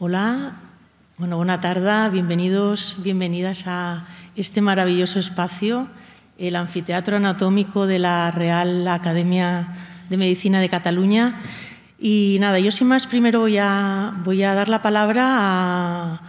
Hola, 0.00 0.56
bueno, 1.18 1.36
buena 1.36 1.60
tarde, 1.60 2.10
bienvenidos, 2.10 2.96
bienvenidas 2.98 3.62
a 3.68 4.08
este 4.34 4.60
maravilloso 4.60 5.20
espacio, 5.20 5.86
el 6.36 6.56
Anfiteatro 6.56 7.18
Anatómico 7.18 7.86
de 7.86 8.00
la 8.00 8.32
Real 8.32 8.88
Academia 8.88 9.68
de 10.10 10.16
Medicina 10.16 10.60
de 10.60 10.68
Cataluña. 10.68 11.38
Y 11.96 12.38
nada, 12.40 12.58
yo 12.58 12.72
sin 12.72 12.88
más 12.88 13.06
primero 13.06 13.38
voy 13.38 13.58
a, 13.58 14.14
voy 14.24 14.42
a 14.42 14.54
dar 14.54 14.68
la 14.68 14.82
palabra 14.82 16.20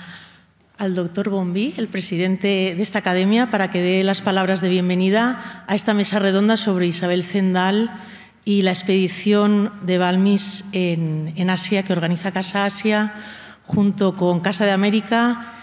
al 0.77 0.93
doctor 0.93 1.31
Bombí, 1.31 1.73
el 1.77 1.87
presidente 1.87 2.75
de 2.77 2.83
esta 2.83 2.99
academia, 2.99 3.49
para 3.49 3.71
que 3.71 3.81
dé 3.81 4.03
las 4.03 4.21
palabras 4.21 4.61
de 4.61 4.69
bienvenida 4.69 5.63
a 5.65 5.73
esta 5.73 5.95
mesa 5.95 6.19
redonda 6.19 6.55
sobre 6.55 6.85
Isabel 6.85 7.23
Zendal 7.23 7.89
y 8.45 8.61
la 8.61 8.69
expedición 8.69 9.73
de 9.81 9.97
Balmis 9.97 10.65
en, 10.71 11.33
en 11.35 11.49
Asia 11.49 11.81
que 11.81 11.93
organiza 11.93 12.31
Casa 12.31 12.65
Asia 12.65 13.15
junto 13.65 14.15
con 14.15 14.39
Casa 14.39 14.65
de 14.65 14.71
América 14.71 15.53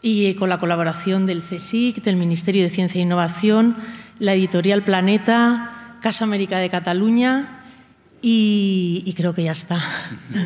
y 0.00 0.34
con 0.34 0.48
la 0.48 0.60
colaboración 0.60 1.26
del 1.26 1.42
CSIC, 1.42 2.02
del 2.02 2.16
Ministerio 2.16 2.62
de 2.62 2.70
Ciencia 2.70 2.98
e 2.98 3.02
Innovación, 3.02 3.76
la 4.18 4.34
editorial 4.34 4.82
Planeta, 4.82 5.96
Casa 6.00 6.24
América 6.24 6.58
de 6.58 6.70
Cataluña 6.70 7.58
y, 8.20 9.12
creo 9.16 9.34
que 9.34 9.44
ya 9.44 9.52
está. 9.52 9.80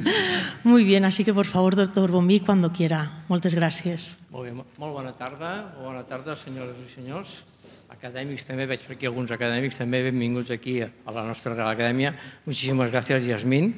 Muy 0.65 0.85
bien, 0.85 1.05
así 1.05 1.25
que 1.25 1.33
por 1.33 1.47
favor, 1.47 1.77
doctor 1.77 2.11
Bombí, 2.11 2.41
cuando 2.41 2.71
quiera. 2.71 3.25
Muchas 3.29 3.55
gracias. 3.55 4.19
Molt 4.33 4.49
bé, 4.49 4.53
molt 4.53 4.95
bona 4.97 5.13
tarda, 5.13 5.75
bona 5.81 6.05
tarda, 6.09 6.37
senyores 6.37 6.77
i 6.81 6.89
senyors. 6.89 7.45
Acadèmics 7.93 8.47
també, 8.49 8.65
veig 8.65 8.81
per 8.81 8.97
aquí 8.97 9.09
alguns 9.09 9.33
acadèmics, 9.33 9.77
també 9.77 10.01
benvinguts 10.07 10.51
aquí 10.51 10.81
a 10.81 11.13
la 11.13 11.25
nostra 11.29 11.53
Real 11.53 11.69
Academia. 11.69 12.15
Muchísimas 12.47 12.91
gracias, 12.91 13.25
Yasmín. 13.25 13.75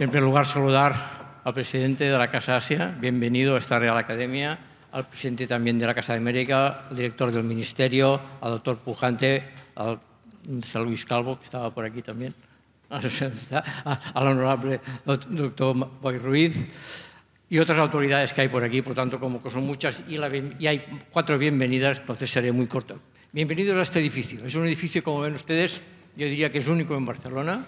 En 0.00 0.10
primer 0.10 0.24
lugar, 0.24 0.46
saludar 0.46 1.25
al 1.46 1.54
presidente 1.54 2.02
de 2.02 2.18
la 2.18 2.28
Casa 2.28 2.56
Asia, 2.56 2.92
bienvenido 3.00 3.54
a 3.54 3.60
esta 3.60 3.78
Real 3.78 3.96
Academia, 3.96 4.58
al 4.90 5.06
presidente 5.06 5.46
también 5.46 5.78
de 5.78 5.86
la 5.86 5.94
Casa 5.94 6.12
de 6.14 6.18
América, 6.18 6.88
al 6.90 6.96
director 6.96 7.30
del 7.30 7.44
Ministerio, 7.44 8.20
al 8.40 8.50
doctor 8.50 8.78
Pujante, 8.78 9.44
al 9.76 10.00
San 10.66 10.82
Luis 10.82 11.04
Calvo, 11.04 11.38
que 11.38 11.44
estaba 11.44 11.72
por 11.72 11.84
aquí 11.84 12.02
también, 12.02 12.34
al 12.90 14.26
honorable 14.26 14.80
doctor 15.04 15.88
Boy 16.02 16.18
Ruiz 16.18 16.56
y 17.48 17.60
otras 17.60 17.78
autoridades 17.78 18.32
que 18.32 18.40
hay 18.40 18.48
por 18.48 18.64
aquí, 18.64 18.82
por 18.82 18.94
tanto, 18.94 19.20
como 19.20 19.40
que 19.40 19.48
son 19.48 19.64
muchas, 19.64 20.02
y, 20.08 20.16
la, 20.16 20.28
y 20.58 20.66
hay 20.66 20.84
cuatro 21.12 21.38
bienvenidas, 21.38 22.00
entonces 22.00 22.28
seré 22.28 22.50
muy 22.50 22.66
corto. 22.66 22.98
Bienvenidos 23.30 23.76
a 23.76 23.82
este 23.82 24.00
edificio. 24.00 24.44
Es 24.44 24.56
un 24.56 24.66
edificio, 24.66 25.04
como 25.04 25.20
ven 25.20 25.34
ustedes, 25.34 25.80
yo 26.16 26.26
diría 26.26 26.50
que 26.50 26.58
es 26.58 26.66
único 26.66 26.96
en 26.96 27.06
Barcelona. 27.06 27.64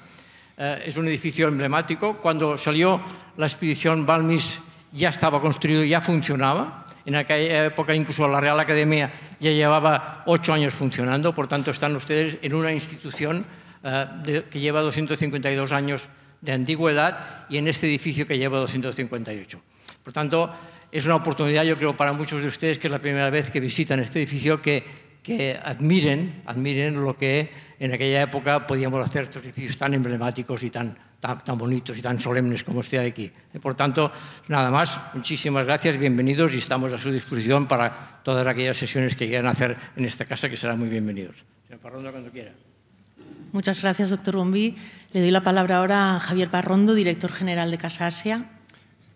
Eh, 0.61 0.83
es 0.87 0.97
un 0.97 1.06
edificio 1.06 1.47
emblemático. 1.47 2.17
Cuando 2.17 2.59
salió 2.59 3.01
la 3.37 3.47
expedición 3.47 4.05
Balmis 4.05 4.61
ya 4.92 5.11
estaba 5.11 5.41
construido, 5.41 5.84
ya 5.84 6.01
funcionaba. 6.01 6.84
En 7.06 7.14
aquella 7.14 7.67
época 7.67 7.95
incluso 7.95 8.27
la 8.27 8.41
Real 8.41 8.59
Academia 8.59 9.12
ya 9.39 9.51
llevaba 9.51 10.25
ocho 10.27 10.53
años 10.53 10.75
funcionando, 10.75 11.33
por 11.33 11.47
tanto 11.47 11.70
están 11.70 11.95
ustedes 11.95 12.39
en 12.42 12.55
una 12.55 12.73
institución 12.73 13.47
eh, 13.84 14.45
que 14.51 14.59
lleva 14.59 14.83
252 14.83 15.73
años 15.73 16.09
de 16.41 16.53
antigüedad 16.53 17.47
y 17.48 17.59
en 17.59 17.69
este 17.69 17.86
edificio 17.86 18.27
que 18.27 18.36
lleva 18.36 18.59
258. 18.59 19.61
Por 20.03 20.12
tanto, 20.12 20.53
es 20.91 21.06
una 21.06 21.17
oportunidad, 21.17 21.64
yo 21.64 21.77
creo, 21.77 21.97
para 21.97 22.12
muchos 22.12 22.42
de 22.42 22.48
ustedes, 22.48 22.79
que 22.79 22.89
es 22.89 22.92
la 22.92 22.98
primera 22.98 23.31
vez 23.31 23.51
que 23.51 23.61
visitan 23.61 24.01
este 24.01 24.19
edificio, 24.19 24.61
que, 24.61 24.84
que 25.23 25.59
admiren, 25.62 26.42
admiren 26.47 27.03
lo 27.03 27.17
que 27.17 27.67
en 27.79 27.93
aquella 27.93 28.23
época 28.23 28.67
podíamos 28.67 29.05
hacer 29.05 29.25
estos 29.25 29.43
edificios 29.45 29.77
tan 29.77 29.95
emblemáticos 29.95 30.62
y 30.62 30.71
tan, 30.71 30.97
tan, 31.21 31.43
tan, 31.45 31.57
bonitos 31.57 31.97
y 31.97 32.03
tan 32.03 32.19
solemnes 32.19 32.65
como 32.65 32.81
este 32.81 32.98
de 32.98 33.07
aquí. 33.07 33.31
Por 33.62 33.75
tanto, 33.75 34.11
nada 34.48 34.70
más, 34.70 35.01
muchísimas 35.15 35.67
gracias, 35.67 35.98
bienvenidos 35.98 36.53
y 36.55 36.59
estamos 36.59 36.93
a 36.93 36.98
su 36.98 37.11
disposición 37.11 37.67
para 37.67 38.20
todas 38.23 38.47
aquellas 38.47 38.77
sesiones 38.77 39.14
que 39.14 39.27
quieran 39.27 39.47
hacer 39.47 39.77
en 39.97 40.05
esta 40.05 40.25
casa, 40.25 40.48
que 40.48 40.57
serán 40.57 40.79
muy 40.79 40.89
bienvenidos. 40.89 41.36
Señor 41.67 41.80
Parrondo, 41.80 42.11
cuando 42.11 42.30
quiera. 42.30 42.52
Muchas 43.52 43.81
gracias, 43.81 44.11
doctor 44.11 44.36
Bombí. 44.36 44.77
Le 45.13 45.20
doy 45.20 45.31
la 45.31 45.42
palabra 45.42 45.79
ahora 45.79 46.17
a 46.17 46.20
Javier 46.20 46.51
Parrondo, 46.51 46.95
director 46.95 47.33
general 47.33 47.70
de 47.70 47.79
Casa 47.79 48.07
Asia. 48.07 48.45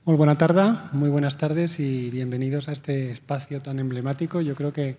Muy 0.05 0.17
buena 0.17 0.37
tarde, 0.37 0.75
muy 0.93 1.11
buenas 1.11 1.37
tardes 1.37 1.79
y 1.79 2.11
bienvenidos 2.11 2.69
a 2.69 2.73
este 2.73 3.11
espacio 3.11 3.61
tan 3.61 3.79
emblemático. 3.79 4.41
Yo 4.41 4.57
creo 4.57 4.73
que 4.73 4.97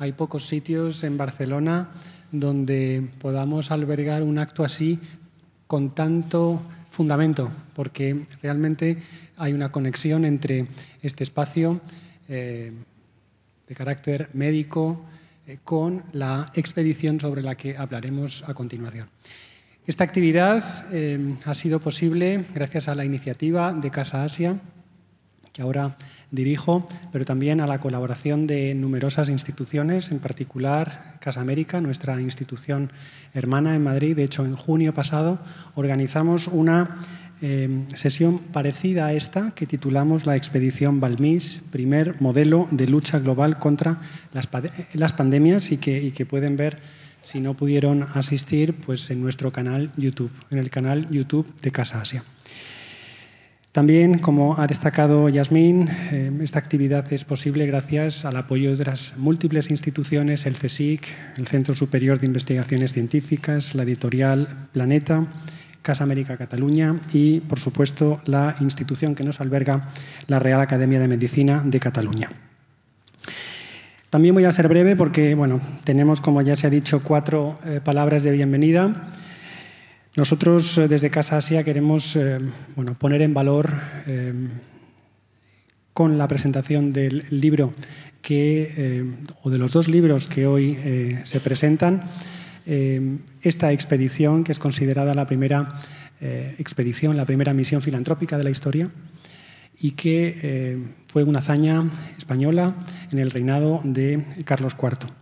hay 0.00 0.12
pocos 0.12 0.46
sitios 0.46 1.04
en 1.04 1.18
Barcelona 1.18 1.90
donde 2.32 3.06
podamos 3.20 3.70
albergar 3.70 4.22
un 4.22 4.38
acto 4.38 4.64
así 4.64 4.98
con 5.66 5.94
tanto 5.94 6.62
fundamento, 6.90 7.50
porque 7.74 8.24
realmente 8.42 8.96
hay 9.36 9.52
una 9.52 9.68
conexión 9.70 10.24
entre 10.24 10.66
este 11.02 11.22
espacio 11.22 11.82
eh, 12.28 12.72
de 13.68 13.74
carácter 13.74 14.30
médico 14.32 15.04
eh, 15.46 15.58
con 15.62 16.02
la 16.12 16.50
expedición 16.54 17.20
sobre 17.20 17.42
la 17.42 17.54
que 17.54 17.76
hablaremos 17.76 18.48
a 18.48 18.54
continuación. 18.54 19.06
Esta 19.86 20.04
actividad 20.04 20.64
eh, 20.92 21.36
ha 21.44 21.54
sido 21.54 21.78
posible 21.78 22.42
gracias 22.54 22.88
a 22.88 22.94
la 22.94 23.04
iniciativa 23.04 23.74
de 23.74 23.90
Casa 23.90 24.24
Asia, 24.24 24.58
que 25.52 25.60
ahora 25.60 25.96
dirijo, 26.30 26.86
pero 27.12 27.24
también 27.24 27.60
a 27.60 27.66
la 27.66 27.80
colaboración 27.80 28.46
de 28.46 28.74
numerosas 28.74 29.28
instituciones, 29.28 30.10
en 30.10 30.18
particular 30.18 31.16
Casa 31.20 31.40
América, 31.40 31.80
nuestra 31.80 32.20
institución 32.20 32.90
hermana 33.34 33.74
en 33.74 33.84
Madrid. 33.84 34.16
De 34.16 34.24
hecho, 34.24 34.44
en 34.44 34.56
junio 34.56 34.94
pasado 34.94 35.38
organizamos 35.74 36.46
una 36.48 36.96
eh, 37.42 37.84
sesión 37.94 38.38
parecida 38.38 39.06
a 39.06 39.12
esta 39.12 39.52
que 39.52 39.66
titulamos 39.66 40.26
la 40.26 40.36
Expedición 40.36 41.00
Balmis, 41.00 41.62
primer 41.70 42.20
modelo 42.20 42.68
de 42.70 42.86
lucha 42.86 43.18
global 43.18 43.58
contra 43.58 44.00
las, 44.32 44.48
las 44.94 45.12
pandemias 45.14 45.72
y 45.72 45.78
que, 45.78 46.02
y 46.02 46.10
que 46.10 46.26
pueden 46.26 46.56
ver 46.56 46.78
si 47.22 47.40
no 47.40 47.54
pudieron 47.54 48.06
asistir 48.14 48.74
pues 48.74 49.10
en 49.10 49.22
nuestro 49.22 49.52
canal 49.52 49.90
YouTube, 49.96 50.30
en 50.50 50.58
el 50.58 50.70
canal 50.70 51.08
YouTube 51.10 51.52
de 51.62 51.70
Casa 51.70 52.00
Asia. 52.00 52.22
También, 53.72 54.18
como 54.18 54.58
ha 54.58 54.66
destacado 54.66 55.28
Yasmín, 55.28 55.88
eh, 56.10 56.32
esta 56.42 56.58
actividad 56.58 57.12
es 57.12 57.22
posible 57.22 57.66
gracias 57.66 58.24
al 58.24 58.36
apoyo 58.36 58.76
de 58.76 58.84
las 58.84 59.16
múltiples 59.16 59.70
instituciones, 59.70 60.44
el 60.46 60.56
CSIC, 60.56 61.06
el 61.38 61.46
Centro 61.46 61.76
Superior 61.76 62.18
de 62.18 62.26
Investigaciones 62.26 62.92
Científicas, 62.92 63.76
la 63.76 63.84
editorial 63.84 64.66
Planeta, 64.72 65.28
Casa 65.82 66.02
América 66.02 66.36
Cataluña 66.36 66.96
y, 67.12 67.38
por 67.42 67.60
supuesto, 67.60 68.20
la 68.26 68.56
institución 68.60 69.14
que 69.14 69.22
nos 69.22 69.40
alberga, 69.40 69.78
la 70.26 70.40
Real 70.40 70.60
Academia 70.60 70.98
de 70.98 71.06
Medicina 71.06 71.62
de 71.64 71.78
Cataluña. 71.78 72.28
También 74.10 74.34
voy 74.34 74.46
a 74.46 74.52
ser 74.52 74.66
breve 74.66 74.96
porque, 74.96 75.36
bueno, 75.36 75.60
tenemos, 75.84 76.20
como 76.20 76.42
ya 76.42 76.56
se 76.56 76.66
ha 76.66 76.70
dicho, 76.70 77.04
cuatro 77.04 77.56
eh, 77.64 77.80
palabras 77.82 78.24
de 78.24 78.32
bienvenida. 78.32 79.06
Nosotros 80.16 80.76
eh, 80.76 80.88
desde 80.88 81.10
Casa 81.10 81.36
Asia 81.36 81.62
queremos 81.62 82.16
eh, 82.16 82.40
bueno, 82.74 82.94
poner 82.98 83.22
en 83.22 83.32
valor 83.32 83.70
eh, 84.08 84.32
con 85.92 86.18
la 86.18 86.26
presentación 86.26 86.90
del 86.90 87.24
libro 87.30 87.72
que, 88.22 89.04
o 89.42 89.50
de 89.50 89.58
los 89.58 89.72
dos 89.72 89.88
libros 89.88 90.28
que 90.28 90.46
hoy 90.46 90.78
se 91.24 91.40
presentan, 91.40 92.02
esta 92.66 93.72
expedición 93.72 94.44
que 94.44 94.52
es 94.52 94.58
considerada 94.58 95.14
la 95.14 95.26
primera 95.26 95.64
expedición, 96.58 97.16
la 97.16 97.24
primera 97.24 97.52
misión 97.52 97.82
filantrópica 97.82 98.38
de 98.38 98.44
la 98.44 98.50
historia 98.50 98.88
y 99.80 99.92
que 99.92 100.86
fue 101.08 101.24
una 101.24 101.40
hazaña 101.40 101.82
española 102.16 102.76
en 103.10 103.18
el 103.18 103.30
reinado 103.30 103.80
de 103.84 104.22
Carlos 104.44 104.76
IV. 104.80 105.19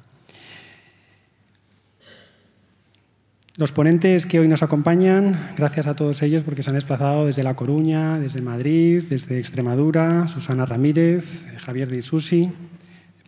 Los 3.58 3.72
ponentes 3.72 4.26
que 4.26 4.38
hoy 4.38 4.46
nos 4.46 4.62
acompañan, 4.62 5.36
gracias 5.56 5.88
a 5.88 5.96
todos 5.96 6.22
ellos 6.22 6.44
porque 6.44 6.62
se 6.62 6.70
han 6.70 6.76
desplazado 6.76 7.27
desde 7.27 7.42
La 7.42 7.54
Coruña, 7.54 8.16
desde 8.21 8.41
Madrid, 8.41 9.03
desde 9.10 9.41
Extremadura, 9.41 10.28
Susana 10.28 10.65
Ramírez, 10.65 11.44
Javier 11.59 11.88
de 11.88 11.98
Isusi, 11.98 12.53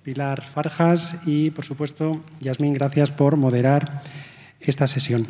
Pilar 0.05 0.45
Farjas 0.45 1.17
y, 1.27 1.51
por 1.51 1.65
supuesto, 1.65 2.23
Yasmín, 2.41 2.75
gracias 2.75 3.11
por 3.11 3.37
moderar 3.37 4.03
esta 4.61 4.87
sesión. 4.87 5.27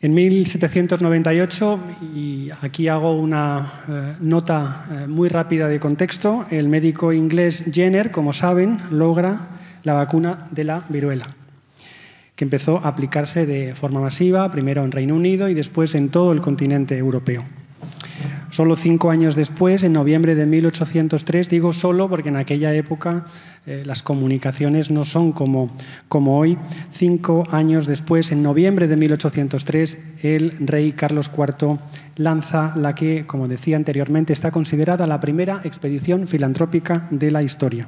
En 0.00 0.14
1798, 0.14 1.80
y 2.14 2.48
aquí 2.62 2.88
hago 2.88 3.20
una 3.20 3.70
eh, 3.86 4.14
nota 4.22 4.86
eh, 4.90 5.06
muy 5.06 5.28
rápida 5.28 5.68
de 5.68 5.78
contexto, 5.78 6.46
el 6.50 6.70
médico 6.70 7.12
inglés 7.12 7.70
Jenner, 7.70 8.12
como 8.12 8.32
saben, 8.32 8.78
logra 8.90 9.58
la 9.82 9.92
vacuna 9.92 10.48
de 10.52 10.64
la 10.64 10.84
viruela 10.88 11.36
que 12.40 12.44
empezó 12.44 12.78
a 12.78 12.88
aplicarse 12.88 13.44
de 13.44 13.74
forma 13.74 14.00
masiva, 14.00 14.50
primero 14.50 14.82
en 14.82 14.92
Reino 14.92 15.14
Unido 15.14 15.50
y 15.50 15.52
después 15.52 15.94
en 15.94 16.08
todo 16.08 16.32
el 16.32 16.40
continente 16.40 16.96
europeo. 16.96 17.44
Solo 18.48 18.76
cinco 18.76 19.10
años 19.10 19.36
después, 19.36 19.84
en 19.84 19.92
noviembre 19.92 20.34
de 20.34 20.46
1803, 20.46 21.50
digo 21.50 21.74
solo 21.74 22.08
porque 22.08 22.30
en 22.30 22.36
aquella 22.36 22.72
época 22.72 23.26
eh, 23.66 23.82
las 23.84 24.02
comunicaciones 24.02 24.90
no 24.90 25.04
son 25.04 25.32
como, 25.32 25.66
como 26.08 26.38
hoy, 26.38 26.56
cinco 26.90 27.46
años 27.50 27.86
después, 27.86 28.32
en 28.32 28.42
noviembre 28.42 28.88
de 28.88 28.96
1803, 28.96 29.98
el 30.22 30.66
rey 30.66 30.92
Carlos 30.92 31.30
IV 31.36 31.78
lanza 32.16 32.72
la 32.74 32.94
que, 32.94 33.26
como 33.26 33.48
decía 33.48 33.76
anteriormente, 33.76 34.32
está 34.32 34.50
considerada 34.50 35.06
la 35.06 35.20
primera 35.20 35.60
expedición 35.62 36.26
filantrópica 36.26 37.06
de 37.10 37.30
la 37.30 37.42
historia, 37.42 37.86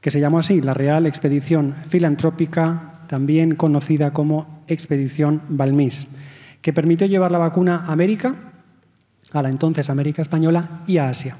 que 0.00 0.12
se 0.12 0.20
llamó 0.20 0.38
así, 0.38 0.60
la 0.60 0.74
Real 0.74 1.06
Expedición 1.06 1.74
Filantrópica, 1.88 2.93
también 3.08 3.54
conocida 3.54 4.12
como 4.12 4.62
Expedición 4.66 5.42
Balmís, 5.48 6.08
que 6.62 6.72
permitió 6.72 7.06
llevar 7.06 7.32
la 7.32 7.38
vacuna 7.38 7.84
a 7.86 7.92
América, 7.92 8.34
a 9.32 9.42
la 9.42 9.48
entonces 9.48 9.90
América 9.90 10.22
Española 10.22 10.82
y 10.86 10.98
a 10.98 11.08
Asia. 11.08 11.36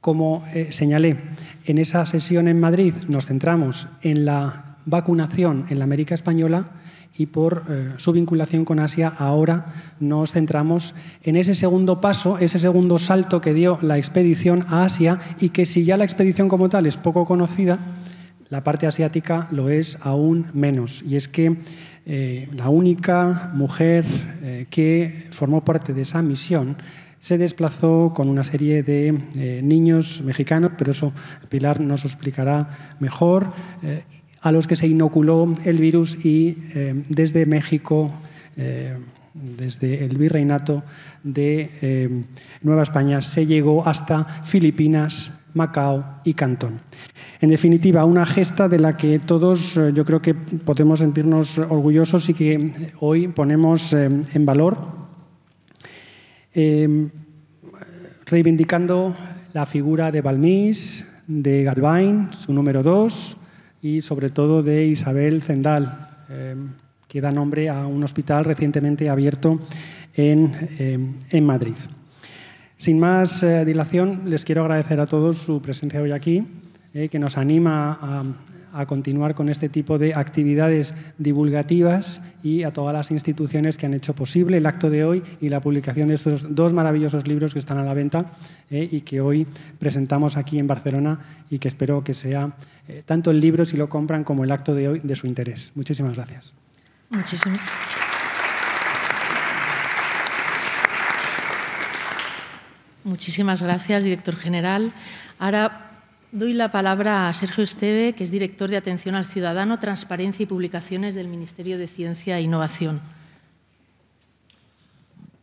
Como 0.00 0.44
eh, 0.54 0.68
señalé, 0.70 1.16
en 1.64 1.78
esa 1.78 2.06
sesión 2.06 2.46
en 2.48 2.60
Madrid 2.60 2.94
nos 3.08 3.26
centramos 3.26 3.88
en 4.02 4.24
la 4.24 4.76
vacunación 4.86 5.66
en 5.68 5.78
la 5.78 5.84
América 5.84 6.14
Española 6.14 6.70
y 7.16 7.26
por 7.26 7.64
eh, 7.68 7.92
su 7.96 8.12
vinculación 8.12 8.64
con 8.64 8.78
Asia 8.78 9.12
ahora 9.18 9.66
nos 9.98 10.32
centramos 10.32 10.94
en 11.22 11.36
ese 11.36 11.54
segundo 11.54 12.00
paso, 12.00 12.38
ese 12.38 12.58
segundo 12.58 12.98
salto 12.98 13.40
que 13.40 13.54
dio 13.54 13.78
la 13.82 13.98
expedición 13.98 14.64
a 14.68 14.84
Asia 14.84 15.18
y 15.40 15.50
que 15.50 15.66
si 15.66 15.84
ya 15.84 15.96
la 15.96 16.04
expedición 16.04 16.48
como 16.48 16.68
tal 16.68 16.86
es 16.86 16.96
poco 16.96 17.24
conocida, 17.24 17.78
la 18.50 18.64
parte 18.64 18.86
asiática 18.86 19.48
lo 19.50 19.68
es 19.68 19.98
aún 20.02 20.46
menos. 20.54 21.02
Y 21.06 21.16
es 21.16 21.28
que 21.28 21.56
eh, 22.06 22.48
la 22.54 22.68
única 22.68 23.50
mujer 23.54 24.04
eh, 24.42 24.66
que 24.70 25.26
formó 25.30 25.64
parte 25.64 25.92
de 25.92 26.02
esa 26.02 26.22
misión 26.22 26.76
se 27.20 27.36
desplazó 27.36 28.12
con 28.14 28.28
una 28.28 28.44
serie 28.44 28.84
de 28.84 29.60
niños 29.60 30.22
mexicanos, 30.22 30.72
pero 30.78 30.92
eso 30.92 31.12
Pilar 31.48 31.80
nos 31.80 32.04
explicará 32.04 32.96
mejor, 33.00 33.52
a 34.42 34.52
los 34.52 34.66
que 34.66 34.76
se 34.76 34.86
inoculó 34.86 35.54
el 35.64 35.78
virus 35.78 36.24
y 36.24 36.56
eh, 36.74 37.02
desde 37.08 37.46
México, 37.46 38.12
eh, 38.56 38.96
desde 39.34 40.04
el 40.04 40.16
virreinato 40.16 40.82
de 41.22 41.70
eh, 41.82 42.24
Nueva 42.62 42.82
España, 42.82 43.20
se 43.20 43.46
llegó 43.46 43.86
hasta 43.86 44.24
Filipinas, 44.44 45.34
Macao 45.54 46.20
y 46.24 46.34
Cantón. 46.34 46.80
En 47.40 47.50
definitiva, 47.50 48.04
una 48.04 48.26
gesta 48.26 48.68
de 48.68 48.80
la 48.80 48.96
que 48.96 49.20
todos 49.20 49.74
yo 49.94 50.04
creo 50.04 50.20
que 50.20 50.34
podemos 50.34 50.98
sentirnos 50.98 51.58
orgullosos 51.58 52.28
y 52.28 52.34
que 52.34 52.92
hoy 52.98 53.28
ponemos 53.28 53.92
en 53.92 54.44
valor, 54.44 54.76
reivindicando 58.26 59.14
la 59.52 59.66
figura 59.66 60.10
de 60.10 60.20
Balmís, 60.20 61.06
de 61.28 61.62
Galvain, 61.62 62.28
su 62.32 62.52
número 62.52 62.82
dos, 62.82 63.36
y 63.80 64.02
sobre 64.02 64.30
todo 64.30 64.64
de 64.64 64.86
Isabel 64.86 65.40
Zendal, 65.40 66.24
que 67.06 67.20
da 67.20 67.30
nombre 67.30 67.68
a 67.68 67.86
un 67.86 68.02
hospital 68.02 68.44
recientemente 68.44 69.08
abierto 69.08 69.60
en, 70.14 71.16
en 71.30 71.46
Madrid. 71.46 71.76
Sin 72.76 73.00
más 73.00 73.42
eh, 73.42 73.64
dilación, 73.64 74.30
les 74.30 74.44
quiero 74.44 74.62
agradecer 74.62 75.00
a 75.00 75.06
todos 75.06 75.38
su 75.38 75.60
presencia 75.60 76.00
hoy 76.00 76.12
aquí, 76.12 76.44
eh, 76.94 77.08
que 77.08 77.18
nos 77.18 77.36
anima 77.36 78.34
a, 78.72 78.86
continuar 78.86 79.34
con 79.34 79.48
este 79.48 79.68
tipo 79.68 79.98
de 79.98 80.14
actividades 80.14 80.94
divulgativas 81.18 82.22
y 82.44 82.62
a 82.62 82.72
todas 82.72 82.94
las 82.94 83.10
instituciones 83.10 83.76
que 83.76 83.86
han 83.86 83.94
hecho 83.94 84.14
posible 84.14 84.58
el 84.58 84.66
acto 84.66 84.88
de 84.88 85.04
hoy 85.04 85.22
y 85.40 85.48
la 85.48 85.60
publicación 85.60 86.08
de 86.08 86.14
estos 86.14 86.54
dos 86.54 86.72
maravillosos 86.72 87.26
libros 87.26 87.54
que 87.54 87.58
están 87.58 87.78
a 87.78 87.82
la 87.82 87.92
venta 87.92 88.22
eh, 88.70 88.88
y 88.90 89.00
que 89.00 89.20
hoy 89.20 89.48
presentamos 89.78 90.36
aquí 90.36 90.58
en 90.58 90.68
Barcelona 90.68 91.18
y 91.50 91.58
que 91.58 91.66
espero 91.66 92.04
que 92.04 92.14
sea 92.14 92.54
eh, 92.86 93.02
tanto 93.04 93.32
el 93.32 93.40
libro, 93.40 93.64
si 93.64 93.76
lo 93.76 93.88
compran, 93.88 94.22
como 94.22 94.44
el 94.44 94.52
acto 94.52 94.74
de 94.74 94.88
hoy 94.88 95.00
de 95.00 95.16
su 95.16 95.26
interés. 95.26 95.72
Muchísimas 95.74 96.14
gracias. 96.14 96.54
Muchísimas 97.10 97.60
Muchísimas 103.04 103.62
gracias, 103.62 104.04
director 104.04 104.36
general. 104.36 104.92
Ahora 105.38 105.87
Doy 106.30 106.52
la 106.52 106.70
palabra 106.70 107.30
a 107.30 107.32
Sergio 107.32 107.64
Esteve, 107.64 108.12
que 108.12 108.22
es 108.22 108.30
director 108.30 108.68
de 108.68 108.76
Atención 108.76 109.14
al 109.14 109.24
Ciudadano, 109.24 109.78
Transparencia 109.78 110.42
y 110.42 110.46
Publicaciones 110.46 111.14
del 111.14 111.26
Ministerio 111.26 111.78
de 111.78 111.86
Ciencia 111.86 112.36
e 112.36 112.42
Innovación. 112.42 113.00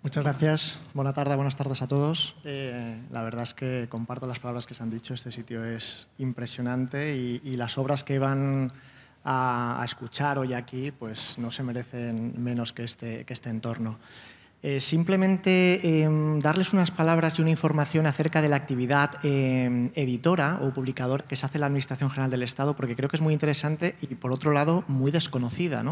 Muchas 0.04 0.24
gracias. 0.24 0.80
Buenas 0.94 1.16
tardes, 1.16 1.36
buenas 1.36 1.56
tardes 1.56 1.82
a 1.82 1.88
todos. 1.88 2.36
Eh, 2.44 3.02
la 3.12 3.24
verdad 3.24 3.42
es 3.42 3.56
que 3.56 3.88
comparto 3.90 4.28
las 4.28 4.38
palabras 4.38 4.68
que 4.68 4.76
se 4.76 4.84
han 4.84 4.92
dicho. 4.92 5.16
Este 5.16 5.32
sitio 5.32 5.66
es 5.66 6.08
impresionante 6.20 7.18
y, 7.18 7.56
las 7.56 7.80
obras 7.80 8.04
que 8.04 8.20
van 8.20 8.72
a, 9.24 9.82
escuchar 9.84 10.38
hoy 10.38 10.54
aquí 10.54 10.92
pues 10.92 11.40
no 11.40 11.50
se 11.50 11.64
merecen 11.64 12.36
menos 12.38 12.74
que 12.74 12.84
este, 12.84 13.26
que 13.26 13.34
este 13.34 13.50
entorno. 13.50 13.98
Eh, 14.68 14.80
simplemente 14.80 15.78
em, 16.02 16.40
darles 16.40 16.74
unas 16.74 16.90
palabras 16.90 17.38
y 17.38 17.42
una 17.44 17.52
información 17.52 18.08
acerca 18.08 18.42
de 18.42 18.50
la 18.50 18.56
actividad 18.56 19.12
em, 19.22 19.92
editora 19.94 20.58
o 20.60 20.74
publicador 20.74 21.26
que 21.26 21.36
se 21.36 21.46
hace 21.46 21.60
en 21.60 21.62
la 21.62 21.68
Administración 21.68 22.10
General 22.10 22.32
del 22.32 22.42
Estado, 22.42 22.76
porque 22.76 22.96
creo 22.96 23.08
que 23.08 23.16
es 23.16 23.22
muy 23.22 23.34
interesante 23.34 23.94
y, 24.02 24.08
por 24.16 24.34
otro 24.34 24.54
lado, 24.54 24.84
muy 24.88 25.12
desconocida. 25.12 25.84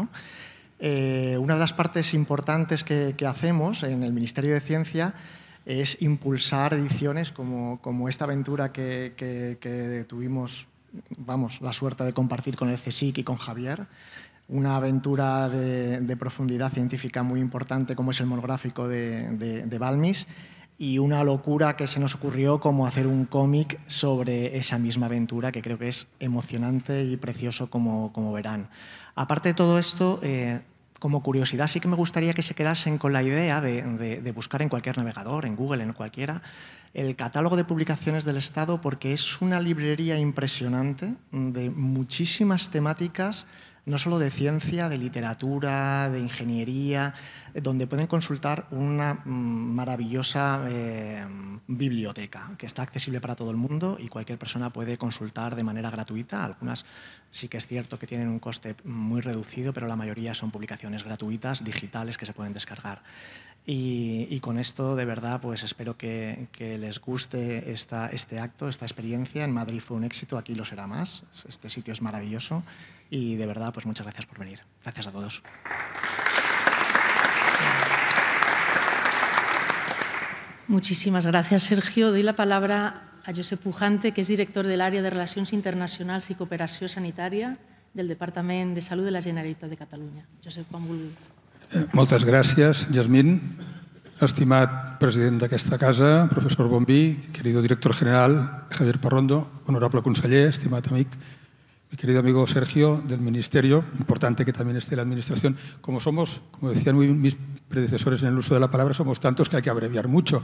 Eh, 0.80 1.36
una 1.38 1.54
de 1.54 1.60
las 1.60 1.72
partes 1.72 2.14
importantes 2.14 2.82
que, 2.82 3.14
hacemos 3.24 3.84
en 3.84 4.02
el 4.02 4.12
Ministerio 4.12 4.54
de 4.54 4.60
Ciencia 4.60 5.14
es 5.64 6.02
impulsar 6.02 6.74
ediciones 6.74 7.30
como, 7.30 8.08
esta 8.08 8.24
aventura 8.24 8.72
que, 8.72 10.04
tuvimos 10.08 10.66
vamos, 11.16 11.60
la 11.60 11.72
suerte 11.72 12.02
de 12.02 12.12
compartir 12.12 12.56
con 12.56 12.68
el 12.68 12.76
CSIC 12.76 13.18
y 13.18 13.24
con 13.24 13.36
Javier, 13.36 13.86
una 14.48 14.76
aventura 14.76 15.48
de, 15.48 16.16
profundidad 16.16 16.70
científica 16.70 17.22
muy 17.22 17.40
importante 17.40 17.96
como 17.96 18.10
es 18.10 18.20
el 18.20 18.26
monográfico 18.26 18.88
de, 18.88 19.76
Balmis 19.78 20.26
y 20.76 20.98
una 20.98 21.22
locura 21.22 21.76
que 21.76 21.86
se 21.86 22.00
nos 22.00 22.14
ocurrió 22.16 22.60
como 22.60 22.86
hacer 22.86 23.06
un 23.06 23.26
cómic 23.26 23.78
sobre 23.86 24.56
esa 24.58 24.78
misma 24.78 25.06
aventura 25.06 25.52
que 25.52 25.62
creo 25.62 25.78
que 25.78 25.88
es 25.88 26.08
emocionante 26.18 27.04
y 27.04 27.16
precioso 27.16 27.70
como, 27.70 28.12
como 28.12 28.32
verán. 28.32 28.68
Aparte 29.14 29.50
de 29.50 29.54
todo 29.54 29.78
esto, 29.78 30.18
eh, 30.22 30.60
como 31.04 31.22
curiosidad 31.22 31.68
sí 31.68 31.80
que 31.80 31.88
me 31.88 31.96
gustaría 31.96 32.32
que 32.32 32.42
se 32.42 32.54
quedasen 32.54 32.96
con 32.98 33.12
la 33.12 33.22
idea 33.22 33.60
de, 33.60 34.32
buscar 34.34 34.62
en 34.62 34.68
cualquier 34.68 34.96
navegador, 34.96 35.44
en 35.44 35.54
Google, 35.54 35.82
en 35.82 35.92
cualquiera, 35.92 36.40
el 36.94 37.14
catálogo 37.14 37.56
de 37.56 37.64
publicaciones 37.64 38.24
del 38.24 38.38
Estado 38.38 38.80
porque 38.80 39.12
es 39.12 39.42
una 39.42 39.60
librería 39.60 40.18
impresionante 40.18 41.14
de 41.30 41.68
muchísimas 41.68 42.70
temáticas 42.70 43.46
no 43.86 43.98
solo 43.98 44.18
de 44.18 44.30
ciencia, 44.30 44.88
de 44.88 44.98
literatura, 44.98 46.08
de 46.10 46.18
ingeniería, 46.20 47.14
donde 47.54 47.86
pueden 47.86 48.06
consultar 48.06 48.66
una 48.70 49.14
mm, 49.14 49.74
maravillosa 49.74 50.64
eh, 50.66 51.24
biblioteca 51.66 52.52
que 52.58 52.66
está 52.66 52.82
accesible 52.82 53.20
para 53.20 53.36
todo 53.36 53.50
el 53.50 53.56
mundo 53.56 53.96
y 54.00 54.08
cualquier 54.08 54.38
persona 54.38 54.70
puede 54.70 54.98
consultar 54.98 55.54
de 55.54 55.64
manera 55.64 55.90
gratuita. 55.90 56.44
Algunas 56.44 56.84
sí 57.30 57.48
que 57.48 57.58
es 57.58 57.66
cierto 57.66 57.98
que 57.98 58.06
tienen 58.06 58.28
un 58.28 58.38
coste 58.38 58.74
muy 58.84 59.20
reducido, 59.20 59.72
pero 59.72 59.86
la 59.86 59.96
mayoría 59.96 60.34
son 60.34 60.50
publicaciones 60.50 61.04
gratuitas, 61.04 61.64
digitales, 61.64 62.18
que 62.18 62.26
se 62.26 62.32
pueden 62.32 62.52
descargar. 62.52 63.02
Y, 63.66 64.40
con 64.40 64.58
esto, 64.58 64.94
de 64.94 65.06
verdad, 65.06 65.40
pues 65.40 65.62
espero 65.62 65.96
que, 65.96 66.48
les 66.58 67.00
guste 67.00 67.72
esta, 67.72 68.08
este 68.08 68.38
acto, 68.38 68.68
esta 68.68 68.84
experiencia. 68.84 69.42
En 69.42 69.52
Madrid 69.52 69.80
fue 69.80 69.96
un 69.96 70.04
éxito, 70.04 70.36
aquí 70.36 70.54
lo 70.54 70.66
será 70.66 70.86
más. 70.86 71.22
Este 71.48 71.70
sitio 71.70 71.94
es 71.94 72.02
maravilloso 72.02 72.62
y 73.10 73.36
de 73.36 73.46
verdad, 73.46 73.72
pues 73.72 73.86
muchas 73.86 74.06
gracias 74.06 74.26
por 74.26 74.38
venir. 74.38 74.60
Gracias 74.82 75.06
a 75.06 75.12
todos. 75.12 75.42
Muchísimas 80.66 81.26
gracias, 81.26 81.64
Sergio. 81.64 82.10
Doy 82.10 82.22
la 82.22 82.34
palabra 82.34 83.20
a 83.24 83.32
Josep 83.34 83.60
Pujante, 83.60 84.12
que 84.12 84.22
es 84.22 84.28
director 84.28 84.66
del 84.66 84.80
área 84.80 85.02
de 85.02 85.10
Relacions 85.10 85.52
Internacionals 85.52 86.30
i 86.30 86.36
Cooperació 86.36 86.88
Sanitària 86.88 87.54
del 87.94 88.08
Departament 88.08 88.74
de 88.74 88.82
Salut 88.82 89.04
de 89.04 89.12
la 89.12 89.22
Generalitat 89.22 89.70
de 89.70 89.76
Catalunya. 89.76 90.24
Josep, 90.44 90.66
quan 90.70 90.84
vulguis. 90.88 91.30
Eh, 91.72 91.86
moltes 91.92 92.24
gràcies, 92.24 92.88
Jasmine. 92.92 93.38
Estimat 94.24 94.96
president 95.00 95.40
d'aquesta 95.42 95.76
casa, 95.78 96.28
professor 96.30 96.68
Bombí, 96.70 97.18
querido 97.34 97.60
director 97.60 97.92
general 97.94 98.66
Javier 98.70 99.00
Parrondo, 99.02 99.40
honorable 99.66 100.04
conseller, 100.06 100.46
estimat 100.48 100.86
amic 100.88 101.16
mi 101.94 101.96
querido 101.96 102.18
amigo 102.18 102.44
Sergio 102.48 103.00
del 103.06 103.20
Ministerio, 103.20 103.84
importante 104.00 104.44
que 104.44 104.52
también 104.52 104.76
esté 104.76 104.96
la 104.96 105.02
Administración. 105.02 105.56
Como 105.80 106.00
somos, 106.00 106.42
como 106.50 106.70
decían 106.70 106.98
mis 106.98 107.36
predecesores 107.68 108.20
en 108.22 108.30
el 108.30 108.36
uso 108.36 108.52
de 108.52 108.58
la 108.58 108.68
palabra, 108.68 108.94
somos 108.94 109.20
tantos 109.20 109.48
que 109.48 109.58
hay 109.58 109.62
que 109.62 109.70
abreviar 109.70 110.08
mucho. 110.08 110.42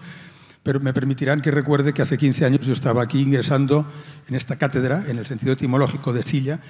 Pero 0.62 0.78
me 0.78 0.94
permitirán 0.94 1.40
que 1.40 1.50
recuerde 1.50 1.92
que 1.92 2.02
hace 2.02 2.18
15 2.18 2.44
años 2.44 2.64
yo 2.64 2.72
estaba 2.72 3.02
aquí 3.02 3.20
ingresando 3.20 3.84
en 4.28 4.36
esta 4.36 4.58
cátedra, 4.58 5.02
en 5.08 5.18
el 5.18 5.26
sentido 5.26 5.54
etimológico 5.54 6.12
de 6.12 6.22
silla, 6.22 6.60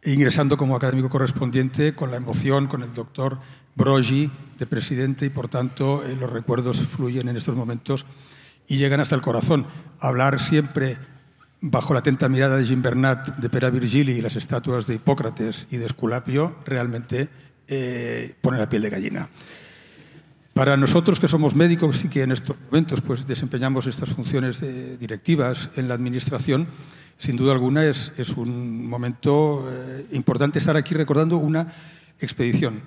e 0.00 0.12
ingresando 0.12 0.56
como 0.56 0.76
académico 0.76 1.10
correspondiente 1.10 1.94
con 1.94 2.10
la 2.10 2.16
emoción, 2.16 2.68
con 2.68 2.82
el 2.82 2.94
doctor 2.94 3.38
Brogi 3.76 4.30
de 4.58 4.66
presidente 4.66 5.26
y 5.26 5.28
por 5.28 5.48
tanto 5.48 6.02
eh, 6.06 6.16
los 6.18 6.32
recuerdos 6.32 6.80
fluyen 6.80 7.28
en 7.28 7.36
estos 7.36 7.54
momentos 7.54 8.06
y 8.66 8.78
llegan 8.78 9.00
hasta 9.00 9.14
el 9.14 9.20
corazón. 9.20 9.66
Hablar 9.98 10.40
siempre 10.40 10.96
bajo 11.60 11.92
la 11.92 12.00
atenta 12.00 12.28
mirada 12.28 12.56
de 12.56 12.66
Jim 12.66 12.82
Bernat, 12.82 13.36
de 13.36 13.50
Pera 13.50 13.70
Virgili 13.70 14.12
y 14.12 14.20
las 14.20 14.36
estatuas 14.36 14.86
de 14.86 14.94
Hipócrates 14.94 15.66
y 15.70 15.76
de 15.76 15.86
Esculapio 15.86 16.56
realmente 16.64 17.28
eh, 17.68 18.34
pone 18.40 18.58
la 18.58 18.68
piel 18.68 18.82
de 18.82 18.90
gallina. 18.90 19.28
Para 20.54 20.76
nosotros 20.76 21.20
que 21.20 21.28
somos 21.28 21.54
médicos 21.54 22.04
y 22.04 22.08
que 22.08 22.22
en 22.22 22.32
estos 22.32 22.56
momentos 22.66 23.00
pues, 23.00 23.26
desempeñamos 23.26 23.86
estas 23.86 24.10
funciones 24.10 24.62
eh, 24.62 24.96
directivas 24.98 25.70
en 25.76 25.88
la 25.88 25.94
Administración, 25.94 26.68
sin 27.18 27.36
duda 27.36 27.52
alguna 27.52 27.84
es, 27.84 28.12
es 28.16 28.30
un 28.30 28.88
momento 28.88 29.68
eh, 29.70 30.06
importante 30.12 30.58
estar 30.58 30.76
aquí 30.76 30.94
recordando 30.94 31.36
una 31.36 31.72
expedición 32.18 32.82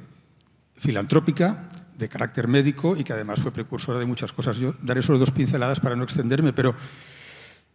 filantrópica 0.75 1.70
de 1.98 2.10
carácter 2.10 2.48
médico 2.48 2.98
y 2.98 3.03
que 3.03 3.13
además 3.13 3.39
fue 3.39 3.51
precursora 3.51 4.00
de 4.00 4.06
muchas 4.06 4.34
cosas. 4.34 4.58
Yo 4.58 4.74
daré 4.82 5.01
solo 5.01 5.20
dos 5.20 5.32
pinceladas 5.32 5.80
para 5.80 5.96
no 5.96 6.03
extenderme, 6.03 6.51
pero 6.51 6.75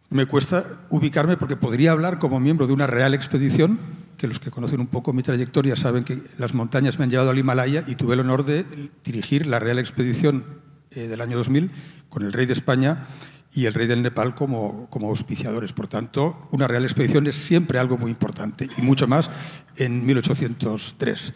me 0.09 0.25
cuesta 0.25 0.79
ubicarme 0.89 1.37
porque 1.37 1.55
podría 1.55 1.91
hablar 1.91 2.19
como 2.19 2.39
miembro 2.39 2.67
de 2.67 2.73
una 2.73 2.87
real 2.87 3.13
expedición, 3.13 3.79
que 4.17 4.27
los 4.27 4.39
que 4.39 4.51
conocen 4.51 4.79
un 4.79 4.87
poco 4.87 5.13
mi 5.13 5.23
trayectoria 5.23 5.75
saben 5.75 6.03
que 6.03 6.21
las 6.37 6.53
montañas 6.53 6.97
me 6.97 7.05
han 7.05 7.11
llevado 7.11 7.29
al 7.29 7.37
Himalaya 7.37 7.83
y 7.87 7.95
tuve 7.95 8.15
el 8.15 8.21
honor 8.21 8.43
de 8.43 8.65
dirigir 9.03 9.45
la 9.45 9.59
real 9.59 9.79
expedición 9.79 10.45
eh, 10.91 11.07
del 11.07 11.21
año 11.21 11.37
2000 11.37 11.71
con 12.09 12.23
el 12.23 12.33
rey 12.33 12.45
de 12.45 12.53
España 12.53 13.07
y 13.53 13.65
el 13.65 13.73
rey 13.73 13.87
del 13.87 14.01
Nepal 14.01 14.35
como, 14.35 14.89
como 14.89 15.09
auspiciadores. 15.09 15.73
Por 15.73 15.87
tanto, 15.87 16.47
una 16.51 16.67
real 16.67 16.83
expedición 16.83 17.27
es 17.27 17.35
siempre 17.35 17.79
algo 17.79 17.97
muy 17.97 18.11
importante 18.11 18.67
y 18.77 18.81
mucho 18.81 19.07
más 19.07 19.29
en 19.77 20.05
1803. 20.05 21.33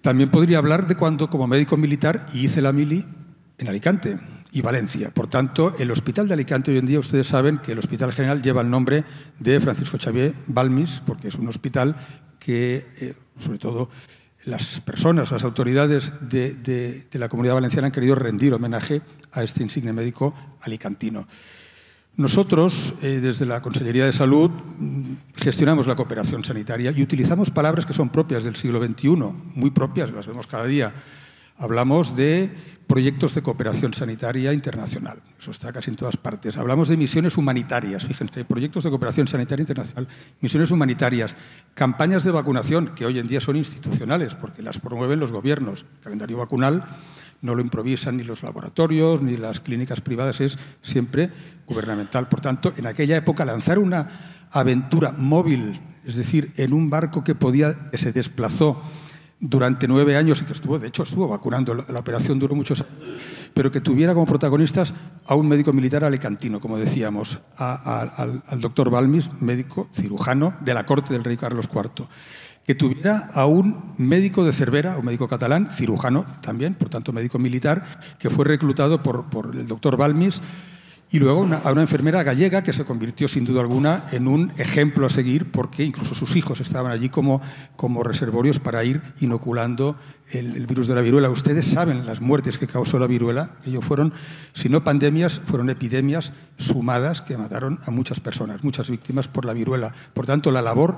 También 0.00 0.30
podría 0.30 0.58
hablar 0.58 0.86
de 0.86 0.96
cuando, 0.96 1.28
como 1.28 1.46
médico 1.46 1.76
militar, 1.76 2.26
hice 2.32 2.62
la 2.62 2.72
mili 2.72 3.04
en 3.58 3.68
Alicante 3.68 4.18
y 4.52 4.60
Valencia. 4.60 5.10
Por 5.12 5.28
tanto, 5.28 5.74
el 5.78 5.90
Hospital 5.90 6.28
de 6.28 6.34
Alicante 6.34 6.70
hoy 6.70 6.78
en 6.78 6.86
día, 6.86 7.00
ustedes 7.00 7.26
saben 7.26 7.58
que 7.58 7.72
el 7.72 7.78
Hospital 7.78 8.12
General 8.12 8.42
lleva 8.42 8.60
el 8.60 8.70
nombre 8.70 9.04
de 9.38 9.58
Francisco 9.60 9.98
Xavier 9.98 10.34
Balmis, 10.46 11.02
porque 11.04 11.28
es 11.28 11.36
un 11.36 11.48
hospital 11.48 11.96
que, 12.38 12.86
eh, 13.00 13.14
sobre 13.38 13.58
todo, 13.58 13.88
las 14.44 14.80
personas, 14.80 15.30
las 15.30 15.44
autoridades 15.44 16.12
de, 16.20 17.06
la 17.12 17.28
comunidad 17.28 17.54
valenciana 17.54 17.86
han 17.86 17.92
querido 17.92 18.14
rendir 18.14 18.52
homenaje 18.52 19.00
a 19.32 19.42
este 19.42 19.62
insigne 19.62 19.92
médico 19.92 20.34
alicantino. 20.60 21.26
Nosotros, 22.16 22.94
eh, 23.00 23.20
desde 23.22 23.46
la 23.46 23.62
Consellería 23.62 24.04
de 24.04 24.12
Salud, 24.12 24.50
mm, 24.50 25.14
gestionamos 25.36 25.86
la 25.86 25.96
cooperación 25.96 26.44
sanitaria 26.44 26.92
y 26.94 27.02
utilizamos 27.02 27.50
palabras 27.50 27.86
que 27.86 27.94
son 27.94 28.10
propias 28.10 28.44
del 28.44 28.56
siglo 28.56 28.84
XXI, 28.84 29.32
muy 29.54 29.70
propias, 29.70 30.12
las 30.12 30.26
vemos 30.26 30.46
cada 30.46 30.66
día. 30.66 30.92
Hablamos 31.62 32.16
de 32.16 32.50
proyectos 32.88 33.36
de 33.36 33.42
cooperación 33.42 33.94
sanitaria 33.94 34.52
internacional, 34.52 35.22
eso 35.38 35.52
está 35.52 35.72
casi 35.72 35.90
en 35.90 35.96
todas 35.96 36.16
partes. 36.16 36.56
Hablamos 36.56 36.88
de 36.88 36.96
misiones 36.96 37.36
humanitarias, 37.36 38.04
fíjense, 38.04 38.44
proyectos 38.44 38.82
de 38.82 38.90
cooperación 38.90 39.28
sanitaria 39.28 39.62
internacional, 39.62 40.08
misiones 40.40 40.72
humanitarias, 40.72 41.36
campañas 41.74 42.24
de 42.24 42.32
vacunación, 42.32 42.96
que 42.96 43.06
hoy 43.06 43.20
en 43.20 43.28
día 43.28 43.40
son 43.40 43.54
institucionales, 43.54 44.34
porque 44.34 44.60
las 44.60 44.80
promueven 44.80 45.20
los 45.20 45.30
gobiernos. 45.30 45.86
El 45.98 46.00
calendario 46.00 46.38
vacunal 46.38 46.84
no 47.42 47.54
lo 47.54 47.62
improvisan 47.62 48.16
ni 48.16 48.24
los 48.24 48.42
laboratorios 48.42 49.22
ni 49.22 49.36
las 49.36 49.60
clínicas 49.60 50.00
privadas, 50.00 50.40
es 50.40 50.58
siempre 50.82 51.30
gubernamental. 51.64 52.28
Por 52.28 52.40
tanto, 52.40 52.72
en 52.76 52.88
aquella 52.88 53.16
época 53.16 53.44
lanzar 53.44 53.78
una 53.78 54.48
aventura 54.50 55.12
móvil, 55.12 55.80
es 56.04 56.16
decir, 56.16 56.52
en 56.56 56.72
un 56.72 56.90
barco 56.90 57.22
que 57.22 57.36
podía 57.36 57.88
que 57.92 57.98
se 57.98 58.10
desplazó 58.10 58.82
durante 59.42 59.88
nueve 59.88 60.16
años 60.16 60.40
y 60.40 60.44
que 60.44 60.52
estuvo, 60.52 60.78
de 60.78 60.88
hecho, 60.88 61.02
estuvo 61.02 61.26
vacunando, 61.26 61.74
la, 61.74 61.98
operación 61.98 62.38
duró 62.38 62.54
muchos 62.54 62.80
años, 62.80 62.94
pero 63.52 63.72
que 63.72 63.80
tuviera 63.80 64.14
como 64.14 64.24
protagonistas 64.24 64.94
a 65.26 65.34
un 65.34 65.48
médico 65.48 65.72
militar 65.72 66.04
alecantino, 66.04 66.60
como 66.60 66.78
decíamos, 66.78 67.40
al, 67.56 68.42
al 68.46 68.60
doctor 68.60 68.88
Balmis, 68.88 69.30
médico 69.40 69.88
cirujano 69.92 70.54
de 70.62 70.74
la 70.74 70.86
corte 70.86 71.12
del 71.12 71.24
rey 71.24 71.36
Carlos 71.36 71.68
IV 71.70 72.06
que 72.66 72.74
tuviera 72.74 73.30
a 73.34 73.46
un 73.46 73.94
médico 73.96 74.44
de 74.44 74.52
Cervera, 74.52 74.96
un 74.96 75.04
médico 75.04 75.26
catalán, 75.26 75.72
cirujano 75.72 76.24
también, 76.42 76.74
por 76.74 76.88
tanto 76.88 77.12
médico 77.12 77.38
militar, 77.38 77.84
que 78.18 78.30
fue 78.30 78.44
reclutado 78.44 79.02
por, 79.02 79.26
el 79.54 79.66
doctor 79.66 79.96
Balmis, 79.96 80.40
y 81.12 81.18
luego 81.18 81.46
a 81.62 81.72
una 81.72 81.82
enfermera 81.82 82.22
gallega 82.22 82.62
que 82.62 82.72
se 82.72 82.86
convirtió 82.86 83.28
sin 83.28 83.44
duda 83.44 83.60
alguna 83.60 84.04
en 84.12 84.26
un 84.26 84.50
ejemplo 84.56 85.06
a 85.06 85.10
seguir 85.10 85.50
porque 85.52 85.84
incluso 85.84 86.14
sus 86.14 86.36
hijos 86.36 86.60
estaban 86.62 86.90
allí 86.90 87.10
como, 87.10 87.42
como 87.76 88.02
reservorios 88.02 88.58
para 88.58 88.82
ir 88.82 89.02
inoculando 89.20 89.96
el, 90.30 90.66
virus 90.66 90.86
de 90.86 90.94
la 90.94 91.02
viruela. 91.02 91.28
Ustedes 91.28 91.66
saben 91.66 92.06
las 92.06 92.22
muertes 92.22 92.56
que 92.56 92.66
causó 92.66 92.98
la 92.98 93.06
viruela, 93.06 93.56
que 93.62 93.68
ellos 93.68 93.84
fueron, 93.84 94.14
si 94.54 94.70
no 94.70 94.84
pandemias, 94.84 95.42
fueron 95.46 95.68
epidemias 95.68 96.32
sumadas 96.56 97.20
que 97.20 97.36
mataron 97.36 97.78
a 97.84 97.90
muchas 97.90 98.18
personas, 98.18 98.64
muchas 98.64 98.88
víctimas 98.88 99.28
por 99.28 99.44
la 99.44 99.52
viruela. 99.52 99.92
Por 100.14 100.24
tanto, 100.24 100.50
la 100.50 100.62
labor 100.62 100.96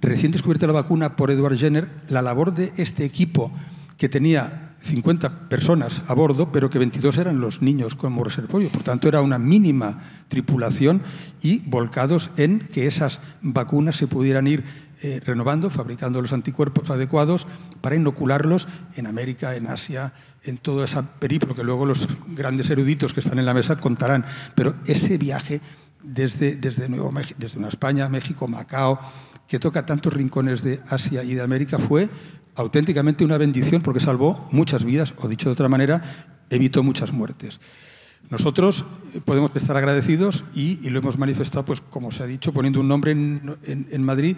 recién 0.00 0.32
descubierta 0.32 0.66
la 0.66 0.72
vacuna 0.72 1.14
por 1.14 1.30
Edward 1.30 1.58
Jenner, 1.58 1.92
la 2.08 2.22
labor 2.22 2.54
de 2.54 2.72
este 2.78 3.04
equipo 3.04 3.52
que 3.98 4.08
tenía 4.08 4.71
50 4.82 5.48
personas 5.48 6.02
a 6.08 6.14
bordo, 6.14 6.52
pero 6.52 6.68
que 6.68 6.78
22 6.78 7.16
eran 7.18 7.40
los 7.40 7.62
niños 7.62 7.94
como 7.94 8.24
reservorio. 8.24 8.70
Por 8.70 8.82
tanto, 8.82 9.08
era 9.08 9.20
una 9.20 9.38
mínima 9.38 10.02
tripulación 10.28 11.02
y 11.42 11.60
volcados 11.60 12.30
en 12.36 12.60
que 12.72 12.86
esas 12.86 13.20
vacunas 13.40 13.96
se 13.96 14.06
pudieran 14.06 14.46
ir 14.46 14.64
eh, 15.02 15.20
renovando, 15.24 15.70
fabricando 15.70 16.20
los 16.22 16.32
anticuerpos 16.32 16.90
adecuados 16.90 17.46
para 17.80 17.96
inocularlos 17.96 18.68
en 18.96 19.06
América, 19.06 19.56
en 19.56 19.66
Asia, 19.66 20.12
en 20.44 20.58
todo 20.58 20.84
ese 20.84 21.02
periplo 21.18 21.54
que 21.54 21.64
luego 21.64 21.86
los 21.86 22.08
grandes 22.28 22.70
eruditos 22.70 23.14
que 23.14 23.20
están 23.20 23.38
en 23.38 23.46
la 23.46 23.54
mesa 23.54 23.76
contarán. 23.76 24.24
Pero 24.54 24.74
ese 24.84 25.18
viaje 25.18 25.60
desde, 26.02 26.56
desde, 26.56 26.88
Nuevo, 26.88 27.12
desde 27.38 27.66
España, 27.68 28.08
México, 28.08 28.48
Macao, 28.48 28.98
que 29.48 29.58
toca 29.58 29.86
tantos 29.86 30.12
rincones 30.12 30.62
de 30.62 30.80
Asia 30.88 31.22
y 31.24 31.34
de 31.34 31.42
América, 31.42 31.78
fue 31.78 32.08
auténticamente 32.54 33.24
una 33.24 33.38
bendición 33.38 33.82
porque 33.82 34.00
salvó 34.00 34.48
muchas 34.50 34.84
vidas, 34.84 35.14
o 35.18 35.28
dicho 35.28 35.48
de 35.48 35.52
otra 35.52 35.68
manera, 35.68 36.32
evitó 36.50 36.82
muchas 36.82 37.12
muertes. 37.12 37.60
Nosotros 38.30 38.84
eh, 39.14 39.20
podemos 39.24 39.54
estar 39.54 39.76
agradecidos 39.76 40.44
y, 40.54 40.88
lo 40.88 40.98
hemos 40.98 41.18
manifestado, 41.18 41.64
pues, 41.64 41.80
como 41.80 42.12
se 42.12 42.22
ha 42.22 42.26
dicho, 42.26 42.52
poniendo 42.52 42.80
un 42.80 42.88
nombre 42.88 43.10
en, 43.12 44.02
Madrid, 44.02 44.36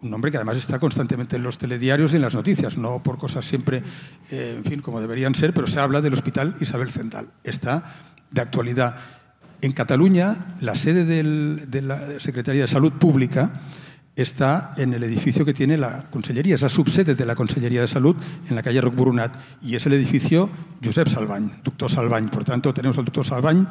un 0.00 0.10
nombre 0.10 0.30
que 0.30 0.36
además 0.36 0.58
está 0.58 0.78
constantemente 0.78 1.36
en 1.36 1.42
los 1.42 1.58
telediarios 1.58 2.12
y 2.12 2.16
en 2.16 2.22
las 2.22 2.34
noticias, 2.34 2.76
no 2.76 3.02
por 3.02 3.18
cosas 3.18 3.44
siempre, 3.44 3.82
eh, 4.30 4.54
en 4.58 4.64
fin, 4.64 4.80
como 4.80 5.00
deberían 5.00 5.34
ser, 5.34 5.54
pero 5.54 5.66
se 5.66 5.80
habla 5.80 6.00
del 6.00 6.12
Hospital 6.12 6.56
Isabel 6.60 6.90
Zendal. 6.90 7.28
Está 7.42 8.12
de 8.30 8.40
actualidad. 8.40 8.96
En 9.62 9.72
Cataluña, 9.72 10.56
la 10.60 10.74
sede 10.74 11.04
de 11.06 11.82
la 11.82 12.20
Secretaría 12.20 12.62
de 12.62 12.68
Salud 12.68 12.92
Pública 12.92 13.52
está 14.16 14.74
en 14.76 14.94
el 14.94 15.02
edificio 15.02 15.44
que 15.44 15.54
tiene 15.54 15.76
la 15.76 16.04
Consellería, 16.10 16.54
es 16.54 16.62
la 16.62 16.68
subsede 16.68 17.14
de 17.14 17.26
la 17.26 17.34
Consellería 17.34 17.80
de 17.80 17.88
Salud 17.88 18.16
en 18.48 18.54
la 18.54 18.62
calle 18.62 18.80
Roc 18.80 18.94
Brunat 18.94 19.36
y 19.62 19.74
es 19.74 19.84
el 19.86 19.94
edificio 19.94 20.50
Josep 20.82 21.08
Salvany, 21.08 21.50
doctor 21.64 21.90
Salvany. 21.90 22.28
Por 22.28 22.44
tanto, 22.44 22.72
tenemos 22.72 22.96
al 22.98 23.04
doctor 23.04 23.26
Salvany 23.26 23.66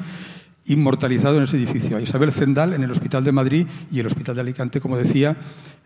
inmortalizado 0.66 1.38
en 1.38 1.44
ese 1.44 1.58
edificio, 1.58 1.98
a 1.98 2.02
Isabel 2.02 2.32
Zendal 2.32 2.74
en 2.74 2.84
el 2.84 2.92
Hospital 2.92 3.24
de 3.24 3.32
Madrid 3.32 3.68
y 3.92 4.00
el 4.00 4.08
Hospital 4.08 4.36
de 4.36 4.42
Alicante, 4.42 4.80
como 4.80 4.98
decía 4.98 5.36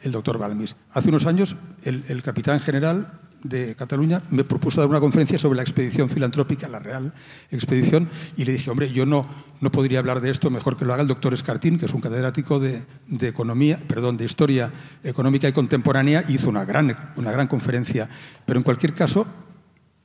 el 0.01 0.11
doctor 0.11 0.37
Balmis. 0.37 0.75
Hace 0.91 1.09
unos 1.09 1.25
años, 1.25 1.55
el 1.83 2.21
capitán 2.21 2.59
general 2.59 3.11
de 3.49 3.75
Cataluña 3.75 4.23
me 4.29 4.43
propuso 4.43 4.81
dar 4.81 4.89
una 4.89 4.99
conferencia 4.99 5.37
sobre 5.37 5.57
la 5.57 5.63
expedición 5.63 6.09
filantrópica, 6.09 6.67
la 6.67 6.79
Real 6.79 7.13
Expedición, 7.51 8.09
y 8.35 8.45
le 8.45 8.53
dije, 8.53 8.69
hombre, 8.69 8.91
yo 8.91 9.05
no, 9.05 9.27
no 9.61 9.71
podría 9.71 9.99
hablar 9.99 10.21
de 10.21 10.29
esto 10.29 10.49
mejor 10.49 10.77
que 10.77 10.85
lo 10.85 10.93
haga 10.93 11.01
el 11.01 11.07
doctor 11.07 11.33
Escartín, 11.33 11.77
que 11.77 11.85
es 11.85 11.93
un 11.93 12.01
catedrático 12.01 12.59
de, 12.59 12.85
de 13.07 13.27
economía, 13.27 13.79
perdón, 13.87 14.17
de 14.17 14.25
historia 14.25 14.71
económica 15.03 15.47
y 15.47 15.53
contemporánea, 15.53 16.23
hizo 16.27 16.49
una 16.49 16.65
gran, 16.65 16.95
una 17.15 17.31
gran 17.31 17.47
conferencia. 17.47 18.09
Pero 18.45 18.59
en 18.59 18.63
cualquier 18.63 18.93
caso, 18.93 19.25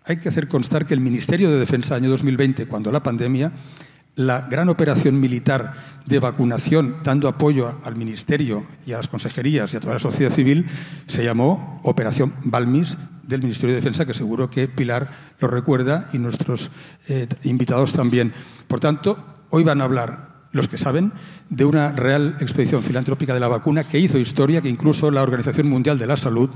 hay 0.04 0.16
que 0.16 0.28
hacer 0.28 0.48
constar 0.48 0.86
que 0.86 0.94
el 0.94 1.00
Ministerio 1.00 1.50
de 1.50 1.58
Defensa, 1.58 1.94
año 1.94 2.10
2020, 2.10 2.66
cuando 2.66 2.90
la 2.90 3.02
pandemia, 3.02 3.52
la 4.14 4.42
gran 4.42 4.68
operación 4.68 5.18
militar 5.20 5.74
de 6.06 6.18
vacunación, 6.18 6.96
dando 7.02 7.28
apoyo 7.28 7.78
al 7.82 7.96
Ministerio 7.96 8.66
y 8.86 8.92
a 8.92 8.98
las 8.98 9.08
consejerías 9.08 9.72
y 9.72 9.76
a 9.76 9.80
toda 9.80 9.94
la 9.94 10.00
sociedad 10.00 10.32
civil, 10.32 10.66
se 11.06 11.24
llamó 11.24 11.80
Operación 11.84 12.34
Balmis 12.44 12.96
del 13.22 13.42
Ministerio 13.42 13.74
de 13.74 13.80
Defensa, 13.80 14.06
que 14.06 14.14
seguro 14.14 14.50
que 14.50 14.68
Pilar 14.68 15.08
lo 15.38 15.48
recuerda 15.48 16.08
y 16.12 16.18
nuestros 16.18 16.70
eh, 17.08 17.28
invitados 17.44 17.92
también. 17.92 18.32
Por 18.68 18.80
tanto, 18.80 19.44
hoy 19.50 19.64
van 19.64 19.80
a 19.80 19.84
hablar 19.84 20.32
los 20.52 20.68
que 20.68 20.78
saben, 20.78 21.12
de 21.48 21.64
una 21.64 21.92
real 21.92 22.36
expedición 22.40 22.82
filantrópica 22.82 23.34
de 23.34 23.40
la 23.40 23.48
vacuna 23.48 23.84
que 23.84 23.98
hizo 23.98 24.18
historia, 24.18 24.60
que 24.60 24.68
incluso 24.68 25.10
la 25.10 25.22
Organización 25.22 25.68
Mundial 25.68 25.98
de 25.98 26.06
la 26.06 26.16
Salud 26.16 26.50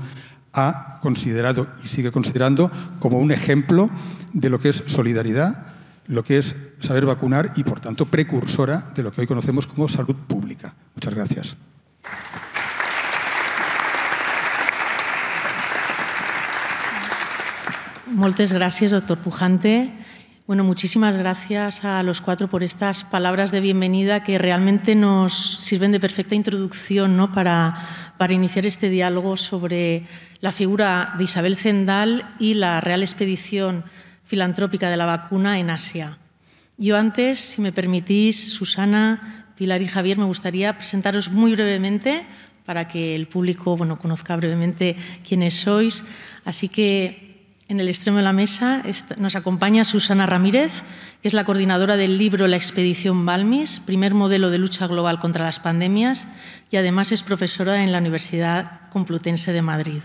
ha 0.53 0.99
considerado 1.01 1.67
y 1.83 1.87
sigue 1.87 2.11
considerando 2.11 2.71
como 2.99 3.19
un 3.19 3.31
ejemplo 3.31 3.89
de 4.33 4.49
lo 4.49 4.59
que 4.59 4.69
es 4.69 4.83
solidaridad, 4.87 5.67
lo 6.05 6.23
que 6.23 6.37
es 6.37 6.55
saber 6.79 7.05
vacunar 7.05 7.53
y, 7.55 7.63
por 7.63 7.79
tanto, 7.79 8.05
precursora 8.05 8.91
de 8.95 9.03
lo 9.03 9.11
que 9.11 9.21
hoy 9.21 9.27
conocemos 9.27 9.67
como 9.67 9.89
salud 9.89 10.15
pública. 10.27 10.75
Muchas 10.95 11.15
gracias. 11.15 11.57
Muchas 18.17 18.51
gracias, 18.51 18.89
doctor 18.89 19.19
Pujante. 19.19 19.91
Bueno, 20.47 20.63
muchísimas 20.63 21.15
gracias 21.15 21.85
a 21.85 22.01
los 22.01 22.19
cuatro 22.19 22.49
por 22.49 22.63
estas 22.63 23.03
palabras 23.03 23.51
de 23.51 23.61
bienvenida 23.61 24.23
que 24.23 24.39
realmente 24.39 24.95
nos 24.95 25.35
sirven 25.35 25.91
de 25.91 25.99
perfecta 25.99 26.33
introducción 26.33 27.15
¿no? 27.15 27.31
para, 27.31 27.77
para 28.17 28.33
iniciar 28.33 28.65
este 28.65 28.89
diálogo 28.89 29.37
sobre 29.37 30.07
la 30.41 30.51
figura 30.51 31.13
de 31.19 31.25
Isabel 31.25 31.57
Zendal 31.57 32.35
y 32.39 32.55
la 32.55 32.81
Real 32.81 33.03
Expedición 33.03 33.83
Filantrópica 34.23 34.89
de 34.89 34.97
la 34.97 35.05
Vacuna 35.05 35.59
en 35.59 35.69
Asia. 35.69 36.17
Yo 36.75 36.97
antes, 36.97 37.37
si 37.37 37.61
me 37.61 37.71
permitís, 37.71 38.49
Susana, 38.49 39.45
Pilar 39.55 39.83
y 39.83 39.87
Javier, 39.87 40.17
me 40.17 40.25
gustaría 40.25 40.75
presentaros 40.75 41.29
muy 41.29 41.51
brevemente 41.51 42.25
para 42.65 42.87
que 42.87 43.15
el 43.15 43.27
público 43.27 43.77
bueno, 43.77 43.99
conozca 43.99 44.35
brevemente 44.35 44.95
quiénes 45.23 45.53
sois. 45.53 46.03
Así 46.45 46.67
que 46.67 47.26
en 47.69 47.79
el 47.79 47.89
extremo 47.89 48.17
de 48.17 48.23
la 48.23 48.33
mesa 48.33 48.83
nos 49.17 49.35
acompaña 49.35 49.83
Susana 49.83 50.25
Ramírez, 50.25 50.83
que 51.21 51.27
es 51.27 51.33
la 51.33 51.43
coordinadora 51.43 51.97
del 51.97 52.17
libro 52.17 52.47
La 52.47 52.55
expedición 52.55 53.25
Balmis, 53.25 53.79
primer 53.79 54.13
modelo 54.13 54.49
de 54.49 54.57
lucha 54.57 54.87
global 54.87 55.19
contra 55.19 55.43
las 55.43 55.59
pandemias, 55.59 56.29
y 56.71 56.77
además 56.77 57.11
es 57.11 57.23
profesora 57.23 57.83
en 57.83 57.91
la 57.91 57.97
Universidad 57.97 58.89
Complutense 58.89 59.51
de 59.51 59.61
Madrid. 59.61 60.01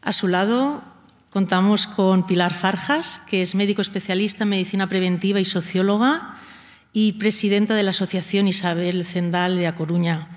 A 0.00 0.12
su 0.12 0.28
lado 0.28 0.84
contamos 1.30 1.88
con 1.88 2.26
Pilar 2.26 2.54
Farjas, 2.54 3.20
que 3.28 3.42
es 3.42 3.56
médico 3.56 3.82
especialista 3.82 4.44
en 4.44 4.50
medicina 4.50 4.88
preventiva 4.88 5.40
y 5.40 5.44
socióloga 5.44 6.36
y 6.92 7.12
presidenta 7.14 7.74
de 7.74 7.82
la 7.82 7.90
Asociación 7.90 8.46
Isabel 8.46 9.04
Zendal 9.04 9.56
de 9.56 9.66
A 9.66 9.74
Coruña. 9.74 10.28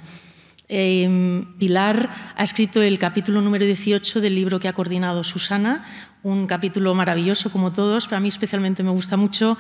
Em, 0.67 1.57
Pilar 1.59 2.09
ha 2.35 2.43
escrito 2.43 2.81
el 2.81 2.97
capítulo 2.97 3.41
número 3.41 3.65
18 3.65 4.21
del 4.21 4.33
libro 4.33 4.59
que 4.59 4.67
ha 4.67 4.73
coordinado 4.73 5.23
Susana, 5.23 5.83
un 6.23 6.47
capítulo 6.47 6.95
maravilloso 6.95 7.51
como 7.51 7.73
todos, 7.73 8.07
para 8.07 8.21
mí 8.21 8.29
especialmente 8.29 8.81
me 8.81 8.91
gusta 8.91 9.17
mucho, 9.17 9.57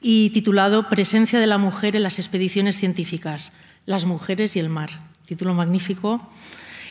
y 0.00 0.30
titulado 0.30 0.88
Presencia 0.88 1.38
de 1.38 1.46
la 1.46 1.58
mujer 1.58 1.96
en 1.96 2.02
las 2.02 2.18
expediciones 2.18 2.78
científicas, 2.78 3.52
las 3.84 4.06
mujeres 4.06 4.56
y 4.56 4.58
el 4.58 4.70
mar. 4.70 4.90
Título 5.26 5.52
magnífico. 5.54 6.26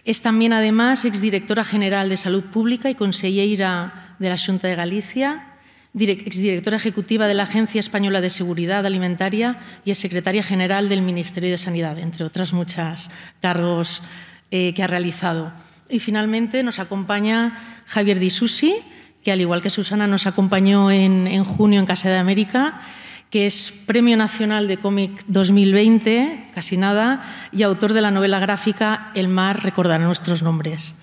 Es 0.05 0.21
también, 0.21 0.53
además, 0.53 1.03
exdirectora 1.03 1.65
general 1.65 2.09
de 2.09 2.17
Salud 2.17 2.43
Pública 2.43 2.89
y 2.89 2.95
consellera 2.95 4.15
de 4.19 4.29
la 4.29 4.37
Junta 4.37 4.67
de 4.67 4.75
Galicia, 4.75 5.53
exdirectora 5.95 6.77
ejecutiva 6.77 7.27
de 7.27 7.33
la 7.33 7.43
Agencia 7.43 7.79
Española 7.79 8.21
de 8.21 8.29
Seguridad 8.29 8.85
Alimentaria 8.85 9.57
y 9.83 9.91
es 9.91 9.97
secretaria 9.97 10.43
general 10.43 10.89
del 10.89 11.01
Ministerio 11.01 11.49
de 11.49 11.57
Sanidad, 11.57 11.97
entre 11.97 12.23
otras 12.23 12.53
muchas 12.53 13.09
cargos 13.41 14.03
eh, 14.51 14.73
que 14.75 14.83
ha 14.83 14.87
realizado. 14.87 15.51
Y 15.89 15.99
finalmente 15.99 16.61
nos 16.61 16.79
acompaña 16.79 17.57
Javier 17.87 18.19
Di 18.19 18.29
Susi, 18.29 18.75
que 19.27 19.33
al 19.33 19.41
igual 19.41 19.61
que 19.61 19.69
Susana 19.69 20.07
nos 20.07 20.25
acompañó 20.25 20.89
en, 20.89 21.27
en 21.27 21.43
junio 21.43 21.81
en 21.81 21.85
Casa 21.85 22.07
de 22.07 22.15
América, 22.15 22.79
que 23.29 23.45
es 23.45 23.83
Premio 23.85 24.15
Nacional 24.15 24.69
de 24.69 24.77
Cómic 24.77 25.21
2020, 25.27 26.47
casi 26.53 26.77
nada, 26.77 27.21
y 27.51 27.63
autor 27.63 27.91
de 27.91 27.99
la 27.99 28.09
novela 28.09 28.39
gráfica 28.39 29.11
El 29.15 29.27
mar 29.27 29.63
recordará 29.63 30.05
nuestros 30.05 30.43
nombres. 30.43 30.95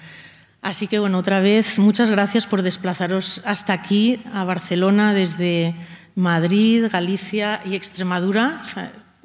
Así 0.62 0.86
que, 0.86 1.00
bueno, 1.00 1.18
otra 1.18 1.40
vez, 1.40 1.78
muchas 1.78 2.10
gracias 2.10 2.46
por 2.46 2.62
desplazaros 2.62 3.42
hasta 3.44 3.74
aquí, 3.74 4.22
a 4.32 4.42
Barcelona, 4.44 5.12
desde 5.12 5.74
Madrid, 6.14 6.86
Galicia 6.90 7.60
y 7.66 7.74
Extremadura. 7.74 8.62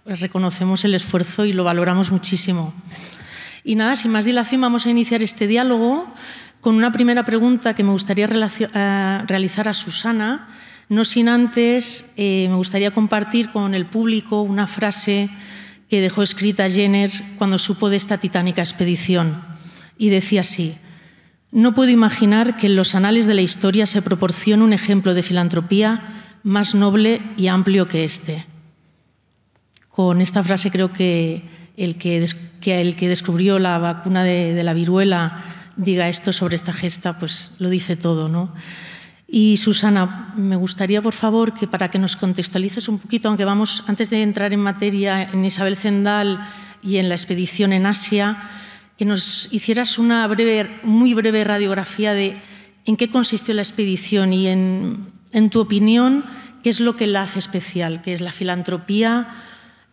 reconocemos 0.06 0.84
el 0.84 0.94
esfuerzo 0.94 1.46
y 1.46 1.54
lo 1.54 1.64
valoramos 1.64 2.12
muchísimo. 2.12 2.74
Y 3.64 3.76
nada, 3.76 3.96
sin 3.96 4.12
más 4.12 4.26
dilación, 4.26 4.60
vamos 4.60 4.86
a 4.86 4.90
iniciar 4.90 5.24
este 5.24 5.48
diálogo 5.48 6.14
con 6.62 6.76
una 6.76 6.92
primera 6.92 7.24
pregunta 7.24 7.74
que 7.74 7.84
me 7.84 7.92
gustaría 7.92 8.28
eh, 8.28 9.22
realizar 9.28 9.68
a 9.68 9.74
Susana, 9.74 10.50
no 10.90 11.06
sin 11.06 11.30
antes 11.30 12.14
eh, 12.18 12.48
me 12.50 12.56
gustaría 12.56 12.92
compartir 12.92 13.50
con 13.52 13.76
el 13.76 13.86
público 13.86 14.42
una 14.42 14.68
frase 14.68 15.30
que 15.88 16.02
dejó 16.02 16.22
escrita 16.22 16.70
Jenner 16.70 17.12
cuando 17.38 17.58
supo 17.58 17.90
de 17.90 17.98
esta 17.98 18.18
titánica 18.18 18.62
expedición. 18.62 19.42
Y 19.98 20.10
decía 20.10 20.42
así, 20.42 20.76
no 21.52 21.74
puedo 21.74 21.92
imaginar 21.92 22.58
que 22.58 22.68
en 22.68 22.76
los 22.76 22.94
anales 22.94 23.26
de 23.26 23.34
la 23.34 23.42
historia 23.42 23.86
se 23.86 24.02
proporcione 24.02 24.64
un 24.64 24.74
ejemplo 24.74 25.14
de 25.14 25.24
filantropía 25.24 26.04
más 26.44 26.76
noble 26.76 27.22
y 27.38 27.48
amplio 27.48 27.88
que 27.88 28.04
este. 28.04 28.46
Con 29.88 30.22
esta 30.22 30.44
frase 30.44 30.72
creo 30.72 30.92
que 30.92 31.44
el 31.76 31.96
que, 31.96 32.26
el 32.66 32.96
que 32.96 33.10
descubrió 33.10 33.60
la 33.60 33.78
vacuna 33.78 34.24
de, 34.24 34.54
de 34.54 34.64
la 34.64 34.74
viruela 34.74 35.44
diga 35.80 36.10
esto 36.10 36.34
sobre 36.34 36.56
esta 36.56 36.74
gesta, 36.74 37.18
pues 37.18 37.52
lo 37.58 37.70
dice 37.70 37.96
todo, 37.96 38.28
¿no? 38.28 38.54
Y 39.28 39.58
Susana, 39.58 40.34
me 40.36 40.56
gustaría, 40.56 41.02
por 41.02 41.14
favor, 41.14 41.54
que 41.54 41.68
para 41.68 41.90
que 41.90 42.00
nos 42.00 42.16
contextualices 42.16 42.90
un 42.90 42.98
poquito, 43.00 43.30
aunque 43.30 43.46
vamos, 43.46 43.84
antes 43.88 44.10
de 44.10 44.24
entrar 44.24 44.54
en 44.54 44.60
materia 44.60 45.24
en 45.24 45.46
Isabel 45.46 45.78
Zendal 45.78 46.42
y 46.82 46.98
en 46.98 47.10
la 47.10 47.16
expedición 47.16 47.72
en 47.72 47.86
Asia, 47.86 48.38
que 48.98 49.06
nos 49.06 49.54
hicieras 49.54 49.98
una 49.98 50.28
breve, 50.28 50.70
muy 50.84 51.14
breve 51.14 51.44
radiografía 51.44 52.14
de 52.14 52.36
en 52.86 52.98
qué 52.98 53.10
consistió 53.10 53.54
la 53.54 53.62
expedición 53.62 54.34
y, 54.34 54.48
en, 54.48 55.12
tu 55.52 55.62
opinión, 55.62 56.26
qué 56.64 56.70
es 56.70 56.80
lo 56.80 56.98
que 56.98 57.08
la 57.08 57.22
hace 57.22 57.40
especial, 57.40 58.02
qué 58.02 58.14
es 58.14 58.22
la 58.22 58.32
filantropía, 58.32 59.30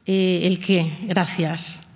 eh, 0.07 0.40
el 0.44 0.59
qué. 0.61 0.96
Gracias 1.03 1.87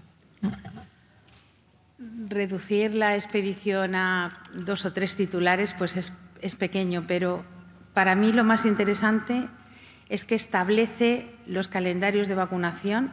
reducir 2.30 2.94
la 2.94 3.16
expedición 3.16 3.94
a 3.94 4.40
dos 4.54 4.86
o 4.86 4.92
tres 4.92 5.16
titulares 5.16 5.74
pues 5.76 5.96
es, 5.96 6.12
es 6.40 6.54
pequeño, 6.54 7.04
pero 7.06 7.44
para 7.92 8.14
mí 8.14 8.32
lo 8.32 8.44
más 8.44 8.64
interesante 8.64 9.48
es 10.08 10.24
que 10.24 10.36
establece 10.36 11.26
los 11.46 11.68
calendarios 11.68 12.28
de 12.28 12.36
vacunación 12.36 13.10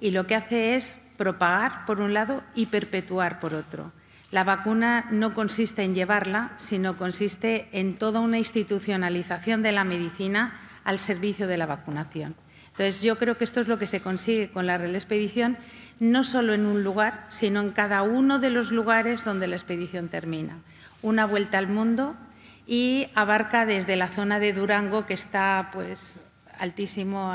y 0.00 0.10
lo 0.10 0.26
que 0.26 0.34
hace 0.34 0.74
es 0.74 0.98
propagar 1.16 1.84
por 1.86 2.00
un 2.00 2.14
lado 2.14 2.42
y 2.54 2.66
perpetuar 2.66 3.38
por 3.38 3.54
otro. 3.54 3.92
La 4.30 4.44
vacuna 4.44 5.06
no 5.12 5.32
consiste 5.32 5.84
en 5.84 5.94
llevarla, 5.94 6.54
sino 6.56 6.96
consiste 6.96 7.68
en 7.72 7.94
toda 7.94 8.20
una 8.20 8.38
institucionalización 8.38 9.62
de 9.62 9.72
la 9.72 9.84
medicina 9.84 10.58
al 10.82 10.98
servicio 10.98 11.46
de 11.46 11.56
la 11.56 11.66
vacunación. 11.66 12.34
Entonces, 12.72 13.02
yo 13.02 13.16
creo 13.16 13.38
que 13.38 13.44
esto 13.44 13.60
es 13.60 13.68
lo 13.68 13.78
que 13.78 13.86
se 13.86 14.00
consigue 14.00 14.50
con 14.50 14.66
la 14.66 14.76
Real 14.76 14.96
Expedición 14.96 15.56
no 16.00 16.24
solo 16.24 16.54
en 16.54 16.66
un 16.66 16.82
lugar, 16.82 17.26
sino 17.30 17.60
en 17.60 17.70
cada 17.70 18.02
uno 18.02 18.38
de 18.38 18.50
los 18.50 18.72
lugares 18.72 19.24
donde 19.24 19.46
la 19.46 19.56
expedición 19.56 20.08
termina. 20.08 20.58
Una 21.02 21.26
vuelta 21.26 21.58
al 21.58 21.68
mundo 21.68 22.16
y 22.66 23.08
abarca 23.14 23.66
desde 23.66 23.96
la 23.96 24.08
zona 24.08 24.40
de 24.40 24.52
Durango, 24.52 25.06
que 25.06 25.14
está 25.14 25.70
pues, 25.72 26.18
altísimo, 26.58 27.32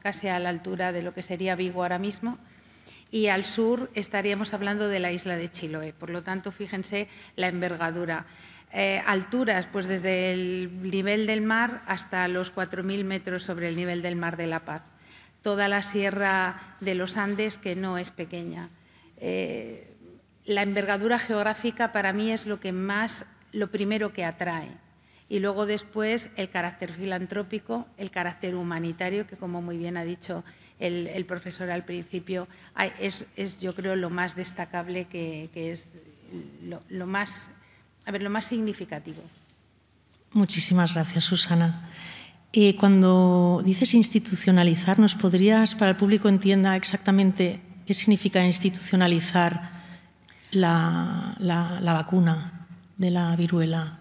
casi 0.00 0.28
a 0.28 0.38
la 0.38 0.48
altura 0.48 0.92
de 0.92 1.02
lo 1.02 1.14
que 1.14 1.22
sería 1.22 1.54
Vigo 1.54 1.82
ahora 1.82 1.98
mismo, 1.98 2.38
y 3.10 3.28
al 3.28 3.44
sur 3.44 3.90
estaríamos 3.94 4.54
hablando 4.54 4.88
de 4.88 4.98
la 4.98 5.12
isla 5.12 5.36
de 5.36 5.50
Chiloé. 5.50 5.92
Por 5.92 6.10
lo 6.10 6.22
tanto, 6.22 6.50
fíjense 6.50 7.08
la 7.36 7.48
envergadura. 7.48 8.24
Eh, 8.72 9.02
alturas, 9.06 9.66
pues 9.66 9.86
desde 9.86 10.32
el 10.32 10.82
nivel 10.82 11.26
del 11.26 11.42
mar 11.42 11.82
hasta 11.86 12.26
los 12.26 12.54
4.000 12.54 13.04
metros 13.04 13.42
sobre 13.42 13.68
el 13.68 13.76
nivel 13.76 14.00
del 14.00 14.16
mar 14.16 14.38
de 14.38 14.46
La 14.46 14.60
Paz 14.60 14.91
toda 15.42 15.68
la 15.68 15.82
sierra 15.82 16.76
de 16.80 16.94
los 16.94 17.16
Andes, 17.16 17.58
que 17.58 17.76
no 17.76 17.98
es 17.98 18.10
pequeña. 18.10 18.70
Eh, 19.18 19.92
la 20.44 20.62
envergadura 20.62 21.18
geográfica 21.18 21.92
para 21.92 22.12
mí 22.12 22.30
es 22.30 22.46
lo 22.46 22.58
que 22.58 22.72
más, 22.72 23.26
lo 23.52 23.70
primero 23.70 24.12
que 24.12 24.24
atrae. 24.24 24.70
Y 25.28 25.38
luego 25.38 25.66
después 25.66 26.30
el 26.36 26.50
carácter 26.50 26.92
filantrópico, 26.92 27.86
el 27.96 28.10
carácter 28.10 28.54
humanitario, 28.54 29.26
que 29.26 29.36
como 29.36 29.62
muy 29.62 29.78
bien 29.78 29.96
ha 29.96 30.04
dicho 30.04 30.44
el, 30.78 31.24
profesor 31.26 31.70
al 31.70 31.84
principio, 31.84 32.48
es, 32.98 33.26
yo 33.60 33.74
creo 33.74 33.96
lo 33.96 34.10
más 34.10 34.34
destacable 34.34 35.06
que, 35.06 35.48
es 35.54 35.88
lo, 36.90 37.06
más, 37.06 37.50
a 38.04 38.10
ver, 38.10 38.22
lo 38.22 38.30
más 38.30 38.46
significativo. 38.46 39.22
Muchísimas 40.32 40.94
gracias, 40.94 41.24
Susana. 41.24 41.88
Eh, 42.54 42.76
cuando 42.76 43.62
dices 43.64 43.94
institucionalizar, 43.94 44.98
¿nos 44.98 45.14
podrías, 45.14 45.74
para 45.74 45.92
el 45.92 45.96
público 45.96 46.28
entienda 46.28 46.76
exactamente 46.76 47.60
qué 47.86 47.94
significa 47.94 48.44
institucionalizar 48.44 49.70
la, 50.50 51.34
vacuna 51.82 52.66
de 52.98 53.10
la 53.10 53.34
viruela? 53.36 54.00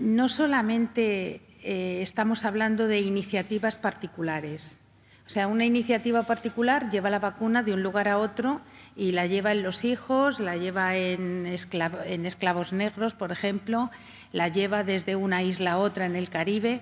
No 0.00 0.28
solamente 0.28 1.42
eh, 1.62 2.00
estamos 2.02 2.44
hablando 2.44 2.88
de 2.88 3.02
iniciativas 3.02 3.76
particulares. 3.76 4.80
O 5.24 5.30
sea, 5.30 5.46
una 5.46 5.64
iniciativa 5.64 6.24
particular 6.24 6.90
lleva 6.90 7.08
la 7.08 7.20
vacuna 7.20 7.62
de 7.62 7.72
un 7.72 7.84
lugar 7.84 8.08
a 8.08 8.18
otro 8.18 8.60
y 8.96 9.12
la 9.12 9.28
lleva 9.28 9.52
en 9.52 9.62
los 9.62 9.84
hijos, 9.84 10.40
la 10.40 10.56
lleva 10.56 10.96
en, 10.96 11.46
en 11.46 12.26
esclavos 12.26 12.72
negros, 12.72 13.14
por 13.14 13.30
ejemplo, 13.30 13.92
la 14.32 14.48
lleva 14.48 14.82
desde 14.82 15.14
una 15.14 15.44
isla 15.44 15.72
a 15.72 15.78
otra 15.78 16.06
en 16.06 16.16
el 16.16 16.28
Caribe. 16.28 16.80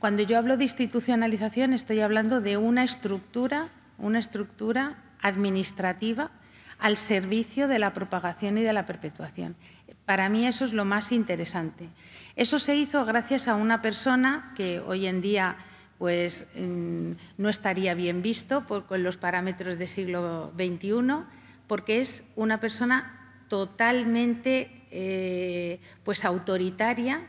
Cuando 0.00 0.22
yo 0.22 0.38
hablo 0.38 0.56
de 0.56 0.64
institucionalización 0.64 1.74
estoy 1.74 2.00
hablando 2.00 2.40
de 2.40 2.56
una 2.56 2.82
estructura, 2.82 3.68
una 3.98 4.18
estructura 4.18 4.96
administrativa 5.20 6.30
al 6.78 6.96
servicio 6.96 7.68
de 7.68 7.78
la 7.78 7.92
propagación 7.92 8.56
y 8.56 8.62
de 8.62 8.72
la 8.72 8.86
perpetuación. 8.86 9.56
Para 10.06 10.30
mí 10.30 10.46
eso 10.46 10.64
es 10.64 10.72
lo 10.72 10.86
más 10.86 11.12
interesante. 11.12 11.90
Eso 12.34 12.58
se 12.58 12.76
hizo 12.76 13.04
gracias 13.04 13.46
a 13.46 13.56
una 13.56 13.82
persona 13.82 14.54
que 14.56 14.80
hoy 14.80 15.06
en 15.06 15.20
día 15.20 15.56
pues, 15.98 16.46
mm, 16.56 17.12
no 17.36 17.50
estaría 17.50 17.92
bien 17.92 18.22
visto 18.22 18.64
con 18.64 19.02
los 19.02 19.18
parámetros 19.18 19.76
del 19.76 19.86
siglo 19.86 20.50
XXI, 20.56 21.26
porque 21.66 22.00
es 22.00 22.24
una 22.36 22.58
persona 22.58 23.34
totalmente 23.48 24.86
eh, 24.90 25.78
pues, 26.04 26.24
autoritaria 26.24 27.20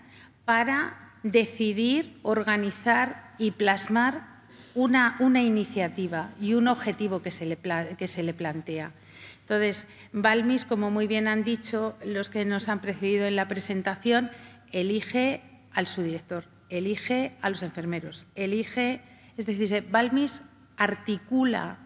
para 0.46 1.11
decidir, 1.24 2.18
organizar 2.24 3.34
y 3.38 3.52
plasmar 3.52 4.28
una, 4.76 5.18
una 5.20 5.42
iniciativa 5.42 6.32
y 6.40 6.54
un 6.54 6.68
objetivo 6.68 7.22
que 7.22 7.32
se 7.32 7.46
le, 7.46 7.58
que 7.98 8.08
se 8.08 8.24
le 8.24 8.34
plantea. 8.34 8.92
Entonces, 9.42 9.88
Balmis, 10.14 10.66
como 10.66 10.92
muy 10.92 11.08
bien 11.08 11.28
han 11.28 11.44
dicho 11.44 11.96
los 12.06 12.30
que 12.30 12.46
nos 12.46 12.70
han 12.70 12.80
precedido 12.80 13.26
en 13.26 13.36
la 13.36 13.48
presentación, 13.48 14.32
elige 14.72 15.42
al 15.74 15.88
subdirector, 15.88 16.46
elige 16.70 17.34
a 17.42 17.50
los 17.50 17.64
enfermeros, 17.64 18.28
elige, 18.36 19.02
es 19.38 19.46
decir, 19.46 19.86
Balmis 19.90 20.42
articula 20.78 21.80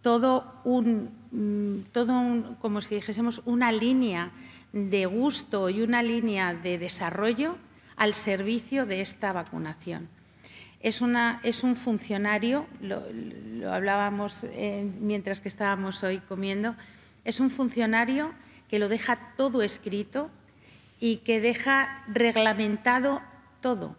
todo 0.00 0.60
un, 0.64 1.10
mm, 1.30 1.90
todo 1.92 2.56
como 2.58 2.80
si 2.80 2.94
dijésemos, 2.94 3.42
una 3.44 3.70
línea 3.70 4.32
de 4.72 5.04
gusto 5.04 5.68
y 5.68 5.82
una 5.82 6.02
línea 6.02 6.54
de 6.54 6.78
desarrollo 6.78 7.58
al 8.00 8.14
servicio 8.14 8.86
de 8.86 9.02
esta 9.02 9.30
vacunación. 9.34 10.08
Es, 10.80 11.02
una, 11.02 11.38
es 11.42 11.62
un 11.62 11.76
funcionario, 11.76 12.66
lo, 12.80 13.02
hablábamos 13.70 14.42
eh, 14.44 14.90
mientras 15.00 15.42
que 15.42 15.48
estábamos 15.48 16.02
hoy 16.02 16.16
comiendo, 16.20 16.74
es 17.26 17.40
un 17.40 17.50
funcionario 17.50 18.32
que 18.70 18.78
lo 18.78 18.88
deja 18.88 19.34
todo 19.36 19.60
escrito 19.60 20.30
y 20.98 21.18
que 21.18 21.42
deja 21.42 22.02
reglamentado 22.08 23.20
todo. 23.60 23.96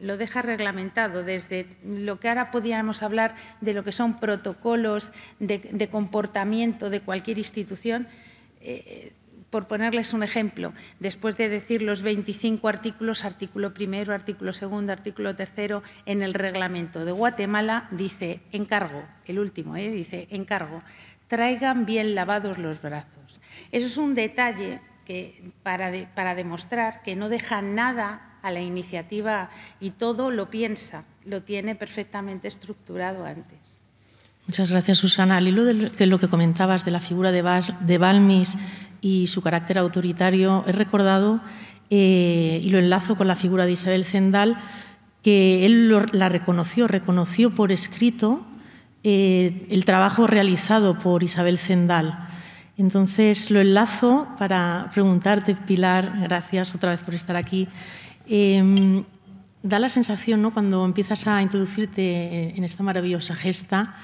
Lo 0.00 0.18
deja 0.18 0.42
reglamentado 0.42 1.24
desde 1.24 1.66
lo 1.82 2.20
que 2.20 2.28
ahora 2.28 2.50
podríamos 2.50 3.02
hablar 3.02 3.36
de 3.62 3.72
lo 3.72 3.84
que 3.84 3.92
son 3.92 4.20
protocolos 4.20 5.12
de, 5.38 5.88
comportamiento 5.90 6.90
de 6.90 7.00
cualquier 7.00 7.38
institución. 7.38 8.06
Eh, 8.60 9.14
por 9.50 9.66
ponerles 9.66 10.12
un 10.12 10.22
ejemplo, 10.22 10.72
después 11.00 11.36
de 11.36 11.48
decir 11.48 11.82
los 11.82 12.02
25 12.02 12.68
artículos, 12.68 13.24
artículo 13.24 13.74
primero, 13.74 14.14
artículo 14.14 14.52
segundo, 14.52 14.92
artículo 14.92 15.34
tercero, 15.34 15.82
en 16.06 16.22
el 16.22 16.34
reglamento 16.34 17.04
de 17.04 17.12
Guatemala 17.12 17.88
dice 17.90 18.40
encargo, 18.52 19.02
el 19.26 19.38
último, 19.38 19.76
¿eh? 19.76 19.90
dice 19.90 20.28
encargo, 20.30 20.82
traigan 21.28 21.84
bien 21.84 22.14
lavados 22.14 22.58
los 22.58 22.80
brazos. 22.80 23.40
Eso 23.72 23.86
es 23.86 23.96
un 23.96 24.14
detalle 24.14 24.80
que, 25.04 25.52
para, 25.62 25.92
para 26.14 26.34
demostrar 26.34 27.02
que 27.02 27.16
no 27.16 27.28
deja 27.28 27.60
nada 27.62 28.38
a 28.42 28.50
la 28.50 28.60
iniciativa 28.60 29.50
y 29.80 29.90
todo 29.90 30.30
lo 30.30 30.50
piensa, 30.50 31.04
lo 31.24 31.42
tiene 31.42 31.74
perfectamente 31.74 32.48
estructurado 32.48 33.24
antes. 33.24 33.80
Muchas 34.46 34.70
gracias, 34.70 34.98
Susana. 34.98 35.36
Al 35.36 35.46
hilo 35.46 35.64
de 35.64 36.06
lo 36.06 36.18
que 36.18 36.28
comentabas 36.28 36.84
de 36.84 36.90
la 36.90 36.98
figura 36.98 37.30
de, 37.30 37.42
de 37.80 37.98
Balmis 37.98 38.58
y 39.00 39.26
su 39.26 39.42
carácter 39.42 39.78
autoritario, 39.78 40.64
he 40.66 40.72
recordado, 40.72 41.40
eh, 41.90 42.60
y 42.62 42.70
lo 42.70 42.78
enlazo 42.78 43.16
con 43.16 43.28
la 43.28 43.36
figura 43.36 43.66
de 43.66 43.72
Isabel 43.72 44.04
Zendal, 44.04 44.58
que 45.22 45.66
él 45.66 45.92
la 46.12 46.28
reconoció, 46.28 46.86
reconoció 46.86 47.54
por 47.54 47.72
escrito 47.72 48.42
eh, 49.02 49.66
el 49.70 49.84
trabajo 49.84 50.26
realizado 50.26 50.98
por 50.98 51.22
Isabel 51.22 51.58
Zendal. 51.58 52.28
Entonces 52.76 53.50
lo 53.50 53.60
enlazo 53.60 54.28
para 54.38 54.90
preguntarte, 54.92 55.54
Pilar, 55.54 56.12
gracias 56.22 56.74
otra 56.74 56.90
vez 56.90 57.02
por 57.02 57.14
estar 57.14 57.36
aquí. 57.36 57.68
Em, 58.26 59.04
da 59.62 59.78
la 59.78 59.88
sensación, 59.88 60.40
¿no? 60.40 60.52
cuando 60.52 60.84
empiezas 60.84 61.26
a 61.26 61.42
introducirte 61.42 62.56
en 62.56 62.64
esta 62.64 62.82
maravillosa 62.82 63.34
gesta, 63.34 63.96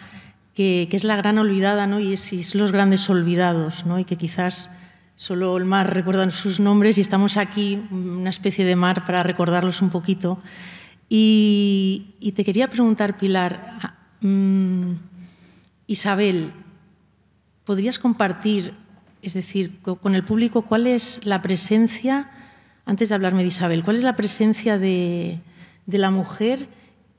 que, 0.54 0.88
es 0.90 1.04
la 1.04 1.16
gran 1.16 1.38
olvidada 1.38 1.87
¿no? 1.87 2.00
y, 2.00 2.14
es, 2.14 2.54
los 2.54 2.72
grandes 2.72 3.09
olvidados, 3.09 3.87
¿no? 3.87 3.98
y 3.98 4.04
que 4.04 4.16
quizás 4.16 4.70
solo 5.16 5.57
el 5.57 5.64
mar 5.64 5.92
recuerdan 5.92 6.31
sus 6.31 6.61
nombres 6.61 6.98
y 6.98 7.00
estamos 7.00 7.37
aquí, 7.37 7.83
una 7.90 8.31
especie 8.31 8.64
de 8.64 8.76
mar, 8.76 9.05
para 9.05 9.22
recordarlos 9.22 9.83
un 9.83 9.90
poquito. 9.90 10.38
Y, 11.09 12.33
te 12.35 12.44
quería 12.44 12.68
preguntar, 12.68 13.16
Pilar, 13.16 13.96
Mm, 14.20 14.94
Isabel, 15.87 16.52
¿podrías 17.64 17.98
compartir, 17.98 18.72
es 19.22 19.35
decir, 19.35 19.79
con 19.81 20.14
el 20.14 20.24
público, 20.24 20.62
cuál 20.62 20.87
es 20.87 21.20
la 21.24 21.42
presencia, 21.42 22.31
antes 22.87 23.09
de 23.09 23.14
hablarme 23.14 23.42
de 23.42 23.48
Isabel, 23.48 23.85
cuál 23.85 23.96
es 23.96 24.02
la 24.02 24.16
presencia 24.16 24.79
de, 24.79 25.40
la 25.87 26.11
mujer 26.11 26.68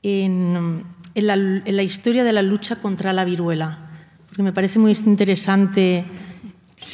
en, 0.02 0.84
la, 1.14 1.82
historia 1.82 2.24
de 2.24 2.32
la 2.32 2.42
lucha 2.42 2.76
contra 2.76 3.12
la 3.12 3.24
viruela? 3.24 3.90
Porque 4.28 4.42
me 4.42 4.52
parece 4.52 4.78
muy 4.78 4.92
interesante 5.06 6.04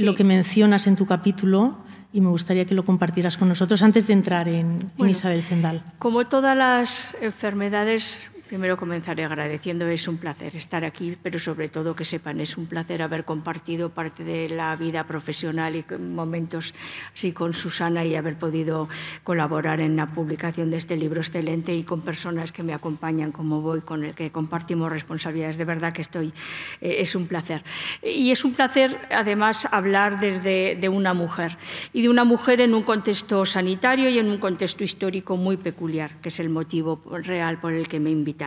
lo 0.00 0.14
que 0.14 0.24
mencionas 0.24 0.86
en 0.86 0.96
tu 0.96 1.06
capítulo 1.06 1.78
y 2.12 2.20
me 2.20 2.28
gustaría 2.28 2.64
que 2.64 2.74
lo 2.74 2.84
compartieras 2.84 3.36
con 3.36 3.48
nosotros 3.48 3.82
antes 3.82 4.06
de 4.06 4.12
entrar 4.12 4.48
en, 4.48 4.90
en 4.98 5.08
Isabel 5.08 5.42
Zendal. 5.42 5.82
Como 5.98 6.26
todas 6.26 6.56
las 6.56 7.16
enfermedades 7.20 8.20
Primero 8.54 8.76
comenzaré 8.76 9.24
agradeciendo, 9.24 9.88
es 9.88 10.06
un 10.06 10.16
placer 10.16 10.54
estar 10.54 10.84
aquí, 10.84 11.18
pero 11.20 11.40
sobre 11.40 11.68
todo 11.68 11.96
que 11.96 12.04
sepan, 12.04 12.38
es 12.38 12.56
un 12.56 12.66
placer 12.66 13.02
haber 13.02 13.24
compartido 13.24 13.90
parte 13.90 14.22
de 14.22 14.48
la 14.48 14.76
vida 14.76 15.02
profesional 15.08 15.74
y 15.74 15.84
momentos 15.98 16.72
así 17.12 17.32
con 17.32 17.52
Susana 17.52 18.04
y 18.04 18.14
haber 18.14 18.38
podido 18.38 18.88
colaborar 19.24 19.80
en 19.80 19.96
la 19.96 20.06
publicación 20.06 20.70
de 20.70 20.76
este 20.76 20.96
libro 20.96 21.20
excelente 21.20 21.74
y 21.74 21.82
con 21.82 22.02
personas 22.02 22.52
que 22.52 22.62
me 22.62 22.72
acompañan 22.72 23.32
como 23.32 23.60
voy, 23.60 23.80
con 23.80 24.04
el 24.04 24.14
que 24.14 24.30
compartimos 24.30 24.88
responsabilidades. 24.88 25.58
De 25.58 25.64
verdad 25.64 25.92
que 25.92 26.02
estoy, 26.02 26.32
eh, 26.80 26.98
es 27.00 27.16
un 27.16 27.26
placer. 27.26 27.64
Y 28.04 28.30
es 28.30 28.44
un 28.44 28.54
placer 28.54 28.96
además 29.10 29.66
hablar 29.72 30.20
desde 30.20 30.76
de 30.76 30.88
una 30.88 31.12
mujer 31.12 31.58
y 31.92 32.02
de 32.02 32.08
una 32.08 32.22
mujer 32.22 32.60
en 32.60 32.72
un 32.72 32.84
contexto 32.84 33.44
sanitario 33.46 34.10
y 34.10 34.20
en 34.20 34.28
un 34.28 34.38
contexto 34.38 34.84
histórico 34.84 35.36
muy 35.36 35.56
peculiar, 35.56 36.12
que 36.22 36.28
es 36.28 36.38
el 36.38 36.50
motivo 36.50 37.02
real 37.24 37.58
por 37.58 37.72
el 37.72 37.88
que 37.88 37.98
me 37.98 38.10
invitan. 38.10 38.43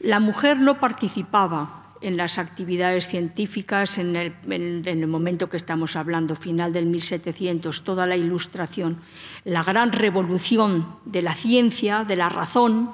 La 0.00 0.20
mujer 0.20 0.58
no 0.58 0.80
participaba 0.80 1.82
en 2.02 2.16
las 2.16 2.38
actividades 2.38 3.06
científicas 3.06 3.98
en 3.98 4.16
el, 4.16 5.06
momento 5.06 5.48
que 5.48 5.56
estamos 5.56 5.96
hablando, 5.96 6.34
final 6.34 6.72
del 6.72 6.86
1700, 6.86 7.84
toda 7.84 8.06
la 8.06 8.16
ilustración, 8.16 8.98
la 9.44 9.62
gran 9.62 9.92
revolución 9.92 10.96
de 11.04 11.22
la 11.22 11.34
ciencia, 11.34 12.04
de 12.04 12.16
la 12.16 12.28
razón, 12.28 12.90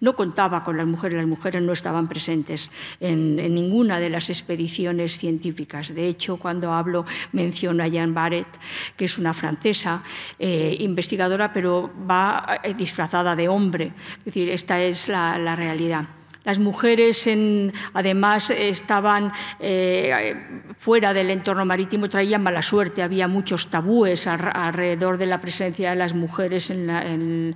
no 0.00 0.14
contaba 0.14 0.64
con 0.64 0.76
las 0.76 0.86
mujeres, 0.86 1.18
las 1.18 1.26
mujeres 1.26 1.62
no 1.62 1.72
estaban 1.72 2.08
presentes 2.08 2.70
en, 3.00 3.36
ninguna 3.36 3.98
de 4.00 4.10
las 4.10 4.30
expediciones 4.30 5.18
científicas. 5.18 5.94
De 5.94 6.08
hecho, 6.08 6.36
cuando 6.36 6.72
hablo 6.72 7.04
menciono 7.32 7.82
a 7.82 7.88
Jeanne 7.88 8.12
Barrett, 8.12 8.48
que 8.96 9.04
es 9.06 9.18
una 9.18 9.34
francesa 9.34 10.02
eh, 10.38 10.76
investigadora, 10.80 11.52
pero 11.52 11.90
va 12.08 12.60
eh, 12.62 12.74
disfrazada 12.74 13.34
de 13.34 13.48
hombre. 13.48 13.92
Es 14.18 14.24
decir, 14.26 14.48
esta 14.50 14.80
es 14.82 15.08
la 15.08 15.56
realidad. 15.56 16.17
Las 16.48 16.58
mujeres, 16.58 17.28
además, 17.92 18.48
estaban 18.48 19.32
eh, 19.60 20.34
fuera 20.78 21.12
del 21.12 21.28
entorno 21.28 21.66
marítimo, 21.66 22.08
traían 22.08 22.42
mala 22.42 22.62
suerte. 22.62 23.02
Había 23.02 23.28
muchos 23.28 23.68
tabúes 23.68 24.26
alrededor 24.26 25.18
de 25.18 25.26
la 25.26 25.42
presencia 25.42 25.90
de 25.90 25.96
las 25.96 26.14
mujeres 26.14 26.70
en, 26.70 27.54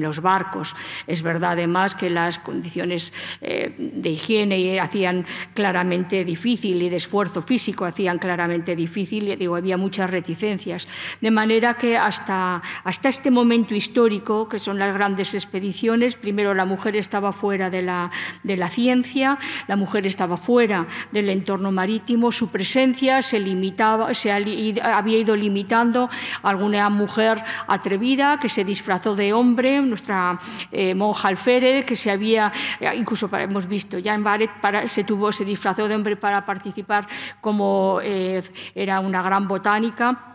los 0.00 0.20
barcos. 0.20 0.74
Es 1.06 1.22
verdad, 1.22 1.52
además, 1.52 1.94
que 1.94 2.10
las 2.10 2.40
condiciones 2.40 3.12
eh, 3.40 3.72
de 3.78 4.10
higiene 4.10 4.80
hacían 4.80 5.24
claramente 5.54 6.24
difícil 6.24 6.82
y 6.82 6.88
de 6.88 6.96
esfuerzo 6.96 7.40
físico 7.40 7.84
hacían 7.84 8.18
claramente 8.18 8.74
difícil. 8.74 9.38
Digo, 9.38 9.54
había 9.54 9.76
muchas 9.76 10.10
reticencias. 10.10 10.88
De 11.20 11.30
manera 11.30 11.74
que 11.74 11.96
hasta, 11.96 12.60
hasta 12.82 13.08
este 13.08 13.30
momento 13.30 13.76
histórico, 13.76 14.48
que 14.48 14.58
son 14.58 14.80
las 14.80 14.92
grandes 14.92 15.34
expediciones, 15.34 16.16
primero 16.16 16.52
la 16.52 16.64
mujer 16.64 16.96
estaba 16.96 17.30
fuera 17.30 17.43
fuera 17.44 17.68
de 17.68 17.82
la, 17.82 18.10
de 18.42 18.56
la 18.56 18.70
ciencia, 18.70 19.36
la 19.68 19.76
mujer 19.76 20.06
estaba 20.06 20.38
fuera 20.38 20.86
del 21.12 21.28
entorno 21.28 21.70
marítimo, 21.72 22.32
su 22.32 22.48
presencia 22.48 23.20
se, 23.20 23.38
limitaba, 23.38 24.14
se 24.14 24.32
había 24.32 25.18
ido 25.18 25.36
limitando 25.36 26.08
a 26.42 26.48
alguna 26.48 26.88
mujer 26.88 27.44
atrevida 27.66 28.40
que 28.40 28.48
se 28.48 28.64
disfrazó 28.64 29.14
de 29.14 29.34
hombre, 29.34 29.82
nuestra 29.82 30.40
eh, 30.72 30.94
monja 30.94 31.28
alférez, 31.28 31.84
que 31.84 31.96
se 31.96 32.10
había, 32.10 32.50
eh, 32.80 32.90
incluso 32.96 33.28
hemos 33.36 33.68
visto 33.68 33.98
ya 33.98 34.14
en 34.14 34.24
Baret, 34.24 34.50
para, 34.62 34.88
se, 34.88 35.04
tuvo, 35.04 35.30
se 35.30 35.44
disfrazó 35.44 35.86
de 35.86 35.96
hombre 35.96 36.16
para 36.16 36.46
participar 36.46 37.06
como 37.42 37.98
eh, 38.02 38.42
era 38.74 39.00
una 39.00 39.20
gran 39.20 39.46
botánica. 39.46 40.30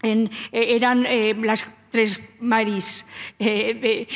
En, 0.00 0.30
eran 0.50 1.06
las 1.42 1.66
tres 1.94 2.20
maris 2.40 3.06
eh, 3.38 4.08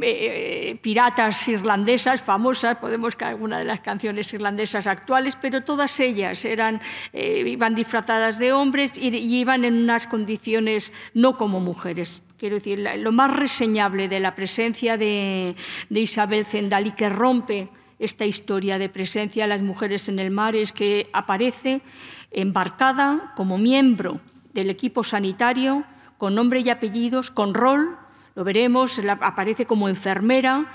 eh, 0.00 0.78
piratas 0.80 1.46
irlandesas 1.46 2.22
famosas, 2.22 2.78
podemos 2.78 3.16
que 3.16 3.26
alguna 3.26 3.58
de 3.58 3.66
las 3.66 3.80
canciones 3.80 4.32
irlandesas 4.32 4.86
actuales, 4.86 5.36
pero 5.36 5.62
todas 5.62 6.00
ellas 6.00 6.46
eran, 6.46 6.80
iban 7.12 7.74
disfrazadas 7.74 8.38
de 8.38 8.54
hombres 8.54 8.96
y, 8.96 9.08
iban 9.18 9.66
en 9.66 9.74
unas 9.74 10.06
condiciones 10.06 10.94
no 11.12 11.36
como 11.36 11.60
mujeres. 11.60 12.22
Quiero 12.38 12.54
decir, 12.54 12.78
lo 12.96 13.12
más 13.12 13.36
reseñable 13.36 14.08
de 14.08 14.20
la 14.20 14.34
presencia 14.34 14.96
de, 14.96 15.54
de 15.90 16.00
Isabel 16.00 16.46
Zendal 16.46 16.86
y 16.86 16.92
que 16.92 17.10
rompe 17.10 17.68
esta 17.98 18.24
historia 18.24 18.78
de 18.78 18.88
presencia 18.88 19.44
de 19.44 19.48
las 19.48 19.60
mujeres 19.60 20.08
en 20.08 20.18
el 20.18 20.30
mar 20.30 20.56
es 20.56 20.72
que 20.72 21.10
aparece 21.12 21.82
embarcada 22.30 23.34
como 23.36 23.58
miembro 23.58 24.18
del 24.54 24.70
equipo 24.70 25.04
sanitario, 25.04 25.84
con 26.18 26.34
nombre 26.34 26.60
y 26.60 26.68
apellidos, 26.68 27.30
con 27.30 27.54
rol 27.54 27.96
lo 28.38 28.44
veremos, 28.44 29.00
aparece 29.20 29.66
como 29.66 29.88
enfermera 29.88 30.70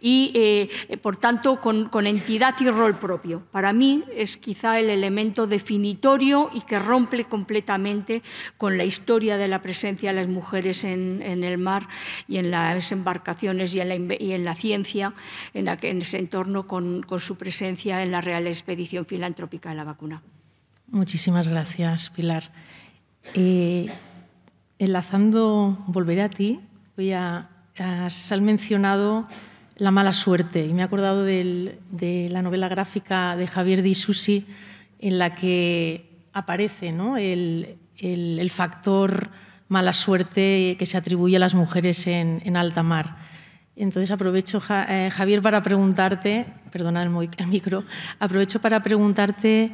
y, 0.00 0.30
eh, 0.36 0.96
por 0.98 1.16
tanto, 1.16 1.60
con, 1.60 2.06
entidad 2.06 2.54
y 2.60 2.70
rol 2.70 2.96
propio. 2.96 3.42
Para 3.50 3.72
mí 3.72 4.04
es 4.14 4.36
quizá 4.36 4.78
el 4.78 4.88
elemento 4.88 5.48
definitorio 5.48 6.48
y 6.54 6.60
que 6.60 6.78
rompe 6.78 7.24
completamente 7.24 8.22
con 8.56 8.78
la 8.78 8.84
historia 8.84 9.36
de 9.36 9.48
la 9.48 9.62
presencia 9.62 10.10
de 10.10 10.20
las 10.20 10.28
mujeres 10.28 10.84
en, 10.84 11.20
el 11.20 11.58
mar 11.58 11.88
y 12.28 12.36
en 12.36 12.52
las 12.52 12.92
embarcaciones 12.92 13.74
y 13.74 13.80
en 13.80 14.44
la, 14.44 14.54
ciencia, 14.54 15.12
en, 15.54 15.66
ese 16.00 16.18
entorno 16.18 16.68
con, 16.68 17.04
su 17.18 17.34
presencia 17.34 18.00
en 18.00 18.12
la 18.12 18.20
Real 18.20 18.46
Expedición 18.46 19.06
Filantrópica 19.06 19.70
de 19.70 19.74
la 19.74 19.82
Vacuna. 19.82 20.22
Muchísimas 20.86 21.48
gracias, 21.48 22.10
Pilar. 22.10 22.52
Eh, 23.34 23.90
enlazando, 24.78 25.78
volveré 25.86 26.22
a 26.22 26.28
ti, 26.28 26.60
voy 26.96 27.12
a, 27.12 27.48
has 27.78 28.40
mencionado 28.40 29.26
la 29.76 29.90
mala 29.90 30.12
suerte 30.12 30.66
y 30.66 30.72
me 30.72 30.82
he 30.82 30.84
acordado 30.84 31.24
de 31.24 32.28
la 32.30 32.42
novela 32.42 32.68
gráfica 32.68 33.36
de 33.36 33.46
Javier 33.46 33.82
Di 33.82 33.94
Susi 33.94 34.46
en 34.98 35.18
la 35.18 35.34
que 35.34 36.08
aparece 36.32 36.88
el, 36.88 38.50
factor 38.50 39.30
mala 39.68 39.92
suerte 39.92 40.76
que 40.78 40.86
se 40.86 40.96
atribuye 40.96 41.36
a 41.36 41.40
las 41.40 41.54
mujeres 41.54 42.06
en, 42.06 42.56
alta 42.56 42.82
mar. 42.82 43.16
Entonces 43.76 44.10
aprovecho, 44.10 44.60
eh, 44.88 45.10
Javier, 45.12 45.40
para 45.40 45.62
preguntarte, 45.62 46.46
perdona 46.72 47.02
el, 47.02 47.10
micro, 47.46 47.84
aprovecho 48.18 48.60
para 48.60 48.82
preguntarte 48.82 49.70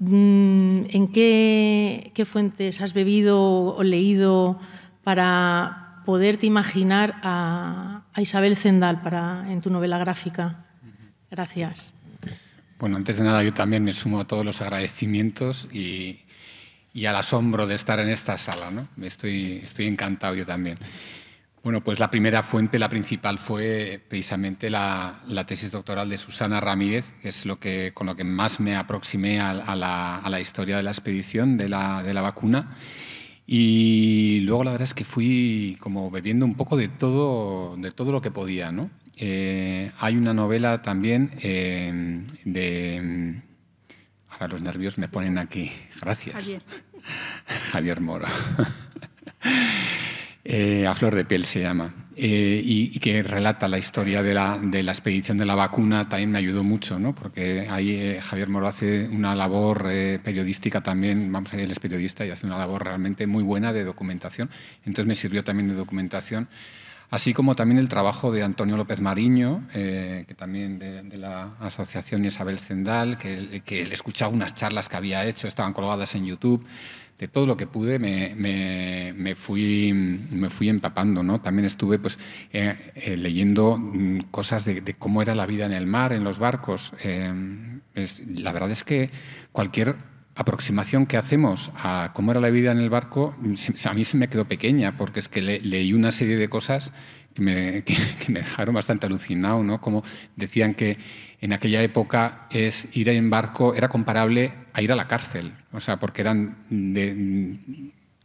en 0.00 1.10
qué, 1.12 2.26
fuentes 2.26 2.80
has 2.80 2.92
bebido 2.92 3.40
o 3.76 3.82
leído 3.82 4.60
para, 5.02 6.02
poderte 6.04 6.46
imaginar 6.46 7.20
a, 7.22 8.02
Isabel 8.16 8.56
Zendal 8.56 9.02
para, 9.02 9.44
en 9.52 9.60
tu 9.60 9.70
novela 9.70 9.98
gráfica. 9.98 10.64
Gracias. 11.30 11.92
Bueno, 12.78 12.96
antes 12.96 13.18
de 13.18 13.24
nada 13.24 13.42
yo 13.42 13.52
también 13.52 13.84
me 13.84 13.92
sumo 13.92 14.20
a 14.20 14.24
todos 14.24 14.44
los 14.44 14.62
agradecimientos 14.62 15.68
y, 15.72 16.20
al 17.06 17.14
asombro 17.14 17.66
de 17.66 17.74
estar 17.74 18.00
en 18.00 18.08
esta 18.08 18.38
sala. 18.38 18.70
¿no? 18.70 18.88
Estoy, 19.02 19.60
estoy 19.62 19.86
encantado 19.86 20.34
yo 20.34 20.46
también. 20.46 20.78
Bueno, 21.62 21.82
pues 21.82 21.98
la 21.98 22.10
primera 22.10 22.42
fuente, 22.42 22.78
la 22.78 22.88
principal, 22.88 23.38
fue 23.38 24.00
precisamente 24.08 24.70
la, 24.70 25.20
tesis 25.46 25.70
doctoral 25.70 26.08
de 26.08 26.16
Susana 26.16 26.60
Ramírez, 26.60 27.12
que 27.20 27.28
es 27.28 27.46
lo 27.46 27.58
que, 27.58 27.92
con 27.92 28.06
lo 28.06 28.16
que 28.16 28.24
más 28.24 28.60
me 28.60 28.76
aproximé 28.76 29.40
a, 29.40 29.52
la, 29.54 30.18
a 30.18 30.30
la, 30.30 30.40
historia 30.40 30.76
de 30.76 30.82
la 30.82 30.90
expedición 30.90 31.56
de 31.56 31.68
la, 31.68 32.02
de 32.02 32.14
la 32.14 32.22
vacuna. 32.22 32.76
Y 33.50 34.40
luego 34.40 34.62
la 34.62 34.72
verdad 34.72 34.84
es 34.84 34.94
que 34.94 35.04
fui 35.04 35.78
como 35.80 36.10
bebiendo 36.10 36.44
un 36.44 36.54
poco 36.54 36.76
de 36.76 36.88
todo, 36.88 37.76
de 37.76 37.90
todo 37.90 38.12
lo 38.12 38.20
que 38.20 38.30
podía. 38.30 38.70
¿no? 38.70 38.90
Eh, 39.16 39.90
hay 39.98 40.16
una 40.16 40.34
novela 40.34 40.82
también 40.82 41.30
eh, 41.42 42.22
de... 42.44 43.42
Ahora 44.28 44.48
los 44.48 44.60
nervios 44.60 44.98
me 44.98 45.08
ponen 45.08 45.38
aquí. 45.38 45.72
Gracias. 46.00 46.34
Javier, 46.34 46.62
Javier 47.72 48.00
Moro. 48.00 48.26
Eh, 50.44 50.86
a 50.86 50.94
flor 50.94 51.14
de 51.14 51.24
piel 51.24 51.44
se 51.44 51.60
llama. 51.60 51.92
Eh, 52.20 52.60
y, 52.64 52.98
que 52.98 53.22
relata 53.22 53.68
la 53.68 53.78
historia 53.78 54.24
de 54.24 54.34
la, 54.34 54.58
de 54.60 54.82
la, 54.82 54.90
expedición 54.90 55.36
de 55.36 55.46
la 55.46 55.54
vacuna, 55.54 56.08
también 56.08 56.32
me 56.32 56.38
ayudó 56.38 56.64
mucho, 56.64 56.98
¿no? 56.98 57.14
porque 57.14 57.68
ahí 57.70 57.90
eh, 57.90 58.20
Javier 58.20 58.48
Moro 58.48 58.66
hace 58.66 59.08
una 59.08 59.36
labor 59.36 59.86
eh, 59.88 60.18
periodística 60.20 60.80
también, 60.80 61.30
vamos 61.30 61.54
él 61.54 61.70
es 61.70 61.78
periodista 61.78 62.26
y 62.26 62.30
hace 62.30 62.44
una 62.44 62.58
labor 62.58 62.82
realmente 62.82 63.28
muy 63.28 63.44
buena 63.44 63.72
de 63.72 63.84
documentación, 63.84 64.50
entonces 64.84 65.06
me 65.06 65.14
sirvió 65.14 65.44
también 65.44 65.68
de 65.68 65.76
documentación, 65.76 66.48
así 67.10 67.32
como 67.32 67.54
también 67.54 67.78
el 67.78 67.88
trabajo 67.88 68.32
de 68.32 68.42
Antonio 68.42 68.76
López 68.76 69.00
Mariño, 69.00 69.68
que 69.72 70.34
también 70.36 70.80
de, 70.80 71.16
la 71.18 71.54
Asociación 71.60 72.24
Isabel 72.24 72.58
Zendal, 72.58 73.16
que, 73.16 73.62
que 73.64 73.86
le 73.86 73.94
escuchaba 73.94 74.32
unas 74.32 74.54
charlas 74.54 74.88
que 74.88 74.96
había 74.96 75.24
hecho, 75.24 75.46
estaban 75.46 75.72
colgadas 75.72 76.16
en 76.16 76.26
YouTube, 76.26 76.66
de 77.18 77.26
todo 77.26 77.46
lo 77.46 77.56
que 77.56 77.66
pude 77.66 77.98
me, 77.98 78.34
me, 78.36 79.34
fui, 79.34 79.92
me 79.92 80.50
fui 80.50 80.68
empapando. 80.68 81.22
¿no? 81.22 81.40
También 81.40 81.66
estuve 81.66 81.98
pues, 81.98 82.18
eh, 82.52 82.92
eh, 82.94 83.16
leyendo 83.16 83.76
mm, 83.76 84.30
cosas 84.30 84.64
de, 84.64 84.94
cómo 84.98 85.20
era 85.20 85.34
la 85.34 85.46
vida 85.46 85.66
en 85.66 85.72
el 85.72 85.86
mar, 85.86 86.12
en 86.12 86.22
los 86.22 86.38
barcos. 86.38 86.92
Eh, 87.02 87.32
la 88.36 88.52
verdad 88.52 88.70
es 88.70 88.84
que 88.84 89.10
cualquier 89.50 89.96
aproximación 90.36 91.06
que 91.06 91.16
hacemos 91.16 91.72
a 91.74 92.12
cómo 92.14 92.30
era 92.30 92.40
la 92.40 92.50
vida 92.50 92.70
en 92.70 92.78
el 92.78 92.90
barco, 92.90 93.34
a 93.84 93.94
mí 93.94 94.04
se 94.04 94.16
me 94.16 94.28
quedó 94.28 94.44
pequeña, 94.44 94.96
porque 94.96 95.18
es 95.18 95.28
que 95.28 95.42
leí 95.42 95.92
una 95.92 96.12
serie 96.12 96.36
de 96.36 96.48
cosas 96.48 96.92
que 97.34 97.42
me, 97.42 97.82
que 97.84 97.96
me 98.28 98.40
dejaron 98.40 98.76
bastante 98.76 99.06
alucinado, 99.06 99.64
¿no? 99.64 99.80
Como 99.80 100.04
decían 100.36 100.74
que 100.74 100.98
en 101.40 101.52
aquella 101.52 101.82
época 101.82 102.46
es 102.50 102.88
ir 102.96 103.08
en 103.08 103.30
barco 103.30 103.74
era 103.74 103.88
comparable 103.88 104.52
a 104.72 104.82
ir 104.82 104.92
a 104.92 104.96
la 104.96 105.06
cárcel, 105.06 105.52
o 105.72 105.80
sea, 105.80 105.98
porque 105.98 106.22
eran 106.22 106.64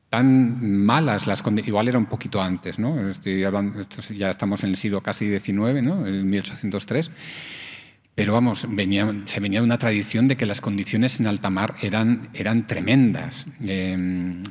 tan 0.09 0.85
malas 0.85 1.25
las 1.25 1.41
condiciones, 1.41 1.69
igual 1.69 1.87
era 1.87 1.97
un 1.97 2.05
poquito 2.05 2.41
antes, 2.41 2.77
¿no? 2.79 3.09
Estoy 3.09 3.43
hablando, 3.43 3.81
ya 4.15 4.29
estamos 4.29 4.63
en 4.63 4.71
el 4.71 4.77
siglo 4.77 5.01
casi 5.01 5.27
XIX, 5.27 5.81
¿no? 5.81 6.05
En 6.05 6.29
1803. 6.29 7.11
Pero 8.15 8.33
vamos, 8.33 8.67
venía, 8.69 9.11
se 9.25 9.39
venía 9.39 9.59
de 9.59 9.65
una 9.65 9.79
tradición 9.79 10.27
de 10.27 10.37
que 10.37 10.45
las 10.45 10.61
condiciones 10.61 11.19
en 11.19 11.25
alta 11.25 11.49
mar 11.49 11.73
eran, 11.81 12.29
eran 12.35 12.67
tremendas. 12.67 13.47
Em, 13.65 14.43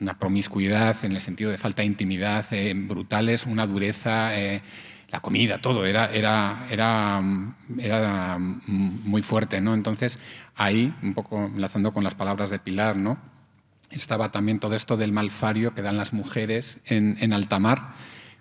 una 0.00 0.18
promiscuidad 0.18 0.96
en 1.04 1.12
el 1.12 1.20
sentido 1.20 1.52
de 1.52 1.58
falta 1.58 1.82
de 1.82 1.86
intimidad 1.86 2.44
eh, 2.50 2.74
brutales, 2.74 3.46
una 3.46 3.66
dureza. 3.68 4.36
Eh, 4.36 4.62
la 5.10 5.20
comida, 5.20 5.58
todo, 5.60 5.86
era, 5.86 6.12
era, 6.12 6.66
era, 6.70 7.20
era 7.78 8.38
muy 8.38 9.22
fuerte, 9.22 9.60
¿no? 9.60 9.74
Entonces, 9.74 10.18
ahí, 10.54 10.94
un 11.02 11.14
poco 11.14 11.46
enlazando 11.46 11.92
con 11.92 12.04
las 12.04 12.14
palabras 12.14 12.50
de 12.50 12.60
Pilar, 12.60 12.96
¿no? 12.96 13.18
Estaba 13.90 14.30
también 14.30 14.60
todo 14.60 14.76
esto 14.76 14.96
del 14.96 15.12
malfario 15.12 15.74
que 15.74 15.82
dan 15.82 15.96
las 15.96 16.12
mujeres 16.12 16.78
en, 16.84 17.16
en 17.20 17.32
alta 17.32 17.58
mar. 17.58 17.94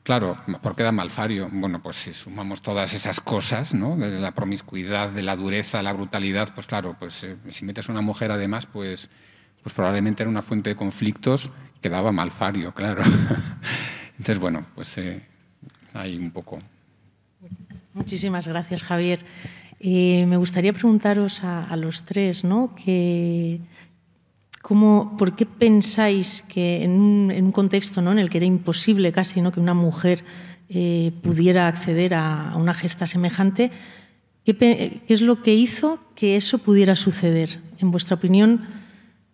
Claro, 0.04 0.38
¿por 0.62 0.76
qué 0.76 0.84
dan 0.84 0.96
malfario? 0.96 1.50
Bueno, 1.52 1.82
pues 1.82 1.96
si 1.96 2.14
sumamos 2.14 2.62
todas 2.62 2.94
esas 2.94 3.20
cosas, 3.20 3.74
¿no? 3.74 3.98
De 3.98 4.20
la 4.20 4.32
promiscuidad, 4.34 5.10
de 5.10 5.24
la 5.24 5.36
dureza, 5.36 5.82
la 5.82 5.94
brutalidad, 5.94 6.54
pues 6.54 6.68
claro, 6.68 6.96
pues 7.00 7.24
eh, 7.24 7.36
si 7.50 7.66
metes 7.66 7.90
a 7.90 7.92
una 7.92 8.02
mujer 8.02 8.32
además, 8.32 8.68
pues, 8.68 9.10
pues 9.64 9.74
probablemente 9.74 10.22
era 10.22 10.30
una 10.30 10.44
fuente 10.44 10.70
de 10.70 10.76
conflictos 10.76 11.50
que 11.82 11.90
daba 11.90 12.12
malfario, 12.12 12.74
claro. 12.76 13.04
Entonces, 14.20 14.40
bueno, 14.40 14.66
pues 14.76 14.98
eh, 15.00 15.29
ahí 15.94 16.18
un 16.18 16.32
poco. 16.32 16.60
Muchísimas 17.94 18.48
gracias, 18.48 18.84
Javier. 18.84 19.20
Eh, 19.80 20.26
me 20.28 20.38
gustaría 20.38 20.74
preguntaros 20.74 21.44
a, 21.44 21.76
los 21.78 22.04
tres, 22.04 22.44
¿no? 22.44 22.74
Que, 22.76 23.62
¿cómo, 24.62 25.16
¿Por 25.18 25.36
qué 25.36 25.46
pensáis 25.46 26.42
que 26.42 26.84
en 26.84 26.92
un, 26.92 27.52
contexto 27.52 28.02
¿no? 28.02 28.12
en 28.12 28.20
el 28.20 28.30
que 28.30 28.38
era 28.38 28.46
imposible 28.46 29.12
casi 29.12 29.42
¿no? 29.42 29.52
que 29.52 29.62
una 29.62 29.74
mujer 29.74 30.24
eh, 30.68 31.14
pudiera 31.24 31.68
acceder 31.68 32.14
a, 32.14 32.54
una 32.58 32.74
gesta 32.74 33.08
semejante, 33.08 33.72
¿qué, 34.44 35.02
es 35.08 35.22
lo 35.22 35.42
que 35.42 35.56
hizo 35.56 36.00
que 36.14 36.36
eso 36.36 36.58
pudiera 36.58 36.98
suceder? 36.98 37.62
En 37.80 37.92
vuestra 37.92 38.18
opinión, 38.18 38.66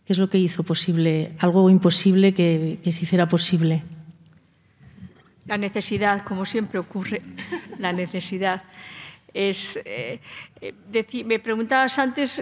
¿qué 0.05 0.13
es 0.13 0.19
lo 0.19 0.29
que 0.29 0.37
hizo 0.37 0.63
posible, 0.63 1.31
algo 1.39 1.71
imposible 1.71 2.35
que 2.35 2.79
se 2.83 3.03
hiciera 3.03 3.27
posible? 3.27 3.81
La 5.45 5.57
necesidad, 5.57 6.23
como 6.23 6.45
siempre 6.45 6.79
ocurre, 6.79 7.21
la 7.79 7.93
necesidad. 7.93 8.63
Es, 9.33 9.79
eh, 9.83 10.21
me 11.25 11.39
preguntabas 11.39 11.99
antes 11.99 12.41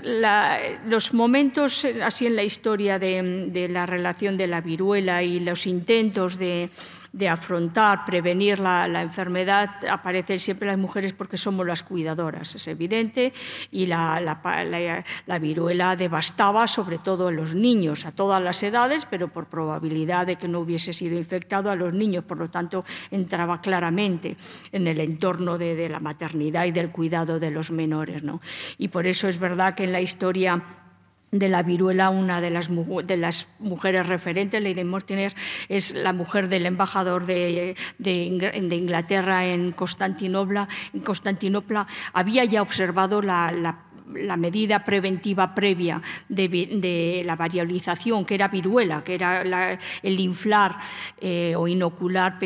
los 0.86 1.14
momentos 1.14 1.88
así 2.04 2.28
en 2.28 2.36
la 2.36 2.44
historia 2.44 3.00
de, 3.00 3.68
la 3.70 3.88
relación 3.88 4.38
de 4.38 4.48
la 4.48 4.62
viruela 4.62 5.24
y 5.24 5.40
los 5.40 5.66
intentos 5.66 6.38
de, 6.38 6.70
de 7.14 7.30
afrontar, 7.30 8.06
prevenir 8.06 8.60
la, 8.60 9.02
enfermedad, 9.02 9.70
aparecen 9.88 10.40
siempre 10.40 10.68
las 10.68 10.80
mujeres 10.80 11.14
porque 11.14 11.38
somos 11.38 11.66
las 11.66 11.84
cuidadoras, 11.84 12.56
es 12.56 12.68
evidente, 12.68 13.32
y 13.72 13.86
la, 13.86 14.20
la, 14.20 15.40
viruela 15.40 15.96
devastaba 15.96 16.66
sobre 16.66 16.98
todo 16.98 17.28
a 17.28 17.32
los 17.32 17.54
niños, 17.54 18.06
a 18.06 18.12
todas 18.12 18.42
las 18.42 18.64
edades, 18.64 19.06
pero 19.06 19.28
por 19.28 19.46
probabilidad 19.46 20.26
de 20.26 20.38
que 20.38 20.48
no 20.48 20.60
hubiese 20.60 20.92
sido 20.92 21.16
infectado 21.16 21.70
a 21.70 21.76
los 21.76 21.94
niños, 21.94 22.24
por 22.24 22.40
lo 22.40 22.50
tanto 22.50 22.84
entraba 23.12 23.62
claramente 23.62 24.36
en 24.72 24.88
el 24.88 25.00
entorno 25.00 25.60
de, 25.60 25.76
de 25.76 25.90
la 25.90 26.00
maternidad 26.00 26.66
y 26.66 26.72
del 26.72 26.90
cuidado 26.90 27.40
de 27.40 27.52
los 27.52 27.70
menores. 27.70 28.24
¿no? 28.24 28.42
Y 28.80 28.88
por 28.88 29.06
eso 29.06 29.28
es 29.28 29.38
verdad 29.38 29.76
que 29.76 29.84
en 29.84 29.92
la 29.92 30.02
historia 30.02 30.64
de 31.34 31.50
la 31.50 31.64
viruela, 31.64 32.12
una 32.12 32.40
de 32.42 32.52
las, 32.52 32.70
de 32.70 33.18
las 33.18 33.48
mujeres 33.60 34.08
referentes, 34.08 34.62
Lady 34.62 34.84
Mortiner, 34.84 35.34
es 35.68 35.94
la 35.94 36.14
mujer 36.14 36.48
del 36.48 36.68
embajador 36.68 37.26
de, 37.26 37.76
de, 37.98 38.14
Inglaterra 38.14 39.46
en 39.46 39.72
Constantinopla, 39.72 40.70
en 40.94 41.00
Constantinopla. 41.02 41.88
Había 42.14 42.46
ya 42.46 42.62
observado 42.62 43.24
la, 43.24 43.52
la 44.14 44.38
medida 44.38 44.84
preventiva 44.84 45.56
previa 45.56 46.02
de, 46.30 47.24
la 47.26 47.36
variolización, 47.36 48.26
que 48.26 48.36
era 48.36 48.48
viruela, 48.48 49.04
que 49.04 49.16
era 49.16 49.80
el 50.04 50.20
inflar 50.20 50.78
eh, 51.20 51.56
o 51.58 51.68
inocular 51.68 52.40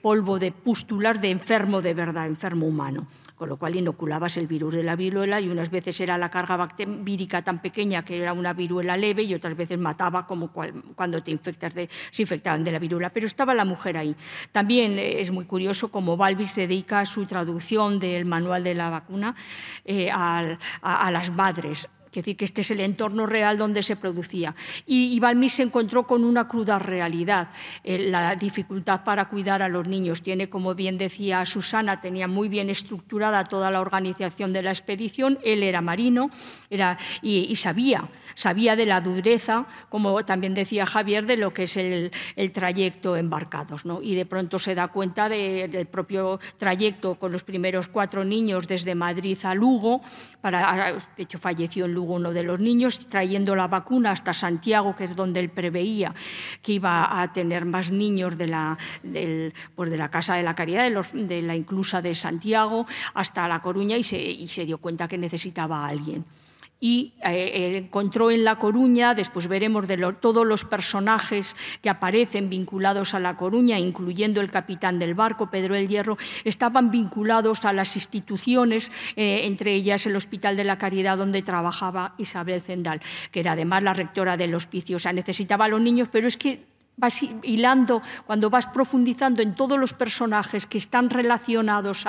polvo 0.00 0.38
de 0.38 0.52
pústulas 0.52 1.20
de 1.20 1.30
enfermo 1.30 1.82
de 1.82 1.94
verdad, 1.94 2.26
enfermo 2.26 2.66
humano 2.66 3.08
con 3.38 3.48
lo 3.48 3.56
cual 3.56 3.76
inoculabas 3.76 4.36
el 4.36 4.46
virus 4.46 4.74
de 4.74 4.82
la 4.82 4.96
viruela 4.96 5.40
y 5.40 5.48
unas 5.48 5.70
veces 5.70 6.00
era 6.00 6.18
la 6.18 6.30
carga 6.30 6.68
vírica 6.76 7.42
tan 7.42 7.62
pequeña 7.62 8.04
que 8.04 8.18
era 8.20 8.32
una 8.32 8.52
viruela 8.52 8.96
leve 8.96 9.22
y 9.22 9.34
otras 9.34 9.56
veces 9.56 9.78
mataba 9.78 10.26
como 10.26 10.50
cuando 10.94 11.22
te 11.22 11.30
infectas 11.30 11.72
de, 11.74 11.88
se 12.10 12.22
infectaban 12.22 12.64
de 12.64 12.72
la 12.72 12.78
viruela. 12.78 13.10
Pero 13.10 13.26
estaba 13.26 13.54
la 13.54 13.64
mujer 13.64 13.96
ahí. 13.96 14.16
También 14.50 14.98
eh, 14.98 15.20
es 15.20 15.30
muy 15.30 15.44
curioso 15.44 15.90
cómo 15.90 16.16
Balbis 16.16 16.56
dedica 16.56 17.06
su 17.06 17.26
traducción 17.26 18.00
del 18.00 18.24
manual 18.24 18.64
de 18.64 18.74
la 18.74 18.90
vacuna 18.90 19.34
eh, 19.84 20.10
a 20.10 21.10
las 21.10 21.30
madres 21.30 21.88
es 22.08 22.24
decir, 22.24 22.36
que 22.36 22.44
este 22.44 22.62
es 22.62 22.70
el 22.70 22.80
entorno 22.80 23.26
real 23.26 23.58
donde 23.58 23.82
se 23.82 23.96
producía. 23.96 24.54
Y, 24.86 25.18
y 25.18 25.48
se 25.48 25.62
encontró 25.62 26.06
con 26.06 26.24
una 26.24 26.48
cruda 26.48 26.78
realidad, 26.78 27.48
eh, 27.84 27.98
la 28.10 28.34
dificultad 28.34 29.04
para 29.04 29.28
cuidar 29.28 29.62
a 29.62 29.68
los 29.68 29.86
niños. 29.86 30.22
Tiene, 30.22 30.48
como 30.48 30.74
bien 30.74 30.98
decía 30.98 31.44
Susana, 31.46 32.00
tenía 32.00 32.28
muy 32.28 32.48
bien 32.48 32.70
estructurada 32.70 33.44
toda 33.44 33.70
la 33.70 33.80
organización 33.80 34.52
de 34.52 34.62
la 34.62 34.70
expedición. 34.70 35.38
Él 35.42 35.62
era 35.62 35.80
marino 35.80 36.30
era, 36.70 36.98
y, 37.22 37.54
sabía, 37.56 38.08
sabía 38.34 38.76
de 38.76 38.86
la 38.86 39.00
dureza, 39.00 39.66
como 39.88 40.24
también 40.24 40.54
decía 40.54 40.84
Javier, 40.86 41.26
de 41.26 41.36
lo 41.36 41.54
que 41.54 41.64
es 41.64 41.76
el, 41.76 42.10
trayecto 42.52 43.16
embarcados. 43.16 43.84
¿no? 43.84 44.02
Y 44.02 44.14
de 44.14 44.26
pronto 44.26 44.58
se 44.58 44.74
da 44.74 44.88
cuenta 44.88 45.28
del 45.28 45.86
propio 45.86 46.40
trayecto 46.56 47.14
con 47.14 47.32
los 47.32 47.44
primeros 47.44 47.88
cuatro 47.88 48.24
niños 48.24 48.68
desde 48.68 48.94
Madrid 48.94 49.38
a 49.44 49.54
Lugo, 49.54 50.02
para, 50.40 50.92
de 51.16 51.22
hecho 51.22 51.38
falleció 51.38 51.86
en 51.86 51.92
Lugo 51.98 52.14
uno 52.14 52.32
de 52.32 52.44
los 52.44 52.60
niños, 52.60 53.08
trayendo 53.08 53.56
la 53.56 53.66
vacuna 53.66 54.12
hasta 54.12 54.32
Santiago, 54.32 54.94
que 54.94 55.02
es 55.02 55.16
donde 55.16 55.40
él 55.40 55.48
preveía 55.48 56.14
que 56.62 56.74
iba 56.74 57.20
a 57.20 57.32
tener 57.32 57.64
más 57.64 57.90
niños 57.90 58.38
de 58.38 58.46
la, 58.46 58.78
pues 59.74 59.90
de 59.90 59.96
la 59.96 60.08
Casa 60.08 60.36
de 60.36 60.44
la 60.44 60.54
Caridad, 60.54 60.88
de, 61.12 61.42
la 61.42 61.56
inclusa 61.56 62.00
de 62.00 62.14
Santiago, 62.14 62.86
hasta 63.14 63.48
La 63.48 63.60
Coruña 63.60 63.96
y 63.96 64.04
se, 64.04 64.20
y 64.20 64.46
se 64.46 64.64
dio 64.64 64.78
cuenta 64.78 65.08
que 65.08 65.18
necesitaba 65.18 65.84
a 65.84 65.88
alguien 65.88 66.24
y 66.80 67.12
eh, 67.24 67.76
encontró 67.76 68.30
en 68.30 68.44
La 68.44 68.56
Coruña, 68.56 69.14
después 69.14 69.48
veremos 69.48 69.88
de 69.88 69.96
todos 70.20 70.46
los 70.46 70.64
personajes 70.64 71.56
que 71.82 71.90
aparecen 71.90 72.48
vinculados 72.48 73.14
a 73.14 73.20
La 73.20 73.36
Coruña, 73.36 73.78
incluyendo 73.78 74.40
el 74.40 74.50
capitán 74.50 74.98
del 74.98 75.14
barco, 75.14 75.50
Pedro 75.50 75.74
el 75.74 75.88
Hierro, 75.88 76.18
estaban 76.44 76.90
vinculados 76.90 77.64
a 77.64 77.72
las 77.72 77.96
instituciones, 77.96 78.92
eh, 79.16 79.42
entre 79.44 79.74
ellas 79.74 80.06
el 80.06 80.16
Hospital 80.16 80.56
de 80.56 80.64
la 80.64 80.78
Caridad, 80.78 81.18
donde 81.18 81.42
trabajaba 81.42 82.14
Isabel 82.18 82.60
Zendal, 82.60 83.00
que 83.32 83.40
era 83.40 83.52
además 83.52 83.82
la 83.82 83.94
rectora 83.94 84.36
del 84.36 84.54
hospicio. 84.54 84.96
O 84.96 85.00
sea, 85.00 85.12
necesitaba 85.12 85.64
a 85.64 85.68
los 85.68 85.80
niños, 85.80 86.08
pero 86.10 86.28
es 86.28 86.36
que 86.36 86.64
vas 86.98 87.22
hilando, 87.22 88.02
cuando 88.26 88.50
vas 88.50 88.66
profundizando 88.66 89.40
en 89.40 89.54
todos 89.54 89.78
los 89.78 89.94
personajes 89.94 90.66
que 90.66 90.78
están 90.78 91.08
relacionados 91.08 92.04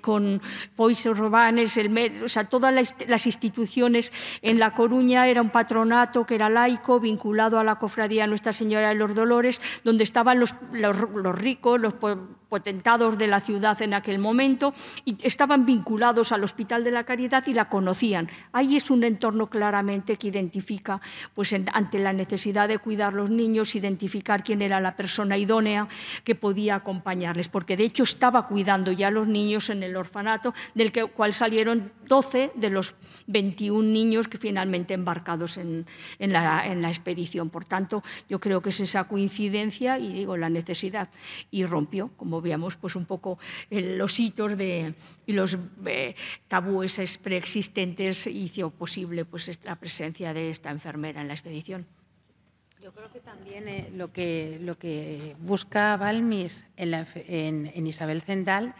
con 0.00 0.40
Pois 0.76 1.04
Robanes, 1.04 1.76
el, 1.76 2.22
o 2.22 2.28
sea, 2.28 2.44
todas 2.44 2.72
las, 3.06 3.26
instituciones, 3.26 4.12
en 4.40 4.58
La 4.58 4.72
Coruña 4.72 5.26
era 5.26 5.42
un 5.42 5.50
patronato 5.50 6.24
que 6.24 6.36
era 6.36 6.48
laico, 6.48 7.00
vinculado 7.00 7.58
a 7.58 7.64
la 7.64 7.76
cofradía 7.76 8.26
Nuestra 8.26 8.52
Señora 8.52 8.88
de 8.90 8.94
los 8.94 9.14
Dolores, 9.14 9.60
donde 9.82 10.04
estaban 10.04 10.38
los, 10.40 10.54
los 10.72 11.38
ricos, 11.38 11.80
los 11.80 11.94
potentados 12.54 13.18
de 13.18 13.26
la 13.26 13.40
ciudad 13.40 13.82
en 13.82 13.94
aquel 13.94 14.20
momento, 14.20 14.74
y 15.04 15.16
estaban 15.26 15.66
vinculados 15.66 16.30
al 16.30 16.44
Hospital 16.44 16.84
de 16.84 16.92
la 16.92 17.02
Caridad 17.02 17.42
y 17.48 17.52
la 17.52 17.68
conocían. 17.68 18.30
Ahí 18.52 18.76
es 18.76 18.92
un 18.92 19.02
entorno 19.02 19.50
claramente 19.50 20.16
que 20.16 20.28
identifica, 20.28 21.00
pues 21.34 21.52
ante 21.52 21.98
la 21.98 22.12
necesidad 22.12 22.68
de 22.68 22.78
cuidar 22.78 23.12
los 23.12 23.28
niños, 23.28 23.74
identificar 23.74 24.44
quién 24.44 24.62
era 24.62 24.80
la 24.80 24.94
persona 24.94 25.36
idónea 25.36 25.88
que 26.22 26.36
podía 26.36 26.76
acompañarles, 26.76 27.48
porque 27.48 27.76
de 27.76 27.86
hecho 27.86 28.04
estaba 28.04 28.46
cuidando 28.46 28.92
ya 28.92 29.08
a 29.08 29.10
los 29.10 29.26
niños 29.26 29.68
en 29.68 29.82
el 29.82 29.96
orfanato, 29.96 30.54
del 30.76 30.92
cual 31.08 31.34
salieron 31.34 31.90
12 32.06 32.52
de 32.54 32.70
los 32.70 32.94
21 33.26 33.82
niños 33.82 34.28
que 34.28 34.38
finalmente 34.38 34.94
embarcados 34.94 35.56
en, 35.56 35.86
la, 36.20 36.66
en 36.68 36.82
la 36.82 36.88
expedición. 36.88 37.50
Por 37.50 37.64
tanto, 37.64 38.04
yo 38.28 38.38
creo 38.38 38.60
que 38.60 38.68
es 38.68 38.78
esa 38.78 39.08
coincidencia 39.08 39.98
y 39.98 40.12
digo 40.12 40.36
la 40.36 40.50
necesidad 40.50 41.08
y 41.50 41.64
rompió, 41.64 42.10
como 42.16 42.40
veamos 42.44 42.76
pues 42.76 42.94
un 42.94 43.06
poco 43.06 43.38
los 43.70 44.20
hitos 44.20 44.56
de, 44.56 44.94
y 45.26 45.32
los 45.32 45.58
eh, 45.86 46.14
tabúes 46.46 47.18
preexistentes 47.18 48.28
hizo 48.28 48.70
posible 48.70 49.24
pues 49.24 49.50
la 49.64 49.74
presencia 49.74 50.32
de 50.32 50.50
esta 50.50 50.70
enfermera 50.70 51.20
en 51.20 51.28
la 51.28 51.34
expedición. 51.34 51.86
Yo 52.80 52.92
creo 52.92 53.10
que 53.10 53.20
también 53.20 53.66
eh, 53.66 53.90
lo, 53.96 54.12
que, 54.12 54.58
lo 54.60 54.78
que 54.78 55.34
busca 55.40 55.96
Balmis 55.96 56.66
en, 56.76 57.72
en, 57.74 57.86
Isabel 57.86 58.20
Zendal 58.20 58.74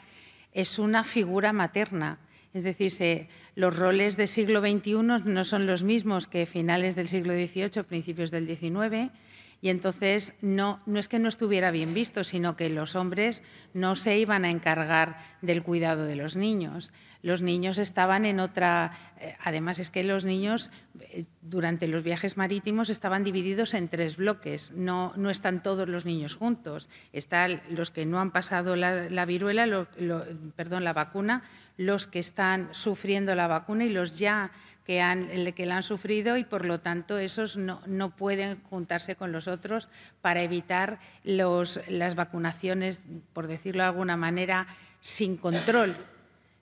es 0.52 0.78
una 0.78 1.02
figura 1.02 1.52
materna. 1.54 2.18
Es 2.52 2.62
decir, 2.62 3.26
los 3.56 3.76
roles 3.76 4.16
del 4.16 4.28
siglo 4.28 4.60
XXI 4.60 4.94
no 5.24 5.44
son 5.44 5.66
los 5.66 5.82
mismos 5.82 6.28
que 6.28 6.46
finales 6.46 6.94
del 6.94 7.08
siglo 7.08 7.32
XVIII, 7.32 7.82
principios 7.82 8.30
del 8.30 8.46
XIX 8.46 9.10
y 9.64 9.70
entonces 9.70 10.34
no, 10.42 10.82
no 10.84 10.98
es 10.98 11.08
que 11.08 11.18
no 11.18 11.26
estuviera 11.26 11.70
bien 11.70 11.94
visto, 11.94 12.22
sino 12.22 12.54
que 12.54 12.68
los 12.68 12.96
hombres 12.96 13.42
no 13.72 13.96
se 13.96 14.18
iban 14.18 14.44
a 14.44 14.50
encargar 14.50 15.16
del 15.40 15.62
cuidado 15.62 16.04
de 16.04 16.16
los 16.16 16.36
niños. 16.36 16.92
Los 17.22 17.40
niños 17.40 17.78
estaban 17.78 18.26
en 18.26 18.40
otra... 18.40 18.92
Eh, 19.18 19.34
además 19.42 19.78
es 19.78 19.88
que 19.88 20.04
los 20.04 20.26
niños 20.26 20.70
eh, 21.00 21.24
durante 21.40 21.88
los 21.88 22.02
viajes 22.02 22.36
marítimos 22.36 22.90
estaban 22.90 23.24
divididos 23.24 23.72
en 23.72 23.88
tres 23.88 24.18
bloques, 24.18 24.72
no, 24.72 25.14
no 25.16 25.30
están 25.30 25.62
todos 25.62 25.88
los 25.88 26.04
niños 26.04 26.34
juntos. 26.34 26.90
Están 27.14 27.62
los 27.70 27.90
que 27.90 28.04
no 28.04 28.20
han 28.20 28.32
pasado 28.32 28.76
la, 28.76 29.24
viruela, 29.24 29.86
perdón, 30.56 30.84
la 30.84 30.92
vacuna, 30.92 31.42
los 31.78 32.06
que 32.06 32.18
están 32.18 32.68
sufriendo 32.72 33.34
la 33.34 33.46
vacuna 33.46 33.86
y 33.86 33.88
los 33.88 34.18
ya 34.18 34.52
que, 34.84 35.00
han, 35.00 35.28
que 35.52 35.66
la 35.66 35.78
han 35.78 35.82
sufrido 35.82 36.36
y 36.36 36.44
por 36.44 36.64
lo 36.64 36.80
tanto 36.80 37.18
esos 37.18 37.56
no, 37.56 37.80
no 37.86 38.14
pueden 38.14 38.62
juntarse 38.64 39.16
con 39.16 39.32
los 39.32 39.48
otros 39.48 39.88
para 40.20 40.42
evitar 40.42 41.00
los, 41.24 41.80
las 41.88 42.14
vacunaciones, 42.14 43.02
por 43.32 43.46
decirlo 43.46 43.82
de 43.82 43.88
alguna 43.88 44.16
manera, 44.16 44.66
sin 45.00 45.36
control. 45.36 45.96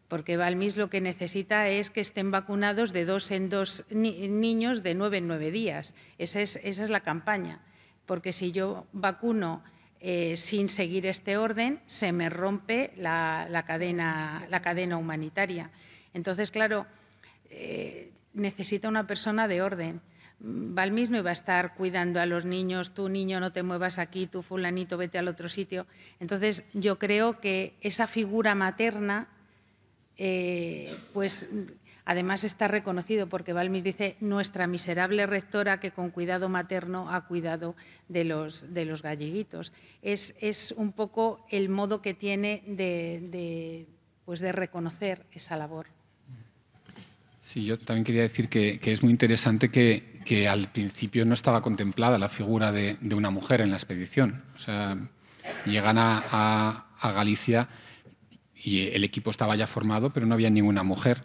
Porque 0.08 0.36
Valmis 0.36 0.76
lo 0.76 0.90
que 0.90 1.00
necesita 1.00 1.68
es 1.68 1.90
que 1.90 2.00
estén 2.00 2.30
vacunados 2.30 2.92
de 2.92 3.06
dos 3.06 3.30
en 3.30 3.48
dos 3.48 3.84
niños 3.90 4.82
de 4.82 4.94
nueve 4.94 5.16
en 5.18 5.26
nueve 5.26 5.50
días. 5.50 5.94
Esa 6.18 6.40
es, 6.40 6.60
esa 6.62 6.84
es 6.84 6.90
la 6.90 7.00
campaña. 7.00 7.60
Porque 8.04 8.32
si 8.32 8.52
yo 8.52 8.86
vacuno 8.92 9.64
eh, 10.00 10.36
sin 10.36 10.68
seguir 10.68 11.06
este 11.06 11.38
orden, 11.38 11.80
se 11.86 12.12
me 12.12 12.28
rompe 12.28 12.92
la, 12.96 13.46
la, 13.48 13.64
cadena, 13.64 14.46
la 14.50 14.60
cadena 14.60 14.98
humanitaria. 14.98 15.70
Entonces, 16.12 16.50
claro, 16.50 16.86
eh, 17.48 18.11
necesita 18.34 18.88
una 18.88 19.06
persona 19.06 19.48
de 19.48 19.62
orden. 19.62 20.00
Balmis 20.44 21.08
no 21.08 21.18
iba 21.18 21.30
a 21.30 21.34
estar 21.34 21.74
cuidando 21.74 22.20
a 22.20 22.26
los 22.26 22.44
niños, 22.44 22.94
tú 22.94 23.08
niño 23.08 23.38
no 23.38 23.52
te 23.52 23.62
muevas 23.62 23.98
aquí, 23.98 24.26
tú 24.26 24.42
fulanito 24.42 24.96
vete 24.96 25.18
al 25.18 25.28
otro 25.28 25.48
sitio. 25.48 25.86
Entonces 26.18 26.64
yo 26.72 26.98
creo 26.98 27.38
que 27.38 27.76
esa 27.80 28.08
figura 28.08 28.56
materna, 28.56 29.28
eh, 30.16 30.96
pues 31.12 31.48
además 32.04 32.42
está 32.42 32.66
reconocido 32.66 33.28
porque 33.28 33.52
Balmis 33.52 33.84
dice 33.84 34.16
nuestra 34.18 34.66
miserable 34.66 35.26
rectora 35.26 35.78
que 35.78 35.92
con 35.92 36.10
cuidado 36.10 36.48
materno 36.48 37.12
ha 37.12 37.26
cuidado 37.26 37.76
de 38.08 38.24
los, 38.24 38.74
de 38.74 38.84
los 38.84 39.00
galleguitos. 39.02 39.72
Es, 40.02 40.34
es 40.40 40.72
un 40.76 40.92
poco 40.92 41.46
el 41.50 41.68
modo 41.68 42.02
que 42.02 42.14
tiene 42.14 42.64
de, 42.66 43.86
pues 44.24 44.40
de 44.40 44.50
reconocer 44.50 45.24
esa 45.30 45.56
labor. 45.56 45.86
Sí, 47.42 47.64
yo 47.64 47.76
también 47.76 48.04
quería 48.04 48.22
decir 48.22 48.48
que, 48.48 48.78
es 48.80 49.02
muy 49.02 49.10
interesante 49.10 49.68
que, 49.68 50.48
al 50.48 50.70
principio 50.70 51.24
no 51.24 51.34
estaba 51.34 51.60
contemplada 51.60 52.16
la 52.16 52.28
figura 52.28 52.70
de, 52.70 52.96
una 53.12 53.30
mujer 53.30 53.60
en 53.60 53.70
la 53.70 53.76
expedición. 53.76 54.44
O 54.54 54.60
sea, 54.60 54.96
Llegan 55.66 55.98
a, 55.98 56.86
Galicia 57.02 57.68
y 58.54 58.86
el 58.90 59.02
equipo 59.02 59.32
estaba 59.32 59.56
ya 59.56 59.66
formado, 59.66 60.10
pero 60.10 60.24
no 60.24 60.34
había 60.34 60.50
ninguna 60.50 60.84
mujer. 60.84 61.24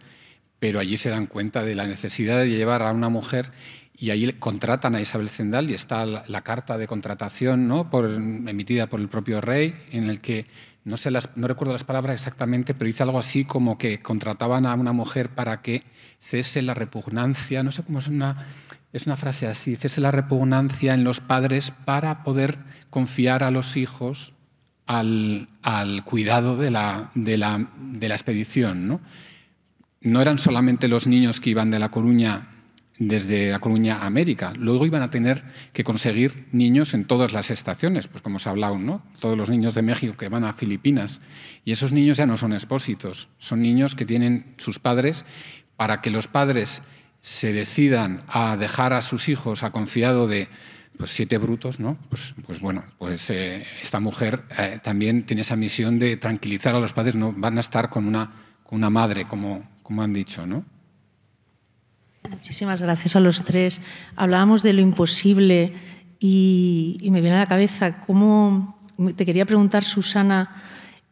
Pero 0.58 0.80
allí 0.80 0.98
se 0.98 1.12
dan 1.12 1.28
cuenta 1.28 1.64
de 1.64 1.76
la 1.76 1.86
necesidad 1.86 2.40
de 2.40 2.50
llevar 2.50 2.82
a 2.82 2.92
una 2.94 3.10
mujer 3.10 3.52
y 3.96 4.10
ahí 4.10 4.34
contratan 4.34 4.96
a 4.96 5.02
Isabel 5.02 5.30
Zendal 5.30 5.70
y 5.70 5.76
está 5.76 6.04
la, 6.08 6.42
carta 6.42 6.80
de 6.80 6.88
contratación 6.88 7.68
¿no? 7.68 7.88
emitida 7.94 8.88
por 8.88 9.00
el 9.00 9.08
propio 9.08 9.40
rey 9.40 9.76
en 9.92 10.10
el 10.10 10.20
que 10.20 10.48
no, 10.88 11.48
recuerdo 11.48 11.74
las 11.74 11.84
palabras 11.84 12.16
exactamente, 12.16 12.74
pero 12.74 12.86
dice 12.86 13.04
algo 13.04 13.20
así 13.20 13.44
como 13.44 13.78
que 13.78 14.02
contrataban 14.02 14.66
a 14.66 14.74
una 14.74 14.94
mujer 14.94 15.30
para 15.30 15.62
que 15.62 15.84
cese 16.22 16.62
la 16.62 16.74
repugnancia, 16.74 17.62
no 17.62 17.74
sé 17.74 17.84
cómo 17.84 18.00
es 18.00 18.08
una, 18.08 18.48
es 18.94 19.06
una 19.06 19.18
frase 19.18 19.48
así, 19.48 19.76
cese 19.76 20.00
la 20.00 20.12
repugnancia 20.12 20.94
en 20.94 21.04
los 21.04 21.20
padres 21.20 21.72
para 21.72 22.24
poder 22.24 22.60
confiar 22.90 23.44
a 23.44 23.52
los 23.52 23.76
hijos 23.76 24.34
al, 24.86 25.50
cuidado 26.06 26.56
de 26.56 26.72
la, 26.72 27.12
de 27.16 27.38
la, 27.38 27.68
de 27.78 28.08
la 28.08 28.16
expedición. 28.16 29.02
no 30.00 30.22
eran 30.22 30.40
solamente 30.40 30.88
los 30.88 31.06
niños 31.06 31.42
que 31.42 31.50
iban 31.50 31.70
de 31.70 31.80
La 31.80 31.92
Coruña 31.92 32.57
desde 33.00 33.52
La 33.52 33.60
Coruña 33.60 33.98
a 33.98 34.06
América. 34.06 34.54
Luego 34.58 34.86
iban 34.86 35.02
a 35.02 35.10
tener 35.10 35.44
que 35.74 35.84
conseguir 35.84 36.48
niños 36.52 36.94
en 36.94 37.06
todas 37.06 37.34
las 37.34 37.52
estaciones, 37.52 38.08
pues 38.08 38.22
como 38.22 38.40
se 38.40 38.50
ha 38.50 38.52
hablado, 38.52 38.78
¿no? 38.80 39.04
Todos 39.20 39.38
los 39.38 39.50
niños 39.50 39.76
de 39.76 39.82
México 39.82 40.16
que 40.18 40.30
van 40.30 40.44
a 40.44 40.54
Filipinas. 40.54 41.22
Y 41.64 41.72
esos 41.72 41.94
niños 41.94 42.18
ya 42.18 42.26
no 42.26 42.38
son 42.38 42.54
expósitos, 42.54 43.30
son 43.38 43.62
niños 43.62 43.96
que 43.96 44.06
tienen 44.06 44.54
sus 44.58 44.80
padres 44.80 45.26
para 45.76 46.02
que 46.02 46.10
los 46.10 46.28
padres 46.28 46.82
se 47.22 47.54
decidan 47.54 48.24
a 48.28 48.58
dejar 48.58 48.94
a 48.94 49.02
sus 49.02 49.30
hijos 49.30 49.64
a 49.64 49.72
confiado 49.72 50.28
de 50.28 50.48
pues 50.98 51.12
siete 51.12 51.38
brutos, 51.38 51.80
¿no? 51.80 51.98
Pues, 52.10 52.34
pues 52.46 52.60
bueno, 52.60 52.84
pues 52.98 53.30
eh, 53.30 53.64
esta 53.82 54.00
mujer 54.00 54.44
eh, 54.58 54.80
también 54.82 55.26
tiene 55.26 55.44
esa 55.44 55.56
misión 55.56 56.00
de 56.00 56.18
tranquilizar 56.18 56.74
a 56.74 56.80
los 56.80 56.94
padres, 56.94 57.16
no 57.16 57.34
van 57.34 57.58
a 57.58 57.62
estar 57.62 57.90
con 57.90 58.08
una, 58.08 58.32
con 58.64 58.80
una 58.80 58.90
madre, 58.90 59.28
como, 59.28 59.70
como 59.84 60.02
han 60.02 60.14
dicho, 60.14 60.48
¿no? 60.48 60.66
Muchísimas 62.30 62.82
gracias 62.82 63.16
a 63.16 63.20
los 63.20 63.44
tres. 63.44 63.82
Hablábamos 64.16 64.64
de 64.64 64.74
lo 64.74 64.82
imposible 64.82 65.74
y, 66.20 66.98
me 67.12 67.22
viene 67.22 67.36
a 67.38 67.40
la 67.40 67.46
cabeza 67.46 68.00
cómo 68.02 68.78
te 69.16 69.26
quería 69.26 69.46
preguntar, 69.46 69.84
Susana, 69.84 70.56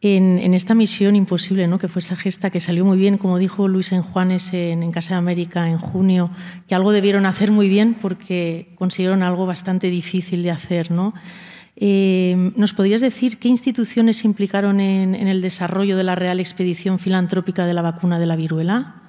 en, 0.00 0.54
esta 0.54 0.74
misión 0.74 1.16
imposible, 1.16 1.66
¿no? 1.68 1.78
que 1.78 1.88
fue 1.88 2.00
esa 2.00 2.16
gesta 2.16 2.50
que 2.50 2.60
salió 2.60 2.84
muy 2.84 2.98
bien, 2.98 3.18
como 3.18 3.38
dijo 3.38 3.68
Luis 3.68 3.92
en, 3.92 4.02
en 4.52 4.92
Casa 4.92 5.14
de 5.14 5.18
América 5.18 5.68
en 5.68 5.78
junio, 5.78 6.30
que 6.68 6.74
algo 6.74 6.92
debieron 6.92 7.26
hacer 7.26 7.50
muy 7.50 7.68
bien 7.68 7.94
porque 7.94 8.72
consiguieron 8.74 9.22
algo 9.22 9.46
bastante 9.46 9.90
difícil 9.90 10.42
de 10.42 10.50
hacer. 10.50 10.90
¿no? 10.90 11.14
Eh, 11.76 12.52
¿Nos 12.56 12.72
podrías 12.72 13.00
decir 13.00 13.38
qué 13.38 13.48
instituciones 13.48 14.18
se 14.18 14.26
implicaron 14.26 14.80
en 14.80 15.14
el 15.14 15.40
desarrollo 15.40 15.96
de 15.96 16.04
la 16.04 16.14
Real 16.14 16.40
Expedición 16.40 16.98
Filantrópica 16.98 17.66
de 17.66 17.74
la 17.74 17.82
vacuna 17.82 18.18
de 18.18 18.26
la 18.26 18.36
viruela? 18.36 19.05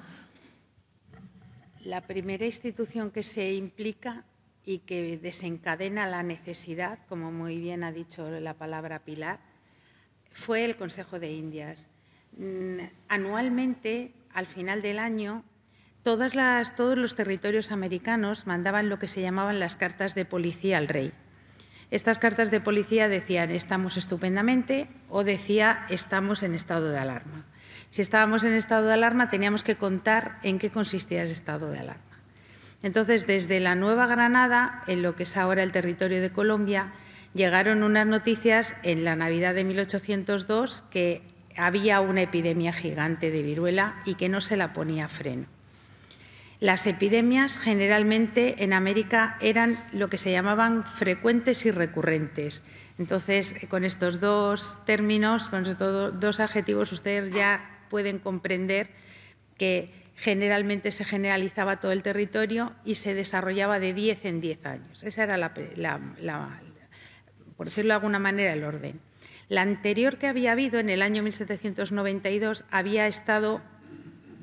La 1.88 2.02
primera 2.02 2.44
institución 2.44 3.10
que 3.10 3.22
se 3.22 3.54
implica 3.54 4.26
y 4.62 4.80
que 4.80 5.16
desencadena 5.16 6.06
la 6.06 6.22
necesidad, 6.22 6.98
como 7.08 7.32
muy 7.32 7.56
bien 7.56 7.82
ha 7.82 7.92
dicho 7.92 8.28
la 8.28 8.52
palabra 8.52 8.98
Pilar, 8.98 9.40
fue 10.30 10.66
el 10.66 10.76
Consejo 10.76 11.18
de 11.18 11.32
Indias. 11.32 11.88
Mm, 12.36 12.80
anualmente, 13.08 14.12
al 14.34 14.48
final 14.48 14.82
del 14.82 14.98
año, 14.98 15.44
todos 16.02 16.98
los 16.98 17.14
territorios 17.14 17.72
americanos 17.72 18.46
mandaban 18.46 18.90
lo 18.90 18.98
que 18.98 19.08
se 19.08 19.22
llamaban 19.22 19.58
las 19.58 19.74
cartas 19.74 20.14
de 20.14 20.26
policía 20.26 20.76
al 20.76 20.88
rey. 20.88 21.14
Estas 21.90 22.18
cartas 22.18 22.50
de 22.50 22.60
policía 22.60 23.08
decían 23.08 23.48
estamos 23.48 23.96
estupendamente 23.96 24.88
o 25.08 25.24
decía 25.24 25.86
estamos 25.88 26.42
en 26.42 26.54
estado 26.54 26.90
de 26.90 26.98
alarma. 26.98 27.46
Si 27.90 28.02
estábamos 28.02 28.44
en 28.44 28.52
estado 28.52 28.86
de 28.86 28.94
alarma, 28.94 29.30
teníamos 29.30 29.62
que 29.62 29.76
contar 29.76 30.38
en 30.42 30.58
qué 30.58 30.70
consistía 30.70 31.22
ese 31.22 31.32
estado 31.32 31.70
de 31.70 31.78
alarma. 31.78 32.02
Entonces, 32.82 33.26
desde 33.26 33.60
la 33.60 33.74
Nueva 33.74 34.06
Granada, 34.06 34.82
en 34.86 35.02
lo 35.02 35.16
que 35.16 35.24
es 35.24 35.36
ahora 35.36 35.62
el 35.62 35.72
territorio 35.72 36.20
de 36.20 36.30
Colombia, 36.30 36.92
llegaron 37.34 37.82
unas 37.82 38.06
noticias 38.06 38.76
en 38.82 39.04
la 39.04 39.16
Navidad 39.16 39.54
de 39.54 39.64
1802 39.64 40.84
que 40.90 41.22
había 41.56 42.00
una 42.00 42.22
epidemia 42.22 42.72
gigante 42.72 43.30
de 43.30 43.42
viruela 43.42 44.00
y 44.04 44.14
que 44.14 44.28
no 44.28 44.40
se 44.40 44.56
la 44.56 44.72
ponía 44.72 45.08
freno. 45.08 45.46
Las 46.60 46.86
epidemias 46.86 47.58
generalmente 47.58 48.64
en 48.64 48.72
América 48.72 49.36
eran 49.40 49.84
lo 49.92 50.08
que 50.08 50.18
se 50.18 50.32
llamaban 50.32 50.84
frecuentes 50.84 51.64
y 51.66 51.70
recurrentes. 51.70 52.64
Entonces, 52.98 53.54
con 53.68 53.84
estos 53.84 54.18
dos 54.18 54.78
términos, 54.84 55.48
con 55.48 55.66
estos 55.66 56.18
dos 56.18 56.40
adjetivos, 56.40 56.90
ustedes 56.90 57.32
ya 57.32 57.77
pueden 57.88 58.18
comprender 58.18 58.90
que 59.56 59.90
generalmente 60.16 60.90
se 60.90 61.04
generalizaba 61.04 61.76
todo 61.76 61.92
el 61.92 62.02
territorio 62.02 62.72
y 62.84 62.96
se 62.96 63.14
desarrollaba 63.14 63.78
de 63.78 63.94
10 63.94 64.24
en 64.24 64.40
10 64.40 64.66
años. 64.66 65.04
Esa 65.04 65.24
era, 65.24 65.36
la, 65.36 65.54
por 67.56 67.66
decirlo 67.66 67.90
de 67.90 67.94
alguna 67.94 68.18
manera, 68.18 68.52
el 68.52 68.64
orden. 68.64 69.00
La 69.48 69.62
anterior 69.62 70.18
que 70.18 70.26
había 70.26 70.52
habido 70.52 70.78
en 70.78 70.90
el 70.90 71.02
año 71.02 71.22
1792 71.22 72.64
había 72.70 73.06
estado 73.06 73.62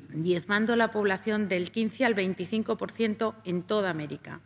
diezmando 0.08 0.76
la 0.76 0.90
población 0.90 1.48
del 1.48 1.70
15 1.70 2.04
al 2.04 2.16
25% 2.16 3.34
en 3.44 3.62
toda 3.62 3.90
América. 3.90 4.40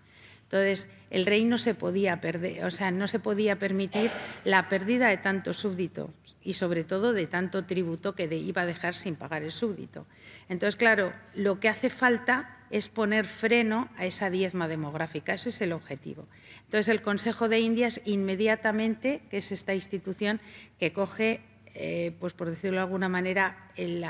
Entonces, 0.50 0.88
el 1.10 1.26
rey 1.26 1.44
no 1.44 1.58
se 1.58 1.74
podía 1.74 2.20
perder, 2.20 2.64
o 2.64 2.72
sea, 2.72 2.90
no 2.90 3.06
se 3.06 3.20
podía 3.20 3.60
permitir 3.60 4.10
la 4.44 4.68
pérdida 4.68 5.08
de 5.08 5.16
tantos 5.16 5.58
súbditos 5.58 6.10
y 6.42 6.54
sobre 6.54 6.82
todo 6.82 7.12
de 7.12 7.28
tanto 7.28 7.66
tributo 7.66 8.16
que 8.16 8.24
iba 8.34 8.62
a 8.62 8.66
dejar 8.66 8.96
sin 8.96 9.14
pagar 9.14 9.44
el 9.44 9.52
súbdito. 9.52 10.06
Entonces, 10.48 10.74
claro, 10.74 11.12
lo 11.36 11.60
que 11.60 11.68
hace 11.68 11.88
falta 11.88 12.56
es 12.70 12.88
poner 12.88 13.26
freno 13.26 13.88
a 13.96 14.06
esa 14.06 14.28
diezma 14.28 14.66
demográfica, 14.66 15.34
ese 15.34 15.50
es 15.50 15.60
el 15.60 15.72
objetivo. 15.72 16.26
Entonces, 16.64 16.88
el 16.88 17.00
Consejo 17.00 17.48
de 17.48 17.60
Indias 17.60 18.00
inmediatamente, 18.04 19.22
que 19.30 19.36
es 19.36 19.52
esta 19.52 19.72
institución 19.72 20.40
que 20.80 20.92
coge, 20.92 21.42
eh, 21.74 22.12
pues 22.18 22.32
por 22.32 22.50
decirlo 22.50 22.78
de 22.78 22.82
alguna 22.82 23.08
manera, 23.08 23.68
el 23.76 24.02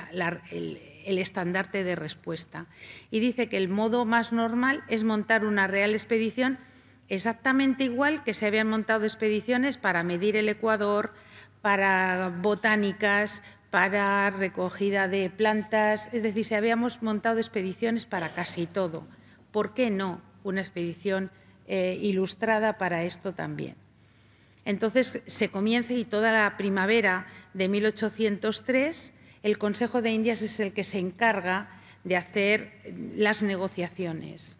estandarte 1.07 1.85
de 1.85 1.97
respuesta. 1.97 2.67
Y 3.11 3.21
dice 3.21 3.49
que 3.49 3.57
el 3.57 3.69
modo 3.69 4.05
más 4.05 4.33
normal 4.33 4.83
es 4.89 5.05
montar 5.05 5.45
una 5.45 5.67
real 5.67 5.93
expedición 5.93 6.59
exactamente 7.09 7.85
igual 7.85 8.23
que 8.25 8.35
se 8.35 8.47
habían 8.47 8.69
montado 8.69 9.05
expediciones 9.05 9.77
para 9.77 10.03
medir 10.03 10.37
el 10.37 10.49
Ecuador, 10.49 11.13
para 11.61 12.33
botánicas, 12.41 13.43
para 13.71 14.31
recogida 14.31 15.09
de 15.09 15.31
plantas, 15.31 16.09
es 16.13 16.23
decir, 16.23 16.45
se 16.45 16.57
habíamos 16.57 17.03
montado 17.03 17.39
expediciones 17.39 18.07
para 18.07 18.31
casi 18.31 18.67
todo. 18.67 19.07
¿Por 19.53 19.75
qué 19.75 19.91
no 19.91 20.21
una 20.43 20.61
expedición 20.61 21.31
eh, 21.67 21.99
ilustrada 22.01 22.79
para 22.79 23.05
esto 23.05 23.33
también? 23.33 23.77
Entonces 24.65 25.23
se 25.27 25.49
comienza 25.51 25.93
y 25.93 26.05
toda 26.05 26.33
la 26.33 26.57
primavera 26.57 27.27
de 27.55 27.69
1803 27.69 29.13
el 29.43 29.59
Consejo 29.59 30.03
de 30.03 30.11
Indias 30.11 30.43
es 30.43 30.61
el 30.61 30.73
que 30.73 30.85
se 30.85 30.99
encarga 30.99 31.69
de 32.05 32.17
hacer 32.17 32.73
las 33.17 33.43
negociaciones. 33.43 34.59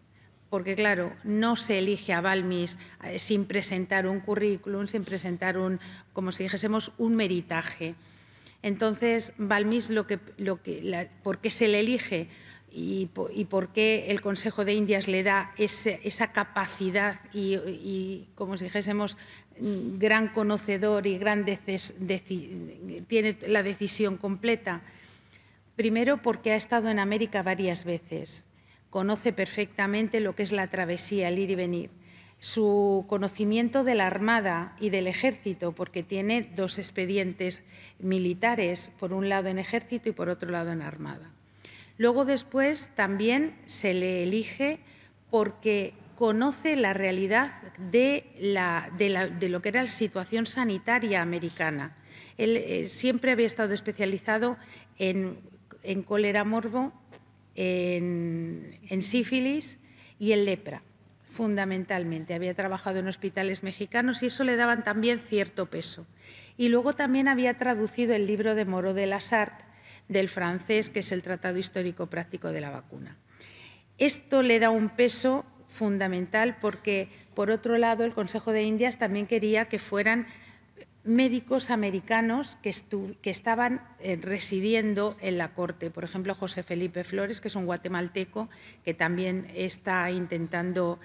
Porque, 0.49 0.75
claro, 0.75 1.13
no 1.23 1.55
se 1.55 1.79
elige 1.79 2.13
a 2.13 2.21
Balmis 2.21 2.77
eh, 3.03 3.19
sin 3.19 3.45
presentar 3.45 4.05
un 4.05 4.19
currículum, 4.19 4.87
sin 4.87 5.05
presentar 5.05 5.57
un, 5.57 5.79
como 6.11 6.31
si 6.31 6.43
dijésemos, 6.43 6.91
un 6.97 7.15
meritaje. 7.15 7.95
Entonces, 8.61 9.33
Balmis, 9.37 9.89
lo 9.89 10.05
que, 10.07 10.19
lo 10.37 10.61
que, 10.61 11.09
¿por 11.23 11.39
qué 11.39 11.51
se 11.51 11.67
le 11.67 11.79
elige? 11.79 12.27
Y, 12.73 13.07
por 13.07 13.69
qué 13.69 14.05
el 14.11 14.21
Consejo 14.21 14.63
de 14.63 14.73
Indias 14.73 15.09
le 15.09 15.23
da 15.23 15.53
esa 15.57 16.31
capacidad 16.31 17.19
y, 17.33 18.27
como 18.35 18.55
si 18.55 18.65
dijésemos, 18.65 19.17
gran 19.57 20.29
conocedor 20.29 21.05
y 21.05 21.17
gran 21.17 21.45
tiene 21.45 23.37
la 23.47 23.63
decisión 23.63 24.15
completa? 24.15 24.81
Primero 25.75 26.21
porque 26.21 26.53
ha 26.53 26.55
estado 26.55 26.89
en 26.89 26.99
América 26.99 27.43
varias 27.43 27.83
veces, 27.83 28.47
conoce 28.89 29.33
perfectamente 29.33 30.19
lo 30.19 30.35
que 30.35 30.43
es 30.43 30.51
la 30.51 30.67
travesía, 30.67 31.27
el 31.27 31.39
ir 31.39 31.51
y 31.51 31.55
venir. 31.55 31.89
Su 32.39 33.05
conocimiento 33.07 33.83
de 33.83 33.95
la 33.95 34.07
Armada 34.07 34.75
y 34.79 34.91
del 34.91 35.07
Ejército, 35.07 35.73
porque 35.73 36.03
tiene 36.03 36.49
dos 36.55 36.79
expedientes 36.79 37.63
militares, 37.99 38.91
por 38.99 39.11
un 39.13 39.27
lado 39.27 39.49
en 39.49 39.59
Ejército 39.59 40.09
y 40.09 40.13
por 40.13 40.29
otro 40.29 40.49
lado 40.49 40.71
en 40.71 40.81
Armada. 40.81 41.31
Luego 42.01 42.25
después 42.25 42.89
también 42.95 43.53
se 43.65 43.93
le 43.93 44.23
elige 44.23 44.79
porque 45.29 45.93
conoce 46.15 46.75
la 46.75 46.93
realidad 46.93 47.51
de, 47.77 48.25
lo 49.47 49.61
que 49.61 49.69
era 49.69 49.83
la 49.83 49.87
situación 49.87 50.47
sanitaria 50.47 51.21
americana. 51.21 51.95
Él 52.39 52.57
eh, 52.57 52.87
siempre 52.87 53.31
había 53.31 53.45
estado 53.45 53.75
especializado 53.75 54.57
en, 54.97 55.37
cólera 56.03 56.43
morbo, 56.43 56.91
en, 57.53 58.71
sífilis 59.01 59.77
y 60.17 60.31
en 60.31 60.45
lepra. 60.45 60.81
fundamentalmente. 61.27 62.33
Había 62.33 62.55
trabajado 62.55 62.97
en 62.97 63.09
hospitales 63.09 63.61
mexicanos 63.61 64.23
y 64.23 64.25
eso 64.25 64.43
le 64.43 64.55
daban 64.55 64.83
también 64.83 65.19
cierto 65.19 65.67
peso. 65.67 66.07
Y 66.57 66.69
luego 66.69 66.93
también 66.93 67.27
había 67.27 67.59
traducido 67.59 68.15
el 68.15 68.25
libro 68.25 68.55
de 68.55 68.65
Moreau 68.65 68.95
de 68.95 69.05
la 69.05 69.21
Sarthe 69.21 69.70
del 70.11 70.27
francés, 70.27 70.89
que 70.89 70.99
es 70.99 71.11
el 71.13 71.23
Tratado 71.23 71.57
Histórico 71.57 72.07
Práctico 72.07 72.51
de 72.51 72.61
la 72.61 72.69
Vacuna. 72.69 73.15
Esto 73.97 74.43
le 74.43 74.59
da 74.59 74.69
un 74.69 74.89
peso 74.89 75.45
fundamental 75.67 76.57
porque, 76.59 77.07
por 77.33 77.49
otro 77.49 77.77
lado, 77.77 78.03
el 78.03 78.13
Consejo 78.13 78.51
de 78.51 78.63
Indias 78.63 78.97
también 78.99 79.25
quería 79.25 79.65
que 79.65 79.79
fueran 79.79 80.27
médicos 81.05 81.69
americanos 81.69 82.57
que, 82.61 82.73
estaban 83.23 83.81
eh, 84.01 84.19
residiendo 84.21 85.15
en 85.21 85.37
la 85.37 85.53
corte. 85.53 85.89
Por 85.89 86.03
ejemplo, 86.03 86.35
José 86.35 86.61
Felipe 86.61 87.05
Flores, 87.05 87.39
que 87.39 87.47
es 87.47 87.55
un 87.55 87.65
guatemalteco 87.65 88.49
que 88.83 88.93
también 88.93 89.49
está 89.55 90.11
intentando 90.11 90.99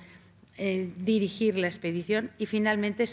eh, 0.59 0.91
dirigir 0.97 1.57
la 1.59 1.69
expedición. 1.69 2.33
Y 2.39 2.47
finalmente 2.47 3.05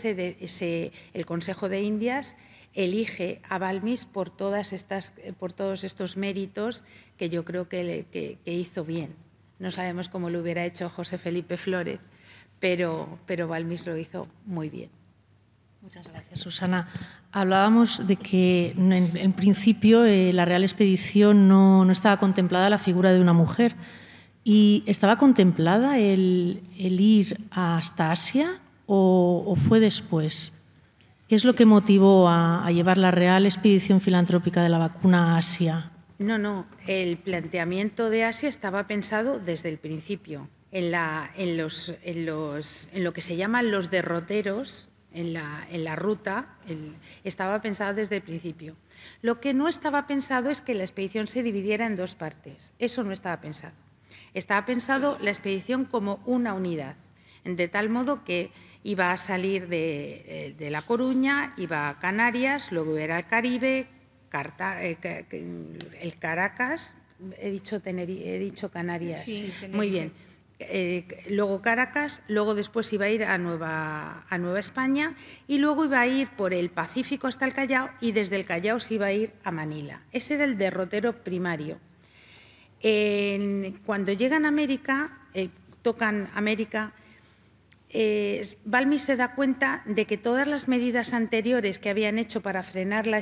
el 1.14 1.26
Consejo 1.28 1.70
de 1.70 1.82
Indias 1.82 2.36
elige 2.74 3.42
a 3.48 3.58
Balmis 3.58 4.06
por, 4.06 4.30
todas 4.30 4.74
estas, 4.74 5.14
por 5.40 5.54
todos 5.54 5.84
estos 5.84 6.18
méritos 6.18 6.84
que 7.18 7.30
yo 7.30 7.46
creo 7.46 7.70
que, 7.70 8.38
hizo 8.46 8.86
bien. 8.86 9.16
No 9.60 9.72
sabemos 9.72 10.10
cómo 10.10 10.30
lo 10.30 10.42
hubiera 10.42 10.66
hecho 10.66 10.90
José 10.90 11.18
Felipe 11.18 11.58
Flores, 11.58 12.00
pero, 12.60 13.20
pero 13.26 13.48
Balmis 13.48 13.86
lo 13.86 13.98
hizo 13.98 14.28
muy 14.46 14.70
bien. 14.70 14.90
Muchas 15.84 16.08
gracias, 16.08 16.40
Susana. 16.40 16.88
Hablábamos 17.34 18.08
de 18.08 18.16
que 18.16 18.74
en, 18.78 19.34
principio 19.34 20.06
eh, 20.06 20.32
la 20.32 20.46
Real 20.46 20.64
Expedición 20.64 21.50
no, 21.50 21.90
estaba 21.92 22.18
contemplada 22.18 22.70
la 22.70 22.78
figura 22.78 23.12
de 23.12 23.20
una 23.20 23.34
mujer. 23.34 23.76
¿Y 24.46 24.84
estaba 24.88 25.18
contemplada 25.18 26.00
el, 26.00 26.62
ir 26.78 27.48
hasta 27.52 28.12
Asia 28.12 28.62
o, 28.86 29.58
fue 29.68 29.82
después? 29.82 30.53
¿Qué 31.34 31.38
es 31.38 31.46
lo 31.46 31.56
que 31.56 31.66
motivó 31.66 32.30
a, 32.30 32.70
llevar 32.70 33.00
la 33.00 33.10
Real 33.10 33.48
Expedición 33.48 34.02
Filantrópica 34.02 34.62
de 34.62 34.70
la 34.70 34.78
Vacuna 34.78 35.34
a 35.34 35.38
Asia? 35.40 35.90
No, 36.20 36.38
no. 36.38 36.68
El 36.86 37.18
planteamiento 37.18 38.12
de 38.12 38.24
Asia 38.24 38.48
estaba 38.48 38.86
pensado 38.86 39.40
desde 39.40 39.70
el 39.70 39.80
principio. 39.80 40.48
En, 40.72 40.92
los, 41.58 41.92
en 42.04 42.26
lo 43.04 43.12
que 43.14 43.22
se 43.22 43.36
llaman 43.36 43.72
los 43.72 43.90
derroteros 43.90 44.90
en 45.12 45.34
la, 45.34 45.96
ruta 45.96 46.50
estaba 47.24 47.64
pensado 47.64 47.96
desde 47.96 48.18
el 48.18 48.22
principio. 48.22 48.76
Lo 49.24 49.40
que 49.40 49.56
no 49.56 49.68
estaba 49.68 50.06
pensado 50.06 50.52
es 50.52 50.62
que 50.62 50.76
la 50.76 50.84
expedición 50.84 51.26
se 51.26 51.42
dividiera 51.42 51.88
en 51.88 51.96
dos 51.96 52.14
partes. 52.14 52.74
Eso 52.78 53.04
no 53.04 53.12
estaba 53.12 53.42
pensado. 53.42 53.74
Estaba 54.36 54.68
pensado 54.68 55.18
la 55.20 55.32
expedición 55.32 55.86
como 55.86 56.22
una 56.28 56.54
unidad, 56.54 56.96
de 57.44 57.68
tal 57.68 57.90
modo 57.90 58.24
que 58.24 58.52
iba 58.84 59.12
a 59.12 59.18
salir 59.18 59.68
de, 59.68 60.56
La 60.72 60.82
Coruña, 60.82 61.54
iba 61.58 61.90
a 61.90 62.00
Canarias, 62.00 62.72
luego 62.72 62.98
era 62.98 63.18
al 63.18 63.28
Caribe, 63.28 63.88
eh, 64.82 65.26
el 66.02 66.18
Caracas, 66.18 66.96
he 67.38 67.52
dicho, 67.52 67.82
he 67.86 68.40
dicho 68.40 68.72
Canarias. 68.72 69.28
Muy 69.72 69.90
bien 69.90 70.12
eh, 70.70 71.06
luego 71.30 71.62
Caracas, 71.62 72.22
luego 72.28 72.56
después 72.56 72.92
iba 72.94 73.06
a 73.06 73.10
ir 73.10 73.24
a 73.24 73.38
Nueva, 73.38 74.26
a 74.30 74.38
Nueva 74.38 74.60
España 74.60 75.16
y 75.48 75.58
luego 75.58 75.86
iba 75.86 76.00
a 76.00 76.08
ir 76.08 76.30
por 76.30 76.54
el 76.54 76.70
Pacífico 76.70 77.28
hasta 77.28 77.46
el 77.46 77.54
Callao 77.54 77.90
y 78.02 78.12
desde 78.12 78.36
el 78.36 78.46
Callao 78.46 78.80
se 78.80 78.96
iba 78.96 79.08
a 79.08 79.14
ir 79.14 79.34
a 79.44 79.52
Manila. 79.52 80.02
Ese 80.12 80.36
era 80.36 80.46
el 80.46 80.58
derrotero 80.58 81.24
primario. 81.24 81.80
cuando 83.86 84.12
llegan 84.12 84.46
a 84.46 84.50
América, 84.50 85.18
eh, 85.34 85.50
tocan 85.82 86.30
América, 86.34 86.94
eh, 87.94 88.42
se 88.98 89.16
da 89.16 89.36
cuenta 89.36 89.84
de 89.86 90.06
que 90.06 90.18
todas 90.18 90.48
las 90.48 90.68
medidas 90.68 91.14
anteriores 91.14 91.78
que 91.78 91.90
habían 91.90 92.18
hecho 92.18 92.42
para 92.42 92.64
frenar, 92.64 93.06
la, 93.06 93.22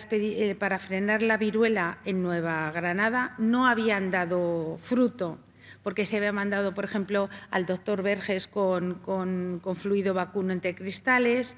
para 0.57 0.79
frenar 0.79 1.21
la 1.21 1.37
viruela 1.37 1.99
en 2.05 2.23
Nueva 2.23 2.71
Granada 2.71 3.35
no 3.37 3.67
habían 3.67 4.11
dado 4.11 4.77
fruto 4.79 5.37
porque 5.83 6.05
se 6.05 6.17
había 6.17 6.31
mandado, 6.31 6.73
por 6.73 6.85
ejemplo, 6.85 7.29
al 7.49 7.65
doctor 7.65 8.03
Verges 8.03 8.47
con, 8.47 9.01
fluido 9.75 10.13
vacuno 10.13 10.53
entre 10.53 10.75
cristales, 10.75 11.57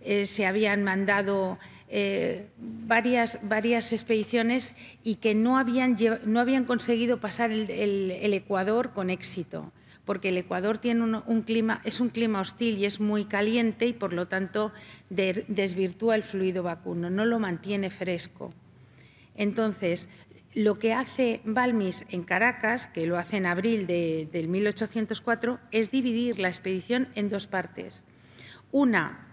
eh, 0.00 0.26
se 0.26 0.46
habían 0.46 0.84
mandado 0.84 1.58
eh, 1.88 2.46
varias, 2.58 3.92
expediciones 3.92 4.74
y 5.02 5.16
que 5.16 5.34
no 5.34 5.58
habían 5.58 6.64
conseguido 6.66 7.18
pasar 7.20 7.50
el, 7.50 8.32
Ecuador 8.32 8.92
con 8.92 9.10
éxito 9.10 9.72
porque 10.04 10.28
el 10.28 10.38
Ecuador 10.38 10.78
tiene 10.78 11.02
un, 11.02 11.42
clima, 11.42 11.80
es 11.84 12.00
un 12.00 12.10
clima 12.10 12.40
hostil 12.40 12.78
y 12.78 12.84
es 12.84 13.00
muy 13.00 13.24
caliente 13.24 13.86
y 13.86 13.92
por 13.92 14.12
lo 14.12 14.28
tanto 14.28 14.72
desvirtúa 15.08 16.14
el 16.14 16.22
fluido 16.22 16.62
vacuno, 16.62 17.10
no 17.10 17.24
lo 17.24 17.38
mantiene 17.38 17.90
fresco. 17.90 18.52
Entonces, 19.34 20.08
lo 20.54 20.76
que 20.76 20.92
hace 20.92 21.40
Balmis 21.44 22.06
en 22.10 22.22
Caracas, 22.22 22.86
que 22.86 23.06
lo 23.06 23.18
hace 23.18 23.38
en 23.38 23.46
abril 23.46 23.86
de, 23.86 24.28
del 24.30 24.48
1804, 24.48 25.58
es 25.72 25.90
dividir 25.90 26.38
la 26.38 26.48
expedición 26.48 27.08
en 27.14 27.28
dos 27.28 27.46
partes. 27.46 28.04
Una, 28.70 29.26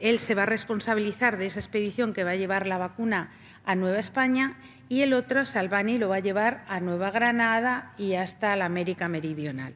él 0.00 0.18
se 0.18 0.34
va 0.34 0.42
a 0.42 0.46
responsabilizar 0.46 1.38
de 1.38 1.46
esa 1.46 1.60
expedición 1.60 2.12
que 2.12 2.24
va 2.24 2.32
a 2.32 2.36
llevar 2.36 2.66
la 2.66 2.78
vacuna 2.78 3.30
a 3.64 3.74
Nueva 3.74 3.98
España 3.98 4.56
y 4.90 5.02
el 5.02 5.12
otro, 5.12 5.46
Salvani, 5.46 5.98
lo 5.98 6.08
va 6.08 6.16
a 6.16 6.20
llevar 6.20 6.64
a 6.68 6.80
Nueva 6.80 7.12
Granada 7.12 7.94
y 7.96 8.14
hasta 8.14 8.56
la 8.56 8.64
América 8.64 9.06
Meridional. 9.06 9.72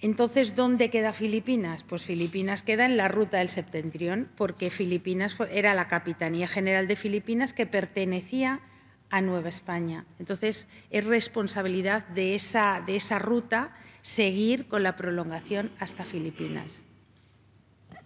Entonces, 0.00 0.56
¿dónde 0.56 0.88
queda 0.88 1.12
Filipinas? 1.12 1.82
Pues 1.82 2.02
Filipinas 2.02 2.62
queda 2.62 2.86
en 2.86 2.96
la 2.96 3.08
ruta 3.08 3.36
del 3.36 3.50
septentrión, 3.50 4.30
porque 4.34 4.70
Filipinas 4.70 5.36
era 5.50 5.74
la 5.74 5.88
Capitanía 5.88 6.48
General 6.48 6.88
de 6.88 6.96
Filipinas 6.96 7.52
que 7.52 7.66
pertenecía 7.66 8.60
a 9.10 9.20
Nueva 9.20 9.50
España. 9.50 10.06
Entonces, 10.18 10.68
es 10.90 11.04
responsabilidad 11.04 12.08
de 12.08 12.34
esa, 12.34 12.82
de 12.86 12.96
esa 12.96 13.18
ruta 13.18 13.72
seguir 14.00 14.68
con 14.68 14.84
la 14.84 14.96
prolongación 14.96 15.70
hasta 15.78 16.06
Filipinas. 16.06 16.86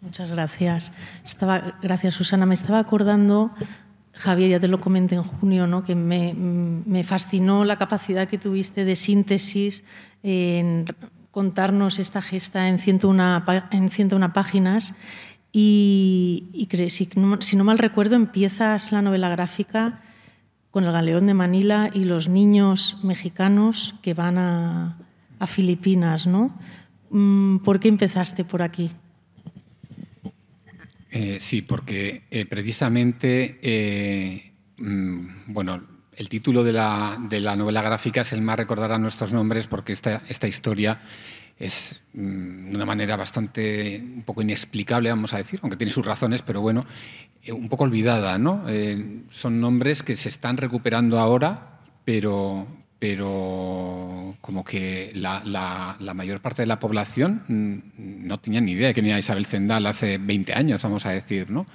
Muchas 0.00 0.32
gracias. 0.32 0.90
Gracias, 1.80 2.14
Susana. 2.14 2.44
Me 2.44 2.54
estaba 2.54 2.80
acordando, 2.80 3.54
Javier, 4.12 4.50
ya 4.50 4.60
te 4.60 4.68
lo 4.68 4.80
comenté 4.80 5.14
en 5.14 5.22
junio, 5.22 5.66
¿no? 5.66 5.84
que 5.84 5.94
me, 5.94 7.04
fascinó 7.04 7.64
la 7.64 7.76
capacidad 7.76 8.28
que 8.28 8.38
tuviste 8.38 8.84
de 8.84 8.96
síntesis 8.96 9.84
en 10.22 10.86
contarnos 11.30 11.98
esta 11.98 12.20
gesta 12.20 12.68
en 12.68 12.78
101, 12.78 13.44
en 13.70 13.88
101 13.88 14.32
páginas. 14.32 14.94
Y, 15.52 16.68
si, 16.88 17.56
no 17.56 17.64
mal 17.64 17.78
recuerdo, 17.78 18.16
empiezas 18.16 18.92
la 18.92 19.02
novela 19.02 19.28
gráfica 19.28 20.02
con 20.70 20.84
el 20.84 20.92
galeón 20.92 21.26
de 21.26 21.34
Manila 21.34 21.90
y 21.92 22.04
los 22.04 22.28
niños 22.28 22.98
mexicanos 23.02 23.94
que 24.02 24.14
van 24.14 24.38
a, 24.38 24.96
Filipinas, 25.46 26.26
¿no? 26.26 26.54
Mm, 27.08 27.60
¿Por 27.60 27.80
qué 27.80 27.88
empezaste 27.88 28.44
por 28.44 28.60
aquí? 28.60 28.90
Eh, 31.10 31.38
sí, 31.40 31.62
porque 31.62 32.22
eh, 32.30 32.46
precisamente, 32.46 33.58
eh, 33.62 34.52
mm, 34.78 35.52
bueno, 35.52 35.82
el 36.14 36.28
título 36.28 36.62
de 36.62 36.72
la, 36.72 37.18
de 37.28 37.40
la, 37.40 37.56
novela 37.56 37.82
gráfica 37.82 38.20
es 38.20 38.32
el 38.32 38.42
más 38.42 38.56
recordar 38.56 38.92
a 38.92 38.98
nuestros 38.98 39.32
nombres 39.32 39.66
porque 39.66 39.92
esta, 39.92 40.22
esta 40.28 40.46
historia 40.46 41.00
es 41.58 42.00
mm, 42.12 42.70
de 42.70 42.76
una 42.76 42.86
manera 42.86 43.16
bastante 43.16 44.00
un 44.00 44.22
poco 44.22 44.42
inexplicable, 44.42 45.10
vamos 45.10 45.34
a 45.34 45.38
decir, 45.38 45.58
aunque 45.62 45.76
tiene 45.76 45.92
sus 45.92 46.06
razones, 46.06 46.42
pero 46.42 46.60
bueno, 46.60 46.86
eh, 47.42 47.52
un 47.52 47.68
poco 47.68 47.84
olvidada, 47.84 48.38
¿no? 48.38 48.64
Son 49.30 49.60
nombres 49.60 50.04
que 50.04 50.16
se 50.16 50.28
están 50.28 50.58
recuperando 50.58 51.18
ahora, 51.18 51.80
pero, 52.04 52.68
pero 53.00 54.36
como 54.40 54.62
que 54.62 55.10
la, 55.14 55.42
la, 55.44 56.14
mayor 56.14 56.40
parte 56.40 56.62
de 56.62 56.66
la 56.66 56.78
población 56.78 57.42
mm, 57.48 58.26
no 58.28 58.38
tenía 58.38 58.60
ni 58.60 58.72
idea 58.72 58.88
de 58.88 58.94
quién 58.94 59.06
era 59.06 59.18
Isabel 59.18 59.46
Zendal 59.46 59.86
hace 59.86 60.18
20 60.18 60.52
años, 60.52 60.82
vamos 60.82 61.06
a 61.06 61.10
decir, 61.10 61.50
¿no? 61.50 61.66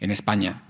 En 0.00 0.10
España. 0.10 0.62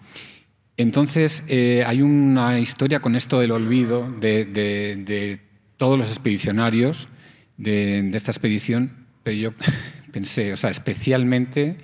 Entonces, 0.77 1.43
eh, 1.49 1.85
hay 1.87 2.03
una 2.03 2.59
historia 2.59 3.01
con 3.01 3.17
esto 3.17 3.41
del 3.41 3.53
olvido 3.53 4.11
de, 4.21 4.45
de, 4.45 5.41
todos 5.79 5.99
los 5.99 6.09
expedicionarios 6.09 7.09
de, 7.57 8.11
esta 8.13 8.31
expedición, 8.31 9.07
pero 9.23 9.37
yo 9.37 9.51
pensé, 10.13 10.53
o 10.53 10.57
sea, 10.57 10.71
especialmente 10.71 11.79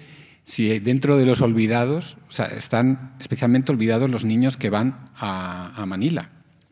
si 0.45 0.79
dentro 0.81 1.17
de 1.17 1.25
los 1.25 1.41
olvidados, 1.41 2.17
o 2.29 2.33
sea, 2.33 2.47
están 2.47 3.15
especialmente 3.21 3.71
olvidados 3.71 4.11
los 4.11 4.25
niños 4.25 4.57
que 4.57 4.71
van 4.71 5.11
a, 5.15 5.85
Manila, 5.87 6.31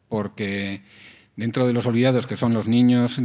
porque 0.09 0.83
dentro 1.41 1.67
de 1.67 1.73
los 1.73 1.87
olvidados, 1.87 2.27
que 2.27 2.37
son 2.37 2.53
los 2.53 2.69
niños 2.69 3.21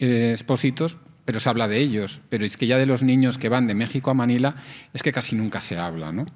expósitos, 0.00 0.98
pero 1.24 1.38
se 1.38 1.48
habla 1.48 1.68
de 1.68 1.78
ellos, 1.78 2.20
pero 2.28 2.44
es 2.44 2.56
que 2.56 2.66
ya 2.66 2.76
de 2.76 2.86
los 2.86 3.04
niños 3.04 3.38
que 3.38 3.48
van 3.48 3.68
de 3.68 3.74
México 3.74 4.10
a 4.10 4.14
Manila 4.14 4.56
es 4.92 5.02
que 5.02 5.12
casi 5.12 5.36
nunca 5.36 5.60
se 5.60 5.78
habla. 5.78 6.10
¿no? 6.10 6.26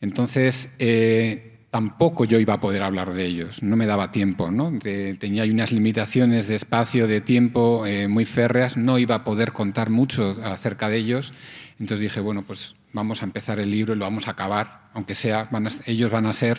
Entonces, 0.00 0.72
eh, 0.80 1.66
tampoco 1.70 2.24
yo 2.24 2.40
iba 2.40 2.54
a 2.54 2.60
poder 2.60 2.82
hablar 2.82 3.14
de 3.14 3.24
ellos, 3.24 3.62
no 3.62 3.76
me 3.76 3.86
daba 3.86 4.10
tiempo, 4.10 4.50
¿no? 4.50 4.76
tenía 4.80 5.44
unas 5.44 5.70
limitaciones 5.70 6.48
de 6.48 6.56
espacio, 6.56 7.06
de 7.06 7.20
tiempo 7.20 7.86
eh, 7.86 8.08
muy 8.08 8.24
férreas, 8.24 8.76
no 8.76 8.98
iba 8.98 9.14
a 9.14 9.24
poder 9.24 9.52
contar 9.52 9.90
mucho 9.90 10.36
acerca 10.42 10.88
de 10.88 10.96
ellos, 10.96 11.32
entonces 11.78 12.00
dije, 12.00 12.20
bueno, 12.20 12.42
pues 12.42 12.74
vamos 12.92 13.22
a 13.22 13.24
empezar 13.26 13.60
el 13.60 13.70
libro 13.70 13.94
y 13.94 13.96
lo 13.96 14.04
vamos 14.04 14.26
a 14.26 14.32
acabar, 14.32 14.88
aunque 14.94 15.14
sea, 15.14 15.48
ellos 15.86 16.10
van 16.10 16.26
a 16.26 16.32
ser, 16.32 16.58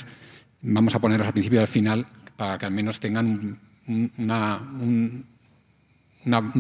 vamos 0.62 0.96
a 0.96 1.00
ponerlos 1.00 1.28
al 1.28 1.34
principio 1.34 1.60
y 1.60 1.62
al 1.62 1.68
final, 1.68 2.08
para 2.38 2.58
que 2.58 2.66
al 2.66 2.72
menos 2.72 3.00
tengan 3.00 3.60
un, 3.88 5.26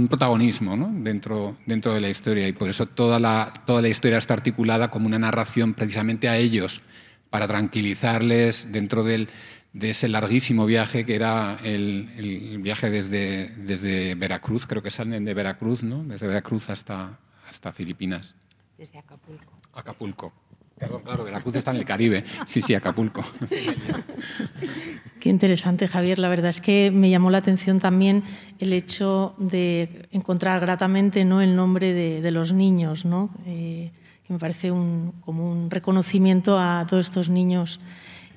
protagonismo 0.09 0.75
dentro, 1.01 1.57
dentro 1.65 1.93
de 1.93 2.01
la 2.01 2.09
historia 2.09 2.47
y 2.47 2.53
por 2.53 2.69
eso 2.69 2.85
toda 2.85 3.19
la, 3.19 3.53
toda 3.65 3.81
la 3.81 3.89
historia 3.89 4.17
está 4.17 4.33
articulada 4.33 4.89
como 4.89 5.07
una 5.07 5.19
narración 5.19 5.73
precisamente 5.73 6.29
a 6.29 6.37
ellos, 6.37 6.81
para 7.29 7.47
tranquilizarles 7.47 8.71
dentro 8.71 9.03
del, 9.03 9.27
de 9.73 9.89
ese 9.89 10.07
larguísimo 10.07 10.65
viaje 10.65 11.05
que 11.05 11.15
era 11.15 11.59
el, 11.61 12.59
viaje 12.61 12.89
desde, 12.89 13.49
desde 13.57 14.15
Veracruz, 14.15 14.65
creo 14.65 14.81
que 14.81 14.89
salen 14.89 15.25
de 15.25 15.33
Veracruz, 15.33 15.83
¿no? 15.83 16.03
desde 16.05 16.27
Veracruz 16.27 16.69
hasta, 16.69 17.19
hasta 17.49 17.73
Filipinas. 17.73 18.35
Desde 18.77 18.99
Acapulco. 18.99 19.53
Acapulco. 19.73 20.33
Claro, 20.77 21.23
Veracruz 21.23 21.55
está 21.55 21.71
en 21.71 21.77
el 21.77 21.85
Caribe. 21.85 22.25
Sí, 22.45 22.59
sí, 22.61 22.73
Acapulco. 22.73 23.23
Qué 25.21 25.29
interesante, 25.29 25.87
Javier. 25.87 26.19
La 26.19 26.27
verdad 26.27 26.49
es 26.49 26.59
que 26.59 26.91
me 26.91 27.09
llamó 27.09 27.31
la 27.31 27.37
atención 27.37 27.79
también 27.79 28.23
el 28.59 28.73
hecho 28.73 29.35
de 29.37 30.07
encontrar 30.11 30.59
gratamente 30.59 31.23
¿no? 31.23 31.41
el 31.41 31.55
nombre 31.55 31.93
de, 31.93 32.31
los 32.31 32.51
niños, 32.51 33.05
¿no? 33.05 33.29
Eh, 33.45 33.91
que 34.27 34.33
me 34.33 34.39
parece 34.39 34.71
un, 34.71 35.13
como 35.21 35.49
un 35.49 35.71
reconocimiento 35.71 36.59
a 36.59 36.85
todos 36.89 37.05
estos 37.05 37.29
niños. 37.29 37.79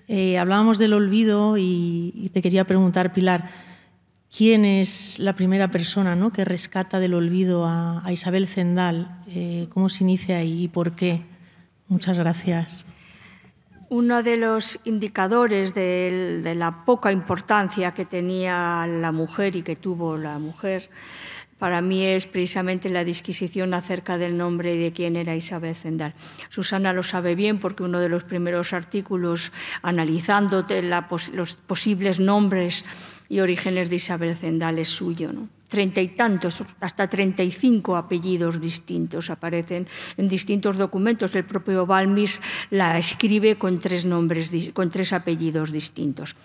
Eh, 0.07 0.39
hablábamos 0.39 0.78
del 0.78 0.93
olvido 0.93 1.57
y, 1.59 2.30
te 2.32 2.41
quería 2.41 2.64
preguntar, 2.64 3.12
Pilar, 3.12 3.51
¿quién 4.34 4.64
es 4.64 5.18
la 5.18 5.34
primera 5.34 5.70
persona 5.70 6.14
¿no? 6.14 6.30
que 6.30 6.45
rescata 6.45 7.01
del 7.01 7.14
olvido 7.14 7.66
a, 7.66 8.03
Isabel 8.12 8.47
Zendal? 8.47 9.22
Eh, 9.26 9.66
¿Cómo 9.70 9.89
se 9.89 10.05
inicia 10.05 10.45
y 10.45 10.68
por 10.68 10.95
qué? 10.95 11.22
Muchas 11.89 12.18
gracias. 12.18 12.84
Uno 13.91 14.22
de 14.22 14.36
los 14.36 14.80
indicadores 14.84 15.72
de, 15.72 16.53
la 16.55 16.84
poca 16.84 17.11
importancia 17.11 17.95
que 17.95 18.05
tenía 18.05 18.86
la 18.86 19.12
mujer 19.12 19.57
y 19.57 19.62
que 19.62 19.76
tuvo 19.76 20.18
la 20.18 20.39
mujer 20.39 20.91
para 21.59 21.80
mí 21.80 22.05
es 22.05 22.26
precisamente 22.26 22.89
la 22.89 23.03
disquisición 23.03 23.74
acerca 23.74 24.16
del 24.16 24.36
nombre 24.36 24.76
de 24.76 24.93
quién 24.93 25.16
era 25.16 25.34
Isabel 25.34 25.74
Zendal. 25.74 26.14
Susana 26.51 26.93
lo 26.93 27.03
sabe 27.03 27.34
bien 27.34 27.59
porque 27.59 27.82
uno 27.82 27.99
de 27.99 28.09
los 28.09 28.22
primeros 28.22 28.72
artículos 28.72 29.51
analizando 29.82 30.64
los 31.32 31.55
posibles 31.57 32.20
nombres 32.20 32.84
y 33.28 33.41
orígenes 33.41 33.91
de 33.91 33.97
Isabel 33.97 34.36
Zendal 34.36 34.78
es 34.78 34.89
suyo. 34.89 35.32
¿no? 35.32 35.49
Treinta 35.68 36.00
y 36.00 36.08
tantos, 36.08 36.62
hasta 36.80 37.08
treinta 37.08 37.42
y 37.42 37.52
cinco 37.52 37.96
apellidos 37.96 38.60
distintos 38.60 39.28
aparecen 39.28 39.86
en 40.16 40.28
distintos 40.28 40.78
documentos. 40.78 41.34
El 41.34 41.44
propio 41.44 41.84
Balmis 41.84 42.40
la 42.70 42.96
escribe 42.98 43.56
con 43.56 43.78
tres 43.78 44.04
nombres, 44.04 44.50
con 44.72 44.88
tres 44.88 45.12
apellidos 45.12 45.70
distintos. 45.70 46.36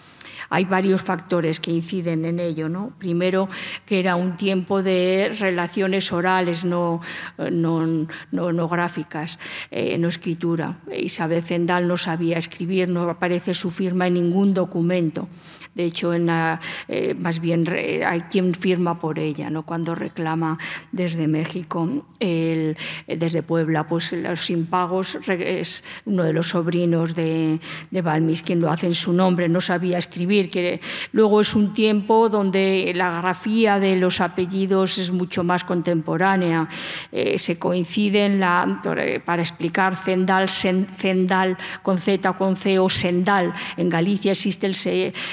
Hay 0.50 0.66
varios 0.66 1.04
factores 1.04 1.60
que 1.60 1.72
inciden 1.72 2.26
en 2.26 2.40
ello. 2.40 2.70
¿no? 2.70 2.92
Primero, 3.00 3.50
que 3.86 4.00
era 4.00 4.16
un 4.16 4.36
tiempo 4.38 4.84
de 4.84 5.34
relaciones 5.40 6.12
orales, 6.12 6.66
no, 6.66 7.02
no, 7.38 8.08
no, 8.32 8.68
gráficas, 8.68 9.40
eh, 9.72 9.98
no 9.98 10.08
escritura. 10.08 10.80
Isabel 10.96 11.44
Zendal 11.44 11.88
no 11.88 11.98
sabía 11.98 12.38
escribir, 12.38 12.90
no 12.90 13.10
aparece 13.10 13.54
su 13.54 13.72
firma 13.72 14.08
en 14.08 14.16
ningún 14.16 14.54
documento. 14.54 15.28
De 15.76 15.86
hecho, 15.86 16.14
en 16.14 16.30
eh, 16.88 17.16
más 17.18 17.40
bien 17.40 17.66
hay 18.06 18.22
quien 18.22 18.54
firma 18.54 19.00
por 19.00 19.20
ella, 19.20 19.50
¿no? 19.50 19.64
cuando 19.64 19.96
reclama 19.96 20.58
desde 20.92 21.28
México, 21.28 22.06
el, 22.20 22.78
desde 23.08 23.44
Puebla, 23.44 23.88
pues 23.88 24.12
los 24.14 24.50
impagos 24.50 25.18
es 25.28 25.84
uno 26.06 26.24
de 26.24 26.34
los 26.34 26.50
sobrinos 26.50 27.16
de, 27.16 27.60
de 27.92 28.02
Balmis 28.02 28.44
quien 28.44 28.60
lo 28.60 28.72
hace 28.72 28.88
en 28.88 28.94
su 28.94 29.14
nombre, 29.14 29.50
no 29.50 29.62
sabía 29.62 29.98
escribir. 29.98 30.50
Que 30.50 30.80
luego 31.12 31.42
es 31.42 31.56
un 31.56 31.74
tiempo 31.74 32.30
donde 32.30 32.92
la 32.96 33.20
grafía 33.20 33.80
de 33.80 33.96
los 33.96 34.22
apellidos 34.22 34.98
es 34.98 35.12
mucho 35.12 35.44
más 35.44 35.64
contemporánea. 35.64 36.68
Eh, 37.12 37.38
se 37.40 37.58
coinciden 37.58 38.40
la, 38.40 38.82
para 39.26 39.42
explicar 39.42 39.98
Zendal, 39.98 40.50
Zendal 40.50 41.58
con 41.82 41.98
Z, 41.98 42.34
con 42.34 42.56
C 42.56 42.80
o 42.80 42.90
Sendal. 42.90 43.54
En 43.78 43.90
Galicia 43.90 44.32
existe 44.32 44.68
el, 44.68 44.76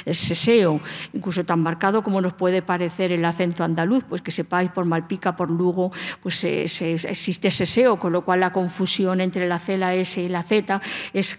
el 0.05 0.15
seseo, 0.35 0.81
incluso 1.13 1.45
tan 1.45 1.61
marcado 1.61 2.03
como 2.03 2.21
nos 2.21 2.35
puede 2.35 2.63
parecer 2.63 3.11
el 3.11 3.25
acento 3.25 3.65
andaluz, 3.65 4.05
pues 4.05 4.23
que 4.23 4.31
sepáis 4.31 4.71
por 4.71 4.85
Malpica, 4.85 5.35
por 5.35 5.51
Lugo, 5.51 5.91
pues 6.23 6.45
existe 6.45 7.51
seseo, 7.51 7.99
con 7.99 8.13
lo 8.13 8.23
cual 8.25 8.41
la 8.41 8.53
confusión 8.53 9.21
entre 9.21 9.49
la 9.49 9.59
C, 9.59 9.77
la 9.77 9.95
S 9.95 10.21
y 10.21 10.29
la 10.29 10.43
Z 10.43 10.81
es, 11.13 11.39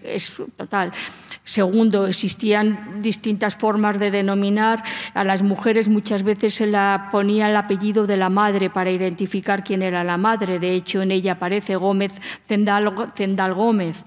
total. 0.56 0.92
Segundo, 1.44 2.06
existían 2.06 3.00
distintas 3.00 3.56
formas 3.56 3.98
de 3.98 4.10
denominar 4.10 4.84
a 5.14 5.24
las 5.24 5.42
mujeres. 5.42 5.88
Muchas 5.88 6.22
veces 6.22 6.54
se 6.54 6.66
la 6.66 7.08
ponía 7.10 7.48
el 7.48 7.56
apellido 7.56 8.06
de 8.06 8.16
la 8.16 8.28
madre 8.28 8.70
para 8.70 8.90
identificar 8.90 9.64
quién 9.64 9.82
era 9.82 10.04
la 10.04 10.18
madre. 10.18 10.58
De 10.58 10.74
hecho, 10.74 11.02
en 11.02 11.10
ella 11.10 11.32
aparece 11.32 11.76
Gómez, 11.76 12.12
Zendal 12.46 13.54
Gómez 13.54 14.04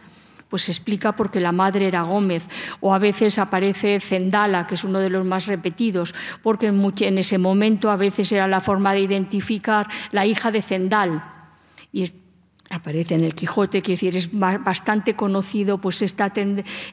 pues 0.50 0.64
se 0.64 0.72
explica 0.72 1.16
porque 1.16 1.40
la 1.40 1.52
madre 1.52 1.88
era 1.88 2.04
Gómez, 2.04 2.48
o 2.80 2.94
a 2.94 3.00
veces 3.00 3.40
aparece 3.40 4.00
Zendala, 4.00 4.68
que 4.68 4.76
es 4.76 4.84
uno 4.84 5.00
de 5.00 5.10
los 5.10 5.26
más 5.26 5.48
repetidos, 5.48 6.14
porque 6.42 6.68
en 6.68 7.18
ese 7.18 7.38
momento 7.38 7.90
a 7.90 7.96
veces 7.96 8.32
era 8.32 8.48
la 8.48 8.62
forma 8.62 8.94
de 8.94 9.02
identificar 9.02 9.88
la 10.12 10.26
hija 10.26 10.52
de 10.52 10.62
Zendal. 10.62 11.24
Aparece 12.70 13.16
en 13.16 13.24
el 13.24 13.36
Quijote, 13.36 13.82
que 13.82 13.94
decir, 13.94 14.16
es 14.16 14.30
bastante 14.32 15.16
conocido 15.16 15.78
pues 15.78 16.02
esta, 16.02 16.32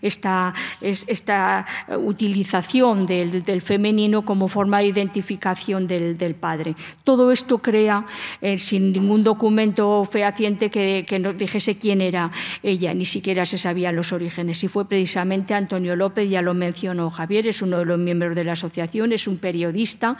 esta, 0.02 0.54
esta 0.80 1.66
utilización 1.98 3.06
del, 3.06 3.42
del, 3.42 3.62
femenino 3.62 4.22
como 4.24 4.48
forma 4.48 4.78
de 4.78 4.86
identificación 4.86 5.86
del, 5.86 6.18
del 6.18 6.34
padre. 6.34 6.74
Todo 7.04 7.32
esto 7.32 7.58
crea, 7.58 8.06
eh, 8.40 8.58
sin 8.58 8.92
ningún 8.92 9.24
documento 9.24 10.04
fehaciente 10.04 10.70
que, 10.70 11.04
que 11.08 11.18
nos 11.18 11.36
dijese 11.38 11.76
quién 11.76 12.00
era 12.00 12.30
ella, 12.62 12.92
ni 12.92 13.04
siquiera 13.04 13.46
se 13.46 13.58
sabían 13.58 13.96
los 13.96 14.12
orígenes. 14.12 14.62
Y 14.64 14.68
fue 14.68 14.86
precisamente 14.86 15.54
Antonio 15.54 15.96
López, 15.96 16.28
ya 16.28 16.42
lo 16.42 16.54
mencionó 16.54 17.10
Javier, 17.10 17.46
es 17.48 17.62
uno 17.62 17.78
de 17.78 17.84
los 17.86 17.98
miembros 17.98 18.34
de 18.34 18.44
la 18.44 18.52
asociación, 18.52 19.12
es 19.12 19.26
un 19.26 19.38
periodista 19.38 20.18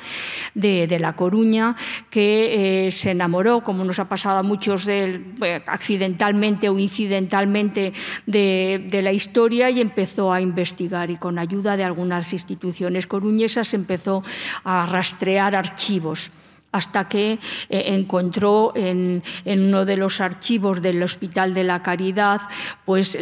de, 0.55 0.87
de 0.87 0.99
La 0.99 1.15
Coruña 1.15 1.77
que 2.11 2.87
eh, 2.87 2.91
se 2.91 3.11
enamoró, 3.11 3.63
como 3.63 3.85
nos 3.85 3.99
ha 3.99 4.09
pasado 4.09 4.39
a 4.39 4.43
muchos 4.43 4.85
del 4.85 5.25
accidentalmente 5.67 6.69
o 6.69 6.79
incidentalmente 6.79 7.93
de, 8.27 9.01
la 9.03 9.13
historia 9.13 9.71
y 9.71 9.81
empezó 9.81 10.33
a 10.33 10.41
investigar 10.41 11.11
y 11.11 11.17
con 11.17 11.39
ayuda 11.39 11.77
de 11.77 11.85
algunas 11.85 12.33
instituciones 12.33 13.07
coruñesas 13.07 13.75
empezó 13.75 14.23
a 14.65 14.87
rastrear 14.87 15.57
archivos 15.57 16.31
hasta 16.71 17.09
que 17.09 17.33
eh, 17.33 17.39
encontró 17.69 18.73
en, 18.75 19.23
uno 19.45 19.85
de 19.85 19.97
los 19.97 20.21
archivos 20.21 20.81
del 20.81 21.03
Hospital 21.03 21.53
de 21.53 21.65
la 21.65 21.83
Caridad 21.83 22.41
pues 22.85 23.19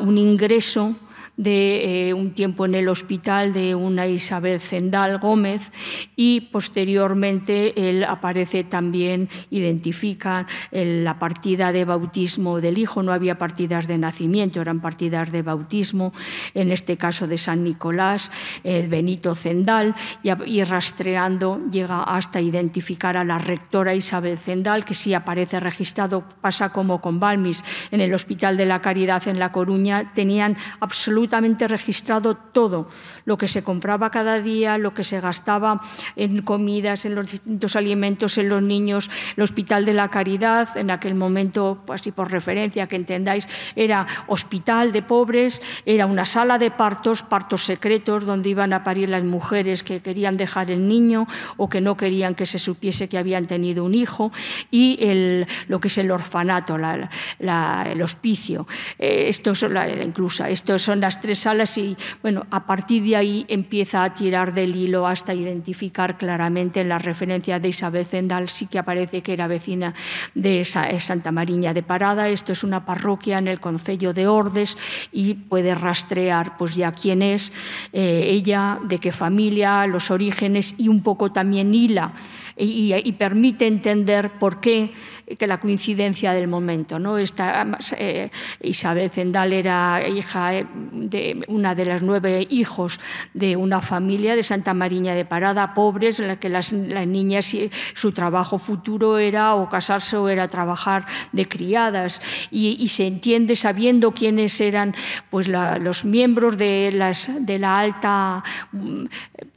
un 0.00 0.18
ingreso 0.18 0.94
de 1.40 2.08
eh, 2.08 2.14
un 2.14 2.32
tiempo 2.32 2.66
en 2.66 2.74
el 2.74 2.86
hospital 2.90 3.54
de 3.54 3.74
una 3.74 4.06
Isabel 4.06 4.60
Zendal 4.60 5.18
Gómez 5.18 5.72
y 6.14 6.42
posteriormente 6.52 7.88
él 7.88 8.04
aparece 8.04 8.62
también, 8.62 9.30
identifica 9.50 10.46
la 10.70 11.18
partida 11.18 11.72
de 11.72 11.86
bautismo 11.86 12.60
del 12.60 12.76
hijo, 12.76 13.02
no 13.02 13.14
había 13.14 13.38
partidas 13.38 13.88
de 13.88 13.96
nacimiento, 13.96 14.60
eran 14.60 14.80
partidas 14.80 15.32
de 15.32 15.40
bautismo, 15.40 16.12
en 16.52 16.72
este 16.72 16.98
caso 16.98 17.26
de 17.26 17.38
San 17.38 17.64
Nicolás, 17.64 18.30
eh, 18.62 18.86
Benito 18.86 19.34
Zendal, 19.34 19.94
y, 20.22 20.62
rastreando 20.64 21.58
llega 21.72 22.02
hasta 22.02 22.42
identificar 22.42 23.16
a 23.16 23.24
la 23.24 23.38
rectora 23.38 23.94
Isabel 23.94 24.36
Zendal, 24.36 24.84
que 24.84 24.92
sí 24.92 25.14
aparece 25.14 25.58
registrado, 25.58 26.22
pasa 26.42 26.68
como 26.68 27.00
con 27.00 27.18
Balmis, 27.18 27.64
en 27.90 28.02
el 28.02 28.12
Hospital 28.12 28.58
de 28.58 28.66
la 28.66 28.82
Caridad 28.82 29.26
en 29.26 29.38
La 29.38 29.52
Coruña, 29.52 30.12
tenían 30.14 30.58
absolutamente 30.80 31.29
registrado 31.68 32.36
todo, 32.36 32.88
lo 33.24 33.36
que 33.38 33.48
se 33.48 33.62
compraba 33.62 34.10
cada 34.10 34.40
día, 34.40 34.78
lo 34.78 34.94
que 34.94 35.04
se 35.04 35.20
gastaba 35.20 35.80
en 36.16 36.42
comidas, 36.42 37.04
en 37.04 37.14
los 37.14 37.30
distintos 37.30 37.76
alimentos, 37.76 38.38
en 38.38 38.48
los 38.48 38.62
niños, 38.62 39.10
el 39.36 39.42
Hospital 39.42 39.84
de 39.84 39.94
la 39.94 40.08
Caridad, 40.08 40.76
en 40.76 40.90
aquel 40.90 41.14
momento, 41.14 41.82
así 41.88 42.12
por 42.12 42.30
referencia, 42.30 42.86
que 42.86 42.96
entendáis, 42.96 43.48
era 43.76 44.06
hospital 44.26 44.92
de 44.92 45.02
pobres, 45.02 45.62
era 45.86 46.06
una 46.06 46.24
sala 46.24 46.58
de 46.58 46.70
partos, 46.70 47.22
partos 47.22 47.64
secretos, 47.64 48.24
donde 48.24 48.48
iban 48.48 48.72
a 48.72 48.84
parir 48.84 49.08
las 49.08 49.24
mujeres 49.24 49.82
que 49.82 50.00
querían 50.00 50.36
dejar 50.36 50.70
el 50.70 50.88
niño 50.88 51.26
o 51.56 51.68
que 51.68 51.80
no 51.80 51.96
querían 51.96 52.34
que 52.34 52.46
se 52.46 52.58
supiese 52.58 53.08
que 53.08 53.18
habían 53.18 53.46
tenido 53.46 53.84
un 53.84 53.94
hijo, 53.94 54.32
y 54.70 54.98
el, 55.00 55.46
lo 55.68 55.80
que 55.80 55.88
es 55.88 55.98
el 55.98 56.10
orfanato, 56.10 56.76
el 56.76 58.02
hospicio. 58.02 58.66
Eh, 58.98 59.26
esto 59.28 59.54
la, 59.68 59.86
estos 59.86 60.82
son 60.82 61.00
las 61.00 61.19
tres 61.20 61.40
salas 61.40 61.76
y 61.78 61.96
bueno, 62.22 62.46
a 62.50 62.66
partir 62.66 63.02
de 63.04 63.16
ahí 63.16 63.44
empieza 63.48 64.04
a 64.04 64.14
tirar 64.14 64.54
del 64.54 64.74
hilo 64.74 65.06
hasta 65.06 65.34
identificar 65.34 66.18
claramente 66.18 66.84
la 66.84 66.98
referencia 66.98 67.58
de 67.58 67.68
Isabel 67.68 68.06
Zendal, 68.06 68.48
sí 68.48 68.66
que 68.66 68.78
aparece 68.78 69.22
que 69.22 69.32
era 69.32 69.46
vecina 69.46 69.94
de 70.34 70.64
Santa 70.64 71.32
Mariña 71.32 71.74
de 71.74 71.82
Parada. 71.82 72.28
Esto 72.28 72.52
es 72.52 72.64
una 72.64 72.84
parroquia 72.84 73.38
en 73.38 73.48
el 73.48 73.60
Concello 73.60 74.12
de 74.12 74.26
Ordes 74.26 74.76
y 75.12 75.34
puede 75.34 75.74
rastrear 75.74 76.56
pues 76.56 76.74
ya 76.74 76.92
quién 76.92 77.22
es 77.22 77.52
eh, 77.92 78.24
ella, 78.26 78.78
de 78.84 78.98
qué 78.98 79.12
familia, 79.12 79.86
los 79.86 80.10
orígenes 80.10 80.74
y 80.78 80.88
un 80.88 81.02
poco 81.02 81.32
también 81.32 81.74
hila 81.74 82.14
y, 82.60 83.12
permite 83.12 83.66
entender 83.66 84.32
por 84.38 84.60
qué 84.60 84.92
que 85.38 85.46
la 85.46 85.60
coincidencia 85.60 86.32
del 86.32 86.48
momento. 86.48 86.98
¿no? 86.98 87.18
Esta, 87.18 87.66
eh, 87.96 88.30
Isabel 88.60 89.10
Zendal 89.10 89.52
era 89.52 90.06
hija 90.06 90.54
eh, 90.54 90.66
de 90.92 91.44
una 91.48 91.74
de 91.74 91.84
las 91.84 92.02
nueve 92.02 92.46
hijos 92.50 93.00
de 93.34 93.56
una 93.56 93.80
familia 93.80 94.36
de 94.36 94.42
Santa 94.42 94.74
Mariña 94.74 95.14
de 95.14 95.24
Parada, 95.24 95.74
pobres, 95.74 96.20
en 96.20 96.28
la 96.28 96.36
que 96.36 96.48
las, 96.48 96.72
niñas 96.72 97.56
su 97.94 98.12
trabajo 98.12 98.58
futuro 98.58 99.18
era 99.18 99.54
o 99.54 99.68
casarse 99.68 100.16
o 100.16 100.28
era 100.28 100.48
trabajar 100.48 101.06
de 101.32 101.48
criadas. 101.48 102.20
Y, 102.50 102.88
se 102.90 103.06
entiende 103.06 103.54
sabiendo 103.54 104.12
quiénes 104.12 104.60
eran 104.60 104.96
pues, 105.30 105.48
los 105.48 106.04
miembros 106.04 106.58
de, 106.58 106.90
las, 106.92 107.30
de 107.38 107.58
la 107.58 107.78
alta, 107.78 108.42
mm, 108.72 109.04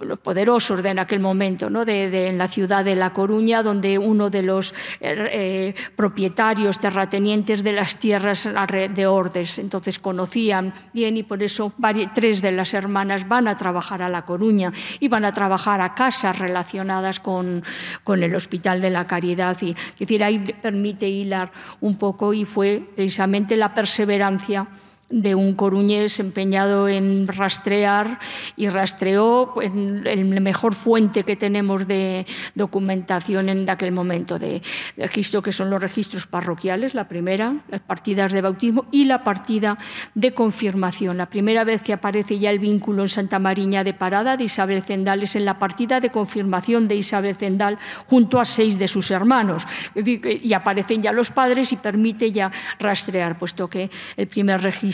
los 0.01 0.19
poderosos 0.19 0.83
de 0.83 0.93
en 0.93 0.99
aquel 0.99 1.19
momento, 1.19 1.69
¿no? 1.69 1.85
de, 1.85 2.27
en 2.27 2.37
la 2.37 2.47
ciudad 2.47 2.85
de 2.85 2.95
La 2.95 3.13
Coruña, 3.13 3.63
donde 3.63 3.97
uno 3.97 4.29
de 4.29 4.43
los... 4.43 4.73
Eh, 5.01 5.62
propietarios, 5.95 6.79
terratenientes 6.79 7.63
de 7.63 7.73
las 7.73 7.97
tierras 7.97 8.49
de 8.93 9.07
Ordes. 9.07 9.57
Entonces 9.59 9.99
conocían 9.99 10.73
bien 10.93 11.17
y 11.17 11.23
por 11.23 11.43
eso 11.43 11.73
tres 12.13 12.41
de 12.41 12.51
las 12.51 12.73
hermanas 12.73 13.27
van 13.27 13.47
a 13.47 13.55
trabajar 13.55 14.01
a 14.01 14.09
La 14.09 14.25
Coruña 14.25 14.71
y 14.99 15.07
van 15.07 15.25
a 15.25 15.31
trabajar 15.31 15.81
a 15.81 15.95
casas 15.95 16.37
relacionadas 16.37 17.19
con, 17.19 17.63
con 18.03 18.23
el 18.23 18.35
Hospital 18.35 18.81
de 18.81 18.89
la 18.89 19.05
Caridad. 19.05 19.57
Y, 19.61 19.75
decir, 19.97 20.23
ahí 20.23 20.39
permite 20.39 21.09
hilar 21.09 21.51
un 21.81 21.97
poco 21.97 22.33
y 22.33 22.45
fue 22.45 22.83
precisamente 22.95 23.55
la 23.55 23.73
perseverancia 23.73 24.67
de 25.09 25.35
un 25.35 25.53
coruñés 25.53 26.19
empeñado 26.19 26.89
en 26.89 27.27
rastrear 27.27 28.19
y 28.55 28.69
rastreó 28.69 29.61
en 29.61 30.07
el 30.07 30.25
mejor 30.41 30.73
fuente 30.73 31.23
que 31.23 31.35
tenemos 31.35 31.87
de 31.87 32.25
documentación 32.55 33.49
en 33.49 33.69
aquel 33.69 33.91
momento 33.91 34.39
de, 34.39 34.61
registro, 34.97 35.41
que 35.41 35.51
son 35.51 35.69
los 35.69 35.81
registros 35.81 36.25
parroquiales, 36.25 36.95
la 36.95 37.07
primera, 37.07 37.57
las 37.69 37.81
partidas 37.81 38.31
de 38.31 38.41
bautismo 38.41 38.85
y 38.91 39.05
la 39.05 39.23
partida 39.23 39.77
de 40.15 40.33
confirmación. 40.33 41.17
La 41.17 41.29
primera 41.29 41.63
vez 41.63 41.81
que 41.81 41.93
aparece 41.93 42.39
ya 42.39 42.49
el 42.49 42.59
vínculo 42.59 43.03
en 43.03 43.09
Santa 43.09 43.39
Mariña 43.39 43.83
de 43.83 43.93
Parada 43.93 44.37
de 44.37 44.45
Isabel 44.45 44.81
Zendal 44.81 45.21
es 45.23 45.35
en 45.35 45.45
la 45.45 45.59
partida 45.59 45.99
de 45.99 46.09
confirmación 46.09 46.87
de 46.87 46.95
Isabel 46.95 47.35
Zendal 47.35 47.77
junto 48.07 48.39
a 48.39 48.45
seis 48.45 48.79
de 48.79 48.87
sus 48.87 49.11
hermanos. 49.11 49.65
y 49.95 50.53
aparecen 50.53 51.01
ya 51.01 51.11
los 51.11 51.29
padres 51.29 51.71
y 51.71 51.77
permite 51.77 52.31
ya 52.31 52.51
rastrear, 52.79 53.37
puesto 53.37 53.69
que 53.69 53.89
el 54.17 54.27
primer 54.27 54.61
registro 54.61 54.92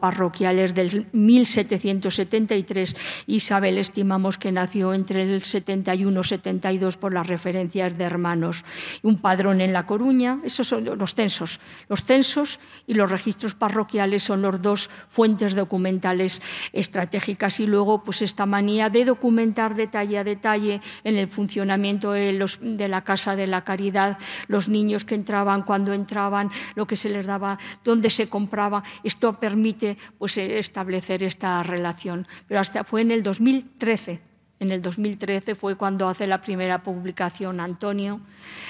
parroquiales 0.00 0.74
del 0.74 1.06
1773. 1.12 2.96
Isabel 3.26 3.78
estimamos 3.78 4.38
que 4.38 4.52
nació 4.52 4.94
entre 4.94 5.22
el 5.22 5.42
71 5.42 6.20
y 6.20 6.24
72 6.24 6.96
por 6.96 7.14
las 7.14 7.26
referencias 7.26 7.96
de 7.96 8.04
hermanos. 8.04 8.64
Un 9.02 9.18
padrón 9.18 9.60
en 9.60 9.72
La 9.72 9.86
Coruña, 9.86 10.40
esos 10.44 10.68
son 10.68 10.84
los 10.84 11.14
censos. 11.14 11.60
Los 11.88 12.04
censos 12.04 12.60
y 12.86 12.94
los 12.94 13.10
registros 13.10 13.54
parroquiales 13.54 14.22
son 14.22 14.42
los 14.42 14.60
dos 14.62 14.90
fuentes 15.08 15.54
documentales 15.54 16.42
estratégicas 16.72 17.60
y 17.60 17.66
luego 17.66 18.04
pues 18.04 18.22
esta 18.22 18.46
manía 18.46 18.90
de 18.90 19.04
documentar 19.04 19.74
detalle 19.74 20.18
a 20.18 20.24
detalle 20.24 20.80
en 21.04 21.16
el 21.16 21.28
funcionamiento 21.28 22.12
de, 22.12 22.32
los, 22.32 22.58
de 22.60 22.88
la 22.88 23.02
Casa 23.02 23.36
de 23.36 23.46
la 23.46 23.64
Caridad, 23.64 24.18
los 24.48 24.68
niños 24.68 25.04
que 25.04 25.14
entraban, 25.14 25.62
cuando 25.62 25.92
entraban, 25.92 26.50
lo 26.74 26.86
que 26.86 26.96
se 26.96 27.08
les 27.08 27.26
daba, 27.26 27.58
dónde 27.84 28.10
se 28.10 28.28
compraba. 28.28 28.82
Esto 29.04 29.39
permite 29.40 29.96
pues, 30.18 30.38
eh, 30.38 30.58
establecer 30.58 31.22
esta 31.22 31.62
relación. 31.62 32.28
Pero 32.46 32.60
hasta 32.60 32.84
fue 32.84 33.00
en 33.00 33.10
el 33.10 33.22
2013. 33.22 34.20
En 34.60 34.70
el 34.72 34.82
2013 34.82 35.54
fue 35.54 35.76
cuando 35.76 36.06
hace 36.06 36.26
la 36.26 36.42
primera 36.42 36.82
publicación 36.82 37.60
Antonio, 37.60 38.20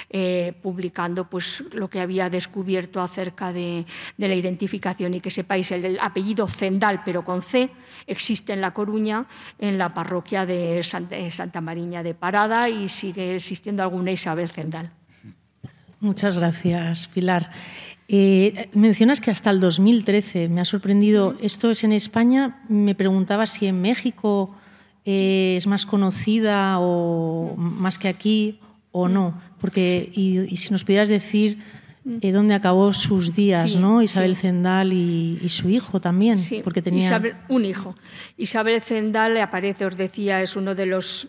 eh, 0.09 0.55
publicando 0.63 1.29
pues, 1.29 1.65
lo 1.73 1.91
que 1.91 1.99
había 1.99 2.31
descubierto 2.31 3.01
acerca 3.01 3.53
de, 3.53 3.85
la 4.17 4.35
identificación 4.35 5.15
y 5.15 5.21
que 5.21 5.31
sepáis, 5.31 5.73
el, 5.73 5.99
apellido 6.01 6.47
Zendal, 6.47 7.03
pero 7.05 7.25
con 7.25 7.43
C, 7.43 7.71
existe 8.07 8.53
en 8.53 8.61
La 8.61 8.73
Coruña, 8.73 9.27
en 9.59 9.79
la 9.79 9.93
parroquia 9.93 10.47
de 10.47 10.81
Santa, 10.85 11.17
Santa 11.33 11.61
Mariña 11.61 12.05
de 12.05 12.15
Parada 12.15 12.69
y 12.69 12.89
sigue 12.89 13.35
existiendo 13.35 13.83
alguna 13.83 14.13
Isabel 14.13 14.49
Zendal. 14.49 14.93
Muchas 15.99 16.37
gracias, 16.39 17.09
Pilar. 17.09 17.51
Eh, 18.13 18.69
mencionas 18.75 19.21
que 19.21 19.31
hasta 19.31 19.51
el 19.51 19.61
2013, 19.61 20.49
me 20.49 20.61
ha 20.61 20.65
sorprendido, 20.65 21.37
esto 21.41 21.71
es 21.71 21.85
en 21.85 21.93
España, 21.93 22.61
me 22.69 22.97
preguntaba 22.97 23.47
si 23.47 23.67
en 23.67 23.81
México 23.81 24.53
eh, 25.05 25.55
es 25.57 25.69
más 25.69 25.87
conocida 25.87 26.81
o 26.81 27.55
más 27.57 28.01
que 28.01 28.09
aquí 28.09 28.59
o 28.91 29.07
no, 29.07 29.41
porque 29.61 30.11
y, 30.13 30.57
si 30.57 30.71
nos 30.73 30.83
pudieras 30.83 31.09
decir 31.09 31.59
eh, 32.21 32.33
dónde 32.33 32.55
acabó 32.55 32.93
sus 32.93 33.37
días, 33.37 33.77
¿no? 33.77 34.03
Isabel 34.03 34.35
Zendal 34.35 34.93
y, 34.93 35.49
su 35.49 35.69
hijo 35.69 36.01
también, 36.01 36.37
porque 36.65 36.83
tenía 36.83 37.23
un 37.49 37.65
hijo. 37.65 37.95
Isabel 38.37 38.81
Zendal 38.81 39.37
aparece, 39.37 39.87
os 39.87 39.97
decía, 39.97 40.43
es 40.43 40.57
uno 40.57 40.75
de 40.75 40.87
los 40.87 41.29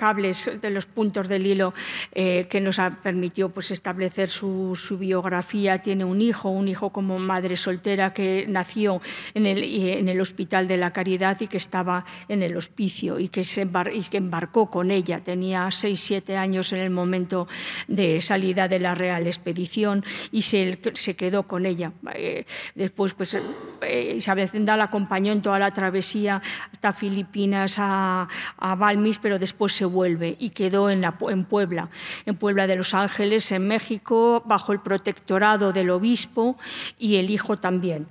cables 0.00 0.50
de 0.62 0.70
los 0.70 0.86
puntos 0.86 1.28
del 1.28 1.46
hilo 1.46 1.74
eh, 2.12 2.46
que 2.48 2.58
nos 2.62 2.78
ha 2.78 3.02
permitido 3.02 3.50
pues, 3.50 3.70
establecer 3.70 4.30
su, 4.30 4.74
biografía. 4.98 5.82
Tiene 5.82 6.06
un 6.06 6.22
hijo, 6.22 6.48
un 6.48 6.68
hijo 6.68 6.88
como 6.88 7.18
madre 7.18 7.54
soltera 7.54 8.14
que 8.14 8.46
nació 8.48 9.02
en 9.34 9.44
el, 9.44 9.62
en 9.62 10.08
el 10.08 10.18
Hospital 10.18 10.66
de 10.68 10.78
la 10.78 10.94
Caridad 10.94 11.38
y 11.42 11.48
que 11.48 11.58
estaba 11.58 12.06
en 12.28 12.42
el 12.42 12.56
hospicio 12.56 13.18
y 13.18 13.28
que, 13.28 13.44
se 13.44 13.68
y 13.92 14.02
que 14.04 14.16
embarcó 14.16 14.70
con 14.70 14.90
ella. 14.90 15.20
Tenía 15.20 15.70
seis, 15.70 16.00
siete 16.00 16.38
años 16.38 16.72
en 16.72 16.78
el 16.78 16.88
momento 16.88 17.46
de 17.86 18.22
salida 18.22 18.68
de 18.68 18.78
la 18.78 18.94
Real 18.94 19.26
Expedición 19.26 20.02
y 20.32 20.40
se, 20.42 20.78
se 20.94 21.14
quedó 21.14 21.42
con 21.42 21.66
ella. 21.66 21.92
Eh, 22.14 22.46
después, 22.74 23.12
pues, 23.12 23.36
eh, 23.82 24.14
Isabel 24.16 24.48
Zendal 24.48 24.80
acompañó 24.80 25.32
en 25.32 25.42
toda 25.42 25.58
la 25.58 25.70
travesía 25.72 26.40
hasta 26.72 26.94
Filipinas, 26.94 27.76
a, 27.78 28.28
a 28.56 28.74
Balmis, 28.76 29.18
pero 29.18 29.38
después 29.38 29.74
se 29.74 29.89
vuelve 29.90 30.36
y 30.38 30.50
quedó 30.50 30.88
en, 30.88 31.04
en 31.04 31.44
Puebla, 31.44 31.90
en 32.26 32.36
Puebla 32.36 32.66
de 32.66 32.76
Los 32.76 32.94
Ángeles, 32.94 33.52
en 33.52 33.68
México, 33.68 34.42
bajo 34.46 34.72
el 34.72 34.80
protectorado 34.80 35.72
del 35.72 35.90
obispo 35.90 36.56
y 36.98 37.16
el 37.16 37.30
hijo 37.30 37.58
también 37.58 38.06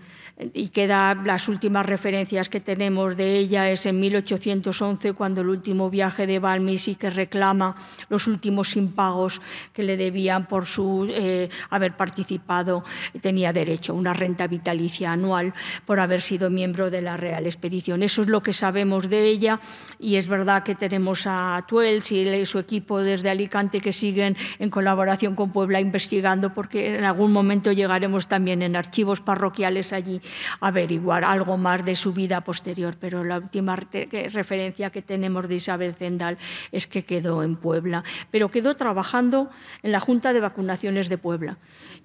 y 0.54 0.70
queda 0.70 1.16
las 1.16 1.50
últimas 1.50 1.86
referencias 1.86 2.48
que 2.48 2.62
tenemos 2.62 3.18
de 3.18 3.38
ella 3.38 3.70
es 3.70 3.86
en 3.86 4.00
1811 4.00 5.14
cuando 5.14 5.42
el 5.42 5.50
último 5.50 5.90
viaje 5.90 6.28
de 6.28 6.40
Balmis 6.40 6.88
y 6.88 6.96
que 6.96 7.10
reclama 7.10 7.76
los 8.08 8.28
últimos 8.28 8.78
impagos 8.78 9.42
que 9.74 9.84
le 9.84 9.98
debían 9.98 10.48
por 10.48 10.66
su 10.66 11.08
eh, 11.10 11.50
haber 11.70 11.98
participado. 11.98 12.86
Tenía 13.22 13.52
derecho 13.52 13.92
a 13.92 13.96
una 13.96 14.14
renta 14.14 14.48
vitalicia 14.48 15.12
anual 15.12 15.54
por 15.86 16.00
haber 16.00 16.22
sido 16.22 16.50
miembro 16.50 16.90
de 16.90 17.02
la 17.02 17.18
Real 17.18 17.46
Expedición. 17.46 18.02
Eso 18.02 18.22
es 18.22 18.30
lo 18.30 18.42
que 18.42 18.54
sabemos 18.54 19.10
de 19.10 19.26
ella 19.26 19.60
y 20.00 20.16
es 20.16 20.28
verdad 20.28 20.64
que 20.64 20.76
tenemos 20.76 21.24
a 21.28 21.66
Tuels 21.68 22.12
y 22.14 22.46
su 22.46 22.60
equipo 22.60 23.00
desde 23.00 23.30
Alicante 23.30 23.82
que 23.82 23.92
siguen 23.92 24.38
en 24.60 24.70
colaboración 24.70 25.36
con 25.36 25.52
Puebla 25.52 25.82
investigando 25.82 26.54
porque 26.54 26.96
en 26.96 27.04
algún 27.04 27.34
momento 27.34 27.74
llegaremos 27.74 28.28
también 28.28 28.62
en 28.62 28.78
archivos 28.78 29.20
parroquiales 29.20 29.92
allí 29.92 30.22
averiguar 30.60 31.24
algo 31.24 31.58
más 31.58 31.86
de 31.86 31.96
su 31.96 32.14
vida 32.14 32.42
posterior, 32.42 32.96
pero 33.00 33.24
la 33.24 33.38
última 33.38 33.76
referencia 33.76 34.90
que 34.90 35.02
tenemos 35.02 35.48
de 35.48 35.56
Isabel 35.56 35.94
Zendal 35.94 36.38
es 36.72 36.88
que 36.88 37.04
quedó 37.04 37.44
en 37.44 37.56
Puebla, 37.56 38.04
pero 38.32 38.50
quedó 38.50 38.76
trabajando 38.76 39.50
en 39.84 39.92
la 39.92 40.00
Junta 40.00 40.34
de 40.34 40.40
Vacunaciones 40.40 41.10
de 41.10 41.18
Puebla. 41.18 41.58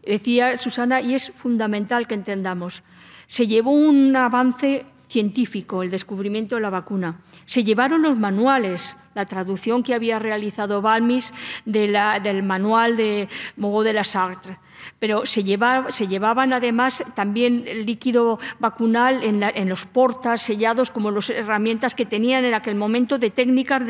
Decía 0.06 0.58
Susana, 0.58 1.00
y 1.00 1.14
es 1.14 1.30
fundamental 1.30 2.06
que 2.06 2.14
entendamos, 2.14 2.82
se 3.26 3.46
llevó 3.46 3.70
un 3.70 4.14
avance 4.16 4.86
científico, 5.08 5.82
el 5.82 5.90
descubrimiento 5.90 6.56
de 6.56 6.62
la 6.62 6.70
vacuna. 6.70 7.20
Se 7.44 7.62
llevaron 7.62 8.02
los 8.02 8.18
manuales, 8.18 8.96
la 9.14 9.26
traducción 9.26 9.82
que 9.82 9.94
había 9.94 10.18
realizado 10.18 10.82
Balmis 10.82 11.32
del 11.64 12.42
manual 12.42 12.96
de 12.96 13.28
Mogo 13.56 13.84
de 13.84 13.92
la 13.92 14.04
Sartre 14.04 14.58
pero 14.98 15.26
se, 15.26 15.42
llevaban 15.42 16.52
además 16.52 17.04
también 17.14 17.64
líquido 17.84 18.38
vacunal 18.58 19.22
en, 19.22 19.68
los 19.68 19.86
portas 19.86 20.42
sellados 20.42 20.90
como 20.90 21.10
las 21.10 21.30
herramientas 21.30 21.94
que 21.94 22.06
tenían 22.06 22.44
en 22.44 22.54
aquel 22.54 22.74
momento 22.74 23.18
de 23.18 23.30
técnicas 23.30 23.82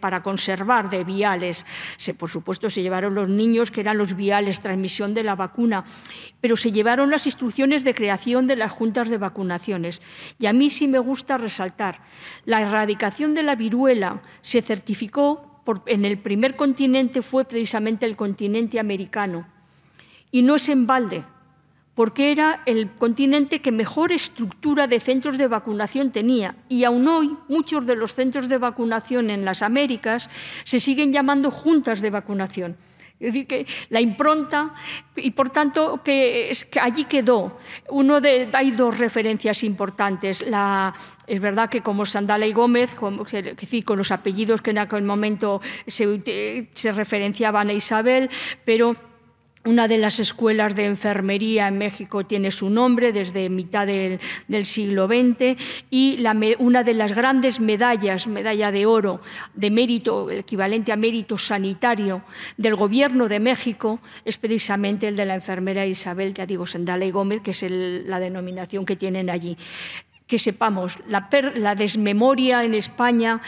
para 0.00 0.22
conservar 0.22 0.90
de 0.90 1.04
viales. 1.04 1.66
Por 2.18 2.30
supuesto 2.30 2.70
se 2.70 2.82
llevaron 2.82 3.14
los 3.14 3.28
niños 3.28 3.70
que 3.70 3.80
eran 3.80 3.98
los 3.98 4.14
viales, 4.14 4.60
transmisión 4.60 5.14
de 5.14 5.24
la 5.24 5.34
vacuna, 5.34 5.84
pero 6.40 6.56
se 6.56 6.72
llevaron 6.72 7.10
las 7.10 7.26
instrucciones 7.26 7.84
de 7.84 7.94
creación 7.94 8.46
de 8.46 8.56
las 8.56 8.72
juntas 8.72 9.08
de 9.08 9.18
vacunaciones. 9.18 10.02
Y 10.38 10.46
a 10.46 10.52
mí 10.52 10.70
sí 10.70 10.88
me 10.88 10.98
gusta 10.98 11.38
resaltar, 11.38 12.00
la 12.44 12.60
erradicación 12.60 13.34
de 13.34 13.42
la 13.42 13.54
viruela 13.54 14.22
se 14.42 14.62
certificó 14.62 15.62
en 15.86 16.04
el 16.04 16.18
primer 16.18 16.56
continente 16.56 17.20
fue 17.20 17.44
precisamente 17.44 18.06
el 18.06 18.16
continente 18.16 18.80
americano 18.80 19.57
y 20.30 20.42
no 20.42 20.56
es 20.56 20.68
en 20.68 20.86
balde, 20.86 21.24
porque 21.94 22.30
era 22.30 22.62
el 22.66 22.90
continente 22.92 23.60
que 23.60 23.72
mejor 23.72 24.12
estructura 24.12 24.86
de 24.86 25.00
centros 25.00 25.36
de 25.36 25.48
vacunación 25.48 26.12
tenía. 26.12 26.54
Y 26.68 26.84
aún 26.84 27.08
hoy 27.08 27.36
muchos 27.48 27.86
de 27.86 27.96
los 27.96 28.14
centros 28.14 28.48
de 28.48 28.58
vacunación 28.58 29.30
en 29.30 29.44
las 29.44 29.62
Américas 29.62 30.30
se 30.64 30.78
siguen 30.78 31.12
llamando 31.12 31.50
juntas 31.50 32.00
de 32.00 32.10
vacunación. 32.10 32.76
Es 33.20 33.32
decir, 33.32 33.48
que 33.48 33.66
la 33.88 34.00
impronta, 34.00 34.74
y 35.16 35.32
por 35.32 35.50
tanto 35.50 36.00
que, 36.04 36.50
es 36.50 36.64
que 36.64 36.78
allí 36.78 37.04
quedó. 37.04 37.58
Uno 37.88 38.20
de, 38.20 38.48
hay 38.52 38.70
dos 38.70 38.98
referencias 38.98 39.64
importantes. 39.64 40.46
La, 40.46 40.94
es 41.26 41.40
verdad 41.40 41.68
que 41.68 41.80
como 41.80 42.04
Sandala 42.04 42.46
y 42.46 42.52
Gómez, 42.52 42.94
con, 42.94 43.18
con 43.18 43.98
los 43.98 44.12
apellidos 44.12 44.62
que 44.62 44.70
en 44.70 44.78
aquel 44.78 45.02
momento 45.02 45.60
se, 45.88 46.68
se 46.72 46.92
referenciaban 46.92 47.70
a 47.70 47.72
Isabel, 47.72 48.30
pero 48.64 48.94
una 49.68 49.86
de 49.86 49.98
las 49.98 50.18
escuelas 50.18 50.74
de 50.74 50.86
enfermería 50.86 51.68
en 51.68 51.76
México 51.76 52.24
tiene 52.24 52.50
su 52.50 52.70
nombre 52.70 53.12
desde 53.12 53.50
mitad 53.50 53.86
del, 53.86 54.18
siglo 54.64 55.06
XX 55.06 55.60
y 55.90 56.24
una 56.58 56.82
de 56.82 56.94
las 56.94 57.12
grandes 57.12 57.60
medallas, 57.60 58.26
medalla 58.26 58.72
de 58.72 58.86
oro 58.86 59.20
de 59.54 59.70
mérito, 59.70 60.30
el 60.30 60.38
equivalente 60.38 60.90
a 60.90 60.96
mérito 60.96 61.36
sanitario 61.36 62.22
del 62.56 62.76
Gobierno 62.76 63.28
de 63.28 63.40
México, 63.40 64.00
es 64.24 64.38
precisamente 64.38 65.06
el 65.06 65.16
de 65.16 65.26
la 65.26 65.34
enfermera 65.34 65.84
Isabel, 65.84 66.32
ya 66.32 66.46
digo, 66.46 66.64
Gómez, 67.12 67.42
que 67.42 67.50
es 67.50 67.62
la 67.68 68.20
denominación 68.20 68.86
que 68.86 68.96
tienen 68.96 69.28
allí. 69.28 69.58
Que 70.26 70.38
sepamos, 70.38 70.98
la, 71.08 71.28
la 71.56 71.74
desmemoria 71.74 72.64
en 72.64 72.72
España 72.72 73.42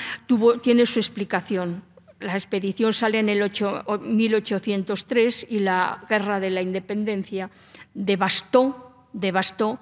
tiene 0.62 0.84
su 0.84 0.98
explicación 0.98 1.82
la 2.20 2.34
expedición 2.34 2.92
sale 2.92 3.18
en 3.18 3.28
el 3.28 3.40
1803 3.40 5.46
y 5.48 5.58
la 5.60 6.04
guerra 6.08 6.40
de 6.40 6.50
la 6.50 6.62
independencia 6.62 7.50
devastó, 7.94 8.92
devastó 9.12 9.78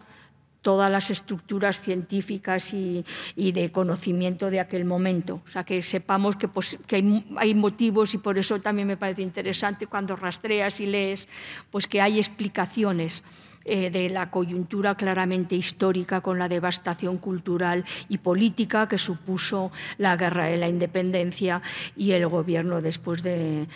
todas 0.62 0.90
las 0.90 1.10
estructuras 1.10 1.80
científicas 1.80 2.74
y, 2.74 3.04
de 3.36 3.72
conocimiento 3.72 4.50
de 4.50 4.60
aquel 4.60 4.84
momento. 4.84 5.40
O 5.46 5.50
sea, 5.50 5.64
que 5.64 5.80
sepamos 5.82 6.36
que, 6.36 6.48
pues, 6.48 6.78
hay, 6.90 7.24
hay, 7.36 7.54
motivos 7.54 8.14
y 8.14 8.18
por 8.18 8.38
eso 8.38 8.60
también 8.60 8.88
me 8.88 8.96
parece 8.96 9.22
interesante 9.22 9.86
cuando 9.86 10.16
rastreas 10.16 10.80
y 10.80 10.86
lees, 10.86 11.28
pues 11.70 11.86
que 11.86 12.00
hay 12.00 12.18
explicaciones 12.18 13.22
eh, 13.70 13.90
de 13.90 14.08
la 14.08 14.30
coyuntura 14.30 14.94
claramente 14.94 15.54
histórica 15.54 16.22
con 16.22 16.38
la 16.38 16.48
devastación 16.48 17.18
cultural 17.18 17.84
y 18.08 18.16
política 18.16 18.88
que 18.88 18.96
supuso 18.96 19.70
la 19.98 20.16
guerra 20.16 20.46
de 20.46 20.56
la 20.56 20.68
independencia 20.68 21.60
y 21.94 22.12
el 22.12 22.26
gobierno 22.28 22.80
después 22.80 23.22
de, 23.22 23.66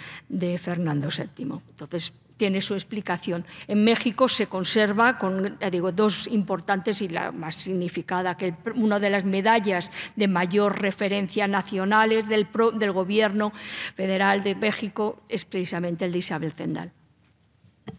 Fernando 0.58 1.08
VII. 1.08 1.60
Entonces, 1.70 2.14
tiene 2.38 2.62
su 2.62 2.72
explicación. 2.72 3.44
En 3.68 3.84
México 3.84 4.28
se 4.28 4.46
conserva 4.46 5.18
con 5.18 5.58
digo, 5.70 5.92
dos 5.92 6.26
importantes 6.26 7.02
y 7.02 7.08
la 7.08 7.30
más 7.30 7.56
significada, 7.56 8.38
que 8.38 8.54
una 8.74 8.98
de 8.98 9.10
las 9.10 9.26
medallas 9.26 9.90
de 10.16 10.26
mayor 10.26 10.80
referencia 10.80 11.46
nacionales 11.46 12.28
del, 12.28 12.48
del 12.74 12.92
gobierno 12.92 13.52
federal 13.94 14.42
de 14.42 14.54
México 14.54 15.22
es 15.28 15.44
precisamente 15.44 16.06
el 16.06 16.12
de 16.12 16.18
Isabel 16.18 16.52
Zendal. 16.52 16.92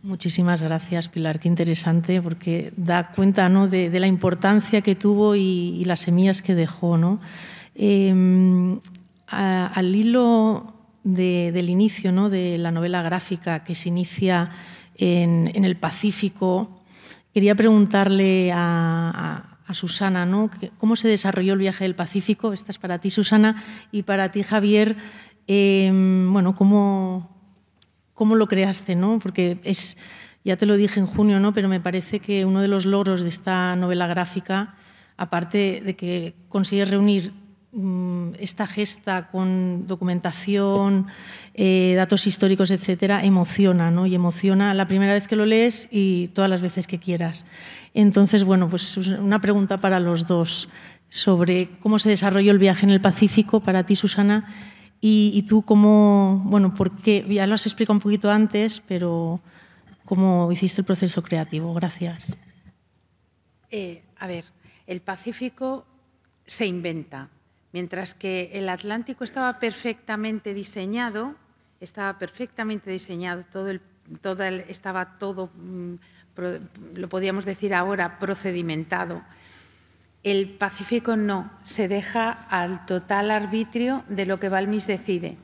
Muchísimas 0.01 0.61
gracias, 0.61 1.07
Pilar. 1.07 1.39
Qué 1.39 1.47
interesante, 1.47 2.21
porque 2.21 2.73
da 2.75 3.09
cuenta 3.11 3.47
¿no? 3.49 3.67
de, 3.67 3.89
la 3.99 4.07
importancia 4.07 4.81
que 4.81 4.95
tuvo 4.95 5.36
y, 5.36 5.84
las 5.86 6.01
semillas 6.01 6.41
que 6.41 6.55
dejó. 6.55 6.97
¿no? 6.97 7.19
Em, 7.75 8.79
al 9.27 9.95
hilo 9.95 10.73
del 11.03 11.69
inicio 11.69 12.11
¿no? 12.11 12.29
de 12.29 12.57
la 12.57 12.71
novela 12.71 13.01
gráfica 13.01 13.63
que 13.63 13.75
se 13.75 13.89
inicia 13.89 14.51
en, 14.95 15.65
el 15.65 15.75
Pacífico, 15.77 16.75
quería 17.34 17.55
preguntarle 17.55 18.51
a, 18.53 19.49
Susana 19.71 20.27
¿no? 20.27 20.51
cómo 20.77 20.95
se 20.95 21.07
desarrolló 21.07 21.53
el 21.53 21.59
viaje 21.59 21.84
del 21.84 21.95
Pacífico. 21.95 22.53
Esta 22.53 22.69
es 22.69 22.77
para 22.77 22.99
ti, 22.99 23.09
Susana, 23.09 23.63
y 23.91 24.03
para 24.03 24.29
ti, 24.29 24.43
Javier. 24.43 24.97
Em, 25.47 26.31
bueno, 26.31 26.53
cómo, 26.53 27.34
cómo 28.24 28.36
lo 28.36 28.47
creaste, 28.47 28.95
¿no? 28.95 29.19
Porque 29.19 29.59
es, 29.65 29.97
ya 30.45 30.55
te 30.55 30.65
lo 30.65 30.78
dije 30.78 30.97
en 30.97 31.05
junio, 31.05 31.41
¿no? 31.41 31.53
Pero 31.53 31.67
me 31.67 31.82
parece 31.82 32.21
que 32.21 32.45
uno 32.45 32.61
de 32.61 32.69
los 32.69 32.86
logros 32.86 33.21
de 33.21 33.28
esta 33.28 33.76
novela 33.76 34.07
gráfica, 34.07 34.76
aparte 35.17 35.82
de 35.84 35.97
que 35.97 36.34
consigues 36.47 36.89
reunir 36.89 37.34
mm, 37.74 38.36
esta 38.39 38.65
gesta 38.65 39.28
con 39.28 39.88
documentación, 39.88 41.07
eh, 41.53 41.95
datos 41.97 42.26
históricos, 42.26 42.71
etcétera, 42.71 43.26
emociona, 43.26 43.91
¿no? 43.91 44.05
Y 44.05 44.15
emociona 44.15 44.74
la 44.74 44.88
primera 44.88 45.11
vez 45.11 45.28
que 45.28 45.36
lo 45.36 45.45
lees 45.45 45.89
y 45.91 46.30
todas 46.30 46.49
las 46.49 46.61
veces 46.61 46.88
que 46.88 46.99
quieras. 46.99 47.45
Entonces, 47.93 48.45
bueno, 48.45 48.69
pues 48.69 48.95
una 48.95 49.41
pregunta 49.41 49.82
para 49.82 49.99
los 49.99 50.28
dos 50.28 50.69
sobre 51.09 51.67
cómo 51.82 51.99
se 51.99 52.07
desarrolló 52.07 52.53
el 52.53 52.57
viaje 52.57 52.86
en 52.86 52.91
el 52.91 53.01
Pacífico 53.01 53.59
para 53.59 53.86
ti, 53.86 53.97
Susana, 53.97 54.45
y, 55.05 55.43
tú 55.43 55.63
cómo, 55.63 56.41
bueno, 56.45 56.73
porque 56.73 57.25
ya 57.27 57.45
lo 57.45 57.55
has 57.55 57.65
explicado 57.65 57.97
un 57.97 57.99
poquito 57.99 58.31
antes, 58.31 58.81
pero 58.87 59.41
cómo 60.05 60.49
hiciste 60.49 60.79
el 60.79 60.85
proceso 60.85 61.21
creativo. 61.21 61.73
Gracias. 61.73 62.37
Eh, 63.69 64.01
a 64.17 64.27
ver, 64.27 64.45
el 64.87 65.01
Pacífico 65.01 65.85
se 66.45 66.67
inventa, 66.67 67.27
mientras 67.73 68.15
que 68.15 68.51
el 68.53 68.69
Atlántico 68.69 69.25
estaba 69.25 69.59
perfectamente 69.59 70.53
diseñado, 70.53 71.35
estaba 71.81 72.17
perfectamente 72.17 72.89
diseñado, 72.89 73.43
todo 73.51 73.71
el, 73.71 73.81
todo 74.21 74.41
estaba 74.43 75.17
todo, 75.17 75.49
mm, 75.53 75.95
lo 76.95 77.09
podíamos 77.09 77.43
decir 77.43 77.73
ahora, 77.73 78.19
procedimentado. 78.19 79.21
El 80.24 80.49
Pacífico 80.49 81.17
no, 81.17 81.51
se 81.65 81.89
deja 81.89 82.32
al 82.32 82.86
total 82.86 83.30
arbitrio 83.30 84.05
de 84.07 84.26
lo 84.26 84.39
que 84.39 84.47
Balmis 84.47 84.88
decide. 84.88 85.38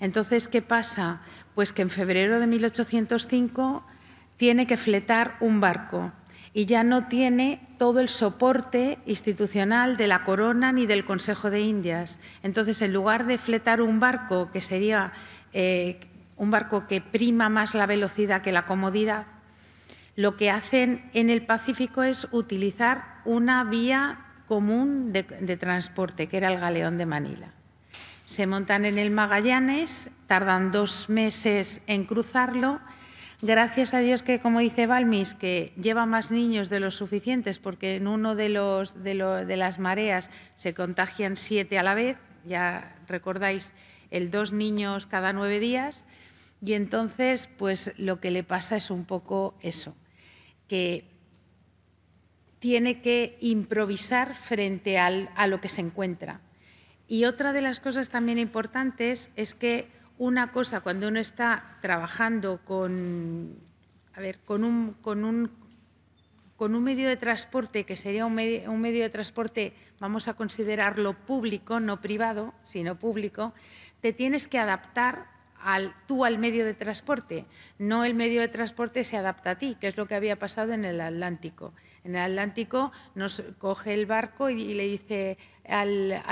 Entonces, 0.00 0.48
¿qué 0.48 0.60
pasa? 0.60 1.22
Pues 1.54 1.72
que 1.72 1.82
en 1.82 1.90
febrero 1.90 2.38
de 2.38 2.46
1805 2.46 3.86
tiene 4.36 4.66
que 4.66 4.76
fletar 4.76 5.36
un 5.40 5.60
barco 5.60 6.12
y 6.52 6.66
ya 6.66 6.84
no 6.84 7.08
tiene 7.08 7.66
todo 7.78 8.00
el 8.00 8.08
soporte 8.08 8.98
institucional 9.06 9.96
de 9.96 10.08
la 10.08 10.24
corona 10.24 10.72
ni 10.72 10.86
del 10.86 11.06
Consejo 11.06 11.50
de 11.50 11.60
Indias. 11.60 12.18
Entonces, 12.42 12.82
en 12.82 12.92
lugar 12.92 13.26
de 13.26 13.38
fletar 13.38 13.80
un 13.80 13.98
barco, 13.98 14.50
que 14.50 14.60
sería 14.60 15.12
eh, 15.54 16.00
un 16.36 16.50
barco 16.50 16.86
que 16.86 17.00
prima 17.00 17.48
más 17.48 17.74
la 17.74 17.86
velocidad 17.86 18.42
que 18.42 18.52
la 18.52 18.66
comodidad, 18.66 19.26
lo 20.18 20.36
que 20.36 20.50
hacen 20.50 21.08
en 21.14 21.30
el 21.30 21.46
Pacífico 21.46 22.02
es 22.02 22.26
utilizar 22.32 23.20
una 23.24 23.62
vía 23.62 24.26
común 24.48 25.12
de, 25.12 25.22
transporte, 25.22 26.26
que 26.26 26.38
era 26.38 26.52
el 26.52 26.58
galeón 26.58 26.98
de 26.98 27.06
Manila. 27.06 27.52
Se 28.24 28.48
montan 28.48 28.84
en 28.84 28.98
el 28.98 29.12
Magallanes, 29.12 30.10
tardan 30.26 30.72
dos 30.72 31.08
meses 31.08 31.82
en 31.86 32.04
cruzarlo. 32.04 32.80
Gracias 33.42 33.94
a 33.94 34.00
Dios 34.00 34.24
que, 34.24 34.40
como 34.40 34.58
dice 34.58 34.88
Balmis, 34.88 35.36
que 35.36 35.72
lleva 35.80 36.04
más 36.04 36.32
niños 36.32 36.68
de 36.68 36.80
los 36.80 36.96
suficientes, 36.96 37.60
porque 37.60 37.94
en 37.94 38.08
uno 38.08 38.34
de, 38.34 38.48
los, 38.48 39.04
de, 39.04 39.14
de 39.14 39.56
las 39.56 39.78
mareas 39.78 40.32
se 40.56 40.74
contagian 40.74 41.36
siete 41.36 41.78
a 41.78 41.84
la 41.84 41.94
vez, 41.94 42.16
ya 42.44 42.96
recordáis, 43.06 43.72
el 44.10 44.32
dos 44.32 44.52
niños 44.52 45.06
cada 45.06 45.32
nueve 45.32 45.60
días, 45.60 46.04
y 46.60 46.72
entonces 46.72 47.48
pues 47.56 47.92
lo 47.98 48.18
que 48.18 48.32
le 48.32 48.42
pasa 48.42 48.74
es 48.76 48.90
un 48.90 49.04
poco 49.04 49.54
eso, 49.62 49.94
que 50.68 51.04
tiene 52.58 53.00
que 53.00 53.36
improvisar 53.40 54.34
frente 54.34 54.98
a 54.98 55.46
lo 55.46 55.60
que 55.60 55.68
se 55.68 55.80
encuentra. 55.80 56.40
Y 57.06 57.24
otra 57.24 57.52
de 57.52 57.62
las 57.62 57.80
cosas 57.80 58.10
también 58.10 58.38
importantes 58.38 59.30
es 59.36 59.54
que 59.54 59.88
una 60.18 60.52
cosa, 60.52 60.80
cuando 60.80 61.08
uno 61.08 61.20
está 61.20 61.78
trabajando 61.80 62.60
con, 62.64 63.56
a 64.14 64.20
ver, 64.20 64.40
con, 64.40 64.64
un, 64.64 64.94
con, 64.94 65.24
un, 65.24 65.50
con 66.56 66.74
un 66.74 66.82
medio 66.82 67.08
de 67.08 67.16
transporte 67.16 67.84
que 67.84 67.96
sería 67.96 68.26
un 68.26 68.32
un 68.32 68.80
medio 68.80 69.04
de 69.04 69.10
transporte, 69.10 69.72
vamos 70.00 70.28
a 70.28 70.34
considerarlo 70.34 71.14
público, 71.14 71.80
no 71.80 72.00
privado, 72.00 72.52
sino 72.64 72.98
público, 72.98 73.54
te 74.00 74.12
tienes 74.12 74.48
que 74.48 74.58
adaptar 74.58 75.37
tú 76.06 76.24
al 76.24 76.38
medio 76.38 76.64
de 76.64 76.74
transporte, 76.74 77.44
no 77.78 78.04
el 78.04 78.14
medio 78.14 78.40
de 78.40 78.48
transporte 78.48 79.04
se 79.04 79.16
adapta 79.16 79.50
a 79.50 79.58
ti, 79.58 79.76
que 79.80 79.88
es 79.88 79.96
lo 79.96 80.06
que 80.06 80.14
había 80.14 80.36
pasado 80.36 80.72
en 80.72 80.84
el 80.84 81.00
Atlántico. 81.00 81.72
En 82.04 82.14
el 82.14 82.22
Atlántico 82.22 82.92
nos 83.14 83.42
coge 83.58 83.94
el 83.94 84.06
barco 84.06 84.50
y, 84.50 84.74
le 84.74 84.84
dice 84.84 85.38
al, 85.66 86.22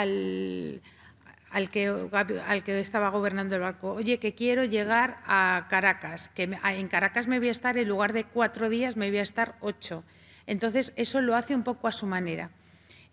que, 1.70 2.80
estaba 2.80 3.10
gobernando 3.10 3.56
el 3.56 3.62
barco, 3.62 3.92
oye, 3.92 4.18
que 4.18 4.34
quiero 4.34 4.64
llegar 4.64 5.18
a 5.26 5.66
Caracas, 5.68 6.28
que 6.28 6.44
en 6.64 6.88
Caracas 6.88 7.26
me 7.26 7.38
voy 7.38 7.48
a 7.48 7.52
estar, 7.52 7.76
en 7.76 7.88
lugar 7.88 8.12
de 8.12 8.24
cuatro 8.24 8.68
días, 8.68 8.96
me 8.96 9.08
voy 9.10 9.18
a 9.18 9.22
estar 9.22 9.56
ocho. 9.60 10.04
Entonces, 10.46 10.92
eso 10.96 11.20
lo 11.20 11.34
hace 11.34 11.54
un 11.54 11.64
poco 11.64 11.88
a 11.88 11.92
su 11.92 12.06
manera. 12.06 12.50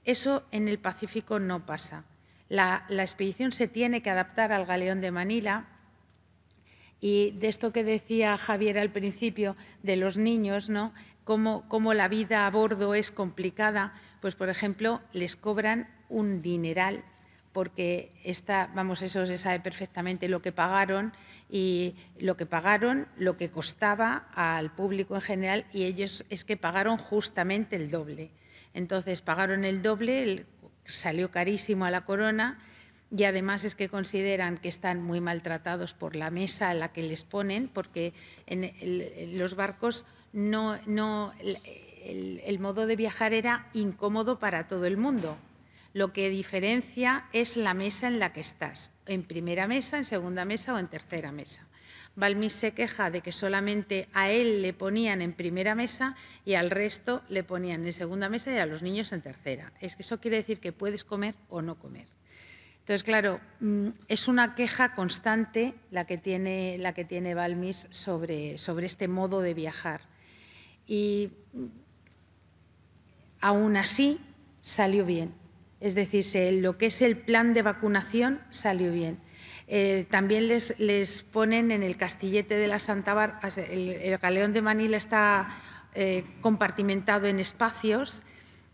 Eso 0.06 0.44
en 0.52 0.68
el 0.68 0.80
Pacífico 0.80 1.40
no 1.40 1.66
pasa. 1.66 2.04
La 2.50 2.86
expedición 2.90 3.52
se 3.52 3.68
tiene 3.68 4.04
que 4.04 4.12
adaptar 4.12 4.52
al 4.52 4.66
galeón 4.68 5.02
de 5.02 5.10
Manila, 5.10 5.66
y 7.04 7.32
de 7.32 7.50
esto 7.50 7.74
que 7.74 7.84
decía 7.84 8.38
Javier 8.38 8.80
al 8.80 8.90
principio 8.90 9.58
de 9.82 9.98
los 9.98 10.16
niños, 10.16 10.70
¿no? 10.70 10.94
Cómo, 11.26 11.68
cómo, 11.68 11.94
la 11.94 12.08
vida 12.08 12.48
a 12.48 12.50
bordo 12.50 12.96
es 12.96 13.12
complicada, 13.12 13.94
pues 14.22 14.36
por 14.36 14.48
ejemplo 14.48 15.02
les 15.12 15.36
cobran 15.36 15.90
un 16.08 16.42
dineral 16.42 17.04
porque 17.52 18.14
está, 18.24 18.72
vamos, 18.74 19.02
eso 19.02 19.26
se 19.26 19.38
sabe 19.38 19.60
perfectamente 19.60 20.30
lo 20.30 20.42
que 20.42 20.54
pagaron 20.54 21.12
y 21.50 21.96
lo 22.20 22.38
que 22.38 22.46
pagaron, 22.46 23.10
lo 23.18 23.36
que 23.36 23.52
costaba 23.52 24.30
al 24.34 24.72
público 24.72 25.16
en 25.16 25.22
general 25.22 25.66
y 25.74 25.84
ellos 25.84 26.24
es 26.30 26.46
que 26.46 26.56
pagaron 26.56 26.98
justamente 26.98 27.76
el 27.76 27.92
doble. 27.92 28.32
Entonces 28.74 29.22
pagaron 29.22 29.66
el 29.66 29.82
doble, 29.82 30.46
salió 30.86 31.32
carísimo 31.32 31.84
a 31.84 31.92
la 31.92 32.06
corona 32.06 32.60
y 33.16 33.26
además 33.26 33.64
es 33.64 33.76
que 33.76 33.90
consideran 33.90 34.58
que 34.58 34.68
están 34.68 35.04
muy 35.04 35.22
maltratados 35.22 35.94
por 35.94 36.16
la 36.16 36.32
mesa 36.32 36.70
a 36.70 36.74
la 36.74 36.92
que 36.92 37.04
les 37.04 37.24
ponen, 37.24 37.68
porque 37.68 38.14
en, 38.48 39.38
los 39.38 39.56
barcos 39.56 40.06
no, 40.32 40.80
el, 40.84 42.60
modo 42.60 42.88
de 42.88 42.96
viajar 42.96 43.34
era 43.34 43.70
incómodo 43.74 44.40
para 44.40 44.68
todo 44.68 44.86
el 44.86 44.98
mundo. 44.98 45.38
Lo 45.94 46.12
que 46.12 46.30
diferencia 46.30 47.26
es 47.34 47.56
la 47.56 47.76
mesa 47.76 48.08
en 48.08 48.18
la 48.18 48.34
que 48.34 48.40
estás, 48.40 48.92
en 49.06 49.22
primera 49.22 49.68
mesa, 49.68 50.00
en 50.00 50.06
segunda 50.06 50.44
mesa 50.44 50.74
o 50.74 50.80
en 50.80 50.88
tercera 50.88 51.32
mesa. 51.32 51.68
Balmis 52.16 52.54
se 52.54 52.74
queja 52.74 53.12
de 53.12 53.22
que 53.22 53.32
solamente 53.32 54.10
a 54.14 54.32
él 54.32 54.64
le 54.64 54.74
ponían 54.74 55.22
en 55.22 55.34
primera 55.34 55.76
mesa 55.76 56.16
y 56.46 56.56
al 56.56 56.72
resto 56.72 57.22
le 57.30 57.44
ponían 57.44 57.86
en 57.86 57.94
segunda 57.94 58.28
mesa 58.28 58.52
y 58.52 58.58
a 58.58 58.66
los 58.66 58.82
niños 58.82 59.12
en 59.12 59.22
tercera. 59.22 59.72
Es 59.82 59.96
que 59.96 60.02
eso 60.02 60.20
quiere 60.20 60.38
decir 60.38 60.60
que 60.60 60.72
puedes 60.72 61.04
comer 61.04 61.36
o 61.50 61.62
no 61.62 61.76
comer. 61.76 62.08
Entonces, 62.84 63.04
claro, 63.04 63.40
mm, 63.62 63.88
es 64.10 64.28
una 64.28 64.56
queja 64.56 64.94
constante 64.94 65.74
la 65.90 66.06
que 66.06 66.18
tiene, 66.18 66.78
la 66.78 66.94
que 66.94 67.06
tiene 67.06 67.34
Balmis 67.34 67.88
sobre, 67.92 68.58
sobre 68.58 68.88
este 68.88 69.08
modo 69.08 69.40
de 69.40 69.54
viajar. 69.54 70.02
Y 70.86 71.32
mm, 71.54 71.66
aún 73.40 73.78
así 73.78 74.20
salió 74.60 75.06
bien. 75.06 75.34
Es 75.80 75.96
decir, 75.96 76.26
lo 76.62 76.78
que 76.78 76.88
es 76.88 77.02
el 77.02 77.18
plan 77.18 77.54
de 77.54 77.62
vacunación 77.62 78.42
salió 78.50 78.92
bien. 78.92 79.18
Eh, 79.68 80.06
también 80.10 80.50
les, 80.50 80.78
les, 80.78 81.24
ponen 81.24 81.72
en 81.72 81.84
el 81.84 81.96
castillete 81.96 82.56
de 82.56 82.68
la 82.68 82.80
Santa 82.80 83.14
Bárbara, 83.14 83.48
el, 83.72 83.92
el 83.92 84.18
galeón 84.18 84.52
de 84.52 84.62
Manila 84.62 84.98
está 84.98 85.56
eh, 85.96 86.26
compartimentado 86.42 87.28
en 87.28 87.40
espacios 87.40 88.24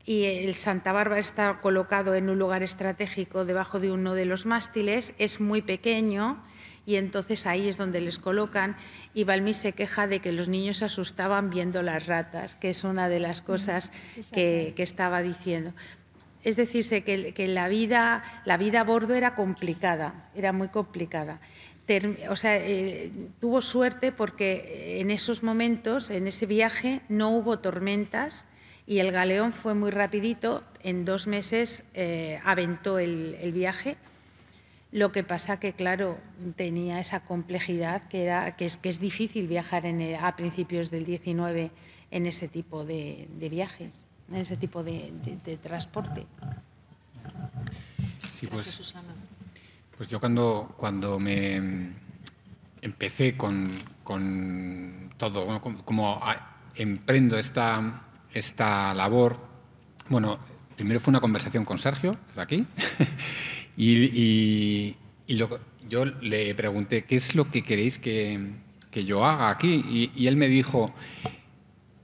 y 0.10 0.26
el 0.26 0.56
Santa 0.56 0.92
Bárbara 0.92 1.22
está 1.22 1.60
colocado 1.62 2.16
en 2.16 2.32
un 2.32 2.40
lugar 2.40 2.64
estratégico 2.64 3.46
debajo 3.46 3.80
de 3.80 3.92
uno 3.92 4.16
de 4.16 4.26
los 4.26 4.48
mástiles, 4.48 5.14
es 5.20 5.40
muy 5.40 5.62
pequeño 5.62 6.44
y 6.88 6.96
entonces 6.96 7.46
ahí 7.46 7.68
es 7.68 7.78
donde 7.78 8.02
les 8.02 8.18
colocan 8.18 8.76
y 9.14 9.24
Balmí 9.24 9.54
se 9.54 9.74
queja 9.74 10.08
de 10.08 10.20
que 10.20 10.32
los 10.32 10.50
niños 10.50 10.78
se 10.78 10.86
asustaban 10.86 11.52
viendo 11.52 11.84
las 11.84 12.08
ratas, 12.08 12.56
que 12.56 12.72
es 12.72 12.84
una 12.84 13.08
de 13.08 13.20
las 13.20 13.44
cosas 13.44 13.92
que, 14.32 14.74
estaba 14.78 15.22
diciendo. 15.22 15.74
Es 16.44 16.56
decirse 16.56 17.04
que, 17.04 17.48
la, 17.48 17.68
vida, 17.68 18.24
la 18.46 18.58
vida 18.58 18.82
a 18.82 18.86
bordo 18.86 19.14
era 19.14 19.36
complicada, 19.36 20.32
era 20.34 20.52
muy 20.54 20.70
complicada. 20.70 21.40
o 22.32 22.36
sea, 22.36 22.58
eh, 22.58 23.12
tuvo 23.40 23.62
suerte 23.62 24.12
porque 24.12 25.02
en 25.02 25.12
esos 25.12 25.44
momentos, 25.44 26.10
en 26.10 26.26
ese 26.26 26.48
viaje, 26.48 27.02
no 27.10 27.30
hubo 27.30 27.60
tormentas, 27.60 28.48
y 28.90 28.98
el 28.98 29.12
galeón 29.12 29.54
fue 29.54 29.76
muy 29.76 29.92
rapidito, 29.92 30.64
en 30.82 31.06
dos 31.06 31.28
meses 31.28 31.84
eh, 31.94 32.42
aventó 32.44 32.98
el, 32.98 33.52
viaje. 33.54 33.98
Lo 34.92 35.12
que 35.12 35.24
pasa 35.24 35.60
que, 35.60 35.74
claro, 35.74 36.18
tenía 36.56 37.00
esa 37.00 37.20
complejidad 37.20 38.02
que, 38.06 38.24
era, 38.24 38.56
que, 38.56 38.66
es, 38.66 38.78
que 38.78 38.90
es 38.90 39.00
difícil 39.00 39.48
viajar 39.48 39.86
en 39.86 40.16
a 40.16 40.36
principios 40.36 40.90
del 40.90 41.06
19 41.06 41.70
en 42.10 42.26
ese 42.26 42.48
tipo 42.48 42.84
de, 42.84 43.28
viajes, 43.52 43.94
en 44.28 44.38
ese 44.38 44.58
tipo 44.58 44.84
de, 44.84 45.14
transporte. 45.62 46.26
Sí, 48.32 48.48
pues, 48.48 48.92
pues 49.98 50.10
yo 50.10 50.20
cuando, 50.20 50.74
cuando 50.78 51.20
me 51.20 51.92
empecé 52.82 53.38
con, 53.38 53.70
con 54.04 55.14
todo, 55.16 55.62
como 55.86 56.24
emprendo 56.74 57.38
esta 57.38 58.08
esta 58.34 58.94
labor, 58.94 59.38
bueno, 60.10 60.40
primero 60.76 61.00
fue 61.00 61.12
una 61.12 61.20
conversación 61.20 61.66
con 61.66 61.78
Sergio, 61.78 62.18
de 62.36 62.42
aquí, 62.42 62.66
y, 63.78 64.96
yo 65.88 66.06
le 66.06 66.54
pregunté, 66.56 67.04
¿qué 67.04 67.16
es 67.16 67.36
lo 67.36 67.50
que 67.50 67.64
queréis 67.64 67.98
que, 67.98 68.40
yo 68.94 69.26
haga 69.26 69.50
aquí? 69.50 70.12
Y, 70.16 70.28
él 70.28 70.36
me 70.36 70.48
dijo, 70.48 70.94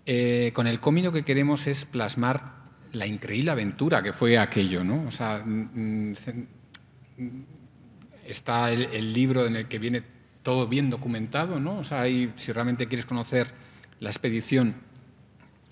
eh, 0.06 0.52
con 0.54 0.68
el 0.68 0.80
cómic 0.80 1.06
lo 1.06 1.12
que 1.12 1.24
queremos 1.24 1.68
es 1.68 1.86
plasmar 1.86 2.56
la 2.94 3.06
increíble 3.06 3.52
aventura 3.52 4.02
que 4.02 4.14
fue 4.14 4.38
aquello, 4.38 4.84
¿no? 4.84 5.06
O 5.08 5.12
sea, 5.12 5.44
mm, 5.46 6.12
mm, 7.18 7.44
está 8.26 8.72
el, 8.72 8.84
el, 8.94 9.14
libro 9.14 9.46
en 9.46 9.56
el 9.58 9.68
que 9.68 9.80
viene 9.80 10.02
todo 10.44 10.68
bien 10.68 10.90
documentado, 10.90 11.60
¿no? 11.60 11.80
O 11.80 11.84
sea, 11.84 12.02
ahí, 12.02 12.32
si 12.36 12.52
realmente 12.52 12.88
quieres 12.88 13.06
conocer 13.06 13.52
la 14.00 14.10
expedición, 14.10 14.76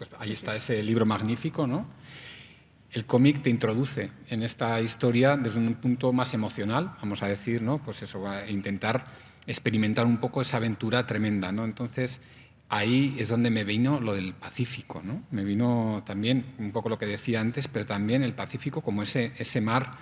pues 0.10 0.22
ahí 0.22 0.32
está 0.32 0.56
ese 0.56 0.82
libro 0.84 1.06
magnífico, 1.06 1.68
¿no? 1.68 1.88
El 2.91 3.06
cómic 3.06 3.41
te 3.41 3.49
introduce 3.49 4.12
en 4.30 4.43
esta 4.43 4.80
historia 4.82 5.36
desde 5.36 5.60
un 5.60 5.74
punto 5.76 6.14
más 6.14 6.34
emocional, 6.34 6.93
vamos 7.01 7.24
a 7.24 7.28
decir, 7.28 7.62
¿no? 7.62 7.80
Pues 7.80 8.04
eso, 8.04 8.28
a 8.28 8.49
intentar 8.49 9.06
experimentar 9.47 10.06
un 10.06 10.18
poco 10.18 10.41
esa 10.41 10.58
aventura 10.58 11.08
tremenda, 11.08 11.51
¿no? 11.51 11.66
Entonces, 11.66 12.22
ahí 12.70 13.16
es 13.18 13.30
donde 13.30 13.49
me 13.49 13.64
vino 13.64 13.99
lo 13.99 14.14
del 14.14 14.34
Pacífico, 14.34 15.01
¿no? 15.04 15.24
Me 15.32 15.43
vino 15.43 16.04
también 16.06 16.54
un 16.60 16.72
poco 16.72 16.89
lo 16.89 16.99
que 16.99 17.08
decía 17.08 17.41
antes, 17.41 17.68
pero 17.68 17.86
también 17.86 18.24
el 18.24 18.34
Pacífico 18.34 18.82
como 18.82 19.01
ese, 19.01 19.32
ese 19.38 19.60
mar 19.60 19.97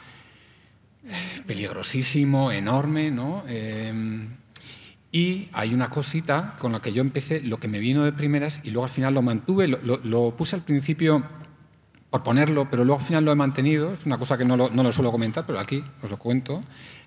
eh, 1.05 1.41
peligrosísimo, 1.47 2.51
enorme, 2.51 3.09
¿no? 3.09 3.43
Eh, 3.47 4.27
y 5.11 5.49
hay 5.51 5.73
una 5.73 5.89
cosita 5.89 6.55
con 6.57 6.71
la 6.71 6.81
que 6.81 6.93
yo 6.93 7.01
empecé, 7.01 7.41
lo 7.41 7.59
que 7.59 7.67
me 7.67 7.79
vino 7.79 8.03
de 8.03 8.13
primeras, 8.13 8.61
y 8.63 8.71
luego 8.71 8.85
al 8.85 8.89
final 8.89 9.13
lo 9.13 9.21
mantuve, 9.21 9.67
lo, 9.67 10.35
puse 10.37 10.55
al 10.55 10.63
principio 10.63 11.23
por 12.09 12.23
ponerlo, 12.23 12.69
pero 12.69 12.85
luego 12.85 12.99
al 12.99 13.05
final 13.05 13.25
lo 13.25 13.31
he 13.31 13.35
mantenido, 13.35 13.91
es 13.91 14.05
una 14.05 14.17
cosa 14.17 14.37
que 14.37 14.45
no 14.45 14.55
lo, 14.55 14.69
no 14.69 14.83
lo 14.83 14.91
suelo 14.91 15.11
comentar, 15.11 15.45
pero 15.45 15.59
aquí 15.59 15.83
os 16.01 16.09
lo 16.09 16.17
cuento. 16.17 16.61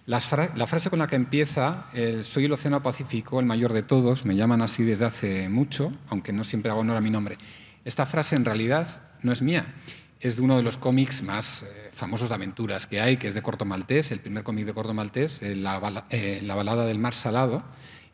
La, 0.06 0.20
frase 0.20 0.90
con 0.90 0.98
la 0.98 1.06
que 1.06 1.16
empieza, 1.16 1.86
soy 2.22 2.44
el 2.44 2.52
Océano 2.52 2.82
Pacífico, 2.82 3.40
el 3.40 3.46
mayor 3.46 3.72
de 3.72 3.82
todos, 3.82 4.26
me 4.26 4.36
llaman 4.36 4.60
así 4.60 4.82
desde 4.82 5.06
hace 5.06 5.48
mucho, 5.48 5.92
aunque 6.08 6.32
no 6.32 6.44
siempre 6.44 6.70
hago 6.70 6.80
honor 6.80 6.98
a 6.98 7.00
mi 7.00 7.10
nombre. 7.10 7.38
Esta 7.86 8.04
frase 8.04 8.36
en 8.36 8.44
realidad 8.44 8.86
no 9.22 9.32
es 9.32 9.40
mía, 9.40 9.74
es 10.20 10.36
de 10.36 10.42
uno 10.42 10.58
de 10.58 10.62
los 10.62 10.76
cómics 10.76 11.22
más 11.22 11.62
eh, 11.62 11.90
famosos 11.92 12.28
de 12.28 12.34
aventuras 12.34 12.86
que 12.86 13.00
hay, 13.00 13.16
que 13.16 13.28
es 13.28 13.34
de 13.34 13.40
Corto 13.40 13.64
Maltés, 13.64 14.12
el 14.12 14.20
primer 14.20 14.44
cómic 14.44 14.66
de 14.66 14.74
Corto 14.74 14.92
Maltés, 14.92 15.42
eh, 15.42 15.56
la, 15.56 16.06
eh, 16.10 16.40
la 16.42 16.54
balada 16.54 16.84
del 16.84 16.98
mar 16.98 17.14
salado 17.14 17.62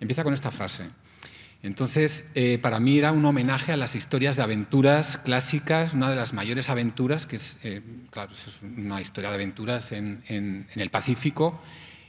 Empieza 0.00 0.24
con 0.24 0.34
esta 0.34 0.50
frase. 0.50 0.88
Entonces, 1.62 2.24
eh, 2.34 2.58
para 2.58 2.80
mí 2.80 2.96
era 2.96 3.12
un 3.12 3.24
homenaje 3.24 3.72
a 3.72 3.76
las 3.76 3.94
historias 3.94 4.36
de 4.36 4.42
aventuras 4.42 5.18
clásicas, 5.18 5.92
una 5.92 6.08
de 6.08 6.16
las 6.16 6.32
mayores 6.32 6.70
aventuras, 6.70 7.26
que 7.26 7.36
es, 7.36 7.58
eh, 7.62 7.82
claro, 8.10 8.32
es 8.32 8.60
una 8.62 9.00
historia 9.00 9.28
de 9.28 9.36
aventuras 9.36 9.92
en, 9.92 10.66
el 10.74 10.90
Pacífico. 10.90 11.60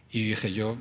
Y 0.10 0.30
dije 0.30 0.54
yo, 0.54 0.78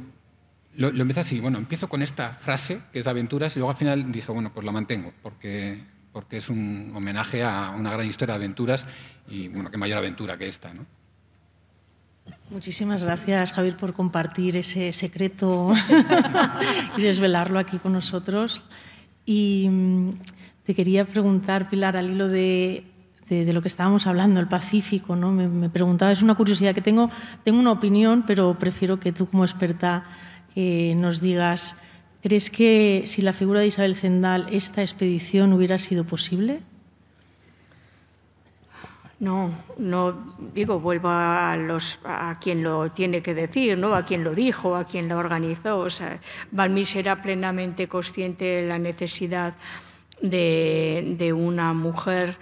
lo, 0.77 0.93
lo, 0.93 1.03
empecé 1.03 1.21
así, 1.21 1.41
bueno, 1.41 1.59
empiezo 1.59 1.89
con 1.89 2.01
esta 2.01 2.33
frase, 2.33 2.81
que 2.93 3.01
es 3.01 3.05
de 3.05 3.11
aventuras, 3.11 3.57
y 3.57 3.59
luego 3.59 3.71
al 3.71 3.77
final 3.77 4.13
dije, 4.13 4.31
bueno, 4.31 4.53
pues 4.53 4.65
la 4.65 4.71
mantengo, 4.71 5.13
porque, 5.21 5.79
porque 6.13 6.37
es 6.37 6.49
un 6.49 6.93
homenaje 6.95 7.43
a 7.43 7.71
una 7.71 7.93
gran 7.93 8.07
historia 8.07 8.35
de 8.35 8.45
aventuras, 8.45 8.87
y 9.29 9.49
bueno, 9.49 9.71
qué 9.73 9.79
mayor 9.79 9.99
aventura 9.99 10.39
que 10.39 10.47
esta, 10.47 10.73
¿no? 10.73 10.87
Muchísimas 12.51 13.05
gracias, 13.05 13.53
Javier, 13.53 13.77
por 13.77 13.93
compartir 13.93 14.57
ese 14.57 14.91
secreto 14.91 15.73
y 16.97 17.03
desvelarlo 17.03 17.61
aquí 17.61 17.79
con 17.79 17.93
nosotros. 17.93 18.61
Y 19.25 19.69
mm, 19.71 20.11
te 20.65 20.75
quería 20.75 21.05
preguntar, 21.05 21.69
Pilar, 21.69 21.97
al 21.97 22.11
hilo 22.11 22.27
de, 22.27 22.83
lo 23.29 23.63
que 23.63 23.69
estábamos 23.69 24.09
hablando, 24.09 24.41
el 24.41 24.49
Pacífico, 24.49 25.15
¿no? 25.15 25.31
Me, 25.31 25.69
preguntaba, 25.69 26.11
es 26.11 26.23
una 26.23 26.35
curiosidad 26.35 26.75
que 26.75 26.81
tengo, 26.81 27.09
tengo 27.45 27.61
una 27.61 27.71
opinión, 27.71 28.25
pero 28.27 28.59
prefiero 28.59 28.99
que 28.99 29.13
tú 29.13 29.27
como 29.27 29.45
experta 29.45 30.09
eh, 30.57 30.95
nos 30.97 31.21
digas, 31.21 31.77
¿crees 32.21 32.51
que 32.51 33.05
si 33.07 33.23
la 33.23 33.33
figura 33.33 33.61
de 33.61 33.69
Isabel 33.69 33.95
Zendal 33.95 34.49
esta 34.51 34.83
expedición 34.83 35.53
hubiera 35.53 35.79
sido 35.79 36.03
posible? 36.03 36.63
No, 39.21 39.53
no 39.77 40.19
digo, 40.55 40.81
vuelvo 40.81 41.11
a, 41.11 41.55
los, 41.55 41.99
a 42.05 42.39
quien 42.41 42.63
lo 42.63 42.91
tiene 42.91 43.23
que 43.23 43.35
decir, 43.35 43.77
¿no? 43.77 43.95
a 43.95 44.07
quien 44.07 44.25
lo 44.25 44.35
dijo, 44.35 44.75
a 44.75 44.85
quien 44.85 45.09
lo 45.09 45.19
organizó. 45.19 45.79
O 45.81 45.91
sea, 45.91 46.19
Balmis 46.51 46.97
era 46.97 47.21
plenamente 47.21 47.87
consciente 47.87 48.47
de 48.47 48.67
la 48.67 48.79
necesidad 48.79 49.55
de, 50.23 51.17
de 51.19 51.35
una 51.35 51.75
mujer 51.75 52.39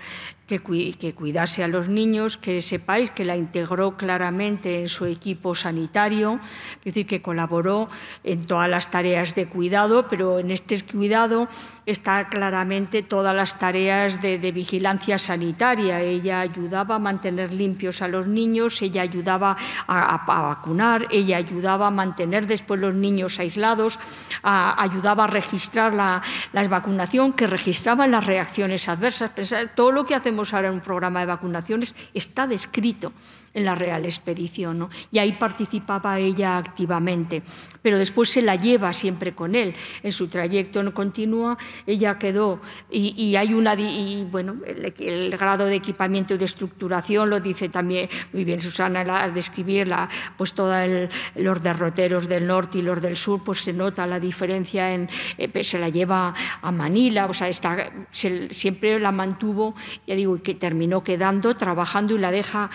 que, 0.48 0.60
que, 0.98 1.14
cuidase 1.14 1.62
a 1.62 1.68
los 1.68 1.88
niños, 1.88 2.38
que 2.38 2.60
sepáis 2.62 3.10
que 3.10 3.24
la 3.24 3.36
integró 3.36 3.96
claramente 3.96 4.80
en 4.80 4.88
su 4.88 5.04
equipo 5.04 5.54
sanitario, 5.54 6.40
es 6.78 6.84
decir, 6.86 7.06
que 7.06 7.20
colaboró 7.20 7.88
en 8.24 8.46
todas 8.46 8.68
las 8.68 8.90
tareas 8.90 9.34
de 9.34 9.46
cuidado, 9.46 10.08
pero 10.08 10.38
en 10.38 10.50
este 10.50 10.80
cuidado 10.82 11.48
está 11.90 12.26
claramente 12.26 13.02
todas 13.02 13.34
las 13.34 13.58
tareas 13.58 14.20
de, 14.20 14.36
vigilancia 14.52 15.18
sanitaria. 15.18 16.02
Ella 16.02 16.40
ayudaba 16.40 16.96
a 16.96 16.98
mantener 16.98 17.52
limpios 17.52 18.02
a 18.02 18.08
los 18.08 18.26
niños, 18.26 18.82
ella 18.82 19.00
ayudaba 19.00 19.56
a, 19.86 20.24
vacunar, 20.26 21.06
ella 21.10 21.38
ayudaba 21.38 21.86
a 21.86 21.90
mantener 21.90 22.46
después 22.46 22.78
los 22.78 22.92
niños 22.92 23.38
aislados, 23.38 23.98
ayudaba 24.42 25.24
a 25.24 25.26
registrar 25.28 25.94
la, 25.94 26.20
la, 26.52 26.68
vacunación, 26.68 27.32
que 27.32 27.46
registraba 27.46 28.06
las 28.06 28.26
reacciones 28.26 28.86
adversas. 28.88 29.32
Todo 29.74 29.90
lo 29.90 30.04
que 30.04 30.14
hacemos 30.14 30.52
ahora 30.52 30.68
en 30.68 30.74
un 30.74 30.80
programa 30.80 31.20
de 31.20 31.26
vacunaciones 31.26 31.96
está 32.12 32.46
descrito 32.46 33.14
en 33.54 33.64
la 33.64 33.74
Real 33.74 34.04
Expedición. 34.04 34.78
¿no? 34.78 34.90
Y 35.10 35.18
ahí 35.18 35.32
participaba 35.32 36.18
ella 36.18 36.56
activamente, 36.56 37.42
pero 37.82 37.98
después 37.98 38.30
se 38.30 38.42
la 38.42 38.56
lleva 38.56 38.92
siempre 38.92 39.34
con 39.34 39.54
él. 39.54 39.74
En 40.02 40.12
su 40.12 40.28
trayecto 40.28 40.82
no 40.82 40.94
continúa, 40.94 41.58
ella 41.86 42.18
quedó, 42.18 42.60
y, 42.90 43.36
hay 43.36 43.54
una, 43.54 43.74
y, 43.74 44.26
bueno, 44.30 44.56
el, 44.64 45.30
grado 45.30 45.66
de 45.66 45.76
equipamiento 45.76 46.34
y 46.34 46.38
de 46.38 46.44
estructuración 46.44 47.30
lo 47.30 47.40
dice 47.40 47.68
también 47.68 48.08
muy 48.32 48.44
bien 48.44 48.60
Susana 48.60 49.00
al 49.00 49.34
describirla, 49.34 50.08
pues 50.36 50.52
todos 50.52 51.08
los 51.34 51.62
derroteros 51.62 52.28
del 52.28 52.46
norte 52.46 52.78
y 52.78 52.82
los 52.82 53.00
del 53.00 53.16
sur, 53.16 53.42
pues 53.44 53.60
se 53.60 53.72
nota 53.72 54.06
la 54.06 54.20
diferencia, 54.20 54.92
en, 54.92 55.08
eh, 55.36 55.64
se 55.64 55.78
la 55.78 55.88
lleva 55.88 56.34
a 56.62 56.72
Manila, 56.72 57.26
o 57.26 57.34
sea, 57.34 57.48
está, 57.48 57.90
siempre 58.10 58.98
la 58.98 59.12
mantuvo, 59.12 59.74
ya 60.06 60.14
digo, 60.14 60.40
que 60.42 60.54
terminó 60.54 61.02
quedando, 61.02 61.56
trabajando 61.56 62.14
y 62.14 62.18
la 62.18 62.30
deja 62.30 62.70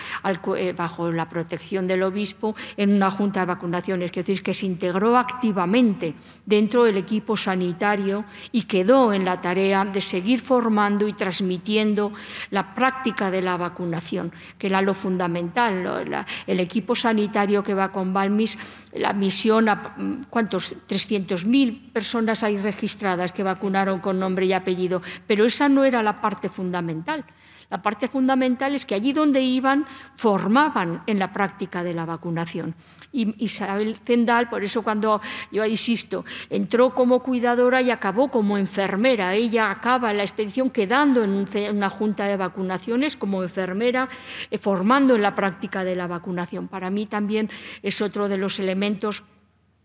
eh, 0.56 0.74
bajo 0.76 1.10
la 1.10 1.28
protección 1.28 1.86
del 1.86 2.02
obispo 2.02 2.54
en 2.76 2.92
una 2.92 3.10
junta 3.10 3.40
de 3.40 3.46
vacunaciones, 3.46 4.10
es 4.10 4.16
decir, 4.16 4.42
que 4.42 4.54
se 4.54 4.66
integró 4.66 5.16
activamente 5.16 6.14
dentro 6.46 6.84
del 6.84 6.96
equipo 6.96 7.36
sanitario 7.36 8.24
y 8.52 8.62
quedó 8.62 8.93
en 9.12 9.24
la 9.24 9.40
tarea 9.40 9.84
de 9.84 10.00
seguir 10.00 10.40
formando 10.40 11.08
y 11.08 11.12
transmitiendo 11.12 12.12
la 12.50 12.74
práctica 12.74 13.30
de 13.30 13.42
la 13.42 13.56
vacunación, 13.56 14.32
que 14.58 14.68
era 14.68 14.80
lo 14.82 14.94
fundamental. 14.94 16.24
El 16.46 16.60
equipo 16.60 16.94
sanitario 16.94 17.62
que 17.62 17.74
va 17.74 17.90
con 17.90 18.12
Balmis, 18.12 18.58
la 18.92 19.12
misión, 19.12 19.68
a, 19.68 19.96
¿cuántos? 20.30 20.74
300.000 20.88 21.92
personas 21.92 22.42
hay 22.44 22.58
registradas 22.58 23.32
que 23.32 23.42
vacunaron 23.42 24.00
con 24.00 24.18
nombre 24.18 24.46
y 24.46 24.52
apellido, 24.52 25.02
pero 25.26 25.44
esa 25.44 25.68
no 25.68 25.84
era 25.84 26.02
la 26.02 26.20
parte 26.20 26.48
fundamental. 26.48 27.24
La 27.70 27.82
parte 27.82 28.08
fundamental 28.08 28.74
es 28.74 28.86
que 28.86 28.94
allí 28.94 29.12
donde 29.12 29.40
iban 29.40 29.86
formaban 30.16 31.02
en 31.06 31.18
la 31.18 31.32
práctica 31.32 31.82
de 31.82 31.94
la 31.94 32.04
vacunación. 32.04 32.74
Y 33.14 33.32
Isabel 33.44 33.94
Zendal, 33.94 34.48
por 34.48 34.64
eso 34.64 34.82
cuando 34.82 35.20
yo 35.52 35.64
insisto, 35.64 36.24
entró 36.50 36.90
como 36.90 37.20
cuidadora 37.22 37.80
y 37.80 37.92
acabó 37.92 38.28
como 38.28 38.58
enfermera. 38.58 39.34
Ella 39.34 39.70
acaba 39.70 40.12
la 40.12 40.24
expedición 40.24 40.68
quedando 40.68 41.22
en 41.22 41.46
una 41.70 41.90
junta 41.90 42.24
de 42.26 42.36
vacunaciones 42.36 43.16
como 43.16 43.44
enfermera, 43.44 44.08
eh, 44.50 44.58
formando 44.58 45.14
en 45.14 45.22
la 45.22 45.36
práctica 45.36 45.84
de 45.84 45.94
la 45.94 46.08
vacunación. 46.08 46.66
Para 46.66 46.90
mí 46.90 47.06
también 47.06 47.50
es 47.84 48.02
otro 48.02 48.26
de 48.26 48.36
los 48.36 48.58
elementos 48.58 49.22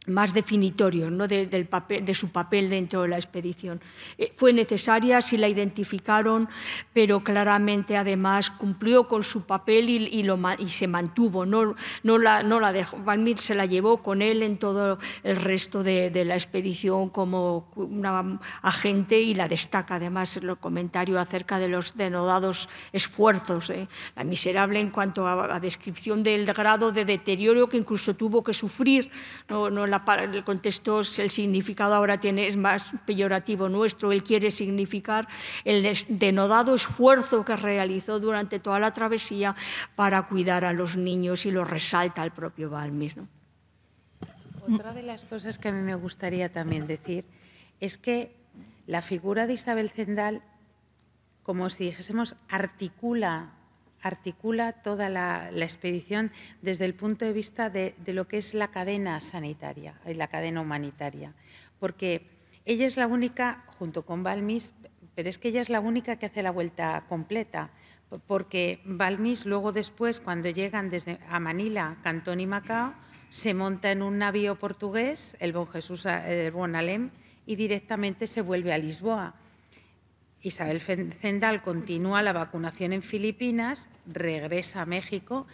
más 0.09 0.33
definitorios 0.33 1.11
¿no? 1.11 1.27
de, 1.27 1.45
del 1.47 1.65
papel, 1.65 2.05
de, 2.05 2.13
su 2.13 2.29
papel 2.29 2.69
dentro 2.69 3.03
de 3.03 3.09
la 3.09 3.17
expedición. 3.17 3.81
Eh, 4.17 4.33
fue 4.35 4.53
necesaria, 4.53 5.21
sí 5.21 5.37
la 5.37 5.47
identificaron, 5.47 6.49
pero 6.93 7.23
claramente 7.23 7.97
además 7.97 8.49
cumplió 8.49 9.07
con 9.07 9.23
su 9.23 9.43
papel 9.43 9.89
y, 9.89 9.95
y, 10.07 10.23
lo, 10.23 10.39
y 10.57 10.69
se 10.69 10.87
mantuvo, 10.87 11.45
no, 11.45 11.75
no, 12.03 12.17
la, 12.17 12.43
no 12.43 12.59
la 12.59 12.71
dejó. 12.71 12.97
Valmir 12.97 13.39
se 13.39 13.55
la 13.55 13.65
llevó 13.65 14.01
con 14.01 14.21
él 14.21 14.43
en 14.43 14.57
todo 14.57 14.99
el 15.23 15.35
resto 15.35 15.83
de, 15.83 16.09
de, 16.09 16.25
la 16.25 16.35
expedición 16.35 17.09
como 17.09 17.71
una 17.75 18.39
agente 18.61 19.19
y 19.19 19.35
la 19.35 19.47
destaca 19.47 19.95
además 19.95 20.37
el 20.37 20.57
comentario 20.57 21.19
acerca 21.19 21.59
de 21.59 21.67
los 21.67 21.95
denodados 21.95 22.69
esfuerzos. 22.91 23.69
¿eh? 23.69 23.87
La 24.15 24.23
miserable 24.23 24.79
en 24.79 24.89
cuanto 24.89 25.27
a, 25.27 25.55
a, 25.55 25.59
descripción 25.59 26.23
del 26.23 26.45
grado 26.45 26.91
de 26.91 27.05
deterioro 27.05 27.67
que 27.67 27.77
incluso 27.77 28.15
tuvo 28.15 28.43
que 28.43 28.53
sufrir, 28.53 29.09
no, 29.47 29.69
no 29.69 29.87
la, 29.87 29.98
el 30.19 30.43
contexto, 30.43 30.99
el 30.99 31.31
significado 31.31 31.93
ahora 31.93 32.19
tiene, 32.19 32.47
es 32.47 32.55
más 32.55 32.85
peyorativo 33.05 33.69
nuestro, 33.69 34.11
él 34.11 34.23
quiere 34.23 34.51
significar 34.51 35.27
el 35.65 35.87
denodado 36.07 36.75
esfuerzo 36.75 37.45
que 37.45 37.55
realizó 37.55 38.19
durante 38.19 38.59
toda 38.59 38.79
la 38.79 38.93
travesía 38.93 39.55
para 39.95 40.23
cuidar 40.23 40.65
a 40.65 40.73
los 40.73 40.97
niños 40.97 41.45
y 41.45 41.51
lo 41.51 41.63
resalta 41.65 42.23
el 42.23 42.31
propio 42.31 42.69
Balmis. 42.69 43.15
Otra 44.71 44.93
de 44.93 45.03
las 45.03 45.23
cosas 45.23 45.57
que 45.57 45.69
a 45.69 45.71
mí 45.71 45.81
me 45.81 45.95
gustaría 45.95 46.51
también 46.51 46.85
decir 46.85 47.25
es 47.79 47.97
que 47.97 48.35
la 48.87 49.01
figura 49.01 49.47
de 49.47 49.53
Isabel 49.53 49.89
Zendal, 49.89 50.41
como 51.43 51.69
si 51.69 51.85
dijésemos, 51.85 52.35
articula 52.49 53.53
articula 54.01 54.73
toda 54.73 55.09
la, 55.09 55.49
expedición 55.51 56.31
desde 56.61 56.85
el 56.85 56.93
punto 56.93 57.25
de 57.25 57.33
vista 57.33 57.69
de, 57.69 57.95
lo 58.07 58.27
que 58.27 58.37
es 58.37 58.53
la 58.53 58.69
cadena 58.69 59.21
sanitaria 59.21 59.95
y 60.05 60.13
la 60.13 60.27
cadena 60.27 60.61
humanitaria, 60.61 61.33
porque 61.79 62.27
ella 62.65 62.85
es 62.85 62.97
la 62.97 63.07
única, 63.07 63.63
junto 63.77 64.05
con 64.05 64.23
Balmis, 64.23 64.73
pero 65.15 65.29
es 65.29 65.37
que 65.37 65.49
ella 65.49 65.61
es 65.61 65.69
la 65.69 65.79
única 65.79 66.17
que 66.17 66.27
hace 66.27 66.43
la 66.43 66.51
vuelta 66.51 67.05
completa, 67.09 67.71
porque 68.27 68.81
Balmis 68.85 69.45
luego 69.45 69.71
después, 69.71 70.19
cuando 70.19 70.49
llegan 70.49 70.89
desde 70.89 71.19
a 71.29 71.39
Manila, 71.39 71.97
Cantón 72.03 72.39
y 72.39 72.47
Macao, 72.47 72.93
se 73.29 73.53
monta 73.53 73.91
en 73.91 74.01
un 74.01 74.17
navío 74.17 74.57
portugués, 74.57 75.37
el 75.39 75.53
Bon 75.53 75.67
Jesús 75.67 76.05
el 76.05 76.51
Bon 76.51 76.75
Alem, 76.75 77.11
y 77.45 77.55
directamente 77.55 78.27
se 78.27 78.41
vuelve 78.41 78.73
a 78.73 78.77
Lisboa. 78.77 79.35
Isabel 80.41 80.79
Zendal 80.81 81.61
continúa 81.61 82.21
la 82.21 82.33
vacunación 82.33 82.93
en 82.93 83.01
Filipinas, 83.01 83.89
regresa 84.05 84.81
a 84.81 84.85
México, 84.85 85.47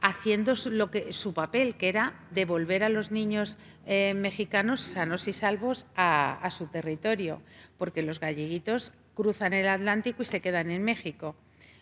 haciendo 0.00 0.54
lo 0.70 0.90
que, 0.90 1.12
su 1.12 1.32
papel, 1.32 1.76
que 1.76 1.88
era 1.88 2.14
devolver 2.32 2.82
a 2.82 2.88
los 2.88 3.12
niños 3.12 3.56
eh, 3.86 4.14
mexicanos 4.14 4.80
sanos 4.80 5.28
y 5.28 5.32
salvos 5.32 5.86
a, 5.96 6.48
su 6.50 6.66
territorio, 6.66 7.40
porque 7.78 8.02
los 8.02 8.18
galleguitos 8.18 8.92
cruzan 9.14 9.52
el 9.52 9.68
Atlántico 9.68 10.22
y 10.22 10.26
se 10.26 10.40
quedan 10.40 10.70
en 10.70 10.82
México. 10.82 11.36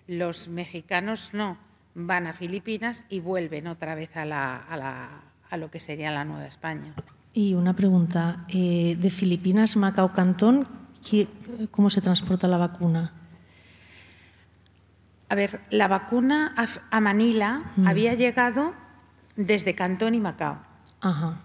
Los 0.07 0.49
mexicanos 0.49 1.31
no, 1.33 1.57
van 1.95 2.27
a 2.27 2.35
Filipinas 2.35 3.07
y 3.09 3.21
vuelven 3.21 3.67
otra 3.67 3.95
vez 3.95 4.11
a 4.15 5.57
lo 5.57 5.71
que 5.71 5.81
sería 5.81 6.11
la 6.11 6.25
Nueva 6.25 6.47
España. 6.47 6.95
Y 7.33 7.55
una 7.55 7.75
pregunta, 7.75 8.45
eh, 8.49 8.97
de 9.01 9.11
Filipinas, 9.11 9.77
Macao, 9.77 10.13
Cantón, 10.13 10.67
¿Cómo 11.71 11.91
se 11.91 12.01
transporta 12.01 12.47
la 12.49 12.59
vacuna? 12.59 13.13
A 15.29 15.35
ver, 15.35 15.61
la 15.71 15.89
vacuna 15.89 16.55
a 16.91 17.01
Manila 17.01 17.73
mm. 17.77 17.87
había 17.87 18.15
llegado 18.15 18.75
desde 19.37 19.75
Cantón 19.75 20.15
y 20.15 20.21
Macao. 20.21 20.59
Ajá. 21.01 21.41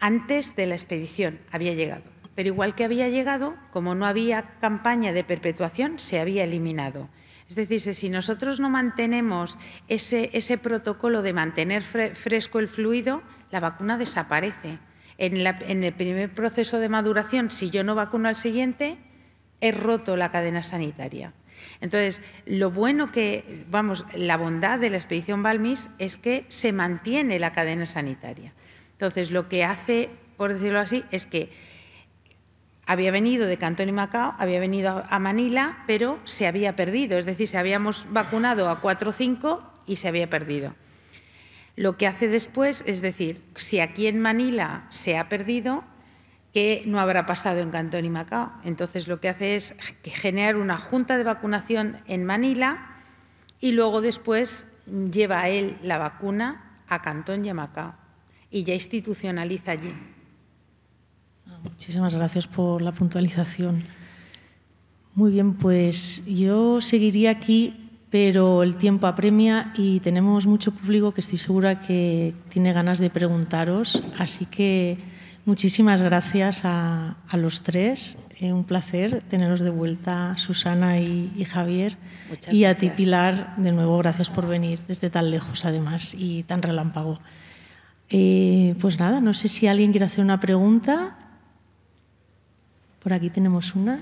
Antes 0.00 0.56
de 0.56 0.66
la 0.66 0.74
expedición 0.74 1.38
había 1.52 1.74
llegado. 1.74 2.02
Pero 2.34 2.48
igual 2.48 2.74
que 2.74 2.84
había 2.84 3.08
llegado, 3.08 3.54
como 3.72 3.94
no 3.94 4.06
había 4.06 4.42
campaña 4.60 5.12
de 5.12 5.24
perpetuación, 5.24 5.98
se 5.98 6.20
había 6.20 6.44
eliminado. 6.44 7.08
Es 7.48 7.56
decir, 7.56 7.80
si 7.80 8.10
nosotros 8.10 8.60
no 8.60 8.68
mantenemos 8.70 9.58
ese, 9.88 10.30
ese 10.34 10.58
protocolo 10.58 11.22
de 11.22 11.32
mantener 11.32 11.82
fresco 11.82 12.58
el 12.58 12.68
fluido, 12.68 13.22
la 13.50 13.60
vacuna 13.60 13.96
desaparece. 13.96 14.78
En, 15.18 15.44
la, 15.44 15.58
en, 15.66 15.84
el 15.84 15.92
primer 15.92 16.32
proceso 16.32 16.78
de 16.78 16.88
maduración, 16.88 17.50
si 17.50 17.70
yo 17.70 17.84
no 17.84 17.94
vacuno 17.94 18.28
al 18.28 18.36
siguiente, 18.36 18.98
he 19.60 19.72
roto 19.72 20.16
la 20.16 20.30
cadena 20.30 20.62
sanitaria. 20.62 21.32
Entonces, 21.80 22.22
lo 22.46 22.70
bueno 22.70 23.12
que, 23.12 23.64
vamos, 23.68 24.06
la 24.14 24.36
bondad 24.36 24.78
de 24.78 24.90
la 24.90 24.96
expedición 24.96 25.42
Balmis 25.42 25.88
es 25.98 26.16
que 26.16 26.44
se 26.48 26.72
mantiene 26.72 27.38
la 27.38 27.52
cadena 27.52 27.86
sanitaria. 27.86 28.52
Entonces, 28.92 29.30
lo 29.30 29.48
que 29.48 29.64
hace, 29.64 30.10
por 30.36 30.52
decirlo 30.52 30.80
así, 30.80 31.04
es 31.10 31.26
que 31.26 31.50
había 32.86 33.10
venido 33.10 33.46
de 33.46 33.58
Cantón 33.58 33.88
y 33.88 33.92
Macao, 33.92 34.34
había 34.38 34.60
venido 34.60 35.04
a 35.08 35.18
Manila, 35.18 35.84
pero 35.86 36.18
se 36.24 36.46
había 36.46 36.74
perdido, 36.74 37.18
es 37.18 37.26
decir, 37.26 37.46
se 37.46 37.58
habíamos 37.58 38.06
vacunado 38.10 38.70
a 38.70 38.80
4 38.80 39.10
o 39.10 39.12
5 39.12 39.82
y 39.86 39.96
se 39.96 40.08
había 40.08 40.30
perdido. 40.30 40.74
Lo 41.78 41.96
que 41.96 42.08
hace 42.08 42.26
después 42.26 42.82
es 42.88 43.02
decir, 43.02 43.40
si 43.54 43.78
aquí 43.78 44.08
en 44.08 44.18
Manila 44.18 44.86
se 44.88 45.16
ha 45.16 45.28
perdido, 45.28 45.84
¿qué 46.52 46.82
no 46.86 46.98
habrá 46.98 47.24
pasado 47.24 47.60
en 47.60 47.70
Cantón 47.70 48.04
y 48.04 48.10
Macao? 48.10 48.50
Entonces 48.64 49.06
lo 49.06 49.20
que 49.20 49.28
hace 49.28 49.54
es 49.54 49.76
generar 50.02 50.56
una 50.56 50.76
junta 50.76 51.16
de 51.16 51.22
vacunación 51.22 51.98
en 52.08 52.24
Manila 52.24 52.96
y 53.60 53.70
luego 53.70 54.00
después 54.00 54.66
lleva 55.12 55.42
a 55.42 55.50
él 55.50 55.78
la 55.80 55.98
vacuna 55.98 56.82
a 56.88 57.00
Cantón 57.00 57.46
y 57.46 57.52
Macao 57.52 57.94
y 58.50 58.64
ya 58.64 58.74
institucionaliza 58.74 59.70
allí. 59.70 59.94
Ah, 61.46 61.60
muchísimas 61.62 62.12
gracias 62.12 62.48
por 62.48 62.82
la 62.82 62.90
puntualización. 62.90 63.84
Muy 65.14 65.30
bien, 65.30 65.54
pues 65.54 66.26
yo 66.26 66.80
seguiría 66.80 67.30
aquí, 67.30 67.87
pero 68.10 68.62
el 68.62 68.76
tiempo 68.76 69.06
apremia 69.06 69.72
y 69.76 70.00
tenemos 70.00 70.46
mucho 70.46 70.72
público 70.72 71.12
que 71.12 71.20
estoy 71.20 71.38
segura 71.38 71.80
que 71.80 72.34
tiene 72.48 72.72
ganas 72.72 72.98
de 72.98 73.10
preguntaros, 73.10 74.02
así 74.18 74.46
que 74.46 74.98
muchísimas 75.44 76.02
gracias 76.02 76.62
a, 76.64 77.16
los 77.34 77.62
tres. 77.62 78.16
Eh, 78.40 78.52
un 78.52 78.64
placer 78.64 79.22
teneros 79.22 79.60
de 79.60 79.70
vuelta, 79.70 80.36
Susana 80.38 81.00
y, 81.00 81.44
Javier. 81.44 81.96
y 82.50 82.64
a 82.64 82.78
ti, 82.78 82.90
Pilar, 82.90 83.56
de 83.56 83.72
nuevo, 83.72 83.98
gracias 83.98 84.30
por 84.30 84.46
venir 84.46 84.80
desde 84.86 85.10
tan 85.10 85.30
lejos, 85.30 85.64
además, 85.64 86.14
y 86.16 86.44
tan 86.44 86.62
relámpago. 86.62 87.18
Eh, 88.10 88.74
pues 88.80 88.98
nada, 88.98 89.20
no 89.20 89.34
sé 89.34 89.48
si 89.48 89.66
alguien 89.66 89.90
quiere 89.90 90.06
hacer 90.06 90.24
una 90.24 90.40
pregunta. 90.40 91.16
Por 93.02 93.12
aquí 93.12 93.28
tenemos 93.28 93.74
una. 93.74 94.00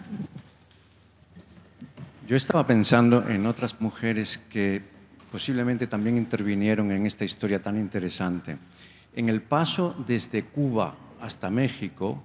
Yo 2.26 2.36
estaba 2.36 2.66
pensando 2.66 3.28
en 3.28 3.46
otras 3.46 3.80
mujeres 3.80 4.38
que 4.50 4.82
posiblemente 5.30 5.86
también 5.86 6.16
intervinieron 6.16 6.90
en 6.90 7.06
esta 7.06 7.24
historia 7.24 7.62
tan 7.62 7.78
interesante. 7.78 8.58
En 9.14 9.28
el 9.28 9.42
paso 9.42 9.94
desde 10.08 10.42
Cuba 10.42 10.96
hasta 11.20 11.52
México 11.52 12.24